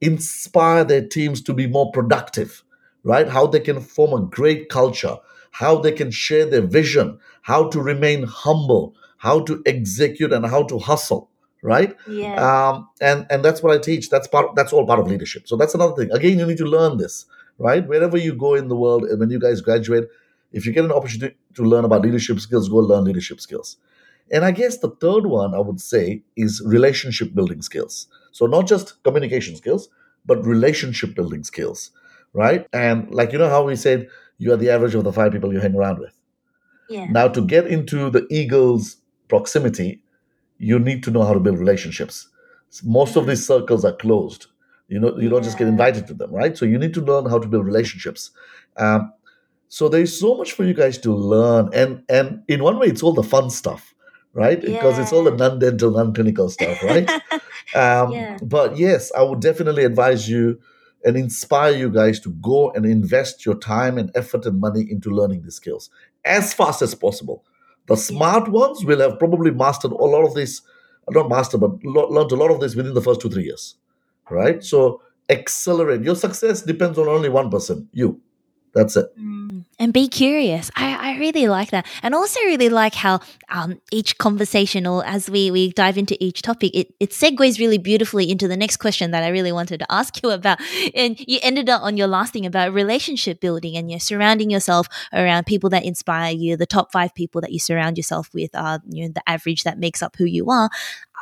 inspire 0.00 0.84
their 0.84 1.06
teams 1.06 1.42
to 1.42 1.54
be 1.54 1.66
more 1.66 1.90
productive, 1.92 2.62
right? 3.04 3.28
How 3.28 3.46
they 3.46 3.60
can 3.60 3.80
form 3.80 4.12
a 4.14 4.26
great 4.26 4.68
culture, 4.68 5.16
how 5.52 5.78
they 5.78 5.92
can 5.92 6.10
share 6.10 6.46
their 6.46 6.62
vision, 6.66 7.18
how 7.42 7.68
to 7.70 7.80
remain 7.80 8.24
humble, 8.24 8.94
how 9.18 9.40
to 9.40 9.62
execute, 9.66 10.32
and 10.32 10.46
how 10.46 10.62
to 10.64 10.78
hustle, 10.78 11.30
right? 11.62 11.96
yeah 12.06 12.34
Um, 12.36 12.88
and 13.00 13.26
and 13.30 13.44
that's 13.44 13.62
what 13.62 13.74
I 13.74 13.78
teach. 13.78 14.10
That's 14.10 14.28
part. 14.28 14.54
That's 14.54 14.72
all 14.72 14.86
part 14.86 15.00
of 15.00 15.08
leadership. 15.08 15.48
So 15.48 15.56
that's 15.56 15.74
another 15.74 15.94
thing. 15.94 16.10
Again, 16.12 16.38
you 16.38 16.46
need 16.46 16.58
to 16.58 16.64
learn 16.66 16.98
this, 16.98 17.26
right? 17.58 17.86
Wherever 17.86 18.16
you 18.16 18.34
go 18.34 18.54
in 18.54 18.68
the 18.68 18.76
world, 18.76 19.04
and 19.04 19.18
when 19.20 19.30
you 19.30 19.40
guys 19.40 19.60
graduate, 19.60 20.08
if 20.52 20.66
you 20.66 20.72
get 20.72 20.84
an 20.84 20.92
opportunity 20.92 21.36
to 21.54 21.62
learn 21.62 21.84
about 21.84 22.02
leadership 22.02 22.40
skills, 22.40 22.68
go 22.68 22.76
learn 22.76 23.04
leadership 23.04 23.40
skills. 23.40 23.76
And 24.30 24.44
I 24.44 24.50
guess 24.50 24.78
the 24.78 24.90
third 24.90 25.26
one 25.26 25.54
I 25.54 25.60
would 25.60 25.80
say 25.80 26.22
is 26.36 26.62
relationship 26.66 27.34
building 27.34 27.62
skills. 27.62 28.08
So 28.32 28.46
not 28.46 28.66
just 28.66 29.02
communication 29.04 29.56
skills, 29.56 29.88
but 30.24 30.44
relationship 30.44 31.14
building 31.14 31.44
skills, 31.44 31.90
right? 32.32 32.66
And 32.72 33.10
like 33.14 33.32
you 33.32 33.38
know 33.38 33.48
how 33.48 33.64
we 33.64 33.76
said 33.76 34.08
you 34.38 34.52
are 34.52 34.56
the 34.56 34.70
average 34.70 34.94
of 34.94 35.04
the 35.04 35.12
five 35.12 35.32
people 35.32 35.52
you 35.52 35.60
hang 35.60 35.74
around 35.74 35.98
with. 35.98 36.12
yeah 36.88 37.06
Now, 37.06 37.28
to 37.28 37.40
get 37.40 37.66
into 37.66 38.10
the 38.10 38.26
eagle's 38.30 38.96
proximity, 39.28 40.02
you 40.58 40.78
need 40.78 41.02
to 41.04 41.10
know 41.10 41.22
how 41.24 41.34
to 41.34 41.40
build 41.40 41.58
relationships. 41.58 42.28
Most 42.84 43.16
of 43.16 43.26
these 43.26 43.46
circles 43.46 43.84
are 43.84 43.92
closed. 43.94 44.46
You 44.88 45.00
know, 45.00 45.16
you 45.18 45.28
don't 45.28 45.42
just 45.42 45.58
get 45.58 45.68
invited 45.68 46.06
to 46.08 46.14
them, 46.14 46.32
right? 46.32 46.56
So 46.56 46.64
you 46.64 46.78
need 46.78 46.94
to 46.94 47.00
learn 47.00 47.26
how 47.26 47.38
to 47.38 47.48
build 47.48 47.64
relationships. 47.66 48.30
Um, 48.76 49.12
so 49.68 49.88
there's 49.88 50.18
so 50.18 50.36
much 50.36 50.52
for 50.52 50.64
you 50.64 50.74
guys 50.74 50.98
to 50.98 51.12
learn, 51.12 51.70
and 51.74 52.02
and 52.08 52.42
in 52.46 52.62
one 52.62 52.78
way, 52.78 52.86
it's 52.86 53.02
all 53.02 53.12
the 53.12 53.24
fun 53.24 53.50
stuff, 53.50 53.94
right? 54.32 54.60
Because 54.60 54.98
it's 54.98 55.12
all 55.12 55.24
the 55.24 55.32
non-dental, 55.32 55.90
non-clinical 55.90 56.48
stuff, 56.50 56.82
right? 56.82 57.10
Um, 57.74 58.12
Yeah. 58.12 58.38
But 58.42 58.76
yes, 58.78 59.10
I 59.12 59.22
would 59.22 59.40
definitely 59.40 59.84
advise 59.84 60.28
you 60.28 60.60
and 61.04 61.16
inspire 61.16 61.72
you 61.74 61.90
guys 61.90 62.20
to 62.20 62.30
go 62.30 62.70
and 62.70 62.86
invest 62.86 63.44
your 63.44 63.56
time 63.56 63.98
and 63.98 64.10
effort 64.14 64.46
and 64.46 64.60
money 64.60 64.86
into 64.88 65.10
learning 65.10 65.42
these 65.42 65.56
skills 65.56 65.90
as 66.24 66.54
fast 66.54 66.80
as 66.80 66.94
possible. 66.94 67.44
The 67.88 67.96
smart 67.96 68.48
ones 68.48 68.84
will 68.84 69.00
have 69.00 69.18
probably 69.18 69.50
mastered 69.50 69.92
a 69.92 69.94
lot 69.94 70.24
of 70.24 70.34
this, 70.34 70.62
not 71.10 71.28
mastered, 71.28 71.60
but 71.60 71.82
learned 71.84 72.32
a 72.32 72.36
lot 72.36 72.50
of 72.50 72.60
this 72.60 72.74
within 72.74 72.94
the 72.94 73.02
first 73.02 73.20
two, 73.20 73.30
three 73.30 73.44
years, 73.44 73.76
right? 74.30 74.62
So 74.62 75.02
accelerate. 75.30 76.02
Your 76.02 76.16
success 76.16 76.62
depends 76.62 76.98
on 76.98 77.08
only 77.08 77.28
one 77.28 77.50
person, 77.50 77.88
you. 77.92 78.20
That's 78.76 78.94
it. 78.94 79.10
and 79.78 79.90
be 79.90 80.06
curious. 80.06 80.70
I, 80.76 81.14
I 81.14 81.18
really 81.18 81.48
like 81.48 81.70
that. 81.70 81.86
And 82.02 82.14
also 82.14 82.38
really 82.40 82.68
like 82.68 82.94
how 82.94 83.20
um, 83.48 83.80
each 83.90 84.18
conversation 84.18 84.86
or 84.86 85.02
as 85.06 85.30
we, 85.30 85.50
we 85.50 85.70
dive 85.70 85.96
into 85.96 86.22
each 86.22 86.42
topic, 86.42 86.74
it, 86.74 86.92
it 87.00 87.10
segues 87.10 87.58
really 87.58 87.78
beautifully 87.78 88.30
into 88.30 88.46
the 88.46 88.56
next 88.56 88.76
question 88.76 89.12
that 89.12 89.22
I 89.22 89.28
really 89.28 89.52
wanted 89.52 89.78
to 89.78 89.86
ask 89.90 90.22
you 90.22 90.28
about. 90.28 90.58
And 90.94 91.18
you 91.18 91.38
ended 91.42 91.70
up 91.70 91.82
on 91.82 91.96
your 91.96 92.06
last 92.06 92.34
thing 92.34 92.44
about 92.44 92.74
relationship 92.74 93.40
building 93.40 93.78
and 93.78 93.90
you're 93.90 93.98
surrounding 93.98 94.50
yourself 94.50 94.88
around 95.10 95.46
people 95.46 95.70
that 95.70 95.86
inspire 95.86 96.34
you. 96.34 96.58
The 96.58 96.66
top 96.66 96.92
five 96.92 97.14
people 97.14 97.40
that 97.40 97.52
you 97.52 97.58
surround 97.58 97.96
yourself 97.96 98.28
with 98.34 98.54
are 98.54 98.80
you 98.90 99.06
know, 99.06 99.12
the 99.14 99.26
average 99.26 99.62
that 99.62 99.78
makes 99.78 100.02
up 100.02 100.16
who 100.16 100.26
you 100.26 100.50
are. 100.50 100.68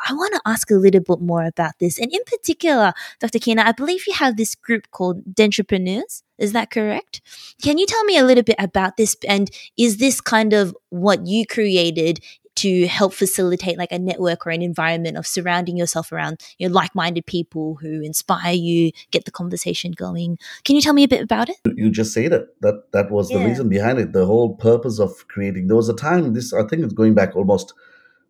I 0.09 0.13
want 0.13 0.35
to 0.35 0.41
ask 0.45 0.73
a 0.73 0.75
little 0.75 1.03
bit 1.03 1.21
more 1.21 1.45
about 1.45 1.79
this. 1.79 2.01
And 2.01 2.13
in 2.13 2.21
particular, 2.27 2.95
Dr. 3.21 3.39
Kinnar, 3.39 3.65
I 3.65 3.73
believe 3.73 4.03
you 4.09 4.15
have 4.15 4.37
this 4.37 4.57
group 4.57 4.91
called 4.91 5.23
Dentapreneurs. 5.25 6.24
Is 6.39 6.53
that 6.53 6.71
correct? 6.71 7.21
Can 7.63 7.79
you 7.79 7.87
tell 7.87 8.05
me 8.05 8.19
a 8.19 8.25
little 8.25 8.43
bit 8.43 8.57
about 8.59 8.97
this? 8.97 9.17
And 9.29 9.51
is 9.79 9.99
this 9.99 10.21
kind 10.21 10.53
of 10.53 10.77
what 10.91 11.27
you 11.27 11.47
created 11.47 12.21
to 12.57 12.87
help 12.87 13.13
facilitate 13.13 13.77
like 13.77 13.91
a 13.91 13.99
network 13.99 14.47
or 14.47 14.51
an 14.51 14.63
environment 14.63 15.17
of 15.17 15.27
surrounding 15.27 15.77
yourself 15.77 16.13
around 16.13 16.41
you 16.59 16.69
know, 16.69 16.75
like-minded 16.75 17.27
people 17.27 17.77
who 17.81 18.01
inspire 18.01 18.53
you, 18.53 18.93
get 19.11 19.25
the 19.25 19.31
conversation 19.31 19.93
going? 19.93 20.39
Can 20.65 20.77
you 20.77 20.83
tell 20.83 20.93
me 20.93 21.03
a 21.03 21.09
bit 21.09 21.23
about 21.23 21.49
it? 21.49 21.57
You 21.75 21.91
just 21.91 22.13
said 22.13 22.33
it. 22.33 22.47
That 22.61 22.93
that 22.93 23.11
was 23.11 23.29
the 23.29 23.39
reason 23.39 23.69
behind 23.69 23.99
it. 23.99 24.13
The 24.13 24.27
whole 24.27 24.55
purpose 24.55 25.01
of 25.01 25.27
creating. 25.29 25.67
There 25.67 25.77
was 25.77 25.89
a 25.89 25.95
time. 25.95 26.33
This 26.33 26.53
I 26.53 26.65
think 26.67 26.85
it's 26.85 26.95
going 26.95 27.15
back 27.15 27.35
almost 27.35 27.75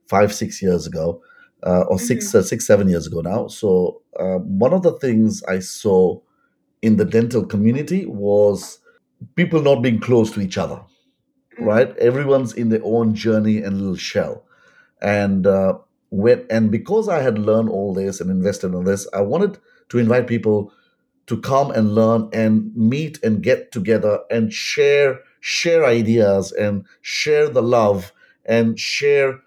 five, 0.09 0.33
six 0.33 0.63
years 0.63 0.87
ago, 0.87 1.23
uh, 1.63 1.85
or 1.89 1.99
six, 1.99 2.35
uh, 2.35 2.43
six, 2.43 2.67
seven 2.67 2.89
years 2.89 3.07
ago 3.07 3.21
now. 3.21 3.49
So 3.49 4.03
uh, 4.19 4.39
one 4.39 4.73
of 4.73 4.83
the 4.83 4.99
things 4.99 5.43
I 5.45 5.59
saw 5.59 6.21
in 6.85 6.97
the 6.97 7.05
dental 7.05 7.45
community 7.47 8.05
was 8.05 8.79
people 9.37 9.63
not 9.63 9.83
being 9.83 9.99
close 9.99 10.31
to 10.33 10.41
each 10.41 10.59
other. 10.59 10.81
Right? 11.59 11.97
Everyone's 11.97 12.53
in 12.53 12.69
their 12.69 12.85
own 12.85 13.15
journey 13.15 13.59
and 13.59 13.79
little 13.79 13.97
shell, 13.97 14.45
and 15.01 15.47
uh, 15.47 15.79
when 16.11 16.45
and 16.51 16.71
because 16.71 17.09
I 17.09 17.21
had 17.21 17.39
learned 17.39 17.71
all 17.71 17.95
this 17.95 18.21
and 18.21 18.29
invested 18.29 18.75
in 18.75 18.85
this, 18.85 19.07
I 19.15 19.21
wanted 19.21 19.59
to 19.91 19.99
invite 19.99 20.27
people 20.27 20.73
to 21.27 21.41
come 21.41 21.71
and 21.71 21.95
learn 21.95 22.29
and 22.33 22.75
meet 22.77 23.23
and 23.23 23.43
get 23.43 23.73
together 23.73 24.21
and 24.31 24.53
share 24.53 25.21
share 25.41 25.85
ideas 25.87 26.53
and 26.53 26.85
share 27.03 27.49
the 27.49 27.63
love 27.63 28.13
and 28.45 28.79
share 28.79 29.41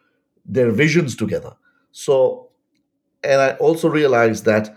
their 0.46 0.72
visions 0.72 1.16
together 1.16 1.54
so 1.92 2.50
and 3.24 3.42
i 3.42 3.52
also 3.56 3.90
realized 3.90 4.46
that 4.46 4.76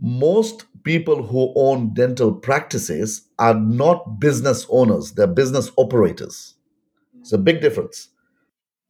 most 0.00 0.64
people 0.84 1.22
who 1.22 1.52
own 1.56 1.94
dental 1.94 2.32
practices 2.32 3.28
are 3.38 3.54
not 3.54 4.20
business 4.20 4.66
owners 4.70 5.12
they're 5.12 5.26
business 5.26 5.70
operators. 5.76 6.54
It's 7.20 7.32
a 7.32 7.38
big 7.38 7.60
difference. 7.60 8.08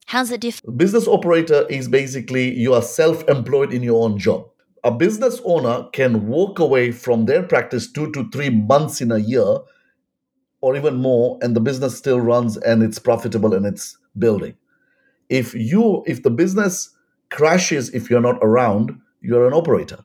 How's 0.06 0.30
it 0.30 0.40
different? 0.40 0.78
business 0.78 1.06
operator 1.06 1.66
is 1.68 1.88
basically 1.88 2.54
you 2.54 2.72
are 2.74 2.82
self-employed 2.82 3.72
in 3.72 3.82
your 3.82 4.02
own 4.04 4.18
job. 4.18 4.48
A 4.84 4.90
business 4.90 5.40
owner 5.44 5.88
can 5.92 6.28
walk 6.28 6.58
away 6.58 6.92
from 6.92 7.26
their 7.26 7.42
practice 7.42 7.90
two 7.90 8.10
to 8.12 8.30
three 8.30 8.48
months 8.50 9.00
in 9.00 9.12
a 9.12 9.18
year 9.18 9.58
or 10.60 10.76
even 10.76 10.96
more 10.96 11.38
and 11.42 11.54
the 11.54 11.60
business 11.60 11.96
still 11.96 12.20
runs 12.20 12.56
and 12.56 12.82
it's 12.82 12.98
profitable 12.98 13.54
and 13.54 13.66
it's 13.66 13.98
building. 14.18 14.54
If 15.28 15.54
you 15.54 16.02
if 16.06 16.22
the 16.22 16.30
business 16.30 16.90
crashes 17.30 17.90
if 17.90 18.08
you're 18.08 18.20
not 18.20 18.38
around 18.40 18.98
you're 19.20 19.46
an 19.46 19.52
operator 19.52 19.98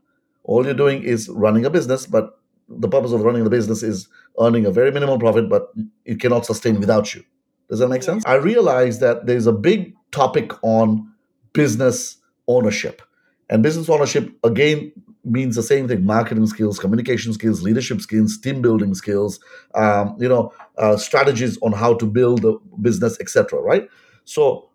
all 0.43 0.65
you're 0.65 0.73
doing 0.73 1.03
is 1.03 1.29
running 1.29 1.65
a 1.65 1.69
business 1.69 2.05
but 2.05 2.39
the 2.69 2.87
purpose 2.87 3.11
of 3.11 3.21
running 3.21 3.43
the 3.43 3.49
business 3.49 3.83
is 3.83 4.07
earning 4.39 4.65
a 4.65 4.71
very 4.71 4.91
minimal 4.91 5.19
profit 5.19 5.49
but 5.49 5.71
it 6.05 6.19
cannot 6.19 6.45
sustain 6.45 6.79
without 6.79 7.13
you. 7.13 7.23
Does 7.69 7.79
that 7.79 7.87
make 7.87 8.03
sense? 8.03 8.23
I 8.25 8.35
realize 8.35 8.99
that 8.99 9.25
there's 9.25 9.47
a 9.47 9.51
big 9.51 9.93
topic 10.11 10.51
on 10.63 11.11
business 11.53 12.17
ownership. 12.47 13.01
And 13.49 13.63
business 13.63 13.89
ownership 13.89 14.31
again 14.43 14.91
means 15.25 15.55
the 15.55 15.63
same 15.63 15.87
thing. 15.87 16.05
Marketing 16.05 16.45
skills 16.47 16.79
communication 16.79 17.33
skills 17.33 17.61
leadership 17.61 18.01
skills 18.01 18.37
team 18.37 18.61
building 18.61 18.93
skills 18.93 19.39
um, 19.75 20.15
you 20.19 20.27
know 20.27 20.53
uh, 20.77 20.97
strategies 20.97 21.57
on 21.61 21.71
how 21.71 21.93
to 21.93 22.05
build 22.05 22.45
a 22.45 22.53
business 22.81 23.19
etc 23.19 23.59
right? 23.59 23.87
So 24.25 24.69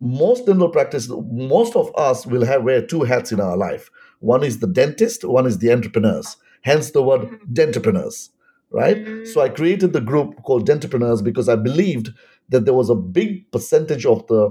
most 0.00 0.46
dental 0.46 0.68
practice 0.68 1.08
most 1.08 1.76
of 1.76 1.94
us 1.96 2.26
will 2.26 2.44
have 2.44 2.62
wear 2.62 2.84
two 2.84 3.02
hats 3.02 3.32
in 3.32 3.40
our 3.40 3.56
life 3.56 3.90
one 4.24 4.42
is 4.42 4.58
the 4.58 4.66
dentist 4.66 5.24
one 5.24 5.46
is 5.46 5.58
the 5.58 5.72
entrepreneurs. 5.72 6.36
Hence 6.62 6.90
the 6.90 7.02
word 7.02 7.22
mm-hmm. 7.22 7.52
dentapreneurs 7.52 8.30
right? 8.74 9.26
So 9.28 9.40
i 9.40 9.48
mm. 9.48 9.54
created 9.54 9.92
the 9.92 10.00
group 10.00 10.42
called 10.42 10.68
dentapreneurs 10.68 11.22
because 11.22 11.48
i 11.48 11.56
believed 11.56 12.12
that 12.48 12.64
there 12.64 12.74
was 12.74 12.90
a 12.90 12.94
big 12.94 13.50
percentage 13.52 14.04
of 14.04 14.26
the 14.26 14.50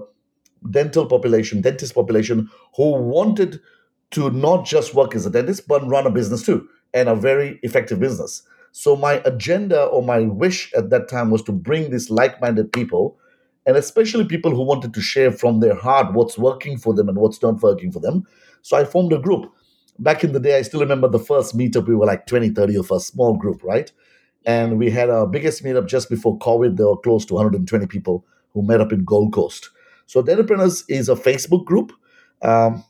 dental 0.71 1.05
population 1.05 1.61
dentist 1.61 1.93
population 1.93 2.49
who 2.77 2.93
wanted 2.93 3.59
to 4.11 4.29
not 4.31 4.65
just 4.65 4.95
work 4.95 5.13
as 5.13 5.25
a 5.25 5.29
dentist 5.29 5.67
but 5.67 5.85
run 5.87 6.07
a 6.07 6.09
business 6.09 6.45
too 6.45 6.67
and 6.93 7.09
a 7.09 7.15
very 7.15 7.59
effective 7.63 7.99
business. 7.99 8.43
So 8.71 8.95
my 8.95 9.21
agenda 9.25 9.83
or 9.85 10.01
my 10.01 10.21
wish 10.21 10.71
at 10.73 10.89
that 10.89 11.09
time 11.09 11.29
was 11.29 11.43
to 11.43 11.51
bring 11.51 11.89
these 11.89 12.09
like-minded 12.09 12.71
people 12.71 13.17
and 13.65 13.75
especially 13.77 14.25
people 14.25 14.51
who 14.55 14.63
wanted 14.63 14.93
to 14.93 15.01
share 15.01 15.31
from 15.31 15.59
their 15.59 15.75
heart 15.75 16.13
what's 16.13 16.37
working 16.37 16.77
for 16.77 16.93
them 16.93 17.09
and 17.09 17.17
what's 17.17 17.41
not 17.41 17.61
working 17.61 17.91
for 17.91 17.99
them. 17.99 18.25
So 18.61 18.77
I 18.77 18.85
formed 18.85 19.13
a 19.13 19.19
group. 19.19 19.51
Back 19.99 20.23
in 20.23 20.33
the 20.33 20.39
day, 20.39 20.57
I 20.57 20.63
still 20.63 20.79
remember 20.81 21.07
the 21.07 21.19
first 21.19 21.57
meetup, 21.57 21.87
we 21.87 21.95
were 21.95 22.05
like 22.05 22.25
20, 22.25 22.49
30 22.49 22.75
of 22.77 22.91
us, 22.91 23.07
small 23.07 23.35
group, 23.35 23.63
right? 23.63 23.91
And 24.45 24.77
we 24.77 24.89
had 24.89 25.09
our 25.09 25.27
biggest 25.27 25.63
meetup 25.63 25.87
just 25.87 26.09
before 26.09 26.37
COVID. 26.39 26.77
There 26.77 26.87
were 26.87 26.97
close 26.97 27.25
to 27.25 27.35
120 27.35 27.87
people 27.87 28.25
who 28.53 28.63
met 28.63 28.81
up 28.81 28.91
in 28.91 29.05
Gold 29.05 29.33
Coast. 29.33 29.69
So 30.05 30.21
Dentapreneurs 30.21 30.83
is 30.89 31.09
a 31.09 31.15
Facebook 31.15 31.65
group. 31.65 31.93
Um, 32.41 32.83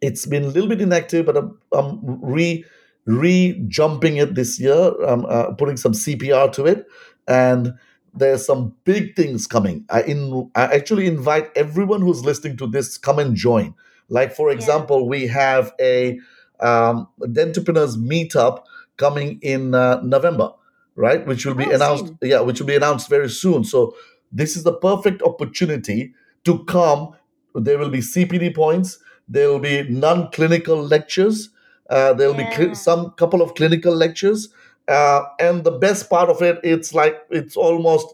it's 0.00 0.26
been 0.26 0.44
a 0.44 0.48
little 0.48 0.68
bit 0.68 0.80
inactive, 0.80 1.26
but 1.26 1.36
I'm, 1.36 1.58
I'm 1.72 2.00
re 2.22 2.64
re 3.06 3.64
jumping 3.68 4.16
it 4.18 4.34
this 4.34 4.60
year. 4.60 4.92
I'm 5.04 5.24
uh, 5.26 5.52
putting 5.52 5.76
some 5.76 5.92
CPR 5.92 6.52
to 6.52 6.66
it, 6.66 6.86
and 7.26 7.74
there's 8.14 8.46
some 8.46 8.74
big 8.84 9.16
things 9.16 9.46
coming. 9.46 9.84
I 9.90 10.02
in 10.02 10.50
I 10.54 10.64
actually 10.64 11.06
invite 11.06 11.50
everyone 11.56 12.02
who's 12.02 12.24
listening 12.24 12.56
to 12.58 12.66
this 12.66 12.98
come 12.98 13.18
and 13.18 13.34
join. 13.34 13.74
Like 14.08 14.32
for 14.34 14.50
example, 14.50 15.08
we 15.08 15.26
have 15.28 15.72
a 15.80 16.18
um, 16.60 17.08
Dentapreneurs 17.20 17.96
meetup 17.96 18.64
coming 18.96 19.38
in 19.42 19.74
uh, 19.74 20.00
November, 20.02 20.52
right? 20.96 21.24
Which 21.26 21.46
will 21.46 21.54
be 21.54 21.66
Oh, 21.66 21.70
announced. 21.74 22.06
soon. 22.06 22.18
Yeah, 22.22 22.40
which 22.40 22.58
will 22.60 22.66
be 22.66 22.76
announced 22.76 23.08
very 23.08 23.28
soon. 23.28 23.64
So 23.64 23.94
this 24.32 24.56
is 24.56 24.64
the 24.64 24.72
perfect 24.72 25.22
opportunity 25.22 26.14
to 26.44 26.64
come. 26.64 27.14
There 27.54 27.78
will 27.78 27.90
be 27.90 27.98
CPD 28.00 28.54
points. 28.54 28.98
There 29.28 29.48
will 29.50 29.58
be 29.60 29.82
non-clinical 29.88 30.82
lectures. 30.82 31.50
Uh, 31.90 32.12
there 32.14 32.28
will 32.28 32.36
be 32.36 32.50
cl- 32.54 32.74
some 32.74 33.10
couple 33.12 33.40
of 33.42 33.54
clinical 33.54 33.94
lectures. 33.94 34.48
Uh, 34.88 35.22
and 35.38 35.64
the 35.64 35.70
best 35.70 36.08
part 36.08 36.30
of 36.30 36.40
it, 36.42 36.58
it's 36.64 36.94
like 36.94 37.18
it's 37.30 37.56
almost 37.56 38.06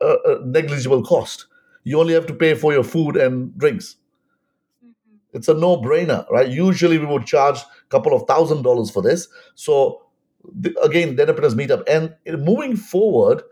a, 0.00 0.16
a 0.26 0.44
negligible 0.44 1.02
cost. 1.02 1.46
You 1.82 1.98
only 2.00 2.14
have 2.14 2.26
to 2.26 2.34
pay 2.34 2.54
for 2.54 2.72
your 2.72 2.84
food 2.84 3.16
and 3.16 3.56
drinks. 3.58 3.96
It's 5.34 5.48
a 5.48 5.54
no-brainer, 5.54 6.30
right? 6.30 6.48
Usually 6.48 6.98
we 6.98 7.06
would 7.06 7.26
charge 7.26 7.58
a 7.58 7.88
couple 7.90 8.14
of 8.14 8.26
thousand 8.26 8.62
dollars 8.62 8.90
for 8.90 9.02
this. 9.02 9.28
So 9.54 10.02
the, 10.44 10.78
again, 10.82 11.16
Dentapreneurs 11.16 11.54
Meetup. 11.54 11.82
And 11.88 12.14
moving 12.44 12.76
forward, 12.76 13.42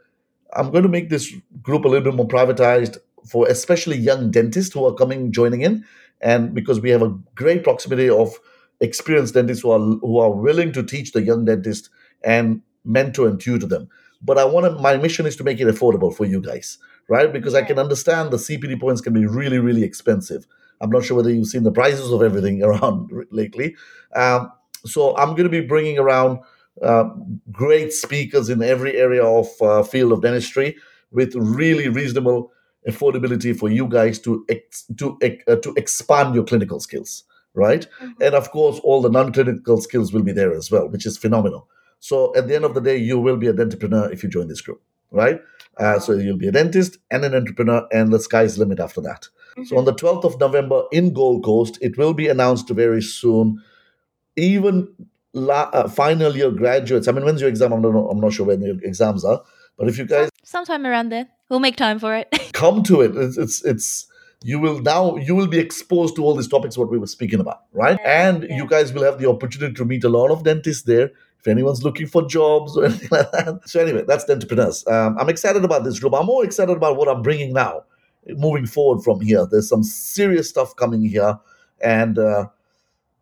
I'm 0.55 0.71
going 0.71 0.85
to 0.85 0.89
make 0.89 1.11
this 1.11 1.35
group 1.63 1.85
a 1.85 1.89
little 1.89 2.05
bit 2.05 2.15
more 2.15 2.29
privatized 2.29 2.99
for 3.29 3.47
especially 3.49 3.97
young 3.97 4.31
dentists 4.31 4.75
who 4.75 4.85
are 4.85 4.95
coming 4.95 5.33
joining 5.33 5.63
in, 5.63 5.85
and 6.21 6.55
because 6.55 6.81
we 6.81 6.91
have 6.91 7.03
a 7.03 7.17
great 7.35 7.65
proximity 7.65 8.09
of 8.09 8.35
experienced 8.81 9.35
dentists 9.35 9.63
who 9.63 9.71
are 9.71 9.79
who 9.79 10.19
are 10.19 10.31
willing 10.33 10.73
to 10.73 10.83
teach 10.83 11.13
the 11.13 11.23
young 11.23 11.45
dentist 11.45 11.89
and 12.25 12.63
mentor 12.85 13.29
and 13.29 13.41
tutor 13.41 13.67
them. 13.67 13.89
But 14.21 14.39
I 14.39 14.45
want 14.45 14.67
to, 14.67 14.83
my 14.83 14.97
mission 14.97 15.27
is 15.27 15.37
to 15.37 15.45
make 15.45 15.61
it 15.61 15.67
affordable 15.69 16.15
for 16.15 16.25
you 16.25 16.41
guys, 16.41 16.79
right? 17.09 17.33
Because 17.33 17.55
I 17.55 17.63
can 17.63 17.79
understand 17.79 18.31
the 18.31 18.37
CPD 18.37 18.81
points 18.81 19.01
can 19.01 19.13
be 19.13 19.27
really, 19.27 19.59
really 19.59 19.83
expensive. 19.83 20.47
I'm 20.83 20.91
not 20.91 21.05
sure 21.05 21.17
whether 21.17 21.33
you've 21.33 21.49
seen 21.49 21.65
the 21.65 21.73
prices 21.73 22.13
of 22.13 22.23
everything 22.23 22.63
around 22.65 23.11
lately. 23.33 23.77
Um, 24.17 24.53
so 24.87 25.17
I'm 25.17 25.31
going 25.31 25.45
to 25.45 25.51
be 25.51 25.63
bringing 25.63 25.99
around 25.99 26.41
uh, 26.83 27.05
great 27.53 27.95
speakers 27.95 28.51
in 28.51 28.63
every 28.63 28.97
area 28.99 29.25
of 29.25 29.49
uh, 29.63 29.85
field 29.85 30.13
of 30.13 30.23
dentistry 30.23 30.77
with 31.13 31.35
really 31.37 31.89
reasonable 31.89 32.53
affordability 32.89 33.57
for 33.59 33.71
you 33.71 33.89
guys 33.89 34.19
to 34.21 34.45
ex- 34.51 34.87
to 34.99 35.19
uh, 35.49 35.57
to 35.57 35.75
expand 35.77 36.35
your 36.35 36.45
clinical 36.45 36.81
skills 36.81 37.25
right? 37.55 37.87
And 38.21 38.35
of 38.35 38.51
course, 38.51 38.81
all 38.81 39.03
the 39.03 39.11
non-clinical 39.11 39.81
skills 39.81 40.13
will 40.13 40.23
be 40.23 40.33
there 40.33 40.55
as 40.55 40.71
well, 40.71 40.89
which 40.89 41.07
is 41.07 41.19
phenomenal. 41.19 41.69
So 42.01 42.35
at 42.37 42.49
the 42.49 42.55
end 42.55 42.65
of 42.65 42.75
the 42.75 42.81
day, 42.81 42.97
you 42.97 43.19
will 43.19 43.37
be 43.37 43.47
a 43.47 43.51
entrepreneur 43.51 44.11
if 44.11 44.23
you 44.23 44.29
join 44.29 44.49
this 44.49 44.61
group, 44.61 44.83
right? 45.11 45.41
Uh, 45.79 45.99
so 45.99 46.13
you'll 46.15 46.37
be 46.37 46.49
a 46.49 46.53
dentist 46.53 46.99
and 47.11 47.25
an 47.25 47.35
entrepreneur, 47.35 47.87
and 47.93 48.13
the 48.13 48.21
sky's 48.21 48.57
the 48.57 48.61
limit 48.61 48.81
after 48.81 49.01
that. 49.03 49.29
So 49.65 49.79
on 49.79 49.85
the 49.85 49.95
12th 49.95 50.25
of 50.25 50.41
November 50.41 50.85
in 50.93 51.13
Gold 51.13 51.45
Coast, 51.45 51.79
it 51.81 51.99
will 51.99 52.15
be 52.15 52.29
announced 52.29 52.69
very 52.71 53.03
soon. 53.03 53.63
Even 54.37 54.89
la- 55.33 55.71
uh, 55.73 55.89
final 55.89 56.37
year 56.37 56.51
graduates, 56.51 57.09
I 57.09 57.13
mean, 57.13 57.25
when's 57.25 57.41
your 57.41 57.51
exam? 57.51 57.73
I'm 57.73 57.83
not, 57.83 57.91
I'm 57.91 58.21
not 58.21 58.33
sure 58.33 58.47
when 58.47 58.63
your 58.63 58.77
exams 58.83 59.25
are, 59.25 59.43
but 59.77 59.89
if 59.89 59.99
you 59.99 60.07
guys 60.07 60.31
Sometime 60.45 60.85
around 60.85 61.11
there. 61.11 61.29
We'll 61.49 61.61
make 61.61 61.77
time 61.77 61.99
for 61.99 62.15
it. 62.15 62.29
come 62.53 62.83
to 62.85 63.01
it, 63.01 63.17
it's, 63.17 63.39
it's, 63.39 63.65
it's 63.65 64.07
you 64.45 64.59
will 64.59 64.81
now 64.81 65.17
you 65.17 65.35
will 65.35 65.47
be 65.47 65.59
exposed 65.59 66.17
to 66.17 66.25
all 66.25 66.35
these 66.35 66.49
topics 66.49 66.77
what 66.77 66.91
we 66.91 66.99
were 66.99 67.07
speaking 67.07 67.41
about, 67.41 67.61
right? 67.73 67.99
And 68.05 68.45
you 68.51 68.67
guys 68.67 68.93
will 68.93 69.05
have 69.05 69.21
the 69.21 69.29
opportunity 69.29 69.73
to 69.75 69.85
meet 69.85 70.03
a 70.03 70.09
lot 70.09 70.31
of 70.31 70.43
dentists 70.43 70.83
there. 70.83 71.13
If 71.39 71.47
anyone's 71.47 71.85
looking 71.85 72.07
for 72.07 72.27
jobs 72.27 72.77
or 72.77 72.85
anything 72.87 73.09
like 73.11 73.31
that. 73.33 73.61
So 73.67 73.81
anyway, 73.81 74.05
that's 74.07 74.25
the 74.25 74.33
entrepreneurs. 74.33 74.85
Um, 74.87 75.17
I'm 75.19 75.29
excited 75.29 75.65
about 75.65 75.85
this 75.85 75.99
group. 76.01 76.15
I'm 76.15 76.27
more 76.27 76.45
excited 76.45 76.77
about 76.77 76.97
what 76.97 77.09
I'm 77.09 77.23
bringing 77.23 77.53
now 77.53 77.85
moving 78.29 78.67
forward 78.67 79.03
from 79.03 79.21
here. 79.21 79.47
There's 79.51 79.69
some 79.69 79.83
serious 79.83 80.49
stuff 80.49 80.77
coming 80.77 81.05
here, 81.05 81.39
and 81.81 82.19
uh, 82.19 82.47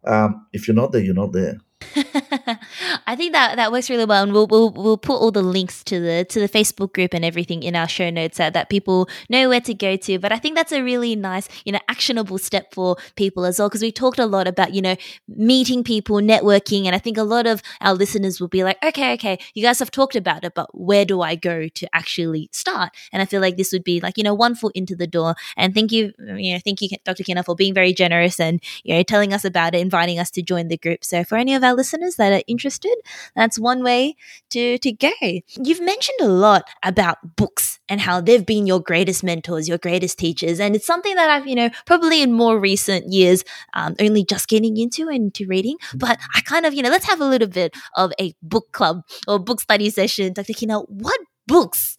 um, 0.04 0.46
if 0.52 0.66
you're 0.68 0.74
not 0.74 0.92
there, 0.92 1.02
you're 1.02 1.14
not 1.14 1.32
there. 1.32 1.60
I 3.10 3.16
think 3.16 3.32
that 3.32 3.56
that 3.56 3.72
works 3.72 3.90
really 3.90 4.04
well, 4.04 4.22
and 4.22 4.32
we'll, 4.32 4.46
we'll 4.46 4.70
we'll 4.70 4.96
put 4.96 5.16
all 5.16 5.32
the 5.32 5.42
links 5.42 5.82
to 5.82 5.98
the 5.98 6.24
to 6.26 6.38
the 6.38 6.48
Facebook 6.48 6.92
group 6.92 7.12
and 7.12 7.24
everything 7.24 7.64
in 7.64 7.74
our 7.74 7.88
show 7.88 8.08
notes 8.08 8.36
so 8.36 8.50
that 8.50 8.70
people 8.70 9.08
know 9.28 9.48
where 9.48 9.60
to 9.62 9.74
go 9.74 9.96
to. 9.96 10.20
But 10.20 10.30
I 10.30 10.36
think 10.36 10.54
that's 10.54 10.70
a 10.70 10.80
really 10.80 11.16
nice, 11.16 11.48
you 11.64 11.72
know, 11.72 11.80
actionable 11.88 12.38
step 12.38 12.72
for 12.72 12.94
people 13.16 13.44
as 13.44 13.58
well 13.58 13.68
because 13.68 13.82
we 13.82 13.90
talked 13.90 14.20
a 14.20 14.26
lot 14.26 14.46
about 14.46 14.74
you 14.74 14.80
know 14.80 14.94
meeting 15.26 15.82
people, 15.82 16.18
networking, 16.18 16.86
and 16.86 16.94
I 16.94 17.00
think 17.00 17.18
a 17.18 17.24
lot 17.24 17.48
of 17.48 17.62
our 17.80 17.94
listeners 17.94 18.40
will 18.40 18.46
be 18.46 18.62
like, 18.62 18.78
okay, 18.80 19.12
okay, 19.14 19.40
you 19.54 19.62
guys 19.64 19.80
have 19.80 19.90
talked 19.90 20.14
about 20.14 20.44
it, 20.44 20.54
but 20.54 20.68
where 20.72 21.04
do 21.04 21.20
I 21.20 21.34
go 21.34 21.66
to 21.66 21.88
actually 21.92 22.48
start? 22.52 22.90
And 23.12 23.20
I 23.20 23.24
feel 23.24 23.40
like 23.40 23.56
this 23.56 23.72
would 23.72 23.82
be 23.82 24.00
like 24.00 24.18
you 24.18 24.22
know 24.22 24.34
one 24.34 24.54
foot 24.54 24.76
into 24.76 24.94
the 24.94 25.08
door. 25.08 25.34
And 25.56 25.74
thank 25.74 25.90
you, 25.90 26.12
you 26.36 26.52
know, 26.54 26.60
thank 26.64 26.80
you, 26.80 26.88
Dr. 27.04 27.24
Kinnar, 27.24 27.44
for 27.44 27.56
being 27.56 27.74
very 27.74 27.92
generous 27.92 28.38
and 28.38 28.62
you 28.84 28.94
know 28.94 29.02
telling 29.02 29.32
us 29.34 29.44
about 29.44 29.74
it, 29.74 29.80
inviting 29.80 30.20
us 30.20 30.30
to 30.30 30.42
join 30.42 30.68
the 30.68 30.78
group. 30.78 31.04
So 31.04 31.24
for 31.24 31.36
any 31.36 31.56
of 31.56 31.64
our 31.64 31.74
listeners 31.74 32.14
that 32.14 32.32
are 32.32 32.44
interested, 32.46 32.94
that's 33.34 33.58
one 33.58 33.82
way 33.82 34.16
to 34.50 34.78
to 34.78 34.92
go. 34.92 35.10
You've 35.22 35.80
mentioned 35.80 36.18
a 36.20 36.28
lot 36.28 36.64
about 36.82 37.36
books 37.36 37.78
and 37.88 38.00
how 38.00 38.20
they've 38.20 38.44
been 38.44 38.66
your 38.66 38.80
greatest 38.80 39.22
mentors, 39.22 39.68
your 39.68 39.78
greatest 39.78 40.18
teachers, 40.18 40.60
and 40.60 40.74
it's 40.76 40.86
something 40.86 41.14
that 41.16 41.30
I've 41.30 41.46
you 41.46 41.54
know 41.54 41.70
probably 41.86 42.22
in 42.22 42.32
more 42.32 42.58
recent 42.58 43.12
years 43.12 43.44
um, 43.74 43.94
only 44.00 44.24
just 44.24 44.48
getting 44.48 44.76
into 44.76 45.08
into 45.08 45.46
reading. 45.46 45.76
But 45.94 46.18
I 46.34 46.40
kind 46.42 46.66
of 46.66 46.74
you 46.74 46.82
know 46.82 46.90
let's 46.90 47.06
have 47.06 47.20
a 47.20 47.26
little 47.26 47.48
bit 47.48 47.74
of 47.96 48.12
a 48.20 48.34
book 48.42 48.72
club 48.72 49.02
or 49.26 49.38
book 49.38 49.60
study 49.60 49.90
session, 49.90 50.32
Dr. 50.32 50.52
Kinnar. 50.52 50.84
What 50.88 51.18
books? 51.46 51.96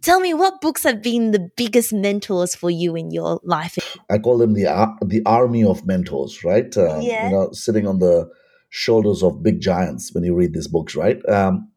Tell 0.00 0.20
me 0.20 0.32
what 0.32 0.60
books 0.60 0.84
have 0.84 1.02
been 1.02 1.32
the 1.32 1.50
biggest 1.56 1.92
mentors 1.92 2.54
for 2.54 2.70
you 2.70 2.94
in 2.94 3.10
your 3.10 3.40
life. 3.42 3.76
I 4.08 4.18
call 4.18 4.38
them 4.38 4.54
the 4.54 4.66
ar- 4.68 4.96
the 5.04 5.22
army 5.26 5.64
of 5.64 5.84
mentors, 5.86 6.44
right? 6.44 6.76
Um, 6.76 7.02
Yeah. 7.02 7.26
You 7.26 7.32
know, 7.34 7.50
sitting 7.52 7.86
on 7.86 7.98
the 7.98 8.30
shoulders 8.70 9.22
of 9.22 9.42
big 9.42 9.60
giants 9.60 10.12
when 10.14 10.24
you 10.24 10.34
read 10.34 10.52
these 10.54 10.68
books, 10.68 10.94
right? 10.94 11.18
Um, 11.28 11.68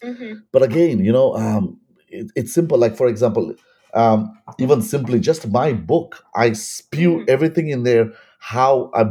but 0.51 0.63
again, 0.63 1.03
you 1.03 1.11
know, 1.11 1.35
um, 1.35 1.79
it, 2.09 2.31
it's 2.35 2.53
simple. 2.53 2.77
Like 2.77 2.95
for 2.97 3.07
example, 3.07 3.55
um, 3.93 4.37
even 4.59 4.81
simply 4.81 5.19
just 5.19 5.47
my 5.49 5.73
book, 5.73 6.23
I 6.35 6.53
spew 6.53 7.19
Mhm. 7.19 7.29
everything 7.29 7.69
in 7.69 7.83
there. 7.83 8.11
How 8.39 8.89
I 8.93 9.05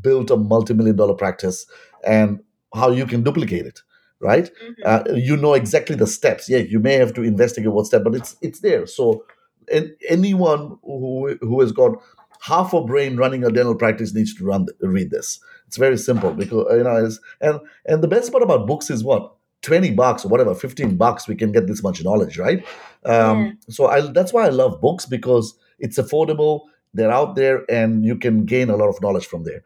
built 0.00 0.30
a 0.30 0.36
multi-million 0.36 0.96
dollar 0.96 1.14
practice 1.14 1.66
and 2.06 2.40
how 2.74 2.90
you 2.90 3.06
can 3.06 3.22
duplicate 3.22 3.66
it, 3.66 3.80
right? 4.20 4.50
uh, 4.84 5.02
you 5.14 5.36
know 5.36 5.54
exactly 5.54 5.96
the 5.96 6.06
steps. 6.06 6.48
Yeah, 6.48 6.58
you 6.58 6.78
may 6.80 6.94
have 6.94 7.14
to 7.14 7.22
investigate 7.22 7.72
what 7.72 7.86
step, 7.86 8.04
but 8.04 8.14
it's 8.14 8.36
it's 8.42 8.60
there. 8.60 8.86
So, 8.86 9.24
an, 9.72 9.96
anyone 10.08 10.78
who 10.82 11.36
who 11.40 11.60
has 11.60 11.72
got 11.72 11.92
half 12.40 12.72
a 12.72 12.82
brain 12.82 13.16
running 13.16 13.44
a 13.44 13.50
dental 13.50 13.74
practice 13.74 14.14
needs 14.14 14.34
to 14.36 14.44
run 14.44 14.66
read 14.80 15.10
this. 15.10 15.40
It's 15.66 15.76
very 15.76 15.98
simple 15.98 16.32
because 16.32 16.66
you 16.70 16.84
know, 16.84 17.04
it's, 17.04 17.20
and 17.40 17.60
and 17.86 18.02
the 18.02 18.08
best 18.08 18.32
part 18.32 18.42
about 18.42 18.66
books 18.66 18.90
is 18.90 19.04
what 19.04 19.34
twenty 19.62 19.90
bucks 19.90 20.24
or 20.24 20.28
whatever, 20.28 20.54
fifteen 20.54 20.96
bucks, 20.96 21.28
we 21.28 21.34
can 21.34 21.52
get 21.52 21.66
this 21.66 21.82
much 21.82 22.02
knowledge, 22.02 22.38
right? 22.38 22.64
Um, 23.04 23.58
So 23.68 23.86
I 23.86 24.00
that's 24.00 24.32
why 24.32 24.46
I 24.46 24.50
love 24.50 24.80
books 24.80 25.06
because 25.06 25.54
it's 25.78 25.98
affordable. 25.98 26.62
They're 26.94 27.12
out 27.12 27.34
there, 27.34 27.64
and 27.68 28.04
you 28.04 28.16
can 28.16 28.44
gain 28.46 28.70
a 28.70 28.76
lot 28.76 28.88
of 28.88 29.00
knowledge 29.02 29.26
from 29.26 29.44
there. 29.44 29.62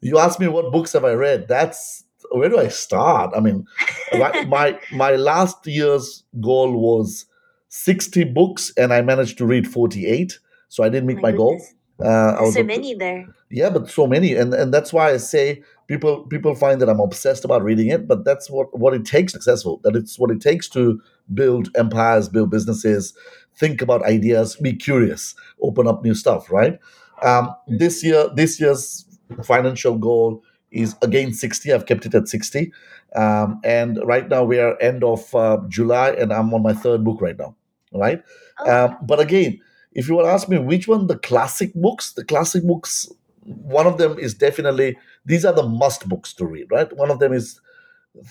You 0.00 0.18
ask 0.18 0.38
me 0.40 0.48
what 0.48 0.72
books 0.72 0.92
have 0.94 1.04
I 1.04 1.12
read? 1.14 1.48
That's 1.48 2.04
where 2.30 2.48
do 2.48 2.58
I 2.58 2.68
start? 2.68 3.32
I 3.36 3.40
mean, 3.40 3.66
my 4.12 4.44
my, 4.48 4.78
my 4.92 5.16
last 5.16 5.66
year's 5.66 6.24
goal 6.40 6.76
was 6.76 7.26
60 7.68 8.24
books 8.24 8.72
and 8.76 8.92
i 8.92 9.00
managed 9.00 9.38
to 9.38 9.46
read 9.46 9.66
48 9.66 10.38
so 10.68 10.82
i 10.82 10.88
didn't 10.88 11.06
meet 11.06 11.22
my, 11.22 11.30
goal 11.30 11.60
uh, 12.04 12.36
up 12.38 12.54
to- 12.54 12.96
there. 12.98 13.26
yeah 13.50 13.70
but 13.70 13.88
so 13.90 14.06
many 14.06 14.34
and 14.34 14.54
and 14.54 14.72
that's 14.72 14.92
why 14.92 15.10
i 15.10 15.16
say 15.16 15.62
people 15.86 16.24
people 16.26 16.54
find 16.54 16.80
that 16.80 16.88
i'm 16.88 17.00
obsessed 17.00 17.44
about 17.44 17.62
reading 17.62 17.88
it 17.88 18.06
but 18.08 18.24
that's 18.24 18.50
what 18.50 18.76
what 18.78 18.94
it 18.94 19.04
takes 19.04 19.32
successful 19.32 19.80
that 19.84 19.96
it's 19.96 20.18
what 20.18 20.30
it 20.30 20.40
takes 20.40 20.68
to 20.68 21.00
build 21.34 21.68
empires 21.76 22.28
build 22.28 22.50
businesses 22.50 23.14
think 23.56 23.82
about 23.82 24.02
ideas 24.04 24.56
be 24.56 24.72
curious 24.72 25.34
open 25.62 25.86
up 25.86 26.02
new 26.02 26.14
stuff 26.14 26.50
right? 26.50 26.78
Um, 27.22 27.54
this 27.68 28.02
year 28.02 28.28
this 28.34 28.58
year's 28.60 29.04
financial 29.44 29.98
goal 29.98 30.42
is 30.70 30.94
again 31.02 31.32
60 31.32 31.72
i've 31.72 31.86
kept 31.86 32.06
it 32.06 32.14
at 32.14 32.28
60 32.28 32.72
um, 33.16 33.60
and 33.64 33.98
right 34.04 34.28
now 34.28 34.44
we 34.44 34.58
are 34.58 34.80
end 34.80 35.02
of 35.04 35.34
uh, 35.34 35.58
july 35.68 36.10
and 36.10 36.32
i'm 36.32 36.54
on 36.54 36.62
my 36.62 36.72
third 36.72 37.04
book 37.04 37.20
right 37.20 37.36
now 37.38 37.54
right? 37.92 38.22
Um, 38.66 38.96
but 39.02 39.20
again 39.20 39.60
if 39.94 40.08
you 40.08 40.16
were 40.16 40.22
to 40.22 40.28
ask 40.28 40.48
me 40.48 40.58
which 40.58 40.86
one 40.88 41.06
the 41.06 41.18
classic 41.18 41.72
books 41.74 42.12
the 42.12 42.24
classic 42.24 42.62
books 42.64 43.08
one 43.44 43.86
of 43.86 43.98
them 43.98 44.18
is 44.18 44.34
definitely 44.34 44.96
these 45.26 45.44
are 45.44 45.52
the 45.52 45.62
must 45.62 46.08
books 46.08 46.32
to 46.34 46.44
read 46.46 46.66
right? 46.70 46.92
One 46.96 47.10
of 47.10 47.18
them 47.18 47.32
is 47.32 47.60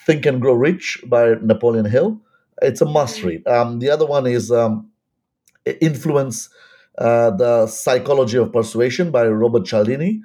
think 0.05 0.25
and 0.25 0.41
grow 0.41 0.53
rich 0.53 1.01
by 1.07 1.35
napoleon 1.41 1.85
hill. 1.85 2.19
It's 2.61 2.81
a 2.81 2.85
must 2.85 3.23
read. 3.23 3.47
Um, 3.47 3.79
the 3.79 3.89
other 3.89 4.05
one 4.05 4.27
is 4.27 4.51
um, 4.51 4.89
influence 5.81 6.49
uh, 6.97 7.31
the 7.31 7.67
psychology 7.67 8.37
of 8.37 8.51
persuasion 8.51 9.11
by 9.11 9.27
robert 9.27 9.65
cialdini. 9.65 10.21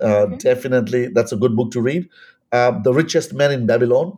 Uh, 0.00 0.26
Mhm. 0.26 0.38
definitely 0.38 1.08
that's 1.08 1.32
a 1.32 1.36
good 1.36 1.56
book 1.56 1.70
to 1.72 1.80
read. 1.80 2.08
Um, 2.52 2.82
the 2.82 2.92
richest 2.94 3.32
man 3.34 3.52
in 3.52 3.66
babylon 3.66 4.16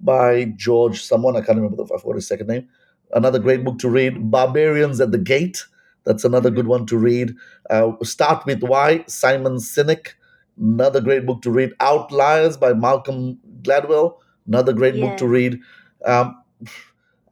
by 0.00 0.44
george 0.56 1.02
someone 1.02 1.36
i 1.36 1.40
can't 1.40 1.56
remember 1.58 1.76
the 1.76 1.84
I 1.84 1.98
forgot 1.98 2.16
his 2.16 2.26
second 2.28 2.48
name. 2.48 2.68
Another 3.14 3.38
great 3.38 3.64
book 3.64 3.78
to 3.80 3.88
read 3.88 4.30
barbarians 4.30 5.00
at 5.00 5.12
the 5.12 5.18
gate 5.18 5.64
that's 6.04 6.24
another 6.24 6.50
good 6.50 6.66
one 6.66 6.86
to 6.86 6.98
read. 6.98 7.34
Uh, 7.70 7.92
start 8.02 8.44
with 8.46 8.62
why 8.62 9.04
simon 9.06 9.56
sinek 9.56 10.14
another 10.60 11.00
great 11.00 11.26
book 11.26 11.42
to 11.42 11.50
read. 11.50 11.72
Outliers 11.80 12.56
by 12.56 12.72
malcolm 12.72 13.38
gladwell 13.62 14.16
another 14.46 14.72
great 14.72 15.00
book 15.00 15.16
to 15.18 15.26
read. 15.26 15.60
Um, 16.04 16.36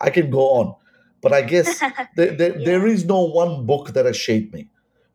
i 0.00 0.10
can 0.10 0.30
go 0.30 0.40
on 0.50 0.74
but 1.20 1.32
i 1.32 1.42
guess 1.42 1.80
there, 2.16 2.32
there, 2.36 2.52
there 2.64 2.86
is 2.86 3.04
no 3.04 3.20
one 3.22 3.66
book 3.66 3.92
that 3.94 4.06
has 4.06 4.16
shaped 4.16 4.52
me 4.54 4.68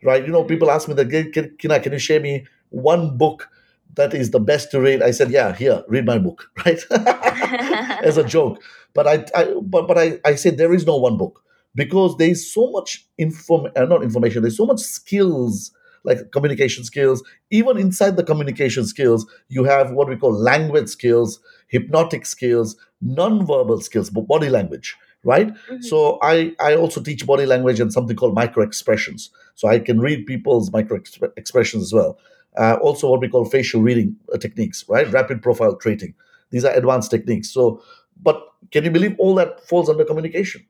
right? 0.03 0.25
You 0.25 0.31
know 0.31 0.43
people 0.43 0.69
ask 0.69 0.88
me 0.88 0.93
that 0.95 1.09
can, 1.09 1.31
can, 1.31 1.57
can, 1.57 1.81
can 1.81 1.93
you 1.93 1.99
share 1.99 2.19
me 2.19 2.45
one 2.69 3.17
book 3.17 3.49
that 3.95 4.13
is 4.13 4.31
the 4.31 4.39
best 4.39 4.69
to 4.71 4.79
read? 4.79 5.01
I 5.01 5.11
said 5.11 5.31
yeah 5.31 5.55
here 5.55 5.84
read 5.88 6.05
my 6.05 6.19
book 6.19 6.49
right? 6.65 6.79
As 6.91 8.17
a 8.17 8.23
joke. 8.23 8.61
But 8.93 9.07
i, 9.07 9.25
I 9.35 9.53
but, 9.61 9.88
but 9.88 9.97
I, 9.97 10.19
I 10.25 10.35
said 10.35 10.57
there 10.57 10.73
is 10.73 10.85
no 10.85 10.97
one 10.97 11.17
book 11.17 11.43
because 11.77 12.17
there's 12.17 12.51
so 12.51 12.71
much 12.71 13.07
inform 13.17 13.67
uh, 13.75 13.85
not 13.85 14.03
information 14.03 14.41
there's 14.41 14.57
so 14.57 14.65
much 14.65 14.79
skills 14.79 15.71
like 16.03 16.31
communication 16.31 16.83
skills 16.83 17.23
even 17.51 17.77
inside 17.77 18.17
the 18.17 18.23
communication 18.23 18.85
skills 18.85 19.25
you 19.49 19.63
have 19.63 19.91
what 19.91 20.07
we 20.09 20.15
call 20.15 20.33
language 20.33 20.87
skills 20.89 21.39
hypnotic 21.67 22.25
skills 22.25 22.75
non-verbal 23.01 23.81
skills 23.81 24.09
bo- 24.09 24.21
body 24.21 24.49
language 24.49 24.95
right 25.23 25.51
so 25.81 26.17
I, 26.21 26.53
I 26.59 26.75
also 26.75 27.01
teach 27.01 27.25
body 27.25 27.45
language 27.45 27.79
and 27.79 27.91
something 27.91 28.15
called 28.15 28.33
micro 28.35 28.63
expressions. 28.63 29.29
So 29.55 29.67
I 29.67 29.79
can 29.79 29.99
read 29.99 30.25
people's 30.25 30.71
micro 30.71 30.97
exp- 30.97 31.31
expressions 31.37 31.83
as 31.83 31.93
well. 31.93 32.17
Uh, 32.57 32.77
also, 32.81 33.09
what 33.09 33.21
we 33.21 33.27
call 33.29 33.45
facial 33.45 33.81
reading 33.81 34.15
uh, 34.33 34.37
techniques, 34.37 34.85
right? 34.89 35.11
Rapid 35.11 35.41
profile 35.43 35.75
training. 35.75 36.13
These 36.49 36.65
are 36.65 36.73
advanced 36.73 37.11
techniques. 37.11 37.49
So, 37.49 37.83
but 38.21 38.41
can 38.71 38.83
you 38.85 38.91
believe 38.91 39.15
all 39.19 39.35
that 39.35 39.67
falls 39.67 39.89
under 39.89 40.05
communication? 40.05 40.65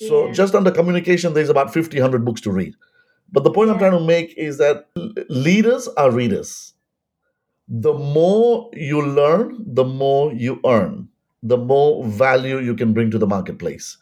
So 0.00 0.26
Yeah. 0.26 0.32
just 0.32 0.54
under 0.54 0.70
communication, 0.70 1.34
there's 1.34 1.50
about 1.50 1.72
50, 1.72 1.98
100 1.98 2.24
books 2.24 2.40
to 2.42 2.52
read. 2.52 2.74
But 3.32 3.44
the 3.44 3.50
point 3.50 3.70
I'm 3.70 3.78
trying 3.78 3.92
to 3.98 4.00
make 4.04 4.34
is 4.36 4.58
that 4.58 4.88
leaders 5.28 5.88
are 5.96 6.10
readers. 6.10 6.74
The 7.68 7.92
more 7.94 8.70
you 8.74 9.02
learn, 9.06 9.56
the 9.66 9.84
more 9.84 10.32
you 10.32 10.60
earn, 10.66 11.08
the 11.42 11.56
more 11.56 12.04
value 12.06 12.58
you 12.58 12.74
can 12.74 12.92
bring 12.92 13.10
to 13.12 13.18
the 13.18 13.26
marketplace. 13.26 13.96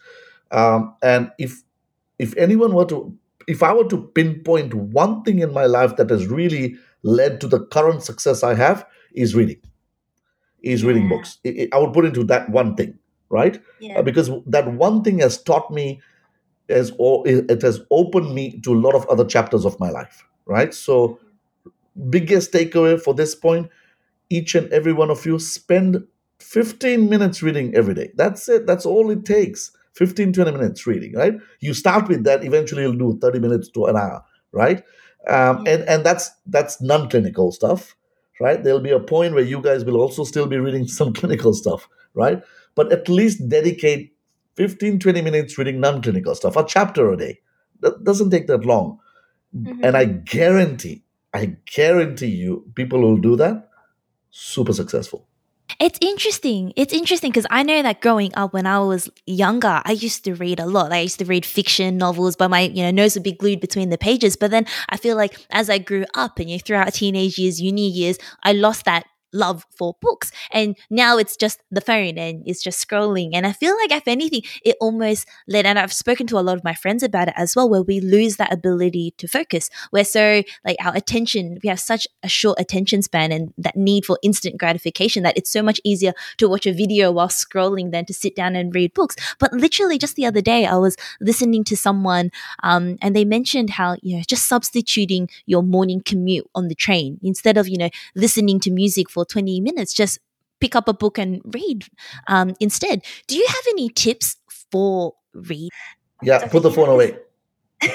Um, 0.50 0.94
and 1.02 1.30
if 1.38 1.62
if 2.18 2.36
anyone 2.36 2.74
were 2.74 2.86
to 2.86 3.14
if 3.48 3.62
I 3.62 3.72
were 3.74 3.88
to 3.88 3.98
pinpoint 4.14 4.74
one 4.74 5.22
thing 5.24 5.40
in 5.40 5.52
my 5.52 5.66
life 5.66 5.96
that 5.96 6.10
has 6.10 6.26
really 6.26 6.76
led 7.02 7.40
to 7.42 7.48
the 7.48 7.60
current 7.66 8.02
success 8.02 8.42
I 8.42 8.54
have, 8.54 8.86
is 9.14 9.34
reading. 9.34 9.60
Is 10.62 10.84
reading 10.84 11.08
books. 11.08 11.38
I- 11.46 11.68
I 11.72 11.76
I 11.76 11.78
would 11.80 11.92
put 11.92 12.04
into 12.06 12.24
that 12.24 12.50
one 12.50 12.74
thing, 12.76 12.98
right? 13.30 13.60
Yeah. 13.80 13.98
Uh, 13.98 14.02
because 14.02 14.30
that 14.46 14.72
one 14.72 15.02
thing 15.02 15.18
has 15.18 15.42
taught 15.42 15.70
me 15.70 16.00
as 16.68 16.92
or 16.98 17.26
it 17.26 17.50
it 17.50 17.62
has 17.62 17.80
opened 17.90 18.34
me 18.34 18.60
to 18.60 18.74
a 18.74 18.78
lot 18.78 18.94
of 18.94 19.06
other 19.06 19.24
chapters 19.24 19.64
of 19.64 19.78
my 19.80 19.90
life 19.90 20.24
right? 20.48 20.74
So 20.74 21.20
biggest 22.10 22.52
takeaway 22.52 23.00
for 23.00 23.14
this 23.14 23.34
point 23.34 23.70
each 24.30 24.54
and 24.54 24.70
every 24.72 24.92
one 24.92 25.10
of 25.10 25.24
you 25.24 25.38
spend 25.38 26.04
15 26.40 27.08
minutes 27.08 27.42
reading 27.42 27.74
every 27.74 27.94
day. 27.94 28.10
That's 28.14 28.48
it. 28.48 28.66
That's 28.66 28.84
all 28.86 29.10
it 29.10 29.24
takes. 29.24 29.70
15 29.94 30.32
20 30.32 30.52
minutes 30.52 30.86
reading 30.86 31.14
right? 31.14 31.34
You 31.60 31.74
start 31.74 32.08
with 32.08 32.24
that 32.24 32.44
eventually 32.44 32.82
you'll 32.82 32.92
do 32.92 33.18
30 33.20 33.40
minutes 33.40 33.68
to 33.70 33.86
an 33.86 33.96
hour 33.96 34.24
right? 34.52 34.82
Um, 35.28 35.58
and 35.66 35.82
and 35.82 36.04
that's 36.04 36.30
that's 36.46 36.80
non-clinical 36.80 37.52
stuff 37.52 37.94
right? 38.40 38.62
There'll 38.62 38.80
be 38.80 38.90
a 38.90 39.00
point 39.00 39.34
where 39.34 39.42
you 39.42 39.60
guys 39.60 39.84
will 39.84 39.96
also 39.96 40.24
still 40.24 40.46
be 40.46 40.58
reading 40.58 40.86
some 40.98 41.12
clinical 41.12 41.52
stuff 41.52 41.88
right 42.14 42.42
but 42.80 42.92
at 42.96 43.08
least 43.18 43.44
dedicate 43.56 44.04
15 44.62 44.98
20 45.04 45.22
minutes 45.28 45.58
reading 45.58 45.80
non-clinical 45.86 46.34
stuff 46.40 46.56
a 46.62 46.64
chapter 46.76 47.04
a 47.12 47.16
day 47.24 47.34
that 47.86 48.02
doesn't 48.10 48.30
take 48.36 48.46
that 48.52 48.64
long 48.72 48.98
Mhm. 49.56 49.84
and 49.88 49.96
i 50.02 50.04
guarantee 50.36 50.96
i 51.40 51.44
guarantee 51.76 52.34
you 52.44 52.56
people 52.80 53.00
will 53.06 53.22
do 53.30 53.34
that 53.44 53.68
super 54.30 54.72
successful 54.82 55.26
It's 55.86 55.98
interesting. 56.00 56.72
It's 56.76 56.94
interesting 56.98 57.30
because 57.30 57.46
I 57.50 57.62
know 57.62 57.82
that 57.86 58.00
growing 58.00 58.32
up 58.42 58.52
when 58.54 58.66
I 58.66 58.78
was 58.80 59.02
younger, 59.26 59.74
I 59.84 59.92
used 59.92 60.24
to 60.24 60.32
read 60.34 60.58
a 60.58 60.66
lot. 60.66 60.92
I 60.92 61.00
used 61.00 61.18
to 61.18 61.26
read 61.26 61.44
fiction 61.44 61.98
novels, 61.98 62.36
but 62.36 62.48
my 62.48 62.62
you 62.62 62.82
know 62.82 62.90
nose 62.90 63.14
would 63.14 63.22
be 63.22 63.32
glued 63.42 63.60
between 63.60 63.90
the 63.90 63.98
pages. 63.98 64.34
But 64.34 64.50
then 64.50 64.64
I 64.88 64.96
feel 64.96 65.14
like 65.22 65.36
as 65.50 65.68
I 65.68 65.78
grew 65.90 66.04
up 66.14 66.38
and 66.40 66.48
you 66.50 66.56
know, 66.56 66.62
throughout 66.64 66.94
teenage 66.94 67.38
years, 67.38 67.60
uni 67.60 67.86
years, 68.00 68.16
I 68.42 68.52
lost 68.52 68.86
that 68.86 69.04
love 69.32 69.66
for 69.76 69.96
books, 70.00 70.32
and 70.52 70.76
now 70.90 71.18
it's 71.18 71.36
just 71.36 71.62
the 71.70 71.80
phone 71.80 72.18
and 72.18 72.42
it's 72.46 72.62
just 72.62 72.86
scrolling. 72.86 73.30
And 73.34 73.46
I 73.46 73.52
feel 73.52 73.76
like 73.76 73.92
if 73.92 74.08
anything, 74.08 74.42
it 74.64 74.76
almost 74.80 75.26
led. 75.46 75.66
And 75.66 75.78
I've 75.78 75.92
spoken 75.92 76.26
to 76.28 76.38
a 76.38 76.40
lot 76.40 76.56
of 76.56 76.64
my 76.64 76.74
friends 76.74 77.02
about 77.02 77.28
it 77.28 77.34
as 77.36 77.54
well, 77.54 77.68
where 77.68 77.82
we 77.82 78.00
lose 78.00 78.36
that 78.36 78.52
ability 78.52 79.14
to 79.18 79.28
focus. 79.28 79.70
We're 79.92 80.04
so 80.04 80.42
like 80.64 80.76
our 80.84 80.94
attention, 80.94 81.58
we 81.62 81.68
have 81.68 81.80
such 81.80 82.06
a 82.22 82.28
short 82.28 82.58
attention 82.60 83.02
span 83.02 83.32
and 83.32 83.52
that 83.58 83.76
need 83.76 84.04
for 84.04 84.18
instant 84.22 84.58
gratification 84.58 85.22
that 85.22 85.36
it's 85.36 85.50
so 85.50 85.62
much 85.62 85.80
easier 85.84 86.12
to 86.38 86.48
watch 86.48 86.66
a 86.66 86.72
video 86.72 87.10
while 87.12 87.28
scrolling 87.28 87.92
than 87.92 88.04
to 88.06 88.14
sit 88.14 88.34
down 88.34 88.56
and 88.56 88.74
read 88.74 88.94
books. 88.94 89.16
But 89.38 89.52
literally, 89.52 89.98
just 89.98 90.16
the 90.16 90.26
other 90.26 90.40
day, 90.40 90.66
I 90.66 90.76
was 90.76 90.96
listening 91.20 91.64
to 91.64 91.76
someone 91.76 92.30
um, 92.62 92.96
and 93.02 93.14
they 93.14 93.24
mentioned 93.24 93.70
how, 93.70 93.96
you 94.02 94.16
know, 94.16 94.22
just 94.26 94.46
substituting 94.46 95.28
your 95.46 95.62
morning 95.62 96.02
commute 96.04 96.48
on 96.54 96.68
the 96.68 96.74
train 96.74 97.18
instead 97.22 97.56
of, 97.56 97.68
you 97.68 97.78
know, 97.78 97.90
listening 98.14 98.60
to 98.60 98.70
music 98.70 99.10
for 99.18 99.24
20 99.24 99.60
minutes, 99.60 99.92
just 99.92 100.18
pick 100.60 100.74
up 100.76 100.88
a 100.88 100.92
book 100.94 101.18
and 101.18 101.40
read 101.54 101.84
um, 102.28 102.54
instead. 102.60 103.02
Do 103.26 103.36
you 103.36 103.46
have 103.48 103.64
any 103.70 103.88
tips 103.90 104.36
for 104.70 105.14
read? 105.34 105.70
yeah 106.22 106.38
So 106.40 106.48
put 106.48 106.62
the 106.64 106.70
phone 106.70 106.88
away 106.88 107.16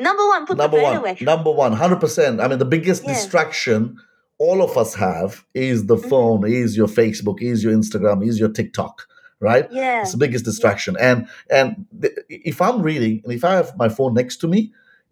Number 0.00 0.26
one, 0.26 0.46
put 0.46 0.56
number 0.58 0.76
the 0.76 0.82
phone 0.82 0.92
one 0.92 0.96
away. 0.96 1.16
number 1.20 1.50
one 1.50 1.72
100% 1.76 2.40
i 2.42 2.48
mean 2.48 2.58
the 2.58 2.64
biggest 2.64 3.02
Yeah. 3.04 3.14
distraction 3.14 3.96
all 4.38 4.62
of 4.62 4.76
us 4.76 4.94
have 4.94 5.44
is 5.54 5.86
the 5.86 5.96
Mhm. 5.96 6.08
phone 6.08 6.40
is 6.60 6.76
your 6.76 6.88
facebook 6.88 7.40
is 7.40 7.62
your 7.64 7.72
instagram 7.72 8.26
is 8.26 8.38
your 8.40 8.48
tiktok 8.48 9.06
right 9.38 9.66
Yeah. 9.70 10.02
It's 10.02 10.12
the 10.12 10.18
biggest 10.18 10.44
distraction. 10.44 10.96
And 11.08 11.18
and 11.50 11.86
th- 12.02 12.14
if 12.28 12.60
I'm 12.60 12.82
reading 12.82 13.14
and 13.24 13.32
if 13.32 13.42
I 13.44 13.52
have 13.60 13.68
my 13.82 13.88
phone 13.88 14.12
next 14.20 14.36
to 14.42 14.46
me, 14.48 14.60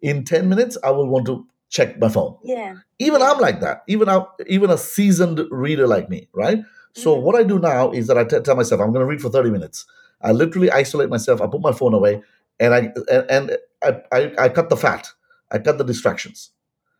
in 0.09 0.23
10 0.23 0.47
minutes 0.49 0.77
I 0.83 0.91
will 0.91 1.07
want 1.13 1.25
to 1.27 1.35
check 1.69 1.99
my 1.99 2.09
phone. 2.09 2.35
Yeah. 2.43 2.75
Even 2.99 3.21
I'm 3.21 3.39
like 3.39 3.59
that. 3.61 3.83
Even 3.87 4.09
I, 4.09 4.25
even 4.47 4.69
a 4.69 4.77
seasoned 4.77 5.39
reader 5.51 5.87
like 5.87 6.09
me, 6.09 6.27
right? 6.33 6.59
So 6.93 7.15
Mhm. 7.15 7.21
what 7.21 7.35
I 7.35 7.43
do 7.43 7.59
now 7.59 7.91
is 7.91 8.07
that 8.07 8.17
I 8.17 8.23
t- 8.23 8.39
tell 8.39 8.55
myself 8.55 8.81
I'm 8.81 8.91
going 8.91 9.01
to 9.05 9.05
read 9.05 9.21
for 9.21 9.29
30 9.29 9.51
minutes. 9.51 9.85
I 10.21 10.31
literally 10.31 10.71
isolate 10.71 11.09
myself. 11.09 11.41
I 11.41 11.47
put 11.47 11.61
my 11.61 11.71
phone 11.71 11.93
away, 11.93 12.21
and 12.59 12.73
I 12.73 12.79
and, 13.09 13.25
and 13.29 13.57
I, 13.83 14.01
I 14.11 14.33
I 14.45 14.49
cut 14.49 14.69
the 14.69 14.75
fat. 14.77 15.07
I 15.51 15.59
cut 15.59 15.77
the 15.77 15.83
distractions, 15.85 16.51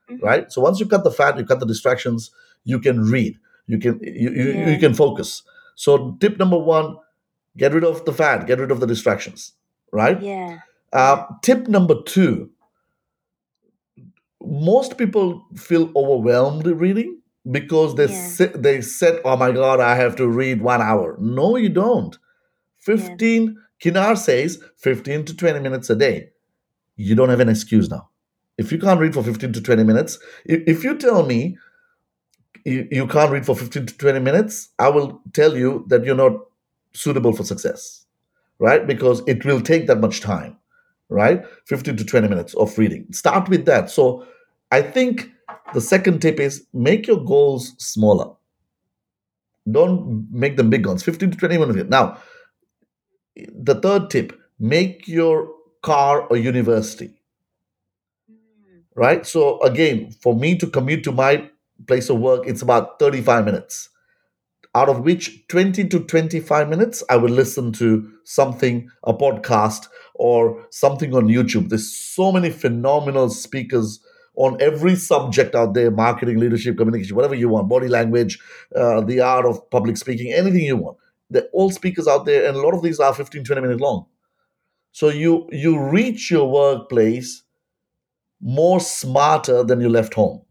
Mhm. 0.10 0.22
right? 0.22 0.52
So 0.52 0.62
once 0.62 0.80
you 0.80 0.86
cut 0.86 1.04
the 1.04 1.12
fat, 1.12 1.38
you 1.38 1.46
cut 1.46 1.60
the 1.60 1.66
distractions. 1.66 2.32
You 2.64 2.80
can 2.80 3.02
read. 3.12 3.38
You 3.68 3.78
can 3.80 4.00
you 4.04 4.30
you, 4.32 4.52
Yeah. 4.54 4.70
you 4.70 4.78
can 4.80 4.94
focus. 4.94 5.44
So 5.76 6.16
tip 6.22 6.38
number 6.40 6.58
one: 6.58 6.98
get 7.58 7.74
rid 7.74 7.84
of 7.84 8.06
the 8.06 8.14
fat. 8.14 8.46
Get 8.48 8.60
rid 8.60 8.72
of 8.72 8.80
the 8.80 8.88
distractions, 8.88 9.54
right? 9.92 10.22
Yeah. 10.22 10.60
Uh, 10.94 11.26
tip 11.42 11.68
number 11.68 11.96
two 12.06 12.50
most 14.42 14.98
people 14.98 15.46
feel 15.58 15.92
overwhelmed 15.96 16.66
reading 16.68 17.22
because 17.52 17.96
they 17.96 18.08
Yeah. 18.08 18.14
sit, 18.14 18.64
they 18.64 18.82
said, 18.82 19.22
"Oh 19.26 19.38
my 19.38 19.52
God, 19.52 19.80
I 19.80 19.96
have 19.96 20.16
to 20.18 20.28
read 20.28 20.62
one 20.62 20.82
hour." 20.82 21.18
No, 21.20 21.58
you 21.58 21.70
don't. 21.70 22.18
Fifteen. 22.80 23.58
Kinnar 23.84 24.18
says 24.18 24.62
fifteen 24.78 25.26
to 25.26 25.36
twenty 25.36 25.60
minutes 25.60 25.90
a 25.90 25.96
day. 25.96 26.32
You 26.98 27.16
don't 27.16 27.30
have 27.30 27.42
an 27.42 27.50
excuse 27.50 27.90
now. 27.90 28.10
If 28.58 28.72
you 28.74 28.80
can't 28.80 29.00
read 29.00 29.14
for 29.14 29.24
fifteen 29.24 29.54
to 29.54 29.62
twenty 29.62 29.84
minutes, 29.86 30.20
if, 30.46 30.64
if 30.68 30.84
you 30.84 30.98
tell 30.98 31.26
me 31.26 31.58
you, 32.66 32.88
you 32.92 33.08
can't 33.08 33.32
read 33.32 33.46
for 33.46 33.56
fifteen 33.56 33.88
to 33.88 33.98
twenty 33.98 34.20
minutes, 34.20 34.70
I 34.80 34.90
will 34.90 35.22
tell 35.34 35.58
you 35.58 35.86
that 35.90 36.06
you're 36.06 36.16
not 36.16 36.34
suitable 36.94 37.34
for 37.34 37.44
success, 37.46 38.06
right? 38.60 38.86
Because 38.88 39.24
it 39.28 39.46
will 39.46 39.62
take 39.62 39.88
that 39.88 40.02
much 40.02 40.22
time 40.22 40.58
right? 41.10 41.44
15 41.66 41.98
to 41.98 42.06
20 42.06 42.28
minutes 42.28 42.54
of 42.56 42.78
reading. 42.78 43.06
Start 43.12 43.50
with 43.50 43.66
that. 43.66 43.90
So 43.90 44.26
I 44.72 44.82
think 44.82 45.30
the 45.74 45.82
second 45.82 46.22
tip 46.22 46.40
is 46.40 46.66
make 46.74 47.08
your 47.08 47.24
goals 47.24 47.74
smaller. 47.78 48.34
Don't 49.70 50.28
make 50.32 50.58
them 50.58 50.70
big 50.70 50.86
ones. 50.86 51.04
15 51.04 51.32
to 51.32 51.38
20 51.38 51.58
minutes. 51.58 51.90
Now, 51.90 52.18
the 53.36 53.76
third 53.76 54.10
tip, 54.10 54.40
make 54.60 55.08
your 55.08 55.52
car 55.82 56.28
a 56.32 56.38
university, 56.38 57.14
right? 58.96 59.26
So 59.26 59.62
again, 59.62 60.12
for 60.12 60.36
me 60.36 60.58
to 60.58 60.68
commute 60.68 61.04
to 61.06 61.12
my 61.12 61.50
place 61.88 62.10
of 62.10 62.20
work, 62.20 62.44
it's 62.46 62.62
about 62.62 63.00
35 63.00 63.46
minutes. 63.46 63.90
Out 64.80 64.90
of 64.90 65.02
which 65.02 65.26
20 65.50 65.88
to 65.90 66.00
25 66.00 66.70
minutes, 66.70 67.04
I 67.10 67.18
will 67.18 67.30
listen 67.32 67.72
to 67.74 68.10
something, 68.24 68.90
a 69.04 69.14
podcast, 69.14 69.88
or 70.16 70.66
something 70.72 71.14
on 71.16 71.28
YouTube. 71.28 71.70
There's 71.70 71.92
so 71.94 72.32
many 72.32 72.50
phenomenal 72.50 73.30
speakers 73.30 74.00
on 74.36 74.62
every 74.62 74.96
subject 74.96 75.56
out 75.56 75.74
there 75.74 75.92
marketing, 75.92 76.40
leadership, 76.40 76.78
communication, 76.78 77.16
whatever 77.16 77.36
you 77.36 77.50
want, 77.50 77.70
body 77.70 77.90
language, 77.90 78.40
uh, 78.76 79.02
the 79.02 79.20
art 79.22 79.46
of 79.46 79.70
public 79.70 79.98
speaking, 79.98 80.32
anything 80.34 80.62
you 80.62 80.78
want. 80.78 80.98
They're 81.30 81.50
all 81.54 81.72
speakers 81.72 82.08
out 82.08 82.26
there, 82.26 82.48
and 82.48 82.56
a 82.56 82.62
lot 82.62 82.74
of 82.74 82.82
these 82.84 83.00
are 83.02 83.14
15, 83.14 83.44
20 83.44 83.62
minutes 83.62 83.82
long. 83.82 84.06
So 84.94 85.10
you 85.10 85.48
you 85.52 85.80
reach 85.80 86.32
your 86.32 86.52
workplace 86.52 87.44
more 88.42 88.80
smarter 88.80 89.64
than 89.64 89.82
you 89.82 89.90
left 89.90 90.14
home 90.14 90.42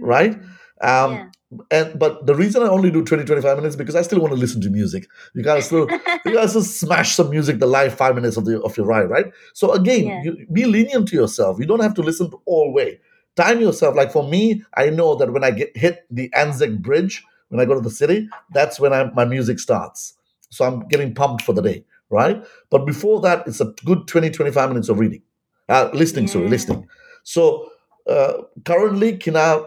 right? 0.00 0.40
Mm. 0.40 0.44
Um, 0.82 1.12
Yeah. 1.12 1.28
And 1.70 1.98
but 1.98 2.26
the 2.26 2.34
reason 2.34 2.62
I 2.62 2.68
only 2.68 2.90
do 2.90 3.04
20, 3.04 3.24
25 3.24 3.56
minutes 3.56 3.76
because 3.76 3.94
I 3.96 4.02
still 4.02 4.20
want 4.20 4.32
to 4.32 4.38
listen 4.38 4.60
to 4.62 4.70
music. 4.70 5.08
You 5.34 5.42
gotta 5.42 5.62
still 5.62 5.88
you 6.24 6.32
gotta 6.32 6.48
still 6.48 6.62
smash 6.62 7.14
some 7.14 7.30
music 7.30 7.58
the 7.58 7.66
live 7.66 7.94
five 7.94 8.14
minutes 8.14 8.36
of 8.36 8.44
the 8.44 8.60
of 8.62 8.76
your 8.76 8.86
ride, 8.86 9.10
right? 9.10 9.26
So 9.52 9.72
again, 9.72 10.06
Yeah. 10.06 10.22
you 10.22 10.46
be 10.52 10.64
lenient 10.64 11.08
to 11.08 11.16
yourself. 11.16 11.58
You 11.58 11.66
don't 11.66 11.82
have 11.82 11.94
to 11.94 12.02
listen 12.02 12.30
to 12.30 12.40
all 12.46 12.72
way. 12.72 13.00
Time 13.36 13.60
yourself. 13.60 13.96
Like 13.96 14.12
for 14.12 14.28
me, 14.28 14.62
I 14.76 14.90
know 14.90 15.14
that 15.16 15.32
when 15.32 15.44
I 15.44 15.50
get 15.50 15.76
hit 15.76 16.06
the 16.10 16.32
Anzac 16.34 16.78
Bridge, 16.78 17.24
when 17.48 17.60
I 17.60 17.64
go 17.64 17.74
to 17.74 17.80
the 17.80 17.90
city, 17.90 18.28
that's 18.52 18.78
when 18.80 18.92
I, 18.92 19.10
my 19.12 19.24
music 19.24 19.58
starts. 19.58 20.14
So 20.50 20.64
I'm 20.64 20.86
getting 20.88 21.14
pumped 21.14 21.42
for 21.42 21.52
the 21.52 21.62
day, 21.62 21.84
right? 22.10 22.44
But 22.70 22.86
before 22.86 23.20
that, 23.22 23.46
it's 23.46 23.60
a 23.60 23.74
good 23.84 24.06
20, 24.06 24.30
25 24.30 24.68
minutes 24.70 24.88
of 24.88 24.98
reading. 25.00 25.22
Uh, 25.68 25.90
listening, 25.92 26.28
sorry, 26.28 26.48
listening. 26.48 26.86
So 27.24 27.70
uh, 28.08 28.34
currently, 28.64 29.16
Kinnar 29.18 29.66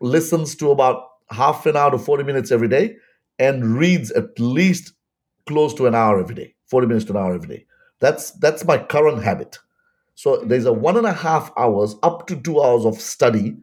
listens 0.00 0.54
to 0.56 0.70
about 0.70 1.08
half 1.30 1.66
an 1.66 1.76
hour 1.76 1.90
to 1.90 1.98
40 1.98 2.24
minutes 2.24 2.50
every 2.52 2.68
day 2.68 2.96
and 3.38 3.76
reads 3.76 4.10
at 4.12 4.38
least 4.38 4.92
close 5.46 5.74
to 5.74 5.86
an 5.86 5.94
hour 5.94 6.20
every 6.20 6.34
day 6.34 6.54
40 6.66 6.86
minutes 6.86 7.04
to 7.06 7.12
an 7.12 7.18
hour 7.18 7.34
every 7.34 7.48
day. 7.48 7.66
That's 8.00 8.30
that's 8.32 8.64
my 8.64 8.78
current 8.78 9.22
habit. 9.22 9.58
So 10.14 10.36
there's 10.38 10.64
a 10.66 10.72
one 10.72 10.96
and 10.96 11.06
a 11.06 11.12
half 11.12 11.52
hours 11.56 11.96
up 12.02 12.26
to 12.28 12.36
two 12.36 12.62
hours 12.62 12.84
of 12.84 13.00
study 13.00 13.56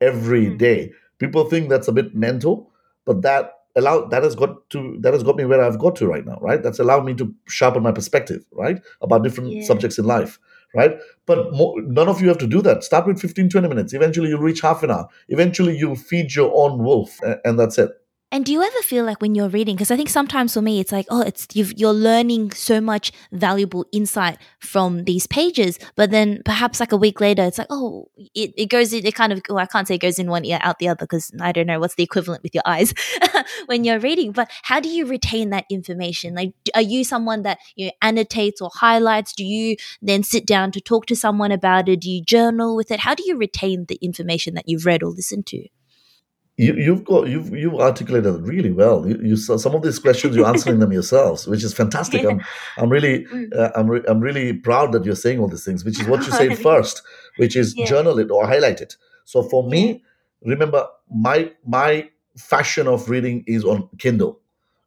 every 0.00 0.46
Mhm. 0.46 0.58
day. 0.58 0.92
People 1.18 1.44
think 1.44 1.68
that's 1.68 1.88
a 1.88 1.92
bit 1.92 2.14
mental 2.14 2.70
but 3.04 3.22
that 3.22 3.52
allow 3.76 4.04
that 4.06 4.22
has 4.22 4.34
got 4.34 4.68
to 4.70 4.96
that 5.00 5.12
has 5.12 5.22
got 5.22 5.36
me 5.36 5.44
where 5.44 5.62
i've 5.62 5.78
got 5.78 5.94
to 5.96 6.06
right 6.06 6.26
now 6.26 6.38
right? 6.40 6.62
That's 6.62 6.78
allowed 6.78 7.04
me 7.04 7.14
to 7.14 7.34
sharpen 7.48 7.82
my 7.82 7.92
perspective 7.92 8.44
right 8.52 8.80
about 9.00 9.22
different 9.22 9.52
Yeah. 9.54 9.62
subjects 9.62 9.98
in 9.98 10.04
life 10.04 10.38
right? 10.74 10.98
But 11.26 11.52
mo 11.52 11.74
none 11.82 12.08
of 12.08 12.20
you 12.20 12.28
have 12.28 12.38
to 12.38 12.46
do 12.46 12.62
that. 12.62 12.84
Start 12.84 13.06
with 13.06 13.20
15 13.20 13.48
20 13.48 13.68
minutes. 13.68 13.92
Eventually 13.92 14.28
you'll 14.28 14.40
reach 14.40 14.60
half 14.60 14.82
an 14.82 14.90
hour. 14.90 15.08
Eventually 15.28 15.76
you'll 15.76 15.96
feed 15.96 16.34
your 16.34 16.52
own 16.54 16.82
wolf 16.82 17.18
and 17.44 17.58
that's 17.58 17.78
it 17.78 17.90
And 18.30 18.44
do 18.44 18.52
you 18.52 18.62
ever 18.62 18.78
feel 18.82 19.06
like 19.06 19.22
when 19.22 19.34
you're 19.34 19.48
reading, 19.48 19.74
because 19.74 19.90
I 19.90 19.96
think 19.96 20.10
sometimes 20.10 20.52
for 20.52 20.60
me 20.60 20.80
it's 20.80 20.92
like, 20.92 21.06
oh, 21.08 21.22
it's 21.22 21.46
you've, 21.54 21.72
you're 21.78 21.94
learning 21.94 22.50
so 22.50 22.78
much 22.78 23.10
valuable 23.32 23.86
insight 23.90 24.36
from 24.60 25.04
these 25.04 25.26
pages, 25.26 25.78
but 25.96 26.10
then 26.10 26.42
perhaps 26.44 26.78
like 26.78 26.92
a 26.92 26.96
week 26.98 27.22
later, 27.22 27.42
it's 27.42 27.56
like, 27.56 27.68
oh, 27.70 28.10
it, 28.34 28.52
it 28.54 28.66
goes 28.66 28.92
in, 28.92 29.06
it 29.06 29.14
kind 29.14 29.32
of, 29.32 29.40
I 29.50 29.64
can't 29.64 29.88
say 29.88 29.94
it 29.94 30.02
goes 30.02 30.18
in 30.18 30.28
one 30.28 30.44
ear 30.44 30.58
out 30.60 30.78
the 30.78 30.88
other 30.88 31.06
because 31.06 31.32
I 31.40 31.52
don't 31.52 31.66
know 31.66 31.80
what's 31.80 31.94
the 31.94 32.02
equivalent 32.02 32.42
with 32.42 32.54
your 32.54 32.64
eyes 32.66 32.92
when 33.66 33.84
you're 33.84 33.98
reading. 33.98 34.32
But 34.32 34.50
how 34.62 34.78
do 34.78 34.90
you 34.90 35.06
retain 35.06 35.48
that 35.50 35.64
information? 35.70 36.34
Like, 36.34 36.52
are 36.74 36.82
you 36.82 37.04
someone 37.04 37.44
that 37.44 37.58
you 37.76 37.86
know, 37.86 37.92
annotates 38.02 38.60
or 38.60 38.70
highlights? 38.74 39.32
Do 39.32 39.44
you 39.44 39.76
then 40.02 40.22
sit 40.22 40.44
down 40.44 40.70
to 40.72 40.82
talk 40.82 41.06
to 41.06 41.16
someone 41.16 41.50
about 41.50 41.88
it? 41.88 42.02
Do 42.02 42.10
you 42.10 42.22
journal 42.22 42.76
with 42.76 42.90
it? 42.90 43.00
How 43.00 43.14
do 43.14 43.22
you 43.26 43.38
retain 43.38 43.86
the 43.86 43.96
information 44.02 44.52
that 44.52 44.68
you've 44.68 44.84
read 44.84 45.02
or 45.02 45.08
listened 45.08 45.46
to? 45.46 45.66
You, 46.58 46.74
you've 46.74 47.04
got 47.04 47.28
you've 47.28 47.50
you've 47.56 47.76
articulated 47.76 48.34
it 48.34 48.42
really 48.42 48.72
well. 48.72 49.06
You, 49.08 49.16
you 49.22 49.36
some 49.36 49.74
of 49.74 49.82
these 49.82 49.98
questions 49.98 50.34
you're 50.36 50.46
answering 50.54 50.80
them 50.80 50.92
yourselves, 50.92 51.46
which 51.46 51.62
is 51.64 51.72
fantastic. 51.72 52.24
I'm 52.26 52.40
I'm 52.76 52.90
really 52.90 53.24
Mm. 53.26 53.56
uh, 53.56 53.70
I'm 53.76 53.88
re- 53.88 54.02
I'm 54.08 54.20
really 54.20 54.52
proud 54.54 54.92
that 54.92 55.04
you're 55.04 55.14
saying 55.24 55.38
all 55.40 55.48
these 55.48 55.64
things, 55.64 55.84
which 55.84 56.00
is 56.00 56.06
what 56.08 56.26
you 56.26 56.32
said 56.32 56.58
first, 56.68 57.02
which 57.36 57.54
is 57.56 57.74
Yeah. 57.76 57.86
journal 57.86 58.18
it 58.18 58.30
or 58.30 58.46
highlight 58.46 58.80
it. 58.80 58.96
So 59.24 59.42
for 59.42 59.62
me, 59.68 60.02
remember 60.44 60.86
my 61.10 61.52
my 61.66 62.08
fashion 62.36 62.86
of 62.88 63.08
reading 63.08 63.44
is 63.46 63.64
on 63.64 63.88
Kindle, 63.98 64.40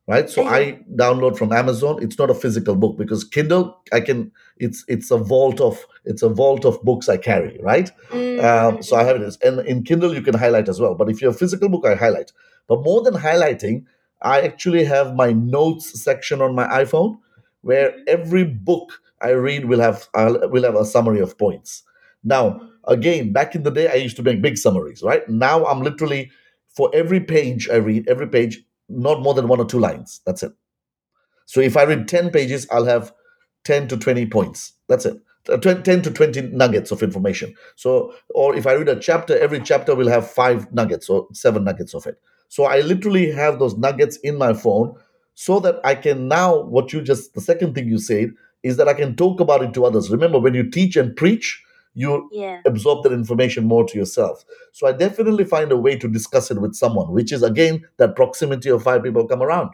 right? 0.07 0.29
So. 0.29 0.43
I 0.47 0.79
download 0.95 1.37
from 1.37 1.51
Amazon. 1.51 2.01
It's 2.01 2.17
not 2.17 2.29
a 2.29 2.33
physical 2.33 2.75
book 2.75 2.97
because 2.97 3.23
Kindle 3.23 3.79
I 3.93 4.01
can 4.01 4.31
it's 4.57 4.83
it's 4.87 5.11
a 5.11 5.17
vault 5.17 5.61
of 5.61 5.85
it's 6.05 6.21
a 6.21 6.29
vault 6.29 6.65
of 6.65 6.81
books 6.83 7.09
I 7.09 7.17
carry, 7.17 7.59
right? 7.61 7.91
Mm, 8.09 8.43
Um, 8.43 8.83
so 8.83 8.95
I 8.95 9.03
have 9.03 9.21
it, 9.21 9.37
and 9.43 9.59
in 9.61 9.83
Kindle 9.83 10.13
you 10.13 10.21
can 10.21 10.33
highlight 10.35 10.69
as 10.69 10.79
well. 10.79 10.95
But 10.95 11.09
if 11.09 11.21
you're 11.21 11.31
a 11.31 11.41
physical 11.43 11.69
book, 11.69 11.85
I 11.85 11.95
highlight. 11.95 12.31
But 12.67 12.83
more 12.83 13.01
than 13.01 13.13
highlighting, 13.15 13.85
I 14.21 14.41
actually 14.41 14.83
have 14.85 15.15
my 15.15 15.31
notes 15.33 15.99
section 16.01 16.41
on 16.41 16.55
my 16.55 16.67
iPhone, 16.67 17.17
where 17.61 17.93
every 18.07 18.43
book 18.43 18.99
I 19.21 19.31
read 19.31 19.65
will 19.65 19.79
have 19.79 20.07
I'll- 20.15 20.49
will 20.49 20.63
have 20.63 20.75
a 20.75 20.85
summary 20.85 21.19
of 21.21 21.37
points. 21.37 21.83
Now, 22.23 22.61
again, 22.87 23.31
back 23.33 23.55
in 23.55 23.63
the 23.63 23.71
day, 23.71 23.87
I 23.87 23.95
used 23.95 24.15
to 24.17 24.23
make 24.23 24.41
big 24.41 24.57
summaries. 24.57 25.01
Right 25.03 25.27
now, 25.29 25.65
I'm 25.65 25.81
literally 25.81 26.31
for 26.75 26.89
every 26.93 27.19
page 27.19 27.69
I 27.69 27.75
read, 27.75 28.07
every 28.07 28.27
page 28.27 28.63
not 28.91 29.21
more 29.21 29.33
than 29.33 29.47
one 29.47 29.59
or 29.59 29.65
two 29.65 29.79
lines. 29.79 30.21
That's 30.25 30.43
it. 30.43 30.53
So 31.45 31.61
if 31.61 31.77
I 31.77 31.83
read 31.83 32.07
ten 32.07 32.31
pages, 32.31 32.67
I'll 32.71 32.85
have 32.85 33.13
ten 33.63 33.87
to 33.89 33.97
twenty 33.97 34.25
points. 34.25 34.73
That's 34.87 35.05
it. 35.05 35.17
Uh, 35.49 35.57
10 35.57 35.83
10 35.83 36.01
to 36.03 36.11
20 36.11 36.41
nuggets 36.55 36.91
of 36.91 37.01
information. 37.01 37.55
So, 37.75 38.13
or 38.29 38.55
if 38.55 38.67
I 38.67 38.73
read 38.73 38.89
a 38.89 38.99
chapter, 38.99 39.37
every 39.39 39.59
chapter 39.59 39.95
will 39.95 40.07
have 40.07 40.29
five 40.29 40.71
nuggets 40.71 41.09
or 41.09 41.27
seven 41.33 41.63
nuggets 41.63 41.95
of 41.95 42.05
it. 42.05 42.21
So 42.49 42.65
I 42.65 42.81
literally 42.81 43.31
have 43.31 43.57
those 43.59 43.75
nuggets 43.77 44.17
in 44.17 44.37
my 44.37 44.53
phone 44.53 44.95
so 45.33 45.59
that 45.61 45.79
I 45.83 45.95
can 45.95 46.27
now, 46.27 46.61
what 46.61 46.93
you 46.93 47.01
just, 47.01 47.33
the 47.33 47.41
second 47.41 47.73
thing 47.73 47.87
you 47.87 47.97
said 47.97 48.31
is 48.61 48.77
that 48.77 48.87
I 48.87 48.93
can 48.93 49.15
talk 49.15 49.39
about 49.39 49.63
it 49.63 49.73
to 49.73 49.85
others. 49.85 50.11
Remember, 50.11 50.37
when 50.37 50.53
you 50.53 50.69
teach 50.69 50.95
and 50.95 51.15
preach, 51.15 51.63
you 51.93 52.29
Yeah. 52.31 52.61
absorb 52.65 53.03
that 53.03 53.11
information 53.11 53.65
more 53.65 53.85
to 53.85 53.97
yourself. 53.97 54.45
So 54.71 54.87
I 54.87 54.93
definitely 54.93 55.43
find 55.43 55.71
a 55.71 55.77
way 55.77 55.97
to 55.97 56.07
discuss 56.07 56.49
it 56.51 56.61
with 56.61 56.73
someone, 56.75 57.11
which 57.11 57.31
is 57.31 57.43
again 57.43 57.85
that 57.97 58.15
proximity 58.15 58.69
of 58.69 58.83
five 58.83 59.03
people 59.03 59.27
come 59.27 59.41
around 59.43 59.71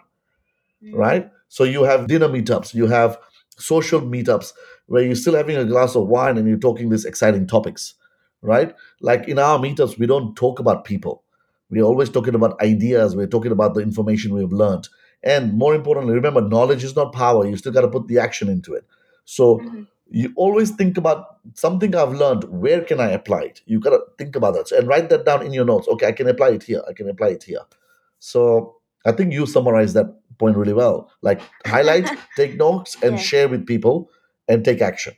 Mm. 0.84 0.94
right? 0.96 1.30
So 1.50 1.64
you 1.64 1.84
have 1.84 2.08
dinner 2.08 2.28
meetups, 2.30 2.74
you 2.74 2.88
have 2.88 3.18
social 3.58 4.02
meetups 4.02 4.54
where 4.88 5.04
you're 5.04 5.16
still 5.16 5.36
having 5.36 5.58
a 5.58 5.66
glass 5.66 5.96
of 5.96 6.08
wine 6.08 6.38
and 6.38 6.48
you're 6.48 6.58
talking 6.60 6.90
these 6.90 7.06
exciting 7.06 7.48
topics, 7.48 7.96
right? 8.42 8.76
Like 9.02 9.28
in 9.28 9.40
our 9.40 9.58
meetups, 9.60 9.98
we 9.98 10.06
don't 10.06 10.36
talk 10.36 10.60
about 10.60 10.86
people. 10.86 11.24
We're 11.70 11.84
always 11.84 12.10
talking 12.10 12.36
about 12.36 12.62
ideas. 12.62 13.16
We're 13.16 13.28
talking 13.28 13.52
about 13.52 13.74
the 13.74 13.82
information 13.82 14.34
we've 14.34 14.54
learned. 14.54 14.88
And 15.24 15.54
more 15.54 15.74
importantly, 15.74 16.14
remember, 16.14 16.42
knowledge 16.42 16.84
is 16.84 16.96
not 16.96 17.12
power. 17.12 17.48
You 17.48 17.58
still 17.58 17.72
got 17.74 17.82
to 17.82 17.88
put 17.90 18.08
the 18.08 18.20
action 18.20 18.48
into 18.48 18.74
it. 18.74 18.86
So 19.26 19.58
Mhm. 19.58 19.88
You 20.10 20.34
always 20.36 20.72
think 20.72 20.98
about 20.98 21.38
something 21.54 21.96
I've 21.96 22.14
learned. 22.14 22.46
Where 22.46 22.82
can 22.82 23.00
I 23.00 23.10
apply 23.12 23.42
it? 23.42 23.62
You 23.66 23.80
got 23.80 23.92
to 23.92 24.00
think 24.18 24.36
about 24.36 24.54
that 24.56 24.72
and 24.72 24.88
write 24.88 25.10
that 25.10 25.26
down 25.26 25.46
in 25.46 25.54
your 25.54 25.66
notes. 25.66 25.88
Okay, 25.88 26.08
I 26.08 26.12
can 26.12 26.28
apply 26.28 26.50
it 26.52 26.64
here. 26.64 26.82
I 26.88 26.94
can 26.94 27.10
apply 27.10 27.30
it 27.30 27.44
here. 27.44 27.62
So 28.20 28.78
I 29.06 29.12
think 29.12 29.34
you 29.34 29.46
summarized 29.46 29.96
that 29.96 30.08
point 30.40 30.58
really 30.58 30.74
well. 30.74 31.12
Like 31.22 31.42
highlight, 31.66 32.10
take 32.36 32.56
notes, 32.58 32.96
and 33.04 33.14
Yeah. 33.14 33.18
share 33.22 33.48
with 33.50 33.66
people 33.66 34.10
and 34.48 34.64
take 34.64 34.82
action. 34.82 35.14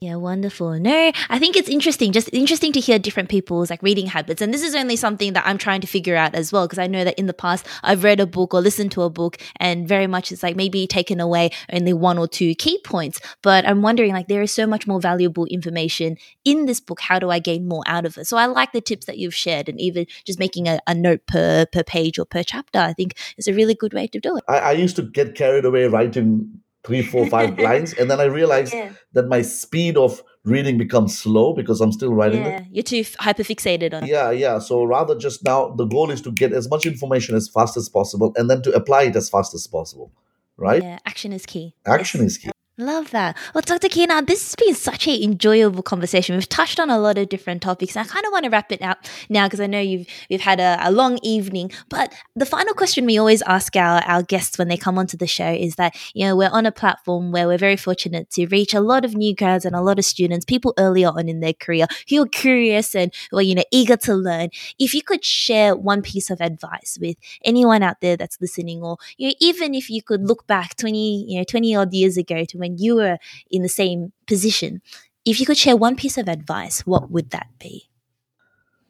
Yeah, 0.00 0.14
wonderful. 0.14 0.78
No, 0.78 1.10
I 1.28 1.40
think 1.40 1.56
it's 1.56 1.68
interesting. 1.68 2.12
Just 2.12 2.30
interesting 2.32 2.72
to 2.72 2.80
hear 2.80 3.00
different 3.00 3.28
people's 3.28 3.68
like 3.68 3.82
reading 3.82 4.06
habits. 4.06 4.40
And 4.40 4.54
this 4.54 4.62
is 4.62 4.76
only 4.76 4.94
something 4.94 5.32
that 5.32 5.44
I'm 5.44 5.58
trying 5.58 5.80
to 5.80 5.88
figure 5.88 6.14
out 6.14 6.36
as 6.36 6.52
well. 6.52 6.66
Because 6.66 6.78
I 6.78 6.86
know 6.86 7.02
that 7.02 7.18
in 7.18 7.26
the 7.26 7.34
past 7.34 7.66
I've 7.82 8.04
read 8.04 8.20
a 8.20 8.26
book 8.26 8.54
or 8.54 8.60
listened 8.60 8.92
to 8.92 9.02
a 9.02 9.10
book 9.10 9.38
and 9.56 9.88
very 9.88 10.06
much 10.06 10.30
it's 10.30 10.44
like 10.44 10.54
maybe 10.54 10.86
taken 10.86 11.18
away 11.18 11.50
only 11.72 11.92
one 11.92 12.16
or 12.16 12.28
two 12.28 12.54
key 12.54 12.80
points. 12.84 13.20
But 13.42 13.66
I'm 13.66 13.82
wondering 13.82 14.12
like 14.12 14.28
there 14.28 14.42
is 14.42 14.52
so 14.52 14.68
much 14.68 14.86
more 14.86 15.00
valuable 15.00 15.46
information 15.46 16.16
in 16.44 16.66
this 16.66 16.78
book. 16.78 17.00
How 17.00 17.18
do 17.18 17.30
I 17.30 17.40
gain 17.40 17.66
more 17.66 17.82
out 17.86 18.06
of 18.06 18.16
it? 18.18 18.28
So 18.28 18.36
I 18.36 18.46
like 18.46 18.70
the 18.70 18.80
tips 18.80 19.06
that 19.06 19.18
you've 19.18 19.34
shared 19.34 19.68
and 19.68 19.80
even 19.80 20.06
just 20.24 20.38
making 20.38 20.68
a, 20.68 20.78
a 20.86 20.94
note 20.94 21.26
per 21.26 21.66
per 21.66 21.82
page 21.82 22.20
or 22.20 22.24
per 22.24 22.44
chapter, 22.44 22.78
I 22.78 22.92
think 22.92 23.16
is 23.36 23.48
a 23.48 23.52
really 23.52 23.74
good 23.74 23.94
way 23.94 24.06
to 24.06 24.20
do 24.20 24.36
it. 24.36 24.44
I, 24.48 24.58
I 24.58 24.72
used 24.72 24.94
to 24.96 25.02
get 25.02 25.34
carried 25.34 25.64
away 25.64 25.86
writing 25.86 26.60
three, 26.84 27.02
four, 27.02 27.26
five 27.28 27.58
lines, 27.68 27.92
and 27.94 28.10
then 28.10 28.20
I 28.20 28.24
realized 28.24 28.72
Yeah. 28.74 28.92
that 29.12 29.28
my 29.28 29.42
speed 29.42 29.96
of 29.96 30.22
reading 30.44 30.78
becomes 30.78 31.18
slow 31.18 31.52
because 31.52 31.80
I'm 31.80 31.92
still 31.92 32.14
writing 32.14 32.42
it. 32.42 32.62
You're 32.70 32.82
too 32.82 33.04
hyper 33.18 33.42
fixated 33.42 33.92
on. 33.92 34.06
Yeah, 34.06 34.30
yeah. 34.30 34.58
So 34.60 34.84
rather 34.84 35.14
just 35.18 35.44
now, 35.44 35.68
the 35.74 35.84
goal 35.84 36.10
is 36.10 36.22
to 36.22 36.30
get 36.32 36.52
as 36.52 36.70
much 36.70 36.86
information 36.86 37.34
as 37.36 37.48
fast 37.48 37.76
as 37.76 37.88
possible 37.88 38.32
and 38.36 38.48
then 38.48 38.62
to 38.62 38.72
apply 38.72 39.02
it 39.04 39.16
as 39.16 39.28
fast 39.28 39.52
as 39.54 39.66
possible, 39.66 40.10
right? 40.56 40.82
Yeah, 40.82 40.98
action 41.04 41.32
is 41.32 41.44
key. 41.44 41.74
Action 41.84 42.24
is 42.24 42.38
key. 42.38 42.50
Love 42.80 43.10
that. 43.10 43.36
Well, 43.54 43.62
Dr. 43.62 43.88
Kinnar, 43.88 44.22
this 44.22 44.40
has 44.40 44.54
been 44.54 44.72
such 44.72 45.08
an 45.08 45.20
enjoyable 45.20 45.82
conversation. 45.82 46.36
We've 46.36 46.48
touched 46.48 46.78
on 46.78 46.90
a 46.90 46.98
lot 47.00 47.18
of 47.18 47.28
different 47.28 47.60
topics, 47.60 47.96
I 47.96 48.04
kind 48.04 48.24
of 48.24 48.30
want 48.30 48.44
to 48.44 48.50
wrap 48.50 48.70
it 48.70 48.80
up 48.82 49.04
now 49.28 49.46
because 49.46 49.58
I 49.58 49.66
know 49.66 49.80
you've 49.80 50.06
you've 50.28 50.42
had 50.42 50.60
a, 50.60 50.78
a 50.80 50.92
long 50.92 51.18
evening. 51.24 51.72
But 51.88 52.14
the 52.36 52.46
final 52.46 52.74
question 52.74 53.04
we 53.04 53.18
always 53.18 53.42
ask 53.42 53.74
our, 53.74 54.00
our 54.04 54.22
guests 54.22 54.58
when 54.58 54.68
they 54.68 54.76
come 54.76 54.96
onto 54.96 55.16
the 55.16 55.26
show 55.26 55.50
is 55.50 55.74
that 55.74 55.96
you 56.14 56.24
know 56.24 56.36
we're 56.36 56.50
on 56.52 56.66
a 56.66 56.70
platform 56.72 57.32
where 57.32 57.48
we're 57.48 57.58
very 57.58 57.76
fortunate 57.76 58.30
to 58.30 58.46
reach 58.46 58.74
a 58.74 58.80
lot 58.80 59.04
of 59.04 59.16
new 59.16 59.34
grads 59.34 59.64
and 59.64 59.74
a 59.74 59.80
lot 59.82 59.98
of 59.98 60.04
students, 60.04 60.44
people 60.44 60.72
earlier 60.78 61.08
on 61.08 61.28
in 61.28 61.40
their 61.40 61.54
career 61.54 61.88
who 62.08 62.22
are 62.22 62.26
curious 62.26 62.94
and 62.94 63.12
who 63.32 63.38
are 63.38 63.42
you 63.42 63.56
know 63.56 63.64
eager 63.72 63.96
to 63.96 64.14
learn. 64.14 64.50
If 64.78 64.94
you 64.94 65.02
could 65.02 65.24
share 65.24 65.74
one 65.74 66.00
piece 66.00 66.30
of 66.30 66.40
advice 66.40 66.96
with 67.00 67.16
anyone 67.44 67.82
out 67.82 68.00
there 68.02 68.16
that's 68.16 68.40
listening, 68.40 68.84
or 68.84 68.98
you 69.16 69.30
know 69.30 69.34
even 69.40 69.74
if 69.74 69.90
you 69.90 70.00
could 70.00 70.28
look 70.28 70.46
back 70.46 70.76
twenty 70.76 71.24
you 71.28 71.38
know 71.38 71.44
twenty 71.44 71.74
odd 71.74 71.92
years 71.92 72.16
ago 72.16 72.44
to 72.44 72.56
when 72.67 72.67
you 72.76 72.96
were 72.96 73.18
in 73.50 73.62
the 73.62 73.68
same 73.68 74.12
position, 74.26 74.82
if 75.24 75.40
you 75.40 75.46
could 75.46 75.56
share 75.56 75.76
one 75.76 75.96
piece 75.96 76.18
of 76.18 76.28
advice, 76.28 76.86
what 76.86 77.10
would 77.10 77.30
that 77.30 77.48
be? 77.58 77.88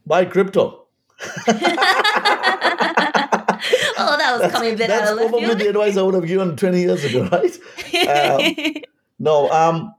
Buy 0.06 0.24
crypto. 0.24 0.86
oh, 3.98 4.16
that 4.18 4.38
was 4.38 4.52
coming 4.52 4.74
a 4.74 4.76
bit 4.76 4.88
That's 4.88 5.10
out 5.10 5.12
of 5.12 5.18
left 5.18 5.30
probably 5.30 5.54
the 5.54 5.68
advice 5.68 5.96
I 5.96 6.02
would 6.02 6.14
have 6.14 6.26
given 6.26 6.56
20 6.56 6.80
years 6.80 7.04
ago, 7.04 7.28
right? 7.30 7.58
um, 8.76 8.82
No, 9.18 9.50
um, 9.50 9.94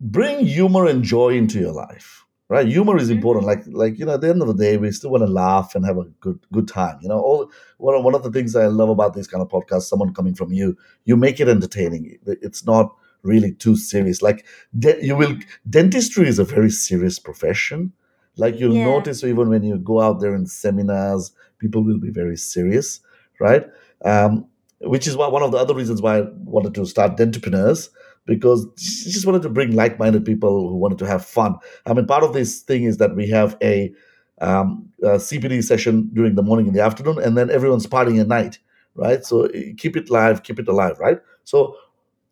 bring 0.00 0.44
humor 0.44 0.86
and 0.86 1.02
joy 1.02 1.30
into 1.30 1.60
your 1.60 1.72
life. 1.72 2.24
Right, 2.52 2.66
humor 2.68 2.98
is 2.98 3.08
important. 3.08 3.46
Like, 3.46 3.62
like 3.68 3.98
you 3.98 4.04
know, 4.04 4.12
at 4.14 4.20
the 4.20 4.28
end 4.28 4.42
of 4.42 4.48
the 4.48 4.58
day, 4.64 4.76
we 4.76 4.90
still 4.92 5.08
want 5.08 5.22
to 5.24 5.32
laugh 5.44 5.74
and 5.74 5.86
have 5.86 5.96
a 5.96 6.04
good, 6.20 6.38
good 6.52 6.68
time. 6.68 6.98
You 7.00 7.08
know, 7.08 7.18
all 7.18 7.50
one 7.78 7.94
of, 7.94 8.04
one 8.04 8.14
of 8.14 8.22
the 8.24 8.30
things 8.30 8.54
I 8.54 8.66
love 8.66 8.90
about 8.90 9.14
these 9.14 9.26
kind 9.26 9.40
of 9.40 9.48
podcasts, 9.48 9.84
someone 9.84 10.12
coming 10.12 10.34
from 10.34 10.52
you, 10.52 10.76
you 11.06 11.16
make 11.16 11.40
it 11.40 11.48
entertaining. 11.48 12.18
It's 12.26 12.66
not 12.66 12.94
really 13.22 13.52
too 13.52 13.74
serious. 13.74 14.20
Like, 14.20 14.44
de- 14.78 15.02
you 15.02 15.16
will 15.16 15.34
dentistry 15.70 16.28
is 16.28 16.38
a 16.38 16.44
very 16.44 16.68
serious 16.70 17.18
profession. 17.18 17.92
Like 18.36 18.60
you'll 18.60 18.76
Yeah. 18.76 18.84
notice 18.84 19.24
even 19.24 19.48
when 19.48 19.62
you 19.62 19.78
go 19.78 20.02
out 20.02 20.20
there 20.20 20.34
in 20.34 20.46
seminars, 20.46 21.32
people 21.58 21.82
will 21.82 21.98
be 21.98 22.10
very 22.10 22.36
serious, 22.36 23.00
right? 23.40 23.64
Um, 24.04 24.44
which 24.80 25.06
is 25.06 25.16
why 25.16 25.28
one 25.28 25.42
of 25.42 25.52
the 25.52 25.58
other 25.58 25.74
reasons 25.74 26.02
why 26.02 26.18
I 26.18 26.28
wanted 26.44 26.74
to 26.74 26.84
start 26.84 27.16
Dentapreneurs 27.16 27.88
because 28.26 28.66
I 28.66 29.10
just 29.10 29.26
wanted 29.26 29.42
to 29.42 29.48
bring 29.48 29.74
like-minded 29.74 30.24
people 30.24 30.68
who 30.68 30.76
wanted 30.76 30.98
to 30.98 31.06
have 31.06 31.24
fun. 31.24 31.56
I 31.86 31.94
mean, 31.94 32.06
part 32.06 32.22
of 32.24 32.32
this 32.32 32.60
thing 32.60 32.84
is 32.84 32.98
that 32.98 33.16
we 33.16 33.28
have 33.28 33.56
a, 33.62 33.92
um, 34.40 34.88
a 35.02 35.18
CPD 35.18 35.62
session 35.62 36.10
during 36.12 36.34
the 36.34 36.42
morning 36.42 36.66
and 36.66 36.76
the 36.76 36.82
afternoon, 36.82 37.18
and 37.18 37.36
then 37.36 37.50
everyone's 37.50 37.86
partying 37.86 38.20
at 38.20 38.28
night, 38.28 38.58
right? 38.94 39.24
So 39.24 39.44
eh, 39.46 39.72
keep 39.76 39.96
it 39.96 40.10
live, 40.10 40.42
keep 40.42 40.58
it 40.58 40.68
alive, 40.68 40.98
right? 40.98 41.18
So 41.44 41.76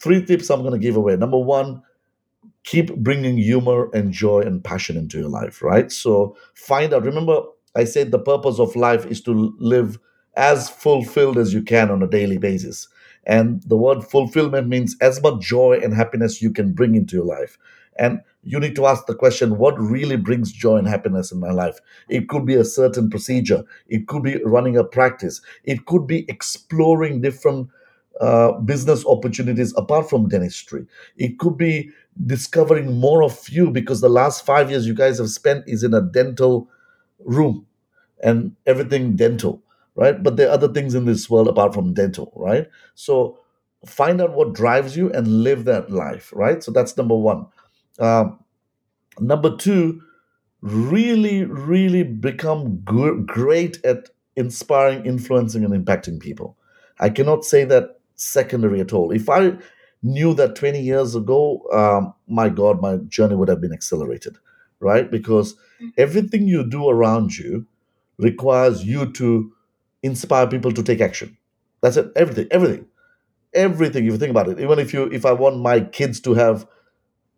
three 0.00 0.24
tips 0.24 0.50
I'm 0.50 0.60
going 0.60 0.72
to 0.72 0.78
give 0.78 0.96
away. 0.96 1.16
Number 1.16 1.38
one, 1.38 1.82
keep 2.64 2.94
bringing 2.96 3.36
humor 3.38 3.90
and 3.92 4.12
joy 4.12 4.40
and 4.40 4.62
passion 4.62 4.96
into 4.96 5.18
your 5.18 5.28
life, 5.28 5.62
right? 5.62 5.90
So 5.90 6.36
find 6.54 6.92
out. 6.92 7.04
Remember, 7.04 7.42
I 7.76 7.84
said 7.84 8.10
the 8.10 8.18
purpose 8.18 8.58
of 8.58 8.76
life 8.76 9.06
is 9.06 9.20
to 9.22 9.54
live 9.58 9.98
as 10.36 10.70
fulfilled 10.70 11.38
as 11.38 11.52
you 11.52 11.62
can 11.62 11.90
on 11.90 12.02
a 12.02 12.06
daily 12.06 12.38
basis. 12.38 12.88
And 13.30 13.62
the 13.64 13.78
word 13.78 14.04
fulfillment 14.04 14.68
means 14.68 14.96
as 15.00 15.22
much 15.22 15.40
joy 15.42 15.80
and 15.82 15.94
happiness 15.94 16.42
you 16.42 16.52
can 16.52 16.74
bring 16.74 16.96
into 16.96 17.16
your 17.16 17.26
life. 17.26 17.58
And 17.98 18.22
you 18.44 18.60
need 18.60 18.76
to 18.76 18.86
ask 18.86 19.06
the 19.06 19.14
question 19.14 19.58
what 19.58 19.80
really 19.80 20.16
brings 20.16 20.52
joy 20.52 20.78
and 20.78 20.88
happiness 20.88 21.32
in 21.32 21.40
my 21.40 21.52
life? 21.52 21.80
It 22.10 22.28
could 22.28 22.46
be 22.46 22.56
a 22.56 22.64
certain 22.66 23.10
procedure. 23.10 23.64
It 23.88 24.08
could 24.08 24.24
be 24.24 24.42
running 24.44 24.76
a 24.76 24.84
practice. 24.84 25.42
It 25.64 25.86
could 25.86 26.08
be 26.08 26.26
exploring 26.28 27.22
different 27.22 27.70
uh, 28.20 28.52
business 28.54 29.06
opportunities 29.06 29.74
apart 29.78 30.10
from 30.10 30.28
dentistry. 30.28 30.86
It 31.16 31.38
could 31.38 31.58
be 31.58 31.90
discovering 32.26 33.00
more 33.00 33.24
of 33.24 33.48
you 33.50 33.70
because 33.70 34.02
the 34.02 34.10
last 34.10 34.46
five 34.46 34.70
years 34.70 34.86
you 34.88 34.94
guys 34.94 35.18
have 35.18 35.30
spent 35.30 35.64
is 35.68 35.84
in 35.84 35.94
a 35.94 36.02
dental 36.02 36.68
room 37.20 37.66
and 38.22 38.56
everything 38.66 39.16
dental 39.16 39.62
right? 39.94 40.22
But 40.22 40.36
there 40.36 40.48
are 40.48 40.52
other 40.52 40.72
things 40.72 40.94
in 40.94 41.04
this 41.04 41.28
world 41.28 41.48
apart 41.48 41.74
from 41.74 41.94
dental 41.94 42.32
right? 42.36 42.68
So 42.94 43.38
find 43.86 44.20
out 44.20 44.32
what 44.34 44.52
drives 44.54 44.96
you 44.96 45.10
and 45.12 45.44
live 45.44 45.64
that 45.64 45.90
life 45.90 46.32
right? 46.34 46.62
So 46.62 46.70
that's 46.72 46.96
number 46.96 47.16
one. 47.16 47.46
Um, 47.98 48.38
number 49.18 49.56
two 49.56 50.00
really 50.62 51.44
really 51.44 52.02
become 52.02 52.80
gr- 52.84 53.20
great 53.20 53.82
at 53.84 54.10
inspiring 54.36 55.06
influencing 55.06 55.64
and 55.64 55.74
impacting 55.74 56.20
people. 56.20 56.56
I 56.98 57.10
cannot 57.10 57.44
say 57.44 57.64
that 57.64 58.00
secondary 58.16 58.80
at 58.80 58.92
all. 58.92 59.10
If 59.12 59.28
i 59.28 59.56
knew 60.02 60.32
that 60.34 60.56
20 60.56 60.80
years 60.80 61.14
ago 61.14 61.62
um, 61.74 62.14
my 62.26 62.48
god 62.48 62.80
my 62.80 62.96
journey 63.08 63.34
would 63.34 63.48
have 63.48 63.60
been 63.60 63.72
accelerated 63.72 64.38
right? 64.80 65.10
Because 65.10 65.54
everything 65.96 66.48
you 66.48 66.68
do 66.68 66.88
around 66.88 67.36
you 67.36 67.66
requires 68.18 68.84
you 68.84 69.12
to 69.12 69.52
inspire 70.02 70.46
people 70.46 70.72
to 70.72 70.82
take 70.82 71.00
action. 71.00 71.36
That's 71.80 71.96
it. 71.96 72.10
Everything 72.16 72.48
everything. 72.50 72.86
Everything 73.52 74.06
if 74.06 74.12
you 74.12 74.18
think 74.18 74.30
about 74.30 74.48
it. 74.48 74.60
Even 74.60 74.78
if 74.78 74.92
you 74.92 75.04
if 75.04 75.26
i 75.26 75.32
want 75.32 75.58
my 75.58 75.80
kids 75.80 76.20
to 76.20 76.34
have 76.34 76.66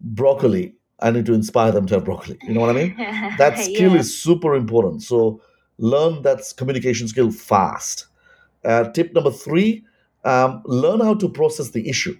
broccoli 0.00 0.74
i 1.00 1.10
need 1.10 1.24
to 1.26 1.32
inspire 1.32 1.72
them 1.72 1.86
to 1.86 1.94
have 1.94 2.04
broccoli. 2.04 2.38
You 2.42 2.54
know 2.54 2.60
what 2.60 2.70
i 2.70 2.72
mean? 2.72 2.94
That 3.38 3.58
skill 3.58 3.92
yeah. 3.92 4.00
is 4.00 4.16
super 4.16 4.54
important. 4.54 5.02
So 5.02 5.40
learn 5.78 6.22
that 6.22 6.40
communication 6.56 7.08
skill 7.08 7.30
fast. 7.30 8.06
Uh, 8.64 8.90
tip 8.90 9.12
number 9.14 9.30
three 9.30 9.84
um, 10.24 10.62
learn 10.66 11.00
how 11.00 11.14
to 11.14 11.28
process 11.28 11.70
the 11.70 11.88
issue. 11.88 12.16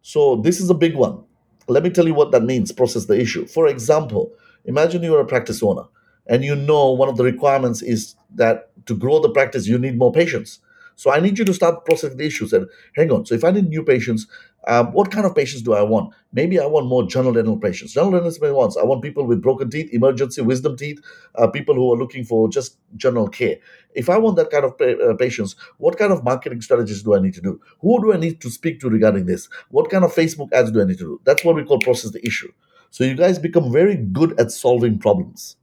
So 0.00 0.36
this 0.36 0.60
is 0.60 0.70
a 0.70 0.74
big 0.74 0.94
one. 0.94 1.22
Let 1.68 1.82
me 1.82 1.90
tell 1.90 2.06
you 2.06 2.14
what 2.14 2.30
that 2.32 2.42
means 2.42 2.72
process 2.72 3.06
the 3.06 3.18
issue. 3.20 3.46
For 3.46 3.66
example 3.66 4.32
imagine 4.66 5.02
you're 5.02 5.20
a 5.20 5.26
practice 5.26 5.62
owner 5.62 5.84
and 6.26 6.44
you 6.44 6.56
know 6.56 6.90
one 6.90 7.08
of 7.08 7.16
the 7.16 7.24
requirements 7.24 7.82
is 7.82 8.14
that 8.34 8.70
to 8.86 8.96
grow 8.96 9.20
the 9.20 9.30
practice 9.30 9.66
you 9.66 9.78
need 9.78 9.98
more 9.98 10.12
patients. 10.12 10.60
So 10.96 11.10
i 11.10 11.18
need 11.18 11.38
you 11.38 11.44
to 11.44 11.54
start 11.54 11.84
processing 11.84 12.18
the 12.18 12.26
issues 12.26 12.52
and 12.52 12.68
hang 12.94 13.10
on. 13.10 13.26
So 13.26 13.34
if 13.34 13.44
i 13.44 13.50
need 13.50 13.68
new 13.68 13.82
patients 13.82 14.26
um, 14.66 14.92
what 14.92 15.10
kind 15.10 15.26
of 15.26 15.34
patients 15.34 15.60
do 15.62 15.74
i 15.74 15.82
want? 15.82 16.14
Maybe 16.32 16.58
i 16.58 16.66
want 16.66 16.86
more 16.86 17.06
general 17.06 17.34
dental 17.34 17.58
patients. 17.58 17.92
General 17.92 18.12
dental 18.12 18.30
patients 18.30 18.56
wants. 18.56 18.76
I 18.76 18.84
want 18.84 19.02
people 19.02 19.26
with 19.26 19.42
broken 19.42 19.68
teeth 19.70 19.92
emergency 19.92 20.40
wisdom 20.40 20.76
teeth 20.76 21.00
uh, 21.34 21.48
people 21.48 21.74
who 21.74 21.92
are 21.92 21.98
looking 21.98 22.24
for 22.24 22.48
just 22.48 22.78
general 22.96 23.28
care. 23.28 23.56
If 23.94 24.08
i 24.08 24.16
want 24.16 24.36
that 24.36 24.50
kind 24.50 24.64
of 24.64 24.78
pa- 24.78 24.98
uh, 25.08 25.14
patients 25.16 25.56
what 25.78 25.98
kind 25.98 26.12
of 26.12 26.24
marketing 26.24 26.60
strategies 26.62 27.02
do 27.02 27.14
i 27.14 27.18
need 27.20 27.34
to 27.34 27.40
do? 27.42 27.60
Who 27.80 28.00
do 28.02 28.12
i 28.12 28.16
need 28.16 28.40
to 28.40 28.50
speak 28.50 28.80
to 28.80 28.88
regarding 28.88 29.26
this? 29.26 29.48
What 29.70 29.90
kind 29.90 30.04
of 30.04 30.14
facebook 30.14 30.52
ads 30.52 30.70
do 30.70 30.80
i 30.80 30.84
need 30.84 30.98
to 30.98 31.04
do? 31.12 31.20
That's 31.24 31.44
what 31.44 31.56
we 31.56 31.64
call 31.64 31.80
process 31.80 32.12
the 32.12 32.24
issue. 32.26 32.52
So 32.90 33.02
you 33.04 33.14
guys 33.16 33.38
become 33.38 33.72
very 33.72 33.96
good 33.96 34.38
at 34.40 34.52
solving 34.52 34.98
problems 34.98 35.56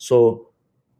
so 0.00 0.48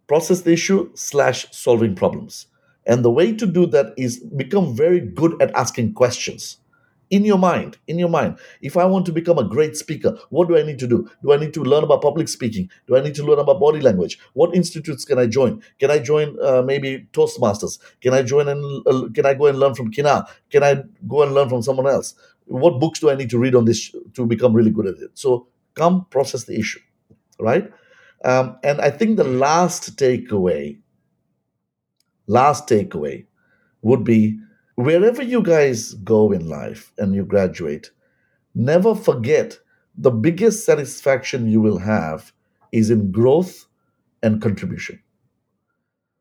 process 0.06 0.42
the 0.42 0.52
issue 0.52 0.90
slash 0.94 1.46
solving 1.52 1.94
problems. 1.94 2.46
And 2.86 3.02
the 3.04 3.10
way 3.10 3.32
to 3.32 3.46
do 3.46 3.64
that 3.66 3.94
is 3.96 4.20
become 4.20 4.76
very 4.76 5.00
good 5.00 5.40
at 5.40 5.54
asking 5.54 5.94
questions 5.94 6.58
in 7.08 7.24
your 7.24 7.38
mind. 7.38 7.78
In 7.86 7.98
your 7.98 8.10
mind, 8.10 8.38
if 8.60 8.76
I 8.76 8.84
want 8.84 9.06
to 9.06 9.12
become 9.12 9.38
a 9.38 9.48
great 9.48 9.76
speaker, 9.76 10.18
what 10.28 10.48
do 10.48 10.56
I 10.58 10.62
need 10.62 10.78
to 10.80 10.86
do? 10.86 11.08
Do 11.22 11.32
I 11.32 11.38
need 11.38 11.54
to 11.54 11.62
learn 11.62 11.82
about 11.84 12.02
public 12.02 12.28
speaking? 12.28 12.68
Do 12.86 12.96
I 12.96 13.00
need 13.00 13.14
to 13.16 13.24
learn 13.24 13.38
about 13.38 13.58
body 13.58 13.80
language? 13.80 14.18
What 14.34 14.54
institutes 14.54 15.06
can 15.06 15.18
I 15.18 15.26
join? 15.26 15.62
Can 15.78 15.90
I 15.90 15.98
join 15.98 16.36
uh, 16.42 16.62
maybe 16.62 17.08
Toastmasters? 17.12 17.78
Can 18.02 18.12
I 18.12 18.22
join 18.22 18.48
and 18.48 18.86
uh, 18.86 19.08
can 19.14 19.24
I 19.24 19.34
go 19.34 19.46
and 19.46 19.58
learn 19.58 19.74
from 19.74 19.90
Kinnar? 19.90 20.26
Can 20.50 20.62
I 20.62 20.82
go 21.08 21.22
and 21.22 21.34
learn 21.34 21.48
from 21.48 21.62
someone 21.62 21.86
else? 21.86 22.14
What 22.44 22.80
books 22.80 23.00
do 23.00 23.10
I 23.10 23.14
need 23.14 23.30
to 23.30 23.38
read 23.38 23.54
on 23.54 23.64
this 23.64 23.94
to 24.14 24.26
become 24.26 24.52
really 24.52 24.70
good 24.70 24.86
at 24.86 24.98
it? 24.98 25.10
So 25.14 25.48
come 25.74 26.06
process 26.10 26.44
the 26.44 26.58
issue, 26.58 26.80
right? 27.38 27.70
Um, 28.24 28.58
and 28.62 28.80
I 28.80 28.90
think 28.90 29.16
the 29.16 29.24
last 29.24 29.96
takeaway, 29.96 30.78
last 32.26 32.68
takeaway 32.68 33.26
would 33.82 34.04
be 34.04 34.38
wherever 34.74 35.22
you 35.22 35.42
guys 35.42 35.94
go 35.94 36.32
in 36.32 36.48
life 36.48 36.92
and 36.98 37.14
you 37.14 37.24
graduate, 37.24 37.90
never 38.54 38.94
forget 38.94 39.58
the 39.96 40.10
biggest 40.10 40.64
satisfaction 40.64 41.48
you 41.48 41.60
will 41.60 41.78
have 41.78 42.32
is 42.72 42.90
in 42.90 43.10
growth 43.10 43.66
and 44.22 44.40
contribution. 44.40 45.00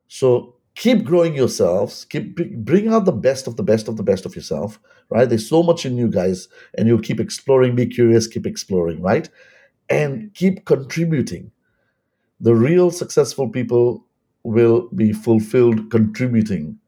So 0.07 0.55
keep 0.75 1.03
growing 1.03 1.35
yourselves, 1.35 2.05
keep 2.05 2.35
bring 2.65 2.87
out 2.87 3.05
the 3.05 3.11
best 3.11 3.47
of 3.47 3.57
the 3.57 3.63
best 3.63 3.87
of 3.87 3.97
the 3.97 4.03
best 4.03 4.25
of 4.25 4.35
yourself, 4.35 4.79
right? 5.09 5.27
There's 5.27 5.47
so 5.47 5.61
much 5.61 5.85
in 5.85 5.97
you 5.97 6.07
guys, 6.07 6.47
and 6.77 6.87
you'll 6.87 7.01
keep 7.01 7.19
exploring, 7.19 7.75
be 7.75 7.85
curious, 7.85 8.27
keep 8.27 8.47
exploring, 8.47 9.01
right? 9.01 9.29
And 9.89 10.33
keep 10.33 10.65
contributing 10.65 11.51
the 12.39 12.55
real 12.55 12.91
successful 12.91 13.49
people 13.49 14.05
will 14.43 14.87
be 14.95 15.13
fulfilled 15.13 15.91
contributing 15.91 16.79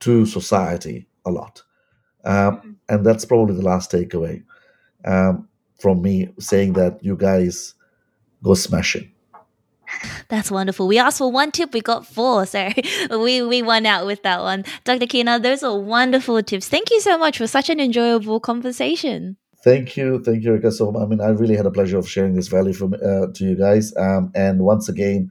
to 0.00 0.26
society 0.26 1.06
a 1.24 1.30
lot. 1.30 1.62
Um, 2.24 2.76
and 2.88 3.04
that's 3.04 3.24
probably 3.24 3.54
the 3.54 3.62
last 3.62 3.90
takeaway 3.90 4.44
um, 5.04 5.48
from 5.80 6.02
me 6.02 6.28
saying 6.38 6.74
that 6.74 7.02
you 7.02 7.16
guys 7.16 7.74
go 8.42 8.54
smashing. 8.54 9.10
That's 10.28 10.50
wonderful. 10.50 10.88
We 10.88 10.98
asked 10.98 11.18
for 11.18 11.30
one 11.30 11.50
tip, 11.50 11.72
we 11.72 11.80
got 11.80 12.06
four. 12.06 12.46
So 12.46 12.70
we, 13.10 13.42
we 13.42 13.62
won 13.62 13.86
out 13.86 14.06
with 14.06 14.22
that 14.22 14.40
one. 14.40 14.64
Dr. 14.84 15.06
Kinnar, 15.06 15.42
those 15.42 15.62
are 15.62 15.78
wonderful 15.78 16.42
tips. 16.42 16.68
Thank 16.68 16.90
you 16.90 17.00
so 17.00 17.18
much 17.18 17.38
for 17.38 17.46
such 17.46 17.68
an 17.68 17.80
enjoyable 17.80 18.40
conversation. 18.40 19.36
Thank 19.62 19.96
you, 19.96 20.20
thank 20.22 20.42
you, 20.42 20.50
Erica. 20.50 20.72
So, 20.72 20.96
I 21.00 21.06
mean, 21.06 21.20
I 21.20 21.28
really 21.28 21.56
had 21.56 21.66
a 21.66 21.70
pleasure 21.70 21.96
of 21.96 22.08
sharing 22.08 22.34
this 22.34 22.48
value 22.48 22.72
from 22.72 22.94
uh, 22.94 23.28
to 23.32 23.44
you 23.44 23.54
guys. 23.54 23.96
Um, 23.96 24.32
and 24.34 24.60
once 24.60 24.88
again, 24.88 25.30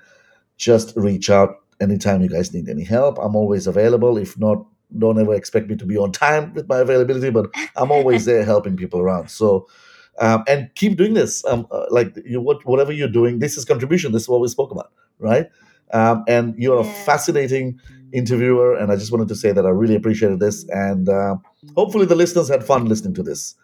just 0.57 0.93
reach 0.95 1.29
out 1.29 1.57
anytime 1.81 2.21
you 2.21 2.29
guys 2.29 2.53
need 2.53 2.69
any 2.69 2.83
help. 2.83 3.17
I'm 3.19 3.35
always 3.35 3.67
available. 3.67 4.17
If 4.17 4.39
not, 4.39 4.65
don't 4.97 5.19
ever 5.19 5.33
expect 5.33 5.69
me 5.69 5.75
to 5.75 5.85
be 5.85 5.97
on 5.97 6.11
time 6.11 6.53
with 6.53 6.67
my 6.69 6.79
availability, 6.79 7.29
but 7.29 7.47
I'm 7.75 7.91
always 7.91 8.25
there 8.25 8.45
helping 8.45 8.77
people 8.77 9.01
around. 9.01 9.29
So, 9.29 9.67
um, 10.19 10.43
and 10.47 10.69
keep 10.75 10.97
doing 10.97 11.13
this. 11.13 11.43
Um, 11.45 11.67
uh, 11.71 11.85
like 11.89 12.17
you, 12.25 12.39
what, 12.39 12.65
whatever 12.65 12.91
you're 12.91 13.09
doing, 13.09 13.39
this 13.39 13.57
is 13.57 13.65
contribution. 13.65 14.11
This 14.11 14.23
is 14.23 14.29
what 14.29 14.41
we 14.41 14.47
spoke 14.47 14.71
about, 14.71 14.91
right? 15.19 15.49
Um, 15.93 16.23
and 16.27 16.55
you're 16.57 16.79
a 16.79 16.85
fascinating 16.85 17.79
interviewer, 18.13 18.75
and 18.75 18.91
I 18.91 18.95
just 18.95 19.11
wanted 19.11 19.27
to 19.29 19.35
say 19.35 19.51
that 19.51 19.65
I 19.65 19.69
really 19.69 19.95
appreciated 19.95 20.39
this, 20.39 20.65
and 20.69 21.09
uh, 21.09 21.35
hopefully 21.75 22.05
the 22.05 22.15
listeners 22.15 22.47
had 22.49 22.63
fun 22.63 22.85
listening 22.85 23.13
to 23.15 23.23
this. 23.23 23.55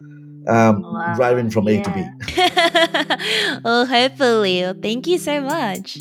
Um, 0.47 0.81
Wow, 0.81 1.13
driving 1.15 1.49
from 1.49 1.67
A 1.67 1.81
to 1.83 1.89
B. 1.91 2.05
yeah. 2.37 3.59
oh, 3.65 3.85
hopefully. 3.85 4.63
Thank 4.81 5.07
you 5.07 5.17
so 5.17 5.41
much. 5.41 5.97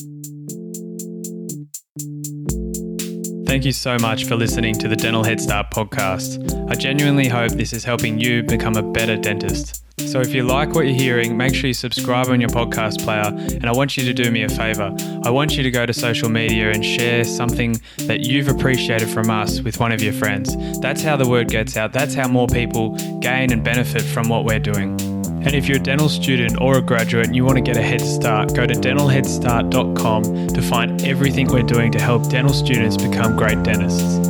Thank 3.46 3.64
you 3.64 3.72
so 3.72 3.96
much 3.98 4.24
for 4.24 4.36
listening 4.36 4.74
to 4.78 4.88
the 4.88 4.96
Dental 4.96 5.24
Head 5.24 5.40
Start 5.40 5.70
podcast. 5.70 6.70
I 6.70 6.74
genuinely 6.74 7.28
hope 7.28 7.52
this 7.52 7.72
is 7.72 7.84
helping 7.84 8.18
you 8.18 8.42
become 8.42 8.76
a 8.76 8.82
better 8.82 9.16
dentist. 9.16 9.82
So 9.98 10.20
if 10.20 10.34
you 10.34 10.42
like 10.42 10.74
what 10.74 10.86
you're 10.86 10.94
hearing, 10.94 11.36
make 11.36 11.54
sure 11.54 11.68
you 11.68 11.74
subscribe 11.74 12.28
on 12.28 12.40
your 12.40 12.50
podcast 12.50 13.02
player. 13.02 13.24
And 13.24 13.64
I 13.64 13.72
want 13.72 13.96
you 13.96 14.04
to 14.04 14.12
do 14.12 14.30
me 14.30 14.42
a 14.42 14.48
favor. 14.48 14.94
I 15.24 15.30
want 15.30 15.56
you 15.56 15.62
to 15.62 15.70
go 15.70 15.86
to 15.86 15.92
social 15.92 16.28
media 16.28 16.70
and 16.70 16.84
share 16.84 17.24
something 17.24 17.80
that 18.00 18.20
you've 18.20 18.48
appreciated 18.48 19.08
from 19.08 19.30
us 19.30 19.60
with 19.60 19.80
one 19.80 19.92
of 19.92 20.02
your 20.02 20.12
friends. 20.12 20.54
That's 20.80 21.02
how 21.02 21.16
the 21.16 21.26
word 21.26 21.48
gets 21.48 21.76
out. 21.76 21.92
That's 21.92 22.14
how 22.14 22.28
more 22.28 22.46
people 22.46 22.90
gain 23.20 23.52
and 23.52 23.64
benefit 23.64 24.02
from 24.02 24.28
what 24.28 24.44
we're 24.44 24.58
doing. 24.58 25.00
And 25.46 25.54
if 25.54 25.68
you're 25.68 25.78
a 25.78 25.82
dental 25.82 26.08
student 26.08 26.60
or 26.60 26.76
a 26.76 26.82
graduate 26.82 27.26
and 27.26 27.36
you 27.36 27.44
want 27.44 27.56
to 27.56 27.62
get 27.62 27.76
a 27.76 27.82
head 27.82 28.00
start, 28.00 28.52
go 28.52 28.66
to 28.66 28.74
dentalheadstart.com 28.74 30.48
to 30.48 30.62
find 30.62 31.02
everything 31.04 31.46
we're 31.46 31.62
doing 31.62 31.90
to 31.92 32.00
help 32.00 32.28
dental 32.28 32.52
students 32.52 32.96
become 32.96 33.36
great 33.36 33.62
dentists. 33.62 34.26